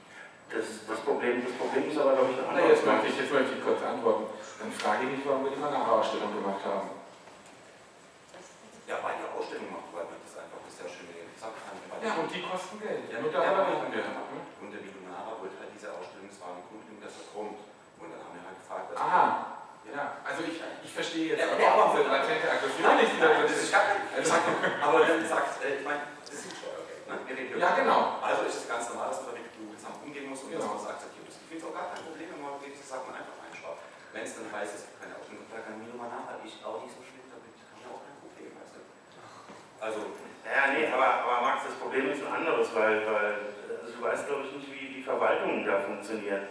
Das, 0.52 0.86
das, 0.86 1.00
Problem, 1.02 1.40
das 1.40 1.56
Problem 1.56 1.88
ist 1.88 1.98
aber, 1.98 2.14
glaube 2.14 2.30
ich, 2.30 2.38
eine 2.38 2.46
andere. 2.46 2.68
Jetzt 2.68 2.84
möchte, 2.84 3.06
ich, 3.08 3.16
jetzt 3.16 3.32
möchte 3.32 3.52
ich 3.56 3.62
kurz 3.64 3.80
antworten. 3.82 4.28
Dann 4.60 4.70
frage 4.84 5.08
ich 5.08 5.16
mich, 5.16 5.24
warum 5.24 5.48
wir 5.48 5.56
eine 5.56 5.80
Ausstellung 5.80 6.28
gemacht 6.36 6.60
haben. 6.60 6.92
Ja, 8.84 9.00
weil 9.00 9.16
die 9.16 9.24
Ausstellung 9.32 9.72
macht, 9.72 9.88
weil 9.96 10.04
man 10.04 10.20
das 10.20 10.36
einfach 10.36 10.60
sehr 10.68 10.92
schön 10.92 11.08
gesagt 11.08 11.56
haben. 11.56 11.80
Ja, 12.04 12.20
und 12.20 12.28
die 12.28 12.44
kosten 12.44 12.76
Geld. 12.76 13.08
Ja, 13.08 13.24
nur 13.24 13.32
darüber 13.32 13.64
reden 13.64 13.88
wir. 13.88 14.04
Und 14.04 14.68
der 14.68 14.84
Millionär 14.84 15.24
wollte 15.40 15.56
halt 15.56 15.72
diese 15.72 15.88
Ausstellung, 15.88 16.28
das 16.28 16.36
war 16.44 16.60
ein 16.60 16.68
Grund, 16.68 16.84
dass 17.00 17.16
er 17.16 17.32
kommt. 17.32 17.64
Und 17.96 18.08
dann 18.12 18.20
haben 18.20 18.36
wir 18.36 18.44
halt 18.44 18.60
gefragt, 18.60 18.92
was 18.92 19.00
Aha. 19.00 19.54
Ja, 19.88 20.16
also 20.24 20.40
ich, 20.48 20.56
ich 20.58 20.92
verstehe 20.96 21.36
jetzt 21.36 21.44
ja, 21.44 21.52
aber 21.54 21.92
auch 21.92 21.92
diese 21.92 22.08
latente 22.08 22.48
Aggression 22.48 22.88
nein, 22.88 23.04
nicht. 23.04 23.20
Nein, 23.20 23.44
das 23.44 23.68
ist 23.68 23.68
gar 23.68 23.84
kein, 23.84 24.00
also, 24.16 24.32
aber 24.80 24.98
dann 25.04 25.20
sagt, 25.28 25.60
äh, 25.60 25.76
ich 25.76 25.84
meine, 25.84 26.08
das 26.24 26.40
ist 26.40 26.56
Steuergeld, 26.56 27.04
ne? 27.04 27.20
Wir 27.28 27.60
ja, 27.60 27.76
genau. 27.76 28.16
Also 28.24 28.48
ist 28.48 28.64
es 28.64 28.66
ganz 28.66 28.88
normal, 28.88 29.12
dass 29.12 29.20
man 29.28 29.36
damit 29.36 29.52
zusammen 29.52 30.00
umgehen 30.08 30.24
muss 30.32 30.40
und 30.40 30.56
genau. 30.56 30.64
dass 30.64 30.72
man 30.72 30.80
es 30.80 30.88
akzeptiert. 30.88 31.28
Ich 31.28 31.36
finde 31.36 31.60
es 31.60 31.68
auch 31.68 31.76
gar 31.76 31.92
kein 31.92 32.00
Problem, 32.00 32.32
wenn 32.32 32.40
man 32.40 32.56
wirklich 32.56 32.80
sagt, 32.80 33.04
man 33.04 33.20
einfach 33.20 33.36
einspart. 33.44 33.76
Wenn 34.14 34.24
es 34.24 34.34
dann 34.38 34.48
heißt, 34.48 34.72
es 34.72 34.82
gibt 34.88 34.96
keine 35.04 35.14
Ausstellung, 35.20 35.44
da 35.52 35.58
kann 35.58 35.74
Milo 35.76 35.94
mal 36.00 36.06
nach, 36.06 36.32
ich 36.38 36.62
auch 36.62 36.78
nicht 36.80 36.94
so 36.94 37.02
schlimm 37.02 37.26
damit, 37.26 37.50
kann 37.60 37.76
ich 37.76 37.86
auch 37.90 37.98
kein 37.98 38.14
Problem, 38.24 38.50
weißt 38.54 38.78
du. 38.78 38.80
Also. 39.82 40.00
Ja, 40.44 40.70
nee, 40.70 40.86
aber, 40.86 41.24
aber 41.24 41.40
Max, 41.40 41.66
das 41.66 41.74
Problem 41.94 42.10
ist 42.10 42.26
ein 42.26 42.34
anderes, 42.34 42.74
weil, 42.74 43.06
weil 43.06 43.38
also 43.80 43.94
du 43.96 44.02
weißt, 44.02 44.26
glaube 44.26 44.42
ich, 44.42 44.56
nicht, 44.56 44.66
wie 44.74 44.94
die 44.94 45.02
Verwaltung 45.02 45.64
da 45.64 45.78
funktioniert. 45.78 46.42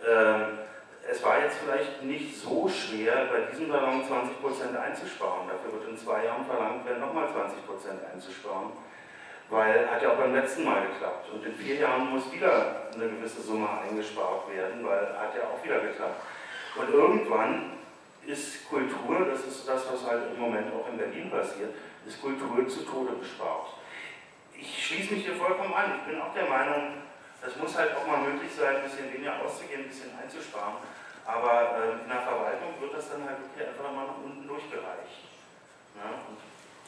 Ähm, 0.00 0.64
es 1.06 1.22
war 1.22 1.42
jetzt 1.42 1.58
vielleicht 1.58 2.02
nicht 2.02 2.40
so 2.40 2.66
schwer, 2.70 3.28
bei 3.30 3.52
diesem 3.52 3.70
Salon 3.70 4.00
20% 4.00 4.80
einzusparen. 4.80 5.46
Dafür 5.46 5.78
wird 5.78 5.90
in 5.90 5.98
zwei 5.98 6.24
Jahren 6.24 6.46
verlangt 6.46 6.86
werden, 6.86 7.00
nochmal 7.00 7.26
20% 7.26 8.14
einzusparen. 8.14 8.72
Weil 9.50 9.90
hat 9.90 10.00
ja 10.00 10.12
auch 10.12 10.16
beim 10.16 10.34
letzten 10.34 10.64
Mal 10.64 10.86
geklappt. 10.86 11.28
Und 11.34 11.44
in 11.44 11.54
vier 11.54 11.74
Jahren 11.74 12.08
muss 12.08 12.32
wieder 12.32 12.88
eine 12.94 13.10
gewisse 13.10 13.42
Summe 13.42 13.68
eingespart 13.68 14.48
werden, 14.56 14.86
weil 14.86 15.02
hat 15.18 15.36
ja 15.36 15.52
auch 15.52 15.62
wieder 15.62 15.80
geklappt. 15.80 16.22
Und 16.76 16.88
irgendwann 16.88 17.72
ist 18.24 18.66
Kultur, 18.70 19.26
das 19.28 19.44
ist 19.44 19.68
das, 19.68 19.84
was 19.92 20.06
halt 20.06 20.32
im 20.34 20.40
Moment 20.40 20.72
auch 20.72 20.88
in 20.88 20.96
Berlin 20.96 21.30
passiert, 21.30 21.74
ist 22.06 22.22
Kultur 22.22 22.66
zu 22.66 22.86
Tode 22.86 23.16
gespart. 23.20 23.81
Ich 24.62 24.86
schließe 24.86 25.14
mich 25.14 25.26
hier 25.26 25.34
vollkommen 25.34 25.74
an. 25.74 25.98
Ich 25.98 26.06
bin 26.06 26.22
auch 26.22 26.32
der 26.32 26.46
Meinung, 26.46 27.02
das 27.42 27.56
muss 27.56 27.74
halt 27.74 27.96
auch 27.98 28.06
mal 28.06 28.22
möglich 28.22 28.54
sein, 28.54 28.76
ein 28.78 28.86
bisschen 28.86 29.12
weniger 29.12 29.42
auszugehen, 29.42 29.82
ein 29.82 29.90
bisschen 29.90 30.14
einzusparen. 30.14 30.78
Aber 31.26 31.82
äh, 31.82 32.02
in 32.02 32.08
der 32.08 32.22
Verwaltung 32.22 32.78
wird 32.78 32.94
das 32.94 33.10
dann 33.10 33.26
halt 33.26 33.42
wirklich 33.42 33.66
einfach 33.66 33.90
mal 33.90 34.06
nach 34.06 34.22
unten 34.22 34.46
durchgereicht. 34.46 35.26
Ja, 35.98 36.14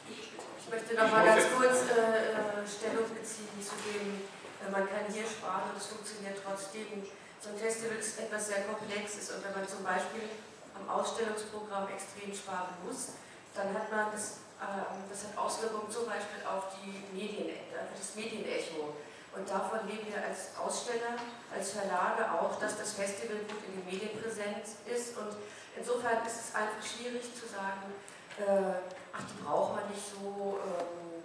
ich 0.07 0.71
möchte 0.71 0.95
noch 0.95 1.11
mal 1.11 1.25
ganz 1.25 1.45
kurz 1.51 1.91
äh, 1.91 2.31
äh, 2.31 2.63
Stellung 2.63 3.05
beziehen 3.11 3.59
zu 3.59 3.75
dem, 3.85 4.23
äh, 4.63 4.71
man 4.71 4.87
kann 4.87 5.11
hier 5.11 5.27
sparen 5.27 5.69
und 5.69 5.77
es 5.77 5.87
funktioniert 5.87 6.39
trotzdem. 6.39 7.03
So 7.43 7.51
ein 7.51 7.57
Festival 7.59 7.97
ist 7.99 8.19
etwas 8.19 8.47
sehr 8.47 8.63
Komplexes 8.65 9.35
und 9.35 9.43
wenn 9.43 9.53
man 9.53 9.67
zum 9.67 9.83
Beispiel 9.83 10.31
am 10.73 10.89
Ausstellungsprogramm 10.89 11.87
extrem 11.91 12.33
sparen 12.33 12.73
muss, 12.87 13.19
dann 13.53 13.73
hat 13.75 13.91
man 13.91 14.11
das, 14.11 14.44
das 14.59 15.23
hat 15.25 15.37
Auswirkungen 15.37 15.89
zum 15.91 16.05
Beispiel 16.05 16.41
auf 16.47 16.75
die 16.79 17.03
Medien, 17.15 17.55
das 17.71 18.15
Medienecho. 18.15 18.95
Und 19.35 19.49
davon 19.49 19.85
leben 19.87 20.07
wir 20.07 20.23
als 20.23 20.55
Aussteller, 20.55 21.19
als 21.51 21.71
Verlage 21.71 22.23
auch, 22.31 22.57
dass 22.57 22.77
das 22.77 22.93
Festival 22.93 23.37
gut 23.43 23.59
in 23.67 23.75
den 23.75 23.85
Medien 23.85 24.21
präsent 24.21 24.63
ist. 24.87 25.17
Und 25.17 25.35
insofern 25.75 26.25
ist 26.25 26.39
es 26.39 26.55
einfach 26.55 26.79
schwierig 26.79 27.35
zu 27.35 27.45
sagen, 27.45 27.91
äh, 28.39 28.79
ach, 29.11 29.23
die 29.27 29.43
braucht 29.43 29.75
man 29.75 29.89
nicht 29.91 30.03
so, 30.07 30.59
ähm, 30.63 31.23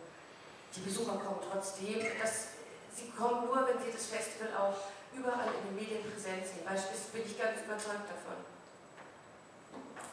die 0.74 0.80
Besucher 0.80 1.22
kommen 1.22 1.38
trotzdem. 1.38 2.02
Das, 2.20 2.58
sie 2.92 3.10
kommen 3.10 3.46
nur, 3.46 3.66
wenn 3.66 3.78
sie 3.78 3.92
das 3.92 4.06
Festival 4.06 4.50
auch 4.58 4.74
überall 5.14 5.46
in 5.46 5.70
den 5.70 5.76
Medien 5.76 6.02
präsent 6.02 6.46
sehen. 6.46 6.66
Beispielsweise 6.66 7.10
bin 7.14 7.22
ich 7.26 7.38
ganz 7.38 7.62
überzeugt 7.62 8.10
davon. 8.10 8.42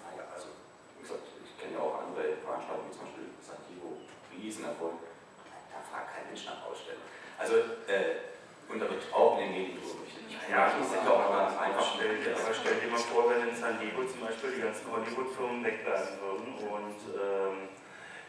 Naja, 0.06 0.26
also, 0.34 0.54
wie 0.98 1.02
gesagt, 1.02 1.22
ich 1.42 1.47
kenne 1.60 1.74
ja 1.76 1.82
auch 1.82 2.06
andere 2.06 2.38
Veranstaltungen, 2.40 2.90
wie 2.90 2.96
zum 2.96 3.04
Beispiel 3.06 3.28
San 3.42 3.60
Diego, 3.68 3.90
Riesenerfolg. 4.32 4.98
Da 5.74 5.80
fragt 5.84 6.16
kein 6.16 6.26
Mensch 6.30 6.46
nach 6.46 6.62
Ausstellung. 6.64 7.04
Also, 7.38 7.78
äh, 7.90 8.34
und 8.70 8.80
da 8.80 8.86
wird 8.90 9.04
auch 9.14 9.38
in 9.40 9.52
den 9.52 9.52
Medien. 9.52 9.78
Ja, 10.48 10.72
das 10.72 10.80
ist 10.80 10.96
ja 10.96 11.12
auch 11.12 11.28
ganz 11.28 11.60
einfach. 11.60 11.84
Stell, 11.84 12.24
aber 12.32 12.54
stell 12.56 12.80
dir 12.80 12.88
mal 12.88 13.04
vor, 13.04 13.28
wenn 13.30 13.50
in 13.50 13.56
San 13.56 13.76
Diego 13.80 14.08
zum 14.08 14.24
Beispiel 14.24 14.56
die 14.56 14.64
ganzen 14.64 14.88
Hollywood-Firmen 14.88 15.60
wegbleiben 15.60 16.16
würden 16.24 16.56
und 16.72 17.00
ähm, 17.20 17.68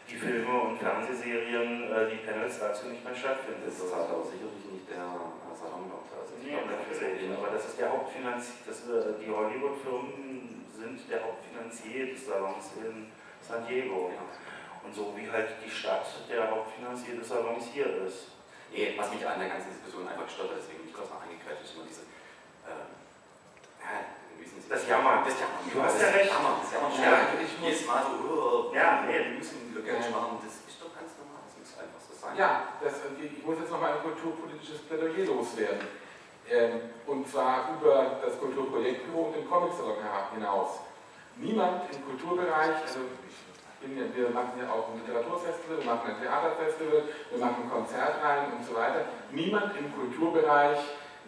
die 0.03 0.19
Filme 0.19 0.51
und 0.51 0.79
Fernsehserien, 0.79 1.87
äh, 1.87 2.11
die 2.11 2.19
Panels 2.19 2.59
dazu 2.59 2.91
nicht 2.91 3.03
mehr 3.05 3.15
stattfinden. 3.15 3.63
Das 3.63 3.79
hat 3.87 4.11
aber 4.11 4.25
sicherlich 4.27 4.67
nicht 4.67 4.89
der 4.91 5.07
Salon 5.55 5.87
gemacht. 5.87 6.11
Also 6.11 6.35
nee, 6.43 6.59
natürlich, 6.59 7.31
aber 7.31 7.55
das 7.55 7.71
ist 7.71 7.79
der 7.79 7.87
Hauptfinanzier, 7.87 8.67
äh, 8.67 9.15
die 9.15 9.31
Hollywood-Firmen 9.31 10.65
sind 10.75 10.99
der 11.07 11.23
Hauptfinanzier 11.23 12.11
des 12.11 12.25
Salons 12.25 12.75
in 12.83 13.11
San 13.49 13.65
Diego. 13.65 14.13
Ja. 14.13 14.21
Und 14.85 14.93
so 14.93 15.13
wie 15.17 15.29
halt 15.29 15.49
die 15.65 15.69
Stadt 15.69 16.05
der 16.29 16.49
Hauptfinanzier 16.49 17.17
des 17.17 17.27
Salons 17.27 17.65
hier 17.73 18.05
ist. 18.05 18.37
Nee, 18.71 18.93
was 18.95 19.09
mich 19.09 19.25
an 19.25 19.39
der 19.39 19.49
ganzen 19.49 19.73
Diskussion 19.73 20.07
einfach 20.07 20.29
gestört 20.29 20.51
hat, 20.53 20.61
deswegen 20.61 20.85
bin 20.85 20.89
ich 20.89 20.93
kurz 20.93 21.09
mal 21.09 21.25
eingekreist, 21.25 21.65
ist 21.65 21.73
immer 21.73 21.89
diese 21.89 22.05
das 24.69 24.87
Jammern. 24.87 25.25
Das 25.25 25.33
Jammern. 25.33 25.65
Du 25.65 25.81
hast 25.81 25.99
ja 25.99 26.07
recht. 26.13 26.29
Jammern. 26.29 26.61
Das 26.61 26.69
Jammern. 26.69 26.93
Ja, 27.01 27.33
ich 27.41 27.57
muss 27.57 27.73
jedes 27.73 27.87
Mal 27.89 28.05
so, 28.05 28.69
oh, 28.69 28.75
ja, 28.75 29.01
nee. 29.01 29.17
wir 29.17 29.41
müssen 29.41 29.73
Glückwunsch 29.73 30.13
machen. 30.13 30.37
Das 30.45 30.61
ist 30.61 30.77
doch 30.77 30.93
ganz 30.93 31.17
normal. 31.17 31.41
Das 31.49 31.57
muss 31.57 31.73
einfach 31.73 31.97
so 31.97 32.13
sein. 32.13 32.37
Ja, 32.37 32.77
das, 32.77 33.01
ich 33.17 33.41
muss 33.41 33.57
jetzt 33.57 33.73
nochmal 33.73 33.97
ein 33.97 34.03
kulturpolitisches 34.05 34.85
Plädoyer 34.85 35.25
loswerden. 35.25 35.81
Ähm, 36.45 36.93
und 37.09 37.27
zwar 37.27 37.73
über 37.73 38.21
das 38.21 38.37
Kulturprojektbüro 38.37 39.33
und 39.33 39.41
den 39.41 39.49
Comic-Salon 39.49 39.97
hinaus. 40.37 40.85
Niemand 41.37 41.83
im 41.93 42.05
Kulturbereich, 42.05 42.81
also 42.81 42.99
bin, 43.81 43.95
wir 43.95 44.29
machen 44.29 44.59
ja 44.59 44.69
auch 44.71 44.91
ein 44.91 44.99
Literaturfestival, 44.99 45.79
wir 45.79 45.85
machen 45.85 46.11
ein 46.11 46.21
Theaterfestival, 46.21 47.03
wir 47.31 47.39
machen 47.39 47.69
Konzertreihen 47.69 48.53
und 48.57 48.65
so 48.65 48.75
weiter. 48.75 49.05
Niemand 49.31 49.77
im 49.77 49.93
Kulturbereich 49.95 50.79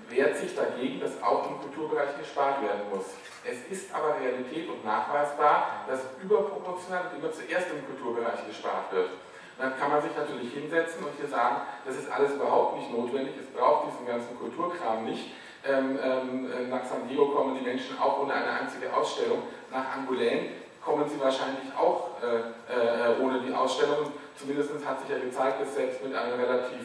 wehrt 0.10 0.38
sich 0.38 0.56
dagegen, 0.56 0.99
dass 0.99 1.22
auch 1.23 1.49
im 1.49 1.61
Kulturbereich 1.61 2.18
gespart 2.18 2.61
werden 2.61 2.90
muss. 2.91 3.15
Es 3.45 3.64
ist 3.72 3.94
aber 3.94 4.19
Realität 4.19 4.69
und 4.69 4.84
nachweisbar, 4.84 5.86
dass 5.88 6.02
überproportional 6.22 7.11
immer 7.18 7.32
zuerst 7.32 7.68
im 7.72 7.86
Kulturbereich 7.86 8.45
gespart 8.48 8.91
wird. 8.91 9.10
dann 9.57 9.78
kann 9.78 9.91
man 9.91 10.02
sich 10.02 10.15
natürlich 10.15 10.53
hinsetzen 10.53 11.03
und 11.03 11.14
hier 11.18 11.30
sagen, 11.30 11.61
das 11.86 11.95
ist 11.95 12.11
alles 12.11 12.34
überhaupt 12.34 12.78
nicht 12.78 12.91
notwendig, 12.91 13.36
es 13.40 13.48
braucht 13.48 13.91
diesen 13.91 14.07
ganzen 14.07 14.38
Kulturkram 14.40 15.06
nicht. 15.06 15.32
Ähm, 15.63 15.99
ähm, 16.03 16.69
nach 16.69 16.83
San 16.83 17.07
Diego 17.07 17.27
kommen 17.27 17.55
die 17.59 17.63
Menschen 17.63 17.99
auch 17.99 18.19
ohne 18.19 18.33
eine 18.33 18.51
einzige 18.51 18.91
Ausstellung. 18.91 19.43
Nach 19.69 19.85
Angoulême 19.95 20.49
kommen 20.83 21.07
sie 21.07 21.19
wahrscheinlich 21.19 21.69
auch 21.77 22.17
äh, 22.21 22.38
äh, 22.73 23.21
ohne 23.21 23.41
die 23.41 23.53
Ausstellung. 23.53 24.11
Zumindest 24.35 24.71
hat 24.85 25.01
sich 25.01 25.09
ja 25.09 25.19
gezeigt, 25.19 25.61
dass 25.61 25.75
selbst 25.75 26.03
mit 26.03 26.15
einem 26.15 26.39
relativ 26.39 26.81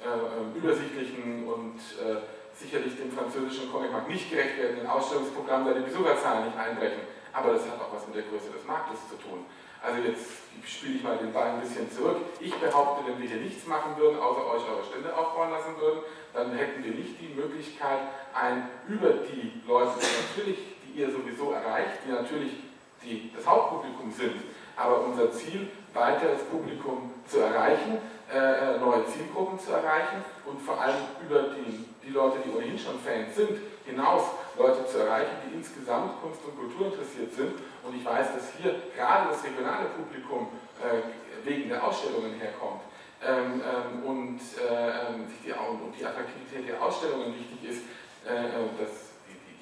äh, 0.00 0.58
übersichtlichen 0.58 1.46
und 1.46 1.76
äh, 2.00 2.16
sicherlich 2.56 2.96
dem 2.96 3.12
französischen 3.12 3.70
Comicmarkt 3.70 4.08
nicht 4.08 4.30
gerecht 4.30 4.58
werdenden 4.58 4.86
Ausstellungsprogramm 4.86 5.66
da 5.66 5.74
die 5.74 5.84
Besucherzahlen 5.84 6.46
nicht 6.46 6.56
einbrechen. 6.56 7.02
Aber 7.32 7.52
das 7.52 7.62
hat 7.62 7.78
auch 7.80 7.94
was 7.94 8.06
mit 8.06 8.16
der 8.16 8.24
Größe 8.24 8.50
des 8.50 8.64
Marktes 8.64 8.98
zu 9.08 9.16
tun. 9.16 9.44
Also 9.82 10.00
jetzt 10.06 10.26
spiele 10.66 10.96
ich 10.96 11.02
mal 11.02 11.16
den 11.16 11.32
Ball 11.32 11.50
ein 11.50 11.60
bisschen 11.60 11.90
zurück. 11.90 12.18
Ich 12.38 12.54
behaupte, 12.54 13.06
wenn 13.06 13.20
wir 13.20 13.28
hier 13.28 13.40
nichts 13.40 13.66
machen 13.66 13.96
würden, 13.96 14.18
außer 14.20 14.46
euch 14.46 14.62
eure 14.68 14.84
Stände 14.84 15.16
aufbauen 15.16 15.50
lassen 15.50 15.80
würden, 15.80 16.00
dann 16.34 16.52
hätten 16.52 16.84
wir 16.84 16.92
nicht 16.92 17.20
die 17.20 17.34
Möglichkeit, 17.34 18.00
ein 18.34 18.68
über 18.88 19.24
die 19.24 19.60
Leute, 19.66 19.92
die 19.98 20.40
natürlich, 20.40 20.58
die 20.84 21.00
ihr 21.00 21.10
sowieso 21.10 21.52
erreicht, 21.52 22.04
die 22.06 22.12
natürlich 22.12 22.52
die, 23.02 23.32
das 23.34 23.46
Hauptpublikum 23.46 24.12
sind, 24.12 24.42
aber 24.76 25.00
unser 25.00 25.32
Ziel, 25.32 25.68
weiteres 25.94 26.42
Publikum 26.44 27.10
zu 27.26 27.40
erreichen, 27.40 27.98
äh, 28.32 28.78
neue 28.78 29.04
Zielgruppen 29.06 29.58
zu 29.58 29.72
erreichen 29.72 30.22
und 30.46 30.60
vor 30.60 30.80
allem 30.80 30.96
über 31.26 31.54
die, 31.54 31.86
die 32.06 32.12
Leute, 32.12 32.38
die 32.44 32.50
ohnehin 32.50 32.78
schon 32.78 32.98
Fans 33.00 33.34
sind, 33.34 33.58
hinaus 33.84 34.22
Leute 34.56 34.86
zu 34.86 34.98
erreichen, 34.98 35.36
die 35.46 35.56
insgesamt 35.56 36.20
Kunst 36.22 36.40
und 36.44 36.56
Kultur 36.56 36.86
interessiert 36.92 37.34
sind. 37.34 37.52
Und 37.82 37.96
ich 37.96 38.04
weiß, 38.04 38.34
dass 38.34 38.52
hier 38.60 38.74
gerade 38.94 39.30
das 39.30 39.44
regionale 39.44 39.88
Publikum 39.96 40.48
äh, 40.80 41.48
wegen 41.48 41.68
der 41.68 41.82
Ausstellungen 41.82 42.34
herkommt. 42.34 42.82
Ähm, 43.20 43.60
ähm, 43.60 44.04
und, 44.04 44.40
äh, 44.56 45.12
ähm, 45.12 45.28
die, 45.28 45.52
und 45.52 45.92
die 45.98 46.04
Attraktivität 46.04 46.68
der 46.68 46.82
Ausstellungen 46.82 47.34
wichtig 47.36 47.68
ist, 47.68 47.82
äh, 48.24 48.48
äh 48.48 48.80
dass 48.80 49.10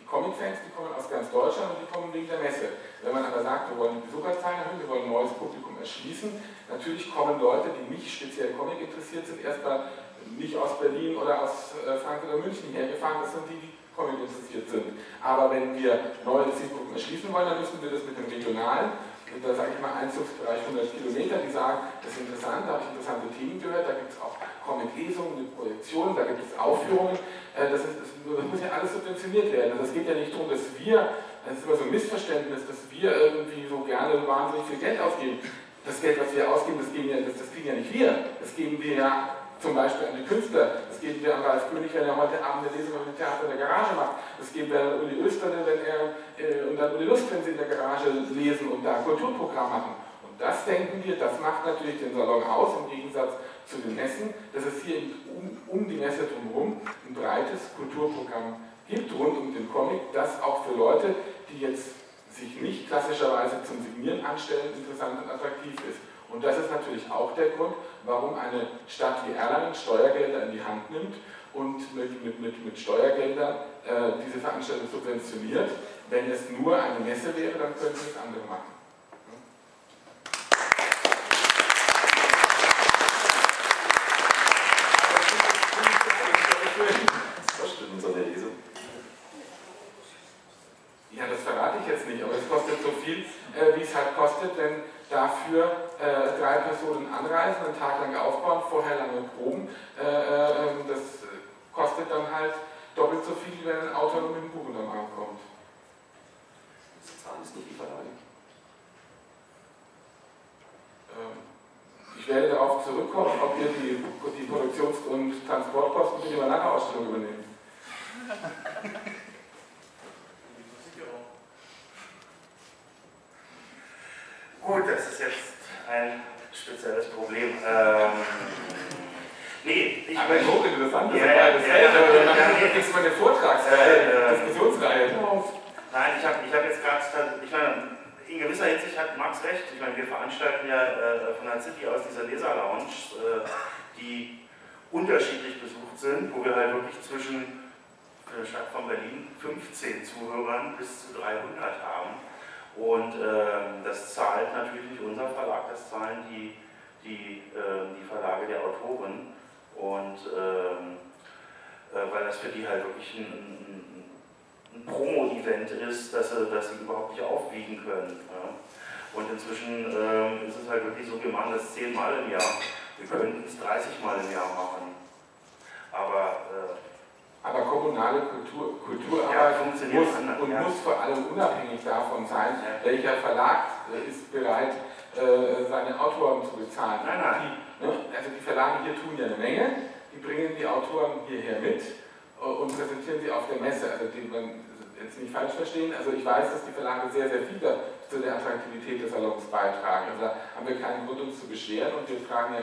Comic-Fans, 0.08 0.58
die 0.64 0.72
kommen 0.72 0.94
aus 0.96 1.10
ganz 1.10 1.30
Deutschland 1.30 1.76
und 1.76 1.84
die 1.84 1.90
kommen 1.92 2.14
wegen 2.14 2.28
der 2.28 2.40
Messe. 2.40 2.80
Wenn 3.02 3.12
man 3.12 3.26
aber 3.26 3.42
sagt, 3.42 3.70
wir 3.70 3.76
wollen 3.76 4.00
die 4.00 4.06
Besucherzahlen 4.08 4.64
erhöhen, 4.64 4.80
wir 4.80 4.88
wollen 4.88 5.04
ein 5.04 5.12
neues 5.12 5.32
Publikum 5.36 5.76
erschließen, 5.78 6.32
natürlich 6.70 7.12
kommen 7.12 7.38
Leute, 7.40 7.68
die 7.76 7.92
nicht 7.92 8.08
speziell 8.08 8.56
Comic 8.56 8.80
interessiert 8.80 9.26
sind, 9.26 9.44
erstmal 9.44 9.92
nicht 10.38 10.56
aus 10.56 10.80
Berlin 10.80 11.16
oder 11.16 11.42
aus 11.42 11.76
äh, 11.84 11.98
Frankfurt 11.98 12.32
oder 12.32 12.42
München 12.42 12.72
hergefahren, 12.72 13.22
das 13.22 13.32
sind 13.32 13.44
die, 13.50 13.60
die 13.60 13.77
Comic 13.98 14.22
interessiert 14.22 14.70
sind. 14.70 14.94
Aber 15.18 15.50
wenn 15.50 15.74
wir 15.74 16.14
neue 16.22 16.54
Zielgruppen 16.54 16.94
erschließen 16.94 17.32
wollen, 17.34 17.50
dann 17.50 17.58
müssen 17.58 17.82
wir 17.82 17.90
das 17.90 18.06
mit 18.06 18.14
dem 18.14 18.30
regionalen 18.30 18.94
und 19.34 19.44
da 19.44 19.54
sage 19.54 19.76
ich 19.76 19.80
mal 19.80 19.92
Einzugsbereich 19.92 20.64
100 20.66 20.88
Kilometer, 20.88 21.36
die 21.44 21.52
sagen, 21.52 21.84
das 22.00 22.12
ist 22.12 22.24
interessant, 22.24 22.64
da 22.64 22.80
habe 22.80 22.82
ich 22.84 22.96
interessante 22.96 23.28
Themen 23.36 23.60
gehört, 23.60 23.84
da 23.84 23.92
gibt 23.92 24.12
es 24.12 24.18
auch 24.20 24.40
Comic-Lesungen, 24.64 25.52
Projektionen, 25.52 26.16
da 26.16 26.24
gibt 26.24 26.40
es 26.40 26.56
Aufführungen, 26.56 27.16
äh, 27.52 27.68
das, 27.68 27.84
ist, 27.84 28.00
das, 28.00 28.10
muss 28.24 28.60
ja 28.60 28.72
alles 28.72 28.92
subventioniert 28.92 29.52
werden. 29.52 29.76
Also 29.76 29.84
es 29.84 29.92
geht 29.92 30.08
ja 30.08 30.16
nicht 30.16 30.32
darum, 30.32 30.48
dass 30.48 30.64
wir, 30.80 31.12
das 31.44 31.60
ist 31.60 31.64
immer 31.64 31.76
so 31.76 31.84
ein 31.84 31.92
Missverständnis, 31.92 32.64
dass 32.64 32.88
wir 32.88 33.10
irgendwie 33.12 33.68
so 33.68 33.84
gerne 33.84 34.16
wahnsinnig 34.26 34.64
viel 34.66 34.80
Geld 34.80 35.00
ausgeben. 35.00 35.38
Das 35.84 36.00
Geld, 36.00 36.20
was 36.20 36.34
wir 36.34 36.48
ausgeben, 36.48 36.80
das, 36.80 36.88
ja, 36.92 37.20
das, 37.20 37.36
das 37.38 37.48
kriegen 37.52 37.68
ja 37.68 37.76
nicht 37.76 37.92
wir, 37.92 38.10
das 38.40 38.56
geben 38.56 38.82
wir 38.82 38.94
ja 38.96 39.37
zum 39.60 39.74
Beispiel 39.74 40.08
an 40.08 40.16
die 40.18 40.26
Künstler. 40.26 40.86
Das 40.88 41.00
geben 41.00 41.22
wir 41.22 41.34
an 41.34 41.42
Ralf 41.42 41.70
König, 41.70 41.90
wenn 41.94 42.04
er 42.04 42.16
heute 42.16 42.42
Abend 42.42 42.68
eine 42.68 42.76
Lesung 42.76 42.98
im 43.02 43.16
Theater 43.16 43.44
in 43.50 43.58
der 43.58 43.66
Garage 43.66 43.94
macht. 43.94 44.22
Das 44.38 44.52
geben 44.52 44.70
wir 44.70 44.80
an 44.80 45.00
Uli 45.02 45.20
Österle, 45.20 45.66
wenn 45.66 45.80
er 45.82 46.14
äh, 46.38 46.68
und 46.70 46.80
an 46.80 46.94
Uli 46.94 47.04
Lust, 47.04 47.30
wenn 47.30 47.42
sie 47.42 47.50
in 47.50 47.58
der 47.58 47.66
Garage 47.66 48.10
lesen 48.30 48.68
und 48.68 48.84
da 48.84 48.96
ein 48.96 49.04
Kulturprogramm 49.04 49.70
machen. 49.70 49.94
Und 50.22 50.40
das 50.40 50.64
denken 50.64 51.02
wir, 51.02 51.16
das 51.16 51.40
macht 51.40 51.66
natürlich 51.66 51.98
den 51.98 52.14
Salon 52.14 52.42
aus, 52.44 52.78
im 52.78 52.90
Gegensatz 52.90 53.34
zu 53.66 53.78
den 53.78 53.94
Messen, 53.94 54.32
dass 54.54 54.64
es 54.64 54.82
hier 54.82 55.02
um, 55.34 55.58
um 55.66 55.88
die 55.88 55.96
Messe 55.96 56.28
drumherum 56.30 56.80
ein 57.06 57.14
breites 57.14 57.74
Kulturprogramm 57.76 58.56
gibt, 58.88 59.12
rund 59.12 59.36
um 59.38 59.54
den 59.54 59.70
Comic, 59.70 60.00
das 60.12 60.40
auch 60.42 60.64
für 60.64 60.74
Leute, 60.74 61.14
die 61.50 61.60
jetzt 61.60 61.98
sich 62.30 62.60
nicht 62.60 62.88
klassischerweise 62.88 63.62
zum 63.64 63.82
Signieren 63.82 64.24
anstellen, 64.24 64.72
interessant 64.76 65.24
und 65.24 65.30
attraktiv 65.30 65.74
ist. 65.88 65.98
Und 66.30 66.44
das 66.44 66.58
ist 66.58 66.70
natürlich 66.70 67.10
auch 67.10 67.34
der 67.34 67.50
Grund, 67.50 67.74
warum 68.04 68.34
eine 68.38 68.68
Stadt 68.86 69.24
wie 69.26 69.34
Erlangen 69.34 69.74
Steuergelder 69.74 70.44
in 70.46 70.52
die 70.52 70.62
Hand 70.62 70.90
nimmt 70.90 71.14
und 71.54 71.94
mit, 71.94 72.24
mit, 72.24 72.40
mit, 72.40 72.64
mit 72.64 72.78
Steuergeldern 72.78 73.54
äh, 73.84 74.12
diese 74.24 74.38
Veranstaltung 74.38 74.88
subventioniert. 74.90 75.70
Wenn 76.10 76.30
es 76.30 76.50
nur 76.50 76.80
eine 76.80 77.00
Messe 77.00 77.36
wäre, 77.36 77.58
dann 77.58 77.74
könnten 77.74 77.96
es 77.96 78.16
andere 78.16 78.44
machen. 78.46 78.77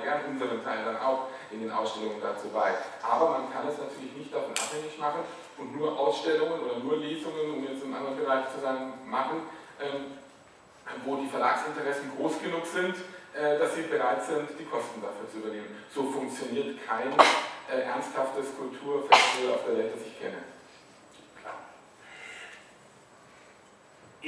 Gern 0.05 0.21
unseren 0.29 0.63
Teil 0.63 0.85
dann 0.85 1.01
auch 1.01 1.27
in 1.49 1.61
den 1.61 1.71
Ausstellungen 1.71 2.21
dazu 2.21 2.47
bei. 2.53 2.77
Aber 3.01 3.41
man 3.41 3.51
kann 3.51 3.67
es 3.67 3.81
natürlich 3.81 4.13
nicht 4.13 4.33
davon 4.33 4.53
abhängig 4.53 4.97
machen 5.01 5.25
und 5.57 5.75
nur 5.75 5.97
Ausstellungen 5.97 6.61
oder 6.61 6.77
nur 6.79 6.97
Lesungen, 6.97 7.57
um 7.57 7.63
jetzt 7.65 7.83
im 7.83 7.93
anderen 7.93 8.17
Bereich 8.17 8.45
zu 8.53 8.61
sagen, 8.61 8.93
machen, 9.09 9.49
ähm, 9.81 10.21
wo 11.03 11.17
die 11.17 11.27
Verlagsinteressen 11.27 12.11
groß 12.15 12.39
genug 12.39 12.65
sind, 12.65 12.95
äh, 13.33 13.57
dass 13.57 13.73
sie 13.75 13.89
bereit 13.89 14.23
sind, 14.23 14.47
die 14.59 14.65
Kosten 14.65 15.01
dafür 15.01 15.27
zu 15.27 15.41
übernehmen. 15.41 15.75
So 15.89 16.03
funktioniert 16.03 16.77
kein 16.85 17.11
äh, 17.67 17.81
ernsthaftes 17.81 18.55
Kulturfestival 18.55 19.55
auf 19.55 19.65
der 19.65 19.77
Welt, 19.77 19.91
das 19.93 20.05
ich 20.05 20.19
kenne. 20.21 20.37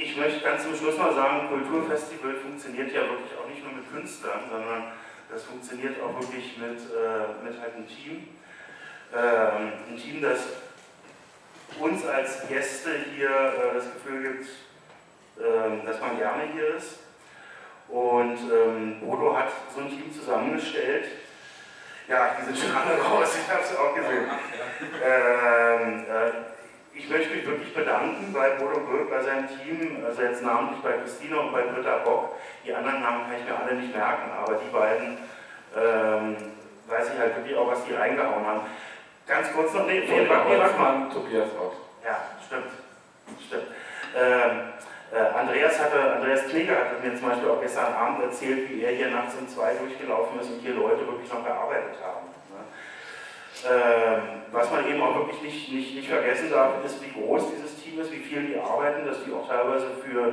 Ich 0.00 0.16
möchte 0.16 0.40
ganz 0.44 0.62
zum 0.62 0.76
Schluss 0.76 0.96
mal 0.96 1.12
sagen, 1.12 1.48
Kulturfestival 1.48 2.36
funktioniert 2.36 2.92
ja 2.92 3.00
wirklich 3.00 3.34
auch 3.34 3.48
nicht 3.48 3.64
nur 3.64 3.72
mit 3.72 3.90
Künstlern, 3.90 4.42
sondern 4.48 4.92
das 5.30 5.44
funktioniert 5.44 6.00
auch 6.02 6.20
wirklich 6.20 6.56
mit, 6.58 6.78
äh, 6.78 7.44
mit 7.44 7.60
halt 7.60 7.74
einem 7.74 7.86
Team. 7.86 8.28
Ähm, 9.14 9.72
ein 9.90 9.96
Team, 9.96 10.22
das 10.22 10.40
uns 11.78 12.04
als 12.06 12.48
Gäste 12.48 12.90
hier 13.14 13.30
äh, 13.30 13.74
das 13.74 13.84
Gefühl 13.92 14.22
gibt, 14.22 14.48
ähm, 15.38 15.86
dass 15.86 16.00
man 16.00 16.18
gerne 16.18 16.44
hier 16.52 16.76
ist. 16.76 17.00
Und 17.88 18.38
ähm, 18.52 19.00
Bodo 19.00 19.36
hat 19.36 19.48
so 19.74 19.80
ein 19.80 19.88
Team 19.88 20.12
zusammengestellt. 20.12 21.06
Ja, 22.06 22.36
die 22.38 22.44
sind 22.46 22.58
schon 22.58 22.76
alle 22.76 22.98
raus, 23.00 23.36
ich 23.38 23.52
habe 23.52 23.62
es 23.62 23.76
auch 23.76 23.94
gesehen. 23.94 24.26
Ähm, 25.04 26.04
äh, 26.04 26.47
ich 26.98 27.08
möchte 27.08 27.34
mich 27.34 27.46
wirklich 27.46 27.72
bedanken 27.72 28.32
bei 28.32 28.50
Bodo 28.50 28.80
Böck, 28.80 29.08
bei 29.08 29.22
seinem 29.22 29.46
Team, 29.46 30.04
also 30.04 30.20
jetzt 30.20 30.42
namentlich 30.42 30.80
bei 30.82 30.92
Christine 30.98 31.38
und 31.38 31.52
bei 31.52 31.62
Britta 31.62 31.98
Bock. 31.98 32.34
Die 32.66 32.74
anderen 32.74 33.00
Namen 33.00 33.24
kann 33.24 33.38
ich 33.38 33.48
mir 33.48 33.56
alle 33.56 33.74
nicht 33.80 33.94
merken, 33.94 34.30
aber 34.36 34.54
die 34.54 34.70
beiden 34.70 35.18
ähm, 35.76 36.36
weiß 36.88 37.12
ich 37.14 37.18
halt 37.20 37.36
wirklich 37.36 37.56
auch, 37.56 37.70
was 37.70 37.84
die 37.84 37.94
reingehauen 37.94 38.44
haben. 38.44 38.60
Ganz 39.26 39.52
kurz 39.52 39.72
noch, 39.74 39.86
nee, 39.86 40.00
nee, 40.00 40.28
warte, 40.28 40.78
mal. 40.78 41.08
Tobias 41.12 41.48
Ott. 41.60 41.74
Ja, 42.04 42.18
stimmt. 42.44 42.72
Stimmt. 43.46 43.68
Ähm, 44.16 44.72
äh, 45.12 45.38
Andreas, 45.38 45.78
hatte, 45.78 46.14
Andreas 46.14 46.48
Knieger 46.48 46.76
hat 46.76 47.04
mir 47.04 47.14
zum 47.14 47.28
Beispiel 47.28 47.48
auch 47.48 47.60
gestern 47.60 47.94
Abend 47.94 48.24
erzählt, 48.24 48.68
wie 48.70 48.82
er 48.82 48.92
hier 48.92 49.10
nachts 49.10 49.34
um 49.38 49.46
zwei 49.46 49.74
durchgelaufen 49.74 50.40
ist 50.40 50.50
und 50.50 50.60
hier 50.60 50.74
Leute 50.74 51.06
wirklich 51.06 51.32
noch 51.32 51.44
gearbeitet 51.44 51.96
haben. 52.02 52.26
Ähm, 53.66 54.22
was 54.52 54.70
man 54.70 54.88
eben 54.88 55.02
auch 55.02 55.16
wirklich 55.16 55.42
nicht, 55.42 55.72
nicht, 55.72 55.94
nicht 55.96 56.08
vergessen 56.08 56.50
darf, 56.50 56.84
ist, 56.84 57.02
wie 57.02 57.20
groß 57.20 57.42
dieses 57.54 57.82
Team 57.82 58.00
ist, 58.00 58.12
wie 58.12 58.18
viel 58.18 58.42
die 58.42 58.58
arbeiten, 58.58 59.04
dass 59.06 59.24
die 59.24 59.32
auch 59.32 59.48
teilweise 59.48 59.88
für 60.04 60.32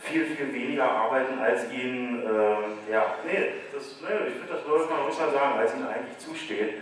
viel, 0.00 0.26
viel 0.26 0.52
weniger 0.52 0.90
arbeiten, 0.90 1.38
als 1.38 1.70
ihnen, 1.72 2.22
äh, 2.22 2.92
ja, 2.92 3.14
nee, 3.24 3.52
das, 3.72 4.00
nee 4.02 4.28
ich 4.28 4.34
finde, 4.34 4.52
das 4.52 4.64
sollte 4.64 4.92
man 4.92 5.02
ruhig 5.02 5.18
mal 5.18 5.30
sagen, 5.30 5.58
als 5.58 5.74
ihnen 5.74 5.86
eigentlich 5.86 6.18
zusteht. 6.18 6.74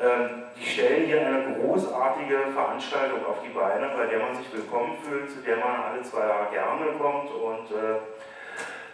Ähm, 0.00 0.44
die 0.56 0.66
stellen 0.66 1.06
hier 1.06 1.26
eine 1.26 1.54
großartige 1.54 2.52
Veranstaltung 2.52 3.24
auf 3.26 3.42
die 3.42 3.50
Beine, 3.50 3.90
bei 3.96 4.06
der 4.06 4.18
man 4.18 4.34
sich 4.34 4.52
willkommen 4.52 4.98
fühlt, 5.02 5.30
zu 5.30 5.40
der 5.40 5.56
man 5.56 5.82
alle 5.82 6.02
zwei 6.02 6.26
Jahre 6.26 6.50
gerne 6.50 6.86
kommt 6.98 7.30
und 7.30 7.70
äh, 7.70 7.98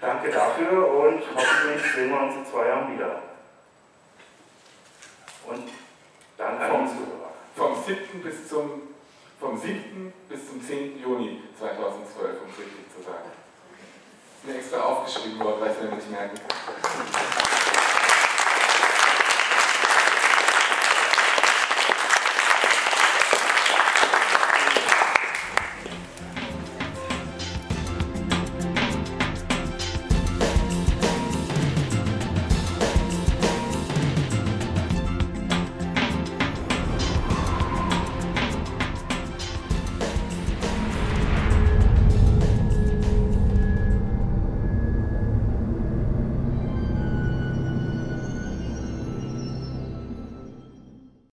danke 0.00 0.30
dafür 0.30 0.88
und 0.88 1.22
hoffentlich 1.34 1.92
sehen 1.92 2.10
wir 2.10 2.20
uns 2.20 2.36
in 2.36 2.46
zwei 2.46 2.68
Jahren 2.68 2.92
wieder. 2.94 3.22
Und 5.48 5.68
dann 6.36 6.58
an 6.58 6.88
Vom, 6.88 7.74
vom 7.74 7.84
7. 7.84 8.22
bis 8.22 8.48
zum 8.48 8.82
vom 9.38 9.58
7. 9.58 10.12
bis 10.28 10.48
zum 10.48 10.66
10. 10.66 10.98
Juni 11.00 11.42
2012, 11.58 12.42
um 12.42 12.50
es 12.50 12.58
richtig 12.58 12.86
zu 12.94 13.02
sagen. 13.02 13.30
Ist 14.38 14.48
mir 14.48 14.56
extra 14.56 14.80
aufgeschrieben 14.80 15.38
worden, 15.40 15.60
weil 15.60 15.72
ich 15.72 15.82
mir 15.82 15.96
nicht 15.96 16.10
merken 16.10 16.38
kann. 16.48 17.85